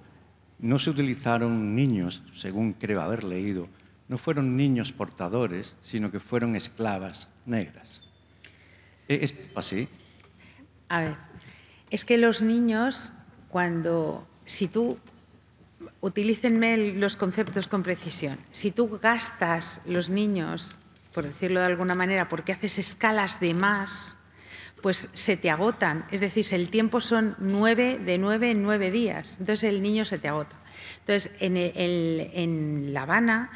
no 0.58 0.80
se 0.80 0.90
utilizaron 0.90 1.76
niños, 1.76 2.20
según 2.34 2.72
creo 2.72 3.00
haber 3.00 3.22
leído, 3.22 3.68
no 4.08 4.18
fueron 4.18 4.56
niños 4.56 4.92
portadores, 4.92 5.76
sino 5.82 6.10
que 6.10 6.18
fueron 6.18 6.56
esclavas 6.56 7.28
negras. 7.46 8.02
¿Es 9.06 9.38
así? 9.54 9.88
A 10.88 11.02
ver, 11.02 11.14
es 11.90 12.04
que 12.04 12.18
los 12.18 12.42
niños, 12.42 13.12
cuando, 13.48 14.26
si 14.46 14.66
tú, 14.66 14.98
utilícenme 16.02 16.94
los 16.94 17.16
conceptos 17.16 17.68
con 17.68 17.82
precisión, 17.82 18.36
si 18.50 18.72
tú 18.72 18.98
gastas 19.00 19.80
los 19.86 20.10
niños, 20.10 20.76
por 21.14 21.24
decirlo 21.24 21.60
de 21.60 21.66
alguna 21.66 21.94
manera, 21.94 22.28
porque 22.28 22.52
haces 22.52 22.78
escalas 22.78 23.40
de 23.40 23.54
más, 23.54 24.16
pues 24.82 25.08
se 25.12 25.36
te 25.36 25.48
agotan. 25.48 26.04
Es 26.10 26.20
decir, 26.20 26.44
el 26.50 26.68
tiempo 26.68 27.00
son 27.00 27.36
nueve, 27.38 28.00
de 28.04 28.18
nueve 28.18 28.50
en 28.50 28.64
nueve 28.64 28.90
días. 28.90 29.36
Entonces 29.38 29.70
el 29.70 29.80
niño 29.80 30.04
se 30.04 30.18
te 30.18 30.26
agota. 30.26 30.56
Entonces, 31.00 31.30
en, 31.38 31.56
en 31.56 32.92
La 32.92 33.02
Habana 33.02 33.50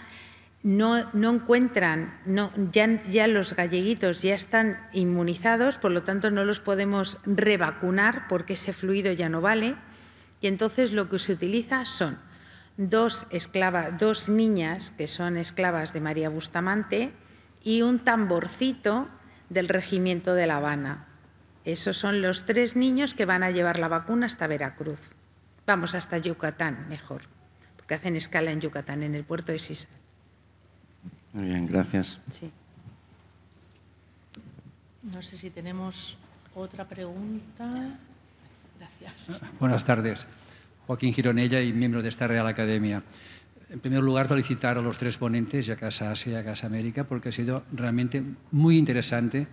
no, 0.63 1.33
encuentran, 1.33 2.21
no, 2.27 2.53
ya, 2.73 3.03
ya, 3.09 3.27
los 3.27 3.55
galleguitos 3.55 4.23
ya 4.23 4.35
están 4.35 4.79
inmunizados, 4.93 5.79
por 5.79 5.91
lo 5.91 6.05
tanto 6.05 6.31
no 6.31 6.45
los 6.45 6.61
podemos 6.61 7.19
revacunar 7.25 8.29
porque 8.29 8.53
ese 8.53 8.73
fluido 8.73 9.13
ya 9.13 9.29
no 9.29 9.41
vale. 9.41 9.75
Y 10.41 10.47
entonces 10.47 10.93
lo 10.93 11.09
que 11.09 11.19
se 11.19 11.33
utiliza 11.33 11.85
son 11.85 12.19
dos 12.77 13.27
esclavas, 13.31 13.99
dos 13.99 14.29
niñas 14.29 14.91
que 14.91 15.07
son 15.07 15.37
esclavas 15.37 15.93
de 15.93 16.01
María 16.01 16.29
Bustamante 16.29 17.13
y 17.63 17.83
un 17.83 17.99
tamborcito 17.99 19.09
del 19.49 19.69
regimiento 19.69 20.35
de 20.35 20.47
La 20.47 20.59
Habana. 20.59 21.07
Esos 21.65 21.97
son 21.97 22.23
los 22.23 22.47
tres 22.47 22.77
niños 22.77 23.15
que 23.15 23.25
van 23.25 23.43
a 23.43 23.51
llevar 23.51 23.79
la 23.79 23.89
vacuna 23.89 24.27
hasta 24.27 24.47
Veracruz. 24.47 25.15
Vamos 25.67 25.95
hasta 25.95 26.19
Yucatán, 26.19 26.87
mejor, 26.89 27.23
porque 27.77 27.95
hacen 27.95 28.15
escala 28.15 28.53
en 28.53 28.61
Yucatán, 28.61 29.03
en 29.03 29.15
el 29.15 29.25
puerto 29.25 29.53
de 29.53 29.59
Sisa. 29.59 29.89
Muy 31.33 31.47
bien, 31.47 31.67
gracias. 31.67 32.21
Sí. 32.31 32.53
No 35.03 35.23
sé 35.23 35.37
si 35.37 35.51
tenemos 35.51 36.17
otra 36.55 36.85
pregunta. 36.85 37.99
Gracias. 38.79 39.43
Buenas 39.59 39.85
tardes. 39.85 40.27
Joaquín 40.87 41.13
Gironella 41.13 41.63
y 41.63 41.73
miembro 41.73 42.03
de 42.03 42.09
esta 42.09 42.27
Real 42.27 42.47
Academia. 42.47 43.03
En 43.69 43.81
primer 43.81 44.03
lugar, 44.03 44.29
felicitar 44.29 44.79
a 44.79 44.81
los 44.81 44.99
tres 44.99 45.19
ponentes, 45.19 45.67
ya 45.67 45.77
Casa 45.77 46.13
Asia 46.13 46.45
Casa 46.45 46.67
América, 46.67 47.05
porque 47.05 47.31
ha 47.31 47.33
sido 47.33 47.65
realmente 47.73 48.23
muy 48.53 48.79
interesante 48.79 49.49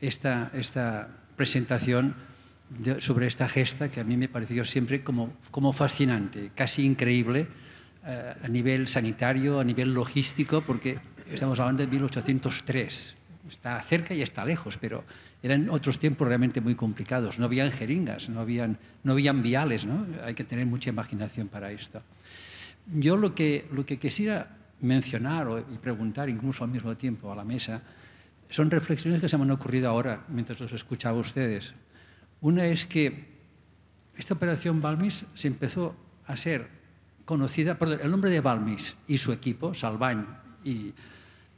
esta, 0.00 0.50
esta 0.54 1.08
presentación 1.36 2.14
sobre 3.00 3.26
esta 3.26 3.48
gesta 3.48 3.90
que 3.90 4.00
a 4.00 4.04
mí 4.04 4.16
me 4.16 4.28
pareció 4.28 4.64
siempre 4.64 5.02
como, 5.02 5.34
como 5.50 5.72
fascinante, 5.72 6.50
casi 6.54 6.84
increíble 6.84 7.46
eh, 8.06 8.34
a 8.42 8.48
nivel 8.48 8.88
sanitario, 8.88 9.60
a 9.60 9.64
nivel 9.64 9.92
logístico, 9.92 10.60
porque 10.60 10.98
estamos 11.30 11.58
hablando 11.60 11.82
de 11.82 11.88
1803. 11.88 13.16
Está 13.48 13.80
cerca 13.82 14.14
y 14.14 14.22
está 14.22 14.44
lejos, 14.44 14.78
pero 14.78 15.04
eran 15.42 15.68
otros 15.70 15.98
tiempos 15.98 16.26
realmente 16.26 16.60
muy 16.60 16.74
complicados. 16.74 17.38
No 17.38 17.44
habían 17.44 17.70
jeringas, 17.70 18.28
no 18.28 18.40
habían, 18.40 18.78
no 19.02 19.12
habían 19.12 19.42
viales, 19.42 19.86
¿no? 19.86 20.06
Hay 20.24 20.34
que 20.34 20.44
tener 20.44 20.66
mucha 20.66 20.90
imaginación 20.90 21.48
para 21.48 21.70
esto. 21.70 22.02
Yo 22.92 23.16
lo 23.16 23.34
que, 23.34 23.68
lo 23.72 23.84
que 23.84 23.98
quisiera 23.98 24.56
mencionar 24.80 25.46
y 25.72 25.78
preguntar 25.78 26.28
incluso 26.28 26.64
al 26.64 26.70
mismo 26.70 26.96
tiempo 26.96 27.32
a 27.32 27.36
la 27.36 27.44
mesa 27.44 27.82
son 28.50 28.70
reflexiones 28.70 29.20
que 29.20 29.28
se 29.28 29.36
me 29.36 29.44
han 29.44 29.50
ocurrido 29.50 29.88
ahora 29.88 30.24
mientras 30.28 30.60
los 30.60 30.72
escuchaba 30.72 31.16
a 31.16 31.20
ustedes. 31.20 31.74
Una 32.40 32.66
es 32.66 32.86
que 32.86 33.34
esta 34.16 34.34
operación 34.34 34.80
Balmis 34.80 35.24
se 35.34 35.48
empezó 35.48 35.96
a 36.26 36.36
ser 36.36 36.68
conocida, 37.24 37.78
por 37.78 37.88
el 37.88 38.10
nombre 38.10 38.30
de 38.30 38.40
Balmis 38.40 38.96
y 39.08 39.18
su 39.18 39.32
equipo, 39.32 39.74
Salvañ 39.74 40.24
y, 40.62 40.92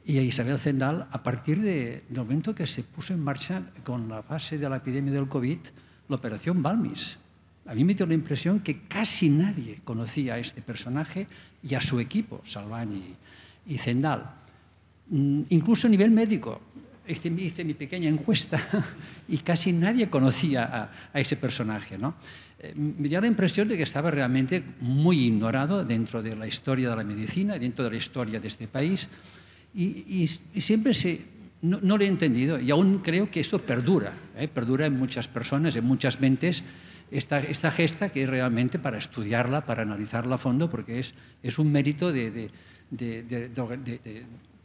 y 0.07 0.19
Isabel 0.19 0.57
Zendal, 0.57 1.05
a 1.11 1.21
partir 1.21 1.61
de, 1.61 2.03
del 2.07 2.19
momento 2.23 2.55
que 2.55 2.65
se 2.65 2.81
puso 2.83 3.13
en 3.13 3.21
marcha 3.21 3.61
con 3.83 4.07
la 4.07 4.23
fase 4.23 4.57
de 4.57 4.69
la 4.69 4.77
epidemia 4.77 5.11
del 5.11 5.27
COVID, 5.27 5.59
la 6.07 6.15
operación 6.15 6.63
Balmis. 6.63 7.17
A 7.65 7.75
mí 7.75 7.83
me 7.83 7.93
dio 7.93 8.05
la 8.05 8.13
impresión 8.13 8.61
que 8.61 8.87
casi 8.87 9.27
nadie 9.27 9.81
conocía 9.83 10.35
a 10.35 10.39
este 10.39 10.61
personaje 10.61 11.27
y 11.61 11.75
a 11.75 11.81
su 11.81 11.99
equipo, 11.99 12.41
Salvañ 12.45 12.87
y, 12.95 13.73
y 13.73 13.77
Zendal. 13.77 14.23
Mm, 15.09 15.41
incluso 15.49 15.87
a 15.87 15.89
nivel 15.89 16.11
médico, 16.11 16.61
hice, 17.05 17.27
hice, 17.27 17.65
mi 17.65 17.73
pequeña 17.73 18.07
encuesta 18.07 18.63
y 19.27 19.39
casi 19.39 19.73
nadie 19.73 20.09
conocía 20.09 20.63
a, 20.63 20.91
a 21.11 21.19
ese 21.19 21.35
personaje. 21.35 21.97
¿no? 21.97 22.15
Eh, 22.59 22.73
me 22.75 23.09
dio 23.09 23.19
la 23.19 23.27
impresión 23.27 23.67
de 23.67 23.75
que 23.75 23.83
estaba 23.83 24.09
realmente 24.09 24.63
muy 24.79 25.25
ignorado 25.25 25.83
dentro 25.83 26.23
de 26.23 26.33
la 26.33 26.47
historia 26.47 26.91
de 26.91 26.95
la 26.95 27.03
medicina, 27.03 27.59
dentro 27.59 27.83
de 27.83 27.91
la 27.91 27.97
historia 27.97 28.39
de 28.39 28.47
este 28.47 28.69
país, 28.69 29.09
y, 29.77 30.27
siempre 30.59 30.93
se, 30.93 31.21
no, 31.61 31.79
lo 31.79 32.03
he 32.03 32.07
entendido, 32.07 32.59
y 32.59 32.71
aún 32.71 32.99
creo 32.99 33.29
que 33.29 33.39
esto 33.39 33.59
perdura, 33.59 34.13
¿eh? 34.35 34.47
perdura 34.47 34.87
en 34.87 34.97
muchas 34.97 35.27
personas, 35.27 35.75
en 35.75 35.85
muchas 35.85 36.19
mentes, 36.19 36.63
esta, 37.11 37.39
esta, 37.39 37.71
gesta 37.71 38.09
que 38.09 38.23
es 38.23 38.29
realmente 38.29 38.79
para 38.79 38.97
estudiarla, 38.97 39.65
para 39.65 39.83
analizarla 39.83 40.35
a 40.35 40.37
fondo, 40.37 40.69
porque 40.69 40.99
es, 40.99 41.13
es 41.43 41.59
un 41.59 41.71
mérito 41.71 42.11
de, 42.11 42.49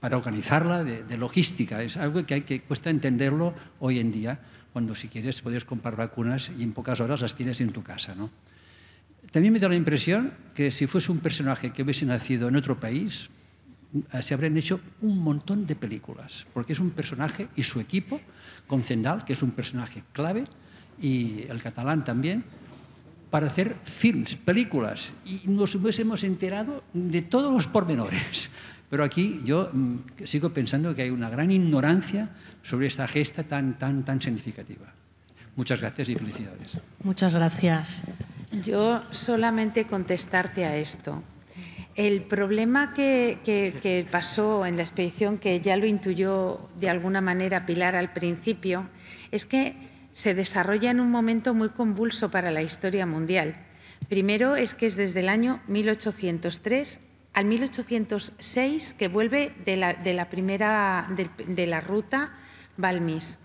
para 0.01 0.17
organizarla, 0.17 0.83
de, 0.83 1.19
logística, 1.19 1.83
es 1.83 1.97
algo 1.99 2.25
que, 2.25 2.35
hay, 2.35 2.41
que 2.41 2.63
cuesta 2.63 2.91
entenderlo 2.91 3.55
hoy 3.81 3.99
en 3.99 4.11
día 4.11 4.41
cuando 4.73 4.95
si 4.95 5.09
quieres 5.09 5.43
puedes 5.43 5.67
comprar 5.67 5.97
vacunas 5.97 6.51
y 6.59 6.63
en 6.63 6.73
pocas 6.73 7.01
horas 7.01 7.21
las 7.21 7.35
tienes 7.35 7.61
en 7.61 7.73
tu 7.73 7.83
casa. 7.83 8.15
¿no? 8.15 8.31
También 9.31 9.53
me 9.53 9.61
da 9.61 9.69
la 9.69 9.77
impresión 9.77 10.33
que 10.55 10.73
si 10.73 10.87
fuese 10.87 11.13
un 11.13 11.19
personaje 11.19 11.71
que 11.71 11.83
hubiese 11.83 12.07
nacido 12.07 12.49
en 12.49 12.57
otro 12.57 12.81
país, 12.81 13.29
se 14.21 14.35
habrían 14.35 14.57
hecho 14.57 14.81
un 15.01 15.19
montón 15.19 15.67
de 15.67 15.77
películas, 15.77 16.47
porque 16.55 16.73
es 16.73 16.81
un 16.81 16.91
personaje 16.91 17.49
y 17.57 17.63
su 17.63 17.81
equipo, 17.81 18.21
con 18.67 18.83
Zendal, 18.83 19.25
que 19.25 19.35
es 19.35 19.43
un 19.43 19.51
personaje 19.51 20.03
clave, 20.13 20.45
y 21.01 21.43
el 21.49 21.61
catalán 21.63 22.05
también, 22.05 22.45
para 23.31 23.47
hacer 23.47 23.77
films, 23.85 24.37
películas, 24.37 25.11
y 25.25 25.43
nos 25.49 25.75
hubiésemos 25.75 26.23
enterado 26.25 26.83
de 26.93 27.23
todos 27.23 27.53
los 27.53 27.67
pormenores. 27.67 28.51
Pero 28.91 29.05
aquí 29.05 29.41
yo 29.45 29.71
mm, 29.73 30.25
sigo 30.25 30.53
pensando 30.53 30.95
que 30.95 31.03
hay 31.03 31.11
una 31.11 31.31
gran 31.31 31.51
ignorancia 31.51 32.29
sobre 32.63 32.89
esta 32.89 33.09
gesta 33.09 33.43
tan, 33.43 33.79
tan, 33.79 34.05
tan 34.05 34.21
significativa. 34.21 34.93
Muchas 35.57 35.81
gracias 35.81 36.11
y 36.11 36.15
felicidades. 36.15 36.79
Muchas 37.03 37.35
gracias. 37.35 38.03
Yo 38.65 39.03
solamente 39.11 39.87
contestarte 39.87 40.67
a 40.67 40.77
esto. 40.77 41.23
El 41.95 42.23
problema 42.23 42.95
que, 42.95 44.07
pasó 44.11 44.65
en 44.65 44.77
la 44.77 44.83
expedición, 44.83 45.39
que 45.39 45.61
ya 45.61 45.77
lo 45.77 45.87
intuyó 45.87 46.69
de 46.81 46.89
alguna 46.89 47.21
manera 47.21 47.67
Pilar 47.67 47.97
al 47.97 48.13
principio, 48.13 48.89
es 49.31 49.45
que 49.45 49.77
se 50.13 50.35
desarrolla 50.35 50.91
en 50.91 51.01
un 51.01 51.11
momento 51.11 51.53
muy 51.53 51.69
convulso 51.69 52.31
para 52.31 52.51
la 52.51 52.63
historia 52.63 53.05
mundial. 53.05 53.57
Primero 54.09 54.57
es 54.57 54.75
que 54.75 54.87
es 54.87 54.97
desde 54.97 55.21
el 55.21 55.29
año 55.29 55.61
1803 55.69 57.01
al 57.35 57.45
1806 57.47 58.95
que 58.95 59.09
vuelve 59.09 59.55
de 59.65 59.77
la, 59.77 60.29
primera 60.29 61.09
de, 61.47 61.67
la 61.67 61.81
ruta 61.81 62.33
Balmis. 62.77 63.39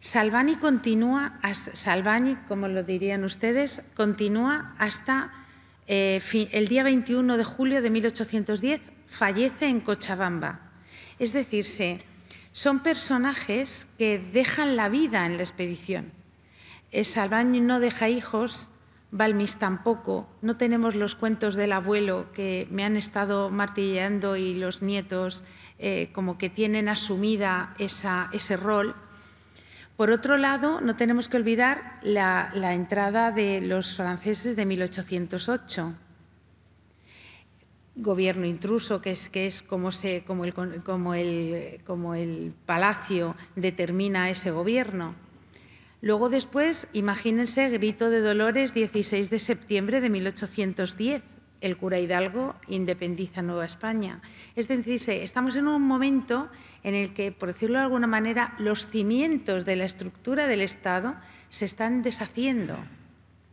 Salvani 0.00 0.56
continúa, 0.56 1.40
Salvani, 1.52 2.36
como 2.48 2.68
lo 2.68 2.82
dirían 2.84 3.24
ustedes, 3.24 3.82
continúa 3.94 4.74
hasta 4.78 5.32
eh, 5.86 6.20
el 6.52 6.68
día 6.68 6.82
21 6.82 7.36
de 7.36 7.44
julio 7.44 7.82
de 7.82 7.90
1810, 7.90 8.80
fallece 9.06 9.66
en 9.66 9.80
Cochabamba. 9.80 10.72
Es 11.18 11.32
decir, 11.32 11.64
son 12.52 12.80
personajes 12.80 13.86
que 13.98 14.18
dejan 14.18 14.76
la 14.76 14.88
vida 14.88 15.26
en 15.26 15.36
la 15.36 15.42
expedición. 15.42 16.12
Salvani 17.02 17.60
no 17.60 17.80
deja 17.80 18.08
hijos, 18.08 18.68
Balmis 19.10 19.56
tampoco, 19.56 20.28
no 20.42 20.56
tenemos 20.56 20.94
los 20.94 21.14
cuentos 21.14 21.54
del 21.54 21.72
abuelo 21.72 22.26
que 22.32 22.66
me 22.70 22.84
han 22.84 22.96
estado 22.96 23.50
martilleando 23.50 24.36
y 24.36 24.54
los 24.54 24.82
nietos 24.82 25.44
eh, 25.78 26.10
como 26.12 26.38
que 26.38 26.50
tienen 26.50 26.88
asumida 26.88 27.74
ese 27.78 28.56
rol. 28.56 28.94
Por 29.96 30.10
otro 30.10 30.36
lado, 30.36 30.80
no 30.82 30.94
tenemos 30.94 31.28
que 31.28 31.38
olvidar 31.38 31.98
la, 32.02 32.50
entrada 32.74 33.32
de 33.32 33.62
los 33.62 33.96
franceses 33.96 34.54
de 34.54 34.66
1808 34.66 35.94
gobierno 37.98 38.44
intruso, 38.44 39.00
que 39.00 39.12
es, 39.12 39.30
que 39.30 39.46
es 39.46 39.62
como, 39.62 39.90
se, 39.90 40.22
como, 40.24 40.44
el, 40.44 40.52
como, 40.52 41.14
el, 41.14 41.80
como 41.86 42.14
el 42.14 42.52
palacio 42.66 43.34
determina 43.54 44.28
ese 44.28 44.50
gobierno. 44.50 45.14
Luego 46.02 46.28
después, 46.28 46.88
imagínense, 46.92 47.70
Grito 47.70 48.10
de 48.10 48.20
Dolores, 48.20 48.74
16 48.74 49.30
de 49.30 49.38
septiembre 49.38 50.02
de 50.02 50.10
1810, 50.10 51.22
el 51.62 51.76
cura 51.76 51.98
Hidalgo 51.98 52.54
independiza 52.68 53.40
Nueva 53.40 53.64
España. 53.64 54.20
Es 54.56 54.68
decir, 54.68 55.00
estamos 55.08 55.56
en 55.56 55.66
un 55.66 55.82
momento 55.82 56.48
en 56.86 56.94
el 56.94 57.12
que, 57.12 57.32
por 57.32 57.48
decirlo 57.48 57.78
de 57.78 57.84
alguna 57.84 58.06
manera, 58.06 58.54
los 58.58 58.86
cimientos 58.86 59.66
de 59.66 59.76
la 59.76 59.84
estructura 59.84 60.46
del 60.46 60.62
Estado 60.62 61.16
se 61.50 61.66
están 61.66 62.02
deshaciendo. 62.02 62.78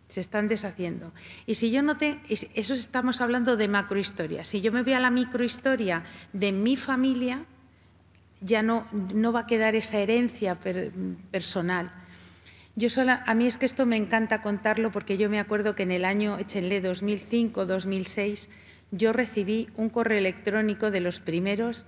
Se 0.08 0.22
están 0.22 0.48
deshaciendo. 0.48 1.12
Y 1.46 1.56
si 1.56 1.72
yo 1.72 1.82
no 1.82 1.98
te, 1.98 2.20
eso 2.30 2.74
estamos 2.74 3.20
hablando 3.20 3.58
de 3.58 3.68
macrohistoria. 3.68 4.46
Si 4.46 4.62
yo 4.62 4.72
me 4.72 4.84
voy 4.84 4.94
a 4.94 5.00
la 5.00 5.10
microhistoria 5.10 6.04
de 6.32 6.52
mi 6.52 6.78
familia, 6.78 7.44
ya 8.40 8.62
no, 8.62 8.88
no 8.92 9.34
va 9.34 9.42
a 9.42 9.48
quedar 9.48 9.76
esa 9.76 9.98
herencia 9.98 10.60
personal 11.32 11.92
yo 12.76 12.90
sola, 12.90 13.24
a 13.28 13.36
mí 13.36 13.46
es 13.46 13.60
que 13.60 13.68
esto 13.68 13.86
me 13.86 13.98
encanta 13.98 14.42
contarlo 14.42 14.92
porque 14.92 15.18
yo 15.18 15.30
me 15.30 15.40
acuerdo 15.40 15.76
que 15.76 15.84
en 15.84 15.92
el 15.92 16.06
año, 16.06 16.40
échenle 16.40 16.82
2005-2006, 16.82 18.48
yo 18.90 19.14
recibí 19.14 19.70
un 19.76 19.90
correo 19.90 20.18
electrónico 20.18 20.90
de 20.90 21.00
los 21.00 21.20
primeros 21.20 21.86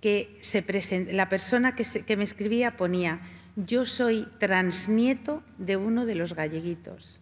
que 0.00 0.38
se 0.40 0.64
la 1.12 1.28
persona 1.28 1.74
que, 1.74 2.16
me 2.16 2.24
escribía 2.24 2.76
ponía, 2.76 3.20
yo 3.56 3.86
soy 3.86 4.28
transnieto 4.38 5.42
de 5.58 5.76
uno 5.76 6.06
de 6.06 6.14
los 6.14 6.34
galleguitos. 6.34 7.20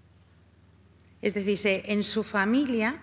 Es 1.22 1.34
decir, 1.34 1.82
en 1.86 2.02
su 2.02 2.22
familia 2.22 3.01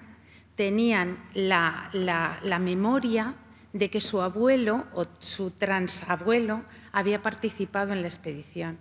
tenían 0.55 1.17
la, 1.33 1.89
la 1.93 2.59
memoria 2.59 3.35
de 3.73 3.89
que 3.89 4.01
su 4.01 4.21
abuelo 4.21 4.85
o 4.93 5.05
su 5.19 5.51
transabuelo 5.51 6.63
había 6.91 7.21
participado 7.21 7.93
en 7.93 8.01
la 8.01 8.07
expedición 8.09 8.77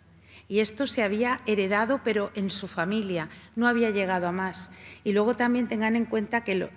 y 0.51 0.59
esto 0.59 0.89
se 0.89 1.05
había 1.05 1.41
heredado, 1.47 2.01
pero 2.03 2.33
en 2.35 2.51
su 2.51 2.67
familia, 2.67 3.29
no 3.55 3.69
había 3.69 3.91
llegado 3.91 4.27
a 4.27 4.33
más. 4.33 4.73
Y 5.05 5.13
luego 5.13 5.35
también 5.35 5.69
tengan 5.69 5.95
en 5.95 6.07
cuenta 6.07 6.43
que, 6.43 6.69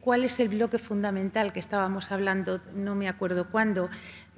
cuál 0.00 0.24
es 0.24 0.40
el 0.40 0.48
bloque 0.48 0.78
fundamental 0.78 1.52
que 1.52 1.60
estábamos 1.60 2.10
hablando, 2.10 2.62
no 2.74 2.94
me 2.94 3.06
acuerdo 3.06 3.50
cuándo, 3.50 3.90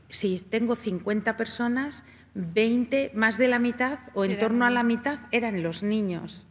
si 0.09 0.40
tengo 0.40 0.74
50 0.74 1.36
personas, 1.36 2.05
20, 2.35 3.12
más 3.14 3.39
de 3.39 3.47
la 3.47 3.60
mitad 3.60 4.01
o 4.14 4.24
en 4.24 4.36
torno 4.39 4.66
a 4.66 4.70
la 4.70 4.82
mitad 4.82 5.20
eran 5.30 5.62
los 5.62 5.85
niños. 5.85 6.48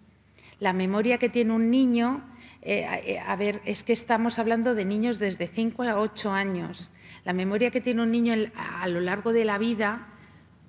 La 0.62 0.72
memoria 0.72 1.18
que 1.18 1.28
tiene 1.28 1.52
un 1.52 1.70
niño, 1.70 2.24
eh, 2.62 2.88
eh, 3.04 3.20
a 3.20 3.36
ver, 3.36 3.62
es 3.66 3.84
que 3.84 3.92
estamos 3.92 4.40
hablando 4.40 4.76
de 4.76 4.86
niños 4.86 5.20
desde 5.20 5.48
5 5.50 5.84
a 5.84 6.00
8 6.00 6.32
años. 6.32 6.90
La 7.26 7.34
memoria 7.34 7.70
que 7.70 7.82
tiene 7.82 8.02
un 8.02 8.12
niño 8.12 8.34
a 8.56 8.88
lo 8.88 9.02
largo 9.02 9.34
de 9.34 9.44
la 9.44 9.58
vida 9.58 10.08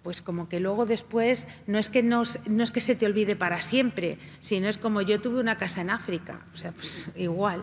pues 0.09 0.23
como 0.23 0.49
que 0.49 0.59
luego 0.59 0.87
después 0.87 1.47
no 1.67 1.77
es 1.77 1.91
que 1.91 2.03
no, 2.03 2.23
es 2.23 2.71
que 2.71 2.81
se 2.81 2.95
te 2.95 3.05
olvide 3.05 3.37
para 3.37 3.61
siempre, 3.61 4.17
sino 4.41 4.67
es 4.67 4.79
como 4.79 5.03
yo 5.03 5.21
tuve 5.21 5.39
una 5.39 5.59
casa 5.59 5.83
en 5.83 5.91
África, 5.91 6.47
o 6.55 6.57
sea, 6.57 6.73
pues 6.73 7.11
igual. 7.15 7.63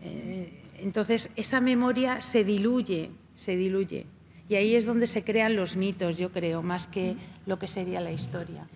Eh, 0.00 0.58
entonces 0.78 1.28
esa 1.36 1.60
memoria 1.60 2.22
se 2.22 2.44
diluye, 2.44 3.10
se 3.34 3.56
diluye. 3.58 4.06
Y 4.48 4.54
ahí 4.54 4.74
es 4.74 4.86
donde 4.86 5.06
se 5.06 5.22
crean 5.22 5.54
los 5.54 5.76
mitos, 5.76 6.16
yo 6.16 6.32
creo, 6.32 6.62
más 6.62 6.86
que 6.86 7.16
lo 7.44 7.58
que 7.58 7.68
sería 7.68 8.00
la 8.00 8.10
historia. 8.10 8.66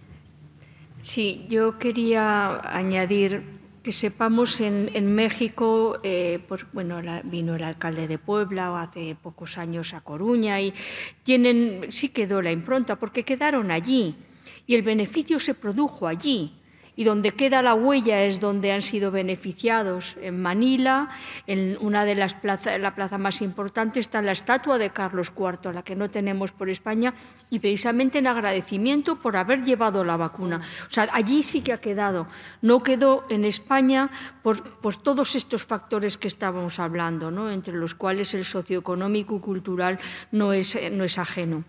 Sí, 1.01 1.47
yo 1.49 1.79
quería 1.79 2.61
añadir 2.69 3.45
que 3.85 3.93
sepamos 3.93 4.61
en, 4.63 5.15
México, 5.15 6.01
eh, 6.03 6.41
bueno, 6.73 7.03
vino 7.25 7.55
el 7.55 7.63
alcalde 7.63 8.09
de 8.09 8.17
Puebla 8.17 8.81
hace 8.81 9.15
pocos 9.15 9.59
años 9.59 9.93
a 9.93 10.01
Coruña 10.01 10.59
y 10.59 10.73
tienen, 11.23 11.87
sí 11.91 12.09
quedó 12.09 12.41
la 12.41 12.51
impronta 12.51 12.97
porque 12.97 13.25
quedaron 13.25 13.71
allí 13.71 14.17
y 14.67 14.75
el 14.75 14.81
beneficio 14.81 15.39
se 15.39 15.53
produjo 15.53 16.09
allí 16.09 16.55
y 16.97 17.05
donde 17.05 17.33
queda 17.33 17.63
la 17.63 17.75
huella 17.75 18.23
es 18.23 18.41
donde 18.41 18.73
han 18.73 18.83
sido 18.83 19.11
beneficiados. 19.11 20.17
En 20.21 20.41
Manila, 20.41 21.11
en 21.47 21.77
una 21.81 22.05
de 22.05 22.15
las 22.15 22.35
plazas, 22.35 22.79
la 22.81 22.95
plaza 22.95 23.19
más 23.19 23.43
importante, 23.43 24.01
está 24.01 24.23
la 24.23 24.33
estatua 24.33 24.79
de 24.79 24.91
Carlos 24.91 25.33
IV, 25.37 25.73
la 25.73 25.83
que 25.83 25.97
no 25.97 26.11
tenemos 26.11 26.53
por 26.53 26.71
España, 26.71 27.15
y 27.51 27.59
precisamente 27.59 28.19
en 28.19 28.27
agradecimiento 28.27 29.17
por 29.17 29.37
haber 29.37 29.65
llevado 29.65 30.05
la 30.05 30.17
vacuna. 30.17 30.61
O 30.89 30.93
sea, 30.93 31.09
allí 31.13 31.43
sí 31.43 31.63
que 31.63 31.73
ha 31.73 31.81
quedado. 31.81 32.27
No 32.63 32.83
quedó 32.83 33.25
en 33.29 33.45
España 33.45 34.11
por, 34.43 34.61
todos 35.03 35.35
estos 35.35 35.65
factores 35.65 36.17
que 36.17 36.29
estábamos 36.29 36.79
hablando, 36.79 37.31
¿no? 37.31 37.51
entre 37.51 37.75
los 37.75 37.95
cuales 37.95 38.35
el 38.35 38.45
socioeconómico 38.45 39.37
y 39.37 39.41
cultural 39.41 39.99
no 40.31 40.53
es, 40.53 40.79
no 40.93 41.05
es 41.05 41.19
ajeno. 41.19 41.65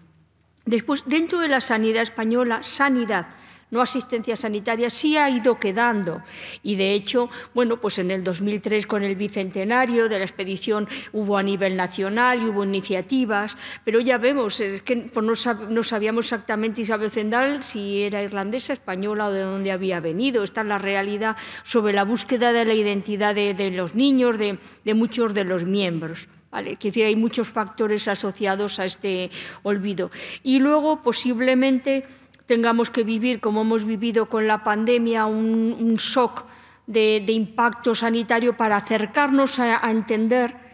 Después, 0.66 1.06
dentro 1.06 1.40
de 1.40 1.48
la 1.48 1.62
sanidad 1.62 2.02
española, 2.02 2.64
sanidad 2.64 3.28
no 3.76 3.82
asistencia 3.82 4.38
sanitaria, 4.38 4.90
sí 4.90 5.18
ha 5.18 5.30
ido 5.30 5.60
quedando. 5.60 6.24
Y 6.64 6.78
de 6.78 6.94
hecho, 6.94 7.30
bueno, 7.54 7.82
pues 7.82 8.00
en 8.00 8.10
el 8.10 8.24
2003 8.24 8.88
con 8.88 9.04
el 9.04 9.18
bicentenario 9.18 10.08
de 10.08 10.18
la 10.18 10.24
expedición 10.24 10.88
hubo 11.12 11.38
a 11.38 11.44
nivel 11.44 11.76
nacional 11.76 12.42
y 12.42 12.46
hubo 12.46 12.64
iniciativas, 12.64 13.58
pero 13.84 14.00
ya 14.00 14.18
vemos, 14.18 14.62
es 14.62 14.82
que 14.82 14.96
pues 14.96 15.46
no, 15.70 15.84
sabíamos 15.84 16.26
exactamente 16.26 16.82
Isabel 16.82 17.12
Zendal 17.12 17.64
si 17.64 18.04
era 18.04 18.24
irlandesa, 18.24 18.72
española 18.72 19.28
o 19.28 19.34
de 19.34 19.42
dónde 19.42 19.74
había 19.74 20.00
venido. 20.00 20.44
Esta 20.44 20.62
es 20.62 20.68
la 20.68 20.78
realidad 20.78 21.36
sobre 21.64 21.92
la 21.92 22.06
búsqueda 22.06 22.54
de 22.54 22.64
la 22.64 22.74
identidad 22.74 23.36
de, 23.36 23.72
los 23.72 23.94
niños, 23.94 24.38
de, 24.38 24.58
muchos 24.94 25.34
de 25.34 25.44
los 25.44 25.66
miembros. 25.66 26.30
Vale, 26.50 26.78
decir, 26.82 27.04
hay 27.04 27.18
muchos 27.18 27.50
factores 27.50 28.08
asociados 28.08 28.80
a 28.80 28.86
este 28.86 29.30
olvido. 29.64 30.10
Y 30.42 30.60
luego, 30.60 31.04
posiblemente, 31.04 32.06
tengamos 32.46 32.90
que 32.90 33.04
vivir, 33.04 33.40
como 33.40 33.62
hemos 33.62 33.86
vivido 33.86 34.28
con 34.28 34.48
la 34.48 34.64
pandemia, 34.64 35.26
un, 35.26 35.96
shock 35.98 36.46
de, 36.88 37.24
impacto 37.28 37.96
sanitario 37.96 38.56
para 38.58 38.78
acercarnos 38.78 39.60
a 39.60 39.90
entender 39.90 40.65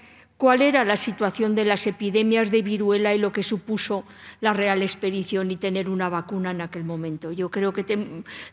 cuál 0.42 0.64
era 0.64 0.84
la 0.84 0.98
situación 0.98 1.54
de 1.54 1.66
las 1.66 1.86
epidemias 1.86 2.50
de 2.50 2.64
viruela 2.64 3.14
y 3.14 3.20
lo 3.20 3.32
que 3.32 3.44
supuso 3.44 4.06
la 4.40 4.54
Real 4.54 4.82
Expedición 4.82 5.52
y 5.52 5.56
tener 5.58 5.88
una 5.88 6.10
vacuna 6.10 6.50
en 6.50 6.62
aquel 6.62 6.84
momento. 6.84 7.32
Yo 7.32 7.52
creo 7.52 7.72
que 7.72 7.86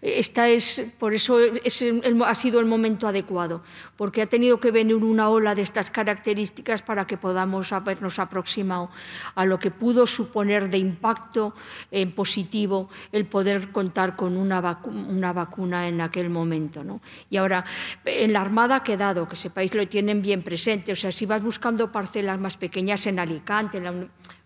esta 0.03 0.51
es, 0.51 0.93
por 0.99 1.15
eso 1.15 1.39
ha 2.27 2.35
sido 2.35 2.61
el 2.61 2.67
momento 2.67 3.09
adecuado, 3.09 3.63
porque 3.97 4.21
ha 4.21 4.27
tenido 4.27 4.61
que 4.61 4.71
venir 4.71 4.97
una 4.97 5.31
ola 5.31 5.55
de 5.55 5.63
estas 5.63 5.91
características 5.91 6.83
para 6.83 7.07
que 7.07 7.17
podamos 7.17 7.73
habernos 7.73 8.19
aproximado 8.19 8.91
a 9.35 9.47
lo 9.47 9.59
que 9.59 9.71
pudo 9.71 10.07
suponer 10.07 10.69
de 10.69 10.77
impacto 10.77 11.55
eh, 11.91 12.07
positivo 12.07 12.91
el 13.13 13.25
poder 13.25 13.73
contar 13.73 14.15
con 14.15 14.37
una, 14.37 14.83
una 15.09 15.33
vacuna 15.33 15.89
en 15.89 16.03
aquel 16.03 16.29
momento. 16.29 16.85
Y 17.31 17.39
ahora, 17.39 17.65
en 18.05 18.35
la 18.35 18.43
Armada 18.43 18.77
ha 18.77 18.83
quedado, 18.85 19.27
que 19.27 19.37
sepáis, 19.37 19.75
lo 19.75 19.89
tienen 19.89 20.21
bien 20.21 20.43
presente, 20.43 20.93
o 20.93 20.97
sea, 20.97 21.11
si 21.11 21.25
vas 21.25 21.43
buscando 21.43 21.78
parcelas 21.87 22.39
más 22.41 22.57
pequeñas 22.57 23.07
en 23.07 23.19
Alicante, 23.19 23.81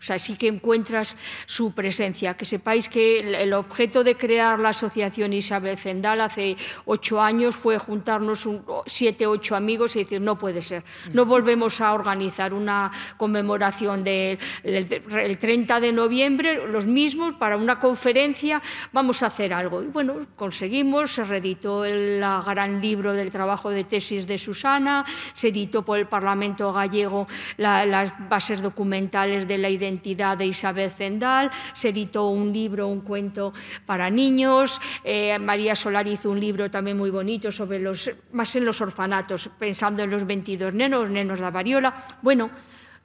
o 0.03 0.05
sea, 0.05 0.19
sí 0.19 0.35
que 0.35 0.49
encuentras 0.49 1.17
su 1.47 1.73
presencia. 1.73 2.35
Que 2.35 2.45
sepáis 2.45 2.89
que 2.89 3.21
el 3.21 3.53
objeto 3.53 4.03
de 4.03 4.17
crear 4.17 4.59
la 4.59 4.71
Asociación 4.71 5.33
Isabel 5.33 5.79
Zendal 5.79 6.21
hace 6.21 6.57
ocho 6.87 7.21
años 7.21 7.55
fue 7.55 7.79
juntarnos 7.79 8.49
siete, 8.85 9.29
ocho 9.29 9.55
amigos 9.55 9.95
y 9.95 10.01
decir, 10.01 10.21
no 10.21 10.37
puede 10.37 10.61
ser, 10.61 10.83
no 11.13 11.25
volvemos 11.25 11.81
a 11.81 11.95
organizar 11.95 12.53
una 12.53 12.91
conmemoración 13.17 14.03
del 14.03 14.39
el 14.65 15.39
30 15.39 15.79
de 15.79 15.93
noviembre, 15.93 16.67
los 16.67 16.85
mismos, 16.85 17.35
para 17.35 17.57
una 17.57 17.79
conferencia, 17.79 18.61
vamos 18.93 19.23
a 19.23 19.27
hacer 19.27 19.55
algo. 19.55 19.85
Y 19.85 19.87
bueno, 19.87 20.27
conseguimos, 20.35 21.13
se 21.13 21.23
reeditó 21.23 21.85
el 21.85 22.19
gran 22.45 22.81
libro 22.81 23.13
del 23.13 23.31
trabajo 23.31 23.71
de 23.71 23.85
tesis 23.85 24.27
de 24.27 24.37
Susana, 24.37 25.05
se 25.33 25.49
editó 25.49 25.85
por 25.85 25.99
el 25.99 26.09
Parlamento 26.09 26.73
gallego 26.73 27.29
las 27.57 28.13
bases 28.29 28.61
documentales 28.61 29.47
de 29.47 29.59
la 29.59 29.69
identidad 29.69 29.92
de 30.03 30.47
Isabel 30.47 30.91
Zendal, 30.91 31.51
se 31.73 31.89
editó 31.91 32.29
un 32.29 32.53
libro, 32.53 32.89
un 32.89 33.01
cuento 33.01 33.53
para 33.87 34.09
niños, 34.11 34.81
eh, 35.05 35.39
María 35.39 35.75
Solar 35.75 36.07
hizo 36.07 36.31
un 36.31 36.41
libro 36.41 36.71
también 36.71 36.97
muy 36.97 37.11
bonito 37.11 37.51
sobre 37.51 37.81
los, 37.81 38.11
más 38.33 38.55
en 38.57 38.65
los 38.65 38.81
orfanatos, 38.81 39.51
pensando 39.59 40.03
en 40.03 40.11
los 40.11 40.27
22 40.27 40.73
nenos, 40.75 41.11
nenos 41.11 41.39
de 41.39 41.43
la 41.43 41.51
variola. 41.51 42.07
Bueno, 42.23 42.51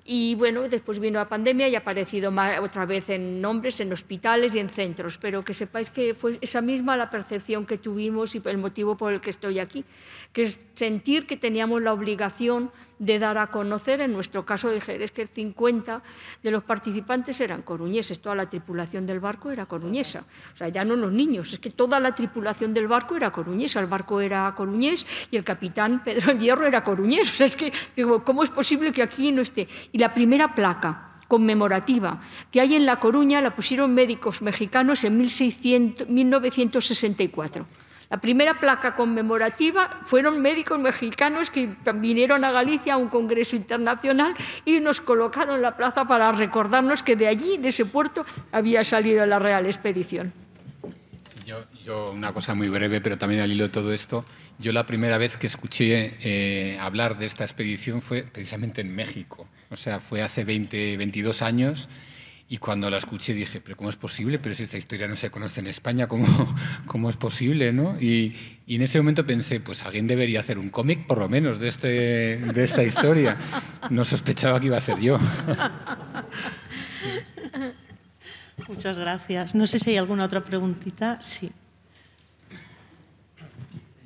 y 0.09 0.35
bueno, 0.35 0.69
después 0.69 0.99
vino 0.99 1.19
la 1.19 1.27
pandemia 1.27 1.67
y 1.67 1.75
ha 1.75 1.79
aparecido 1.79 2.31
otra 2.61 2.85
vez 2.85 3.09
en 3.09 3.41
nombres, 3.41 3.81
en 3.81 3.91
hospitales 3.91 4.55
y 4.55 4.59
en 4.59 4.69
centros. 4.69 5.17
Pero 5.17 5.43
que 5.43 5.53
sepáis 5.53 5.89
que 5.89 6.13
fue 6.13 6.37
esa 6.39 6.61
misma 6.61 6.95
la 6.95 7.09
percepción 7.09 7.65
que 7.65 7.77
tuvimos 7.77 8.33
y 8.33 8.41
el 8.45 8.57
motivo 8.57 8.95
por 8.95 9.11
el 9.11 9.19
que 9.19 9.31
estoy 9.31 9.59
aquí, 9.59 9.83
que 10.31 10.43
es 10.43 10.65
sentir 10.75 11.27
que 11.27 11.35
teníamos 11.35 11.81
la 11.81 11.91
obligación 11.91 12.71
de 12.99 13.19
dar 13.19 13.37
a 13.37 13.47
conocer, 13.47 14.01
en 14.01 14.13
nuestro 14.13 14.45
caso 14.45 14.69
de 14.69 14.81
Jerez, 14.81 15.11
que 15.11 15.23
el 15.23 15.27
50 15.27 16.01
de 16.43 16.51
los 16.51 16.63
participantes 16.63 17.39
eran 17.41 17.61
coruñeses, 17.61 18.19
toda 18.19 18.35
la 18.35 18.49
tripulación 18.49 19.05
del 19.05 19.19
barco 19.19 19.51
era 19.51 19.65
coruñesa. 19.65 20.25
O 20.53 20.57
sea, 20.57 20.69
ya 20.69 20.83
no 20.83 20.95
los 20.95 21.11
niños, 21.11 21.53
es 21.53 21.59
que 21.59 21.69
toda 21.69 21.99
la 21.99 22.13
tripulación 22.13 22.73
del 22.73 22.87
barco 22.87 23.15
era 23.15 23.31
coruñesa, 23.31 23.79
el 23.79 23.87
barco 23.87 24.21
era 24.21 24.53
coruñés 24.55 25.05
y 25.31 25.37
el 25.37 25.43
capitán 25.43 26.03
Pedro 26.03 26.31
el 26.31 26.39
Hierro 26.39 26.65
era 26.65 26.83
coruñés. 26.83 27.29
O 27.29 27.35
sea, 27.37 27.45
es 27.45 27.55
que, 27.55 27.71
¿cómo 28.23 28.43
es 28.43 28.49
posible 28.49 28.91
que 28.91 29.03
aquí 29.03 29.31
no 29.31 29.41
esté? 29.41 29.67
Y 29.91 29.97
la 29.97 30.13
primera 30.13 30.53
placa 30.55 31.03
conmemorativa 31.27 32.21
que 32.51 32.61
hay 32.61 32.75
en 32.75 32.85
La 32.85 32.99
Coruña 32.99 33.41
la 33.41 33.53
pusieron 33.53 33.93
médicos 33.93 34.41
mexicanos 34.41 35.03
en 35.03 35.17
1600, 35.17 36.07
1964. 36.07 37.65
La 38.09 38.21
primera 38.21 38.59
placa 38.59 38.95
conmemorativa 38.95 40.01
fueron 40.05 40.41
médicos 40.41 40.79
mexicanos 40.79 41.49
que 41.49 41.69
vinieron 41.95 42.45
a 42.45 42.51
Galicia 42.51 42.93
a 42.93 42.97
un 42.97 43.09
congreso 43.09 43.55
internacional 43.57 44.33
y 44.63 44.79
nos 44.79 45.01
colocaron 45.01 45.61
la 45.61 45.75
plaza 45.75 46.05
para 46.05 46.31
recordarnos 46.31 47.03
que 47.03 47.17
de 47.17 47.27
allí, 47.27 47.57
de 47.57 47.67
ese 47.69 47.85
puerto, 47.85 48.25
había 48.51 48.83
salido 48.85 49.25
la 49.25 49.39
Real 49.39 49.65
Expedición. 49.65 50.31
yo, 51.83 52.11
una 52.11 52.33
cosa 52.33 52.55
muy 52.55 52.69
breve, 52.69 53.01
pero 53.01 53.17
también 53.17 53.41
al 53.41 53.51
hilo 53.51 53.65
de 53.65 53.69
todo 53.69 53.91
esto. 53.91 54.23
Yo 54.57 54.71
la 54.71 54.85
primera 54.85 55.17
vez 55.17 55.35
que 55.35 55.47
escuché 55.47 56.17
eh, 56.21 56.79
hablar 56.79 57.17
de 57.17 57.25
esta 57.25 57.43
expedición 57.43 58.01
fue 58.01 58.23
precisamente 58.23 58.81
en 58.81 58.95
México. 58.95 59.47
O 59.69 59.75
sea, 59.75 59.99
fue 59.99 60.21
hace 60.21 60.45
20, 60.45 60.95
22 60.95 61.41
años 61.41 61.89
y 62.49 62.57
cuando 62.59 62.89
la 62.89 62.95
escuché 62.95 63.33
dije, 63.33 63.59
pero 63.59 63.75
¿cómo 63.75 63.89
es 63.89 63.97
posible? 63.97 64.39
Pero 64.39 64.55
si 64.55 64.63
esta 64.63 64.77
historia 64.77 65.09
no 65.09 65.17
se 65.17 65.29
conoce 65.29 65.59
en 65.59 65.67
España, 65.67 66.07
¿cómo, 66.07 66.25
cómo 66.87 67.09
es 67.09 67.17
posible? 67.17 67.73
¿no? 67.73 67.99
Y, 67.99 68.33
y, 68.65 68.75
en 68.75 68.83
ese 68.83 68.99
momento 68.99 69.25
pensé, 69.25 69.59
pues 69.59 69.83
alguien 69.83 70.07
debería 70.07 70.39
hacer 70.39 70.57
un 70.57 70.69
cómic 70.69 71.05
por 71.07 71.17
lo 71.17 71.27
menos 71.27 71.59
de, 71.59 71.67
este, 71.67 72.37
de 72.37 72.63
esta 72.63 72.83
historia. 72.83 73.37
No 73.89 74.05
sospechaba 74.05 74.61
que 74.61 74.67
iba 74.67 74.77
a 74.77 74.81
ser 74.81 74.97
yo. 74.99 75.19
Muchas 78.69 78.97
gracias. 78.97 79.53
No 79.53 79.67
sé 79.67 79.77
si 79.79 79.89
hay 79.89 79.97
alguna 79.97 80.23
otra 80.23 80.43
preguntita. 80.43 81.21
Sí. 81.21 81.51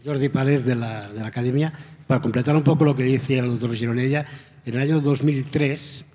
Jordi 0.03 0.29
Pales, 0.29 0.65
de 0.65 0.73
la, 0.73 1.09
de 1.09 1.19
la 1.19 1.27
Academia. 1.27 1.71
Para 2.07 2.21
completar 2.21 2.55
un 2.55 2.63
poco 2.63 2.85
lo 2.85 2.95
que 2.95 3.03
dice 3.03 3.37
el 3.37 3.51
doctor 3.51 3.75
Gironella, 3.75 4.25
en 4.65 4.73
el 4.73 4.81
año 4.81 4.99
2003 4.99 6.05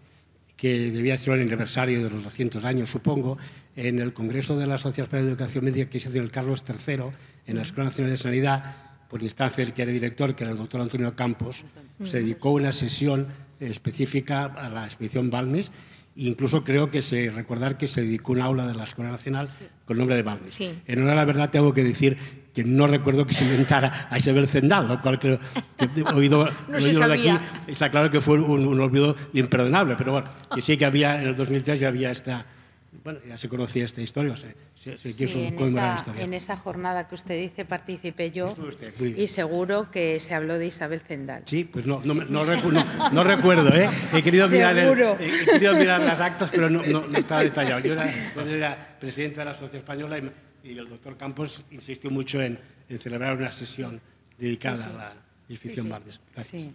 que 0.56 0.90
debía 0.90 1.18
ser 1.18 1.34
el 1.34 1.42
aniversario 1.42 2.02
de 2.02 2.10
los 2.10 2.24
200 2.24 2.64
años, 2.64 2.90
supongo, 2.90 3.38
en 3.76 3.98
el 3.98 4.12
Congreso 4.12 4.56
de 4.56 4.66
la 4.66 4.78
Sociedad 4.78 5.06
Española 5.06 5.26
de 5.26 5.32
Educación 5.32 5.64
Médica 5.64 5.90
que 5.90 6.00
se 6.00 6.08
hizo 6.08 6.18
en 6.18 6.24
el 6.24 6.30
Carlos 6.30 6.64
III, 6.66 7.04
en 7.46 7.56
la 7.56 7.62
Escuela 7.62 7.90
Nacional 7.90 8.10
de 8.10 8.16
Sanidad, 8.16 8.76
por 9.08 9.22
instancia 9.22 9.64
del 9.64 9.74
que 9.74 9.82
era 9.82 9.92
director, 9.92 10.34
que 10.34 10.44
era 10.44 10.52
el 10.52 10.58
doctor 10.58 10.80
Antonio 10.80 11.14
Campos, 11.14 11.64
se 12.04 12.20
dedicó 12.20 12.50
una 12.50 12.72
sesión 12.72 13.28
específica 13.60 14.44
a 14.44 14.68
la 14.68 14.84
expedición 14.84 15.30
Balmes. 15.30 15.72
Incluso 16.16 16.64
creo 16.64 16.90
que 16.90 17.02
se 17.02 17.30
recordar 17.30 17.76
que 17.76 17.88
se 17.88 18.00
dedicó 18.00 18.32
un 18.32 18.40
aula 18.40 18.66
de 18.66 18.74
la 18.74 18.84
Escuela 18.84 19.10
Nacional 19.10 19.48
con 19.84 19.94
el 19.94 19.98
nombre 19.98 20.16
de 20.16 20.22
Balmes. 20.22 20.60
En 20.60 21.00
honor 21.00 21.12
a 21.12 21.14
la 21.16 21.24
verdad 21.24 21.50
tengo 21.50 21.74
que 21.74 21.84
decir 21.84 22.16
que 22.56 22.64
no 22.64 22.86
recuerdo 22.86 23.26
que 23.26 23.34
se 23.34 23.44
inventara 23.44 24.08
a 24.08 24.16
Isabel 24.16 24.48
Zendal, 24.48 24.88
lo 24.88 25.02
cual 25.02 25.18
creo 25.18 25.38
que 25.76 26.00
he 26.00 26.02
oído, 26.14 26.48
de 26.68 27.14
aquí. 27.14 27.30
Está 27.66 27.90
claro 27.90 28.10
que 28.10 28.22
fue 28.22 28.40
un, 28.40 28.66
un, 28.66 28.80
olvido 28.80 29.14
imperdonable, 29.34 29.94
pero 29.98 30.12
bueno, 30.12 30.28
que 30.54 30.62
sí 30.62 30.78
que 30.78 30.86
había 30.86 31.20
en 31.20 31.28
el 31.28 31.36
2003 31.36 31.78
ya 31.78 31.88
había 31.88 32.10
esta 32.10 32.46
bueno, 33.04 33.20
ya 33.28 33.36
se 33.36 33.48
conocía 33.50 33.84
esta 33.84 34.00
historia, 34.00 34.36
se, 34.36 34.56
se, 34.74 34.96
se 34.96 35.12
quiso 35.12 35.34
sí, 35.34 35.44
en 35.44 35.62
esa, 35.62 35.94
historia. 35.96 36.24
En 36.24 36.32
esa 36.32 36.56
jornada 36.56 37.06
que 37.06 37.14
usted 37.14 37.38
dice 37.38 37.66
participé 37.66 38.30
yo 38.30 38.54
y 38.98 39.28
seguro 39.28 39.90
que 39.90 40.18
se 40.18 40.34
habló 40.34 40.58
de 40.58 40.68
Isabel 40.68 41.00
Zendal. 41.00 41.42
Sí, 41.44 41.64
pues 41.64 41.84
no, 41.84 42.00
no, 42.04 42.14
no, 42.14 42.44
no, 42.44 43.10
no 43.12 43.22
recuerdo, 43.22 43.68
¿eh? 43.76 43.90
He 44.14 44.22
querido, 44.22 44.48
mirar 44.48 44.78
el, 44.78 44.98
he 45.20 45.44
querido 45.44 45.74
mirar 45.76 46.00
las 46.00 46.20
actas, 46.20 46.50
pero 46.50 46.70
no, 46.70 46.80
estaba 47.16 47.42
detallado. 47.42 47.80
Yo 47.80 47.92
era, 47.92 48.10
era 48.48 48.96
presidente 48.98 49.40
de 49.40 49.44
la 49.44 49.52
Sociedad 49.52 49.76
Española 49.76 50.18
y, 50.18 50.30
y, 50.66 50.78
el 50.78 50.88
doctor 50.88 51.16
Campos 51.16 51.64
insistió 51.70 52.10
mucho 52.10 52.40
en, 52.42 52.58
en 52.88 52.98
celebrar 52.98 53.36
una 53.36 53.52
sesión 53.52 54.00
dedicada 54.38 54.86
a 54.86 54.92
la 54.92 55.12
edificación 55.48 55.88
Barnes. 55.88 56.20
Gracias. 56.34 56.62
Sí. 56.62 56.72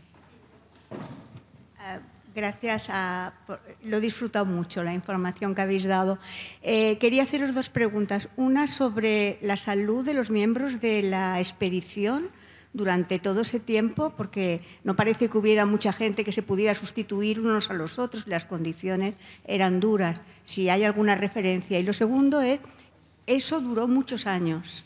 Uh, 0.91 1.99
Gracias 2.33 2.87
a. 2.89 3.33
Lo 3.83 3.97
he 3.97 4.01
disfrutado 4.01 4.45
mucho 4.45 4.83
la 4.83 4.93
información 4.93 5.53
que 5.53 5.61
habéis 5.61 5.83
dado. 5.83 6.17
Eh, 6.61 6.97
quería 6.97 7.23
haceros 7.23 7.53
dos 7.53 7.69
preguntas. 7.69 8.29
Una 8.37 8.67
sobre 8.67 9.37
la 9.41 9.57
salud 9.57 10.05
de 10.05 10.13
los 10.13 10.31
miembros 10.31 10.79
de 10.79 11.03
la 11.03 11.39
expedición 11.39 12.29
durante 12.71 13.19
todo 13.19 13.41
ese 13.41 13.59
tiempo, 13.59 14.13
porque 14.15 14.61
no 14.85 14.95
parece 14.95 15.27
que 15.27 15.37
hubiera 15.37 15.65
mucha 15.65 15.91
gente 15.91 16.23
que 16.23 16.31
se 16.31 16.41
pudiera 16.41 16.73
sustituir 16.73 17.41
unos 17.41 17.69
a 17.69 17.73
los 17.73 17.99
otros, 17.99 18.27
las 18.27 18.45
condiciones 18.45 19.15
eran 19.45 19.81
duras. 19.81 20.21
Si 20.45 20.69
hay 20.69 20.85
alguna 20.85 21.15
referencia. 21.15 21.79
Y 21.79 21.83
lo 21.83 21.91
segundo 21.91 22.41
es, 22.41 22.61
eso 23.31 23.59
duró 23.61 23.87
muchos 23.87 24.27
años. 24.27 24.85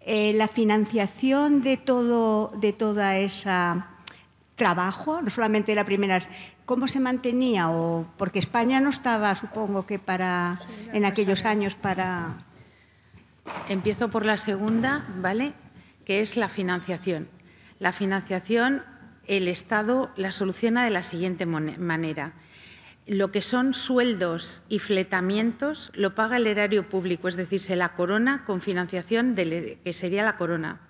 Eh, 0.00 0.32
la 0.34 0.48
financiación 0.48 1.60
de 1.60 1.76
todo, 1.76 2.52
de 2.56 2.72
toda 2.72 3.18
esa 3.18 3.98
trabajo, 4.58 5.22
no 5.22 5.30
solamente 5.30 5.74
la 5.74 5.84
primera, 5.84 6.20
¿cómo 6.66 6.88
se 6.88 7.00
mantenía? 7.00 7.70
O, 7.70 8.06
porque 8.18 8.38
España 8.38 8.80
no 8.80 8.90
estaba, 8.90 9.34
supongo 9.34 9.86
que 9.86 9.98
para 9.98 10.60
en 10.92 11.06
aquellos 11.06 11.46
años 11.46 11.74
para... 11.74 12.44
Empiezo 13.70 14.10
por 14.10 14.26
la 14.26 14.36
segunda, 14.36 15.06
¿vale? 15.16 15.54
Que 16.04 16.20
es 16.20 16.36
la 16.36 16.48
financiación. 16.48 17.28
La 17.78 17.92
financiación, 17.92 18.82
el 19.26 19.48
Estado 19.48 20.10
la 20.16 20.32
soluciona 20.32 20.84
de 20.84 20.90
la 20.90 21.02
siguiente 21.02 21.46
manera. 21.46 22.34
Lo 23.08 23.32
que 23.32 23.40
son 23.40 23.72
sueldos 23.72 24.62
y 24.68 24.80
fletamientos 24.80 25.90
lo 25.94 26.14
paga 26.14 26.36
el 26.36 26.46
erario 26.46 26.90
público, 26.90 27.26
es 27.26 27.36
decir, 27.36 27.60
se 27.60 27.74
la 27.74 27.94
corona 27.94 28.44
con 28.44 28.60
financiación 28.60 29.34
de, 29.34 29.78
que 29.82 29.92
sería 29.94 30.22
la 30.22 30.36
corona. 30.36 30.80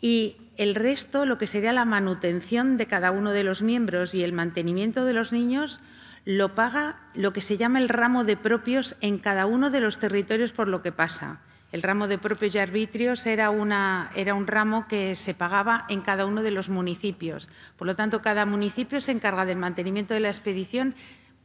Y 0.00 0.38
el 0.56 0.74
resto, 0.74 1.26
lo 1.26 1.36
que 1.36 1.46
sería 1.46 1.74
la 1.74 1.84
manutención 1.84 2.78
de 2.78 2.86
cada 2.86 3.10
uno 3.10 3.32
de 3.32 3.44
los 3.44 3.60
miembros 3.60 4.14
y 4.14 4.24
el 4.24 4.32
mantenimiento 4.32 5.04
de 5.04 5.12
los 5.12 5.30
niños, 5.30 5.82
lo 6.24 6.54
paga 6.54 6.96
lo 7.12 7.34
que 7.34 7.42
se 7.42 7.58
llama 7.58 7.80
el 7.80 7.90
ramo 7.90 8.24
de 8.24 8.38
propios 8.38 8.96
en 9.02 9.18
cada 9.18 9.44
uno 9.44 9.68
de 9.68 9.80
los 9.80 9.98
territorios 9.98 10.52
por 10.52 10.68
lo 10.68 10.80
que 10.80 10.90
pasa. 10.90 11.42
El 11.70 11.82
ramo 11.82 12.08
de 12.08 12.16
propios 12.16 12.54
y 12.54 12.58
arbitrios 12.58 13.26
era, 13.26 13.50
una, 13.50 14.10
era, 14.14 14.34
un 14.34 14.46
ramo 14.46 14.86
que 14.88 15.14
se 15.14 15.34
pagaba 15.34 15.84
en 15.90 16.00
cada 16.00 16.24
uno 16.24 16.42
de 16.42 16.50
los 16.50 16.70
municipios. 16.70 17.50
Por 17.76 17.86
lo 17.86 17.94
tanto, 17.94 18.22
cada 18.22 18.46
municipio 18.46 19.02
se 19.02 19.12
encarga 19.12 19.44
del 19.44 19.58
mantenimiento 19.58 20.14
de 20.14 20.20
la 20.20 20.28
expedición 20.28 20.94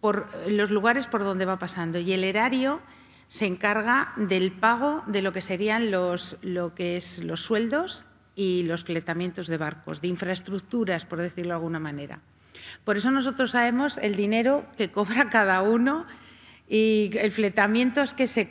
por 0.01 0.27
los 0.47 0.71
lugares 0.71 1.07
por 1.07 1.23
donde 1.23 1.45
va 1.45 1.59
pasando. 1.59 1.99
Y 1.99 2.11
el 2.11 2.23
erario 2.23 2.81
se 3.27 3.45
encarga 3.45 4.11
del 4.17 4.51
pago 4.51 5.03
de 5.07 5.21
lo 5.21 5.31
que 5.31 5.41
serían 5.41 5.91
los, 5.91 6.37
lo 6.41 6.75
que 6.75 6.97
es 6.97 7.23
los 7.23 7.41
sueldos 7.45 8.05
y 8.35 8.63
los 8.63 8.83
fletamientos 8.83 9.47
de 9.47 9.57
barcos, 9.57 10.01
de 10.01 10.09
infraestructuras, 10.09 11.05
por 11.05 11.19
decirlo 11.19 11.51
de 11.51 11.55
alguna 11.55 11.79
manera. 11.79 12.19
Por 12.83 12.97
eso 12.97 13.11
nosotros 13.11 13.51
sabemos 13.51 13.97
el 13.99 14.15
dinero 14.15 14.65
que 14.75 14.91
cobra 14.91 15.29
cada 15.29 15.61
uno 15.61 16.05
y 16.73 17.11
el 17.17 17.31
fletamiento 17.31 18.01
es 18.01 18.13
que 18.13 18.27
se, 18.27 18.45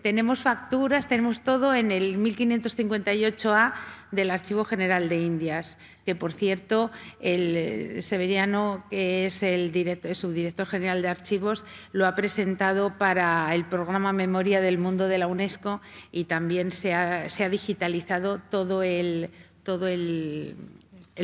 tenemos 0.00 0.38
facturas, 0.38 1.08
tenemos 1.08 1.40
todo 1.40 1.74
en 1.74 1.90
el 1.90 2.16
1558A 2.16 3.74
del 4.12 4.30
Archivo 4.30 4.64
General 4.64 5.08
de 5.08 5.20
Indias, 5.20 5.76
que 6.04 6.14
por 6.14 6.32
cierto 6.32 6.92
el 7.18 8.00
Severiano, 8.02 8.84
que 8.88 9.26
es 9.26 9.42
el, 9.42 9.72
director, 9.72 10.14
subdirector 10.14 10.68
general 10.68 11.02
de 11.02 11.08
archivos, 11.08 11.64
lo 11.90 12.06
ha 12.06 12.14
presentado 12.14 12.98
para 12.98 13.52
el 13.52 13.64
programa 13.64 14.12
Memoria 14.12 14.60
del 14.60 14.78
Mundo 14.78 15.08
de 15.08 15.18
la 15.18 15.26
UNESCO 15.26 15.80
y 16.12 16.26
también 16.26 16.70
se 16.70 16.94
ha, 16.94 17.48
digitalizado 17.50 18.40
todo 18.48 18.84
el, 18.84 19.30
todo 19.64 19.88
el 19.88 20.54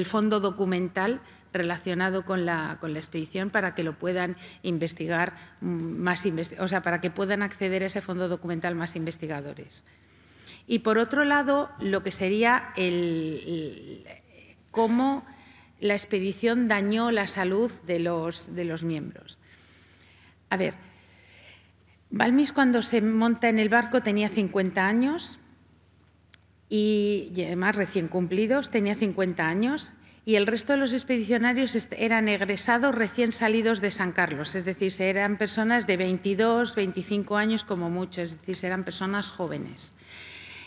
fondo 0.07 0.41
documental 0.41 1.21
relacionado 1.53 2.25
con 2.25 2.47
la, 2.47 2.79
con 2.81 2.93
la 2.93 2.99
expedición 2.99 3.51
para 3.51 3.75
que 3.75 3.83
lo 3.83 3.99
puedan 3.99 4.37
investigar 4.63 5.35
más, 5.61 6.25
o 6.59 6.69
sea, 6.69 6.83
para 6.83 7.01
que 7.01 7.11
puedan 7.11 7.43
acceder 7.43 7.83
a 7.83 7.87
ese 7.87 8.01
fondo 8.01 8.29
documental 8.29 8.75
más 8.75 8.97
investigadores. 8.97 9.85
Y 10.67 10.81
por 10.81 10.99
otro 10.99 11.25
lado, 11.25 11.71
lo 11.81 12.03
que 12.03 12.11
sería 12.11 12.73
el, 12.77 14.07
cómo 14.71 15.25
la 15.81 15.95
expedición 15.95 16.69
dañó 16.69 17.11
la 17.11 17.27
salud 17.27 17.71
de 17.87 17.99
los, 17.99 18.55
de 18.55 18.65
los 18.65 18.85
miembros. 18.85 19.39
A 20.49 20.57
ver, 20.57 20.75
Balmis 22.11 22.53
cuando 22.53 22.83
se 22.83 23.01
monta 23.01 23.49
en 23.49 23.59
el 23.59 23.69
barco 23.69 24.03
tenía 24.03 24.29
50 24.29 24.87
años 24.87 25.41
y, 26.69 27.33
además 27.37 27.75
recién 27.75 28.09
cumplidos, 28.09 28.71
tenía 28.71 28.95
50 28.95 29.47
años 29.47 29.93
y 30.25 30.37
el 30.37 30.47
resto 30.47 30.73
de 30.73 30.79
los 30.79 30.93
expedicionarios 30.93 31.77
eran 31.97 32.29
egresados 32.29 32.95
recién 32.95 33.33
salidos 33.33 33.81
de 33.81 33.91
San 33.91 34.13
Carlos, 34.13 34.55
es 34.55 34.65
decir, 34.65 34.93
eran 35.01 35.37
personas 35.37 35.87
de 35.87 35.97
22, 35.97 36.75
25 36.77 37.37
años 37.37 37.65
como 37.65 37.91
mucho, 37.91 38.23
es 38.23 38.41
decir, 38.41 38.67
eran 38.67 38.85
personas 38.85 39.31
jóvenes. 39.31 39.95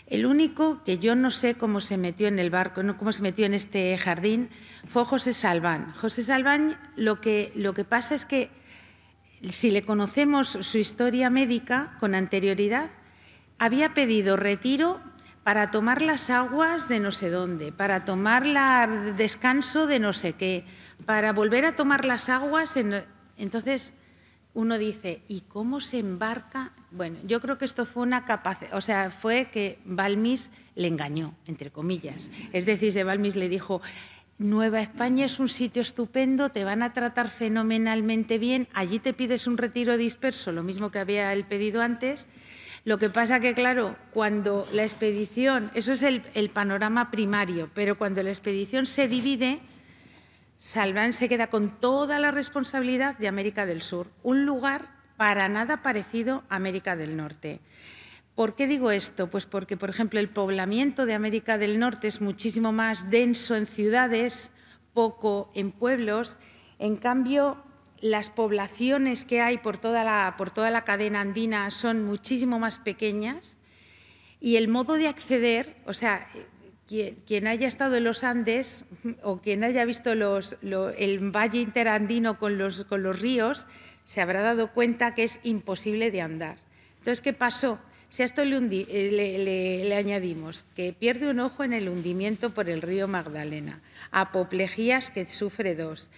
El 0.07 0.26
único 0.26 0.84
que 0.84 0.99
yo 0.99 1.15
no 1.15 1.32
sé 1.32 1.56
cómo 1.56 1.82
se 1.82 1.98
metió 1.98 2.27
en 2.27 2.38
el 2.38 2.52
barco, 2.52 2.84
no 2.84 2.98
cómo 2.98 3.11
se 3.11 3.23
metió 3.23 3.45
en 3.45 3.53
este 3.53 3.98
jardín, 3.98 4.49
fue 4.88 5.03
José 5.03 5.34
Salván. 5.34 5.94
José 5.94 6.22
Salván 6.22 6.77
lo 6.95 7.22
que, 7.22 7.52
lo 7.56 7.73
que 7.73 7.86
pasa 7.86 8.14
es 8.14 8.26
que 8.26 8.52
si 9.49 9.72
le 9.72 9.84
conocemos 9.84 10.49
su 10.49 10.77
historia 10.77 11.30
médica 11.30 11.95
con 11.99 12.14
anterioridad, 12.14 12.90
había 13.57 13.94
pedido 13.94 14.38
retiro 14.38 14.99
para 15.46 15.70
tomar 15.70 16.02
las 16.02 16.32
aguas 16.32 16.90
de 16.90 17.00
no 17.00 17.12
sé 17.12 17.30
dónde, 17.30 17.72
para 17.72 18.04
tomar 18.04 18.48
el 18.48 19.16
descanso 19.16 19.86
de 19.86 20.00
no 20.00 20.12
sé 20.12 20.34
qué, 20.34 20.66
para 21.06 21.34
volver 21.34 21.68
a 21.68 21.76
tomar 21.76 22.04
las 22.04 22.30
aguas. 22.30 22.76
Entonces 23.38 23.94
uno 24.56 24.80
dice, 24.80 25.22
¿y 25.28 25.42
cómo 25.42 25.82
se 25.82 26.00
embarca? 26.00 26.72
Bueno, 26.90 27.20
yo 27.28 27.40
creo 27.42 27.60
que 27.60 27.66
esto 27.66 27.86
fue 27.86 28.02
una 28.02 28.26
capacidad, 28.26 28.74
o 28.74 28.82
sea, 28.82 29.12
fue 29.12 29.52
que 29.52 29.78
Balmis 29.86 30.50
le 30.74 30.88
engañó, 30.88 31.36
entre 31.46 31.70
comillas. 31.70 32.32
Es 32.52 32.66
decir, 32.66 32.92
de 32.94 33.04
Balmis 33.04 33.36
le 33.36 33.48
dijo, 33.48 33.84
Nueva 34.40 34.82
España 34.82 35.26
es 35.26 35.40
un 35.40 35.48
sitio 35.48 35.84
estupendo, 35.84 36.50
te 36.50 36.64
van 36.64 36.82
a 36.82 36.92
tratar 36.92 37.30
fenomenalmente 37.30 38.40
bien, 38.40 38.68
allí 38.74 38.98
te 38.98 39.14
pides 39.14 39.46
un 39.46 39.60
retiro 39.60 39.96
disperso, 39.96 40.52
lo 40.52 40.64
mismo 40.64 40.90
que 40.90 40.98
había 40.98 41.32
él 41.34 41.46
pedido 41.46 41.84
antes, 41.84 42.28
lo 42.86 42.99
que 42.99 43.10
pasa 43.10 43.40
que, 43.40 43.56
claro, 43.56 43.95
cuando 44.12 44.68
la 44.72 44.84
expedición, 44.84 45.72
eso 45.74 45.91
es 45.91 46.03
el, 46.03 46.22
panorama 46.53 47.10
primario, 47.10 47.68
pero 47.74 47.98
cuando 47.98 48.22
la 48.22 48.30
expedición 48.30 48.86
se 48.86 49.07
divide, 49.07 49.60
Salván 50.60 51.12
se 51.12 51.28
queda 51.28 51.48
con 51.48 51.72
toda 51.80 52.20
la 52.20 52.30
responsabilidad 52.30 53.18
de 53.18 53.28
América 53.28 53.66
del 53.66 53.82
Sur, 53.82 54.12
un 54.22 54.45
lugar 54.45 54.88
para 55.18 55.49
nada 55.49 55.82
parecido 55.82 56.44
a 56.48 56.57
América 56.57 56.95
del 56.95 57.18
Norte. 57.18 57.60
¿Por 58.36 58.56
qué 58.56 58.68
digo 58.68 58.91
esto? 58.91 59.32
Pues 59.32 59.48
porque, 59.48 59.78
por 59.78 59.90
ejemplo, 59.90 60.20
el 60.20 60.30
poblamiento 60.30 61.07
de 61.07 61.16
América 61.16 61.57
del 61.57 61.80
Norte 61.80 62.07
es 62.07 62.22
muchísimo 62.22 62.72
más 62.72 63.10
denso 63.10 63.56
en 63.56 63.66
ciudades, 63.66 64.52
poco 64.94 65.52
en 65.56 65.72
pueblos. 65.72 66.38
En 66.78 66.98
cambio, 66.98 67.64
las 68.02 68.30
poblaciones 68.30 69.26
que 69.26 69.42
hay 69.42 69.58
por 69.58 69.78
toda 69.78 70.04
la, 70.04 70.36
por 70.38 70.52
toda 70.52 70.70
la 70.70 70.84
cadena 70.84 71.22
andina 71.22 71.72
son 71.72 72.04
muchísimo 72.04 72.60
más 72.60 72.80
pequeñas 72.80 73.58
y 74.40 74.58
el 74.58 74.68
modo 74.68 74.96
de 74.96 75.08
acceder, 75.08 75.76
o 75.86 75.94
sea, 75.94 76.28
quien, 76.88 77.48
haya 77.48 77.68
estado 77.68 77.96
en 77.96 78.04
los 78.04 78.24
Andes 78.24 78.86
o 79.24 79.38
quien 79.38 79.64
haya 79.64 79.86
visto 79.86 80.12
el 80.12 81.32
valle 81.32 81.60
interandino 81.60 82.38
con 82.38 82.58
los, 82.58 82.84
con 82.86 83.02
los 83.02 83.20
ríos, 83.20 83.66
se 84.04 84.22
habrá 84.22 84.42
dado 84.42 84.72
cuenta 84.72 85.16
que 85.16 85.24
es 85.24 85.40
imposible 85.44 86.12
de 86.12 86.22
andar. 86.22 86.58
Entonces, 87.00 87.22
¿qué 87.22 87.34
pasó? 87.34 87.80
Si 88.10 88.22
a 88.22 88.26
esto 88.26 88.44
eh, 88.44 89.82
le, 89.84 89.96
añadimos 89.96 90.64
que 90.76 90.94
pierde 90.94 91.30
un 91.30 91.40
ojo 91.40 91.64
en 91.64 91.74
el 91.74 91.90
hundimiento 91.90 92.52
por 92.52 92.70
el 92.70 92.82
río 92.82 93.08
Magdalena, 93.08 93.82
apoplejías 94.12 95.10
que 95.12 95.26
sufre 95.26 95.76
dos, 95.76 96.10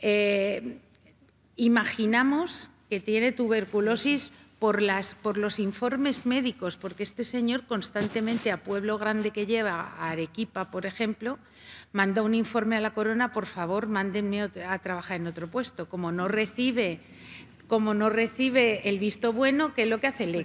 eh, 0.00 0.78
imaginamos 1.64 2.70
que 2.90 2.98
tiene 2.98 3.30
tuberculosis 3.30 4.32
por, 4.58 4.82
las, 4.82 5.14
por 5.14 5.38
los 5.38 5.58
informes 5.58 6.26
médicos, 6.26 6.76
porque 6.76 7.04
este 7.04 7.24
señor 7.24 7.66
constantemente 7.66 8.50
a 8.50 8.62
Pueblo 8.62 8.98
Grande 8.98 9.30
que 9.30 9.46
lleva, 9.46 9.94
a 9.98 10.10
Arequipa, 10.10 10.70
por 10.70 10.86
ejemplo, 10.86 11.38
manda 11.92 12.22
un 12.22 12.34
informe 12.34 12.76
a 12.76 12.80
la 12.80 12.90
corona, 12.90 13.32
por 13.32 13.46
favor, 13.46 13.86
mándenme 13.86 14.42
a 14.42 14.78
trabajar 14.78 15.20
en 15.20 15.28
otro 15.28 15.48
puesto. 15.48 15.88
Como 15.88 16.10
no 16.10 16.26
recibe, 16.26 17.00
como 17.68 17.94
no 17.94 18.10
recibe 18.10 18.88
el 18.88 18.98
visto 18.98 19.32
bueno, 19.32 19.72
¿qué 19.72 19.84
es 19.84 19.88
lo 19.88 20.00
que 20.00 20.08
hace? 20.08 20.26
Le, 20.26 20.44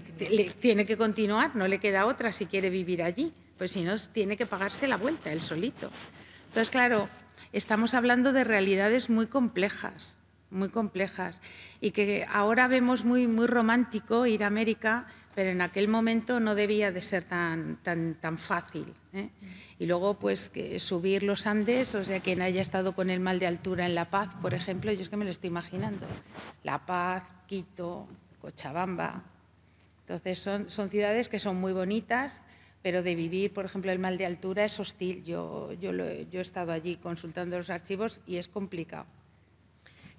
tiene 0.59 0.85
que 0.85 0.97
continuar, 0.97 1.55
no 1.55 1.67
le 1.67 1.79
queda 1.79 2.05
otra 2.05 2.31
si 2.31 2.45
quiere 2.45 2.69
vivir 2.69 3.01
allí, 3.01 3.33
pues 3.57 3.71
si 3.71 3.83
no, 3.83 3.95
tiene 4.13 4.37
que 4.37 4.45
pagarse 4.45 4.87
la 4.87 4.97
vuelta 4.97 5.31
él 5.31 5.41
solito. 5.41 5.89
Entonces, 6.49 6.69
claro, 6.69 7.09
estamos 7.53 7.95
hablando 7.95 8.33
de 8.33 8.43
realidades 8.43 9.09
muy 9.09 9.25
complejas 9.25 10.16
muy 10.49 10.69
complejas 10.69 11.41
y 11.81 11.91
que 11.91 12.25
ahora 12.31 12.67
vemos 12.67 13.03
muy, 13.03 13.27
muy 13.27 13.47
romántico 13.47 14.25
ir 14.25 14.43
a 14.43 14.47
América, 14.47 15.07
pero 15.35 15.51
en 15.51 15.61
aquel 15.61 15.87
momento 15.87 16.39
no 16.39 16.55
debía 16.55 16.91
de 16.91 17.01
ser 17.01 17.23
tan, 17.23 17.77
tan, 17.83 18.15
tan 18.15 18.37
fácil. 18.37 18.93
¿eh? 19.13 19.29
Y 19.77 19.85
luego, 19.85 20.15
pues, 20.15 20.49
que 20.49 20.79
subir 20.79 21.23
los 21.23 21.45
Andes, 21.45 21.93
o 21.93 22.03
sea, 22.03 22.21
quien 22.21 22.41
haya 22.41 22.61
estado 22.61 22.93
con 22.93 23.09
el 23.09 23.19
mal 23.19 23.39
de 23.39 23.47
altura 23.47 23.85
en 23.85 23.93
La 23.93 24.05
Paz, 24.05 24.29
por 24.41 24.53
ejemplo, 24.53 24.91
yo 24.91 25.01
es 25.01 25.09
que 25.09 25.17
me 25.17 25.25
lo 25.25 25.31
estoy 25.31 25.49
imaginando. 25.49 26.07
La 26.63 26.85
Paz, 26.85 27.31
Quito, 27.45 28.07
Cochabamba. 28.41 29.23
Entonces, 30.01 30.39
son, 30.39 30.69
son 30.69 30.89
ciudades 30.89 31.29
que 31.29 31.37
son 31.37 31.57
muy 31.57 31.73
bonitas, 31.73 32.41
pero 32.81 33.03
de 33.03 33.13
vivir, 33.13 33.53
por 33.53 33.65
ejemplo, 33.65 33.91
el 33.91 33.99
mal 33.99 34.17
de 34.17 34.25
altura 34.25 34.65
es 34.65 34.79
hostil. 34.79 35.23
Yo, 35.23 35.73
yo, 35.73 35.91
yo 35.91 36.39
he 36.39 36.41
estado 36.41 36.71
allí 36.71 36.95
consultando 36.95 37.57
los 37.57 37.69
archivos 37.69 38.21
y 38.25 38.37
es 38.37 38.47
complicado. 38.47 39.05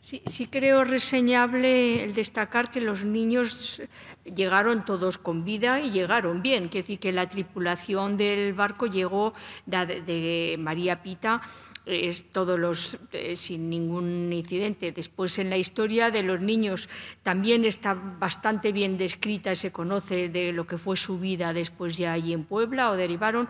Sí, 0.01 0.23
sí, 0.27 0.47
creo 0.47 0.85
reseñable 0.85 2.05
el 2.05 2.15
destacar 2.15 2.71
que 2.71 2.81
los 2.81 3.05
niños 3.05 3.83
llegaron 4.25 4.85
todos 4.85 5.19
con 5.19 5.45
vida 5.45 5.81
y 5.81 5.91
llegaron 5.91 6.41
bien. 6.41 6.65
Es 6.65 6.71
decir, 6.71 7.01
que 7.01 7.13
la 7.13 7.29
tripulación 7.29 8.17
del 8.17 8.53
barco 8.53 8.87
llegó 8.87 9.35
de 9.67 10.57
María 10.59 11.03
Pita 11.03 11.43
es 11.89 12.31
todos 12.31 12.59
los 12.59 12.99
eh, 13.13 13.35
sin 13.35 13.71
ningún 13.71 14.33
incidente. 14.33 14.93
Después 14.93 15.39
en 15.39 15.51
la 15.51 15.57
historia 15.57 16.11
de 16.11 16.23
los 16.23 16.41
niños 16.41 16.89
también 17.23 17.65
está 17.65 17.95
bastante 17.95 18.73
bien 18.73 18.99
descrita, 18.99 19.55
se 19.55 19.73
conoce 19.73 20.29
de 20.29 20.53
lo 20.53 20.67
que 20.67 20.77
fue 20.77 20.97
su 20.97 21.19
vida 21.19 21.53
después 21.53 21.97
ya 21.97 22.13
allí 22.13 22.33
en 22.33 22.45
Puebla 22.45 22.91
o 22.91 22.97
derivaron. 22.97 23.49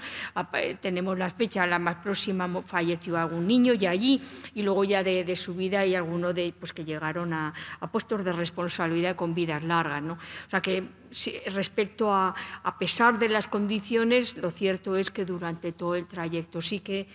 Eh, 0.55 0.77
tenemos 0.81 1.19
la 1.19 1.31
fecha, 1.31 1.67
la 1.67 1.79
más 1.79 1.97
próxima 1.97 2.63
falleció 2.63 3.17
algún 3.17 3.47
niño 3.47 3.75
ya 3.75 3.91
allí 3.91 4.23
y 4.55 4.63
luego 4.63 4.85
ya 4.85 5.03
de, 5.03 5.37
su 5.37 5.55
vida 5.55 5.85
y 5.85 5.95
algunos 5.95 6.35
de 6.35 6.55
pues 6.59 6.73
que 6.73 6.85
llegaron 6.85 7.33
a, 7.33 7.53
puestos 7.91 8.25
de 8.25 8.33
responsabilidad 8.33 9.17
con 9.17 9.35
vidas 9.35 9.63
largas. 9.65 10.03
¿no? 10.03 10.15
O 10.15 10.51
sea 10.51 10.61
que 10.61 10.85
respecto 11.55 12.13
a, 12.13 12.35
a 12.63 12.79
pesar 12.79 13.19
de 13.19 13.29
las 13.29 13.49
condiciones, 13.49 14.37
lo 14.37 14.51
cierto 14.51 14.97
es 14.97 15.11
que 15.11 15.25
durante 15.25 15.73
todo 15.73 15.95
el 15.95 16.07
trayecto 16.07 16.61
sí 16.61 16.81
que 16.81 17.07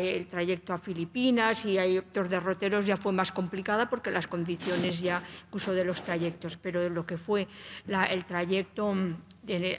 el 0.00 0.26
trayecto 0.26 0.72
a 0.72 0.78
Filipinas 0.78 1.64
y 1.64 1.78
hay 1.78 1.98
otros 1.98 2.28
derroteros 2.28 2.84
ya 2.84 2.96
fue 2.96 3.12
más 3.12 3.32
complicada 3.32 3.88
porque 3.88 4.10
las 4.10 4.26
condiciones 4.26 5.00
ya, 5.00 5.22
incluso 5.46 5.72
de 5.72 5.84
los 5.84 6.02
trayectos, 6.02 6.56
pero 6.56 6.88
lo 6.88 7.06
que 7.06 7.16
fue 7.16 7.46
el 7.86 8.24
trayecto 8.24 8.94
mm, 8.94 9.14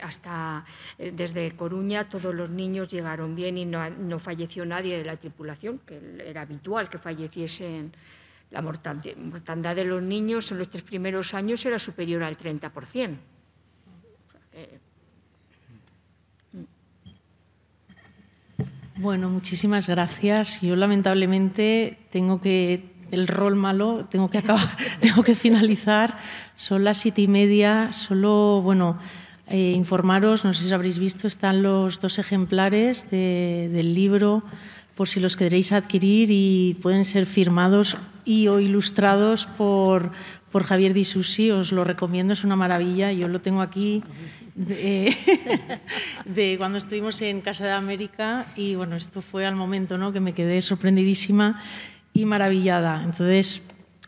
hasta 0.02 0.64
eh, 0.98 1.12
desde 1.14 1.52
Coruña 1.56 2.08
todos 2.08 2.34
los 2.34 2.50
niños 2.50 2.88
llegaron 2.88 3.34
bien 3.34 3.58
y 3.58 3.64
no, 3.64 4.18
falleció 4.18 4.64
nadie 4.64 4.98
de 4.98 5.04
la 5.04 5.16
tripulación, 5.16 5.80
que 5.80 6.00
era 6.24 6.42
habitual 6.42 6.88
que 6.88 6.98
falleciesen. 6.98 7.92
La 8.50 8.62
mortandad 8.62 9.74
de 9.74 9.84
los 9.84 10.00
niños 10.00 10.52
en 10.52 10.58
los 10.58 10.70
tres 10.70 10.84
primeros 10.84 11.34
años 11.34 11.64
era 11.66 11.78
superior 11.78 12.22
al 12.22 12.36
30%. 12.36 13.16
Bueno, 18.96 19.28
muchísimas 19.28 19.88
gracias. 19.88 20.60
Yo 20.60 20.76
lamentablemente 20.76 21.98
tengo 22.12 22.40
que 22.40 22.94
el 23.10 23.26
rol 23.26 23.56
malo, 23.56 24.06
tengo 24.08 24.30
que 24.30 24.38
acabar, 24.38 24.76
tengo 25.00 25.24
que 25.24 25.34
finalizar. 25.34 26.16
Son 26.54 26.84
las 26.84 26.98
siete 26.98 27.22
y 27.22 27.26
media. 27.26 27.92
Solo, 27.92 28.60
bueno, 28.62 28.96
eh, 29.48 29.72
informaros, 29.74 30.44
no 30.44 30.52
sé 30.52 30.64
si 30.64 30.72
habréis 30.72 31.00
visto, 31.00 31.26
están 31.26 31.62
los 31.62 32.00
dos 32.00 32.20
ejemplares 32.20 33.10
del 33.10 33.94
libro 33.94 34.44
por 34.94 35.08
si 35.08 35.18
los 35.18 35.36
queréis 35.36 35.72
adquirir 35.72 36.28
y 36.30 36.74
pueden 36.80 37.04
ser 37.04 37.26
firmados 37.26 37.96
y 38.24 38.46
o 38.46 38.60
ilustrados 38.60 39.46
por, 39.58 40.12
por 40.52 40.62
Javier 40.62 40.94
Disusi. 40.94 41.50
Os 41.50 41.72
lo 41.72 41.82
recomiendo, 41.82 42.32
es 42.32 42.44
una 42.44 42.54
maravilla. 42.54 43.10
Yo 43.10 43.26
lo 43.26 43.40
tengo 43.40 43.60
aquí 43.60 44.04
de, 46.24 46.54
cuando 46.58 46.78
estuvimos 46.78 47.20
en 47.22 47.40
Casa 47.40 47.64
de 47.64 47.72
América 47.72 48.46
y 48.54 48.76
bueno, 48.76 48.94
esto 48.94 49.20
fue 49.20 49.46
al 49.46 49.56
momento 49.56 49.98
¿no? 49.98 50.12
que 50.12 50.20
me 50.20 50.32
quedé 50.32 50.62
sorprendidísima 50.62 51.60
y 52.12 52.24
maravillada. 52.24 53.02
Entonces, 53.02 53.62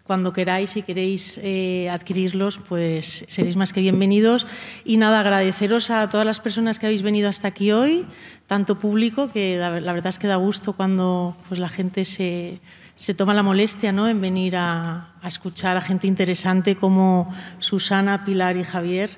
cuando 0.05 0.32
queráis, 0.32 0.70
si 0.70 0.82
queréis 0.82 1.40
eh, 1.43 1.90
adquirirlos, 1.90 2.59
pues 2.59 3.24
seréis 3.27 3.56
más 3.56 3.73
que 3.73 3.81
bienvenidos. 3.81 4.47
Y 4.85 4.98
nada, 4.98 5.18
agradeceros 5.18 5.90
a 5.90 6.09
todas 6.09 6.24
las 6.24 6.39
personas 6.39 6.78
que 6.78 6.86
habéis 6.86 7.02
venido 7.02 7.28
hasta 7.28 7.48
aquí 7.48 7.73
hoy, 7.73 8.06
tanto 8.47 8.78
público, 8.78 9.32
que 9.32 9.59
la, 9.59 9.70
verdad 9.70 10.06
es 10.06 10.20
que 10.20 10.28
da 10.28 10.36
gusto 10.36 10.74
cuando 10.74 11.36
pues, 11.48 11.59
la 11.59 11.68
gente 11.68 12.05
se, 12.05 12.60
se 12.94 13.14
toma 13.14 13.35
la 13.35 13.43
molestia 13.43 13.90
¿no? 13.90 14.06
en 14.06 14.20
venir 14.20 14.55
a, 14.56 15.12
a 15.20 15.27
escuchar 15.27 15.77
a 15.77 15.81
gente 15.81 16.06
interesante 16.06 16.77
como 16.77 17.35
Susana, 17.59 18.24
Pilar 18.24 18.56
y 18.56 18.62
Javier 18.62 19.10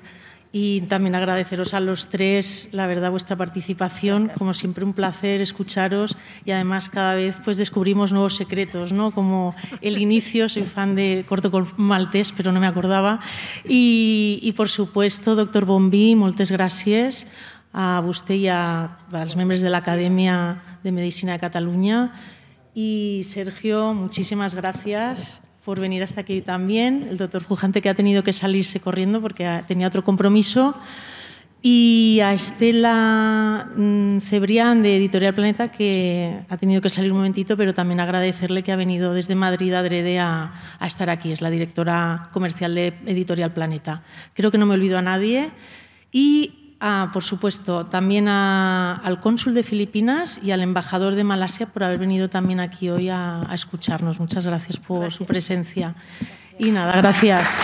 y 0.51 0.81
también 0.81 1.13
agradeceros 1.13 1.75
a 1.75 1.79
los 1.79 2.09
tres, 2.09 2.69
la 2.71 2.87
verdad, 2.87 3.11
vuestra 3.11 3.35
participación. 3.35 4.31
Como 4.37 4.53
siempre, 4.53 4.83
un 4.83 4.93
placer 4.93 5.41
escucharos 5.41 6.17
y 6.43 6.51
además 6.51 6.89
cada 6.89 7.13
vez 7.13 7.37
pues 7.43 7.57
descubrimos 7.57 8.11
nuevos 8.11 8.35
secretos, 8.35 8.91
¿no? 8.91 9.11
Como 9.11 9.53
el 9.81 9.99
inicio, 9.99 10.49
soy 10.49 10.63
fan 10.63 10.95
de 10.95 11.23
Corto 11.27 11.51
Maltés, 11.77 12.31
pero 12.31 12.51
no 12.51 12.59
me 12.59 12.67
acordaba. 12.67 13.19
Y, 13.67 14.39
y 14.41 14.53
por 14.53 14.69
supuesto, 14.69 15.35
doctor 15.35 15.65
Bombí, 15.65 16.15
moltes 16.15 16.49
gràcies 16.49 17.27
a 17.69 18.01
vostè 18.01 18.33
i 18.41 18.47
a, 18.49 18.97
als 19.13 19.37
membres 19.37 19.61
de 19.61 19.69
la 19.69 19.85
Academia 19.85 20.63
de 20.81 20.91
Medicina 20.91 21.33
de 21.33 21.39
Cataluña. 21.39 22.13
Y 22.73 23.21
Sergio, 23.23 23.93
muchísimas 23.93 24.55
gracias 24.55 25.43
por 25.69 25.79
venir 25.79 26.01
hasta 26.01 26.21
aquí 26.21 26.41
también, 26.41 27.05
el 27.11 27.17
doctor 27.19 27.45
Pujante 27.45 27.79
que 27.79 27.89
ha 27.89 27.93
tenido 27.93 28.23
que 28.23 28.33
salirse 28.33 28.79
corriendo 28.79 29.21
porque 29.21 29.61
tenía 29.67 29.85
otro 29.85 30.03
compromiso, 30.03 30.75
y 31.61 32.21
a 32.23 32.33
Estela 32.33 33.69
mm, 33.77 34.17
Cebrián 34.17 34.81
de 34.81 34.97
Editorial 34.97 35.35
Planeta 35.35 35.67
que 35.67 36.39
ha 36.49 36.57
tenido 36.57 36.81
que 36.81 36.89
salir 36.89 37.11
un 37.11 37.17
momentito, 37.17 37.55
pero 37.55 37.75
también 37.75 37.99
agradecerle 37.99 38.63
que 38.63 38.71
ha 38.71 38.75
venido 38.77 39.13
desde 39.13 39.35
Madrid 39.35 39.71
adrede 39.75 40.17
a, 40.17 40.53
a 40.79 40.87
estar 40.87 41.11
aquí, 41.11 41.31
es 41.31 41.39
la 41.39 41.51
directora 41.51 42.23
comercial 42.33 42.73
de 42.73 42.95
Editorial 43.05 43.53
Planeta. 43.53 44.01
Creo 44.33 44.49
que 44.49 44.57
no 44.57 44.65
me 44.65 44.73
olvido 44.73 44.97
a 44.97 45.03
nadie. 45.03 45.51
Y 46.11 46.58
Ah, 46.81 47.09
por 47.11 47.23
supuesto, 47.23 47.85
también 47.87 48.29
al 48.29 49.19
cónsul 49.19 49.53
de 49.53 49.63
Filipinas 49.63 50.39
y 50.41 50.51
al 50.51 50.61
embajador 50.61 51.15
de 51.15 51.25
Malasia 51.25 51.67
por 51.67 51.83
haber 51.83 51.99
venido 51.99 52.29
también 52.29 52.61
aquí 52.61 52.89
hoy 52.89 53.09
a, 53.09 53.45
escucharnos. 53.53 54.19
Muchas 54.19 54.45
gracias 54.45 54.77
por 54.77 55.11
su 55.11 55.25
presencia. 55.25 55.95
Y 56.57 56.71
nada, 56.71 56.93
gracias. 56.95 57.61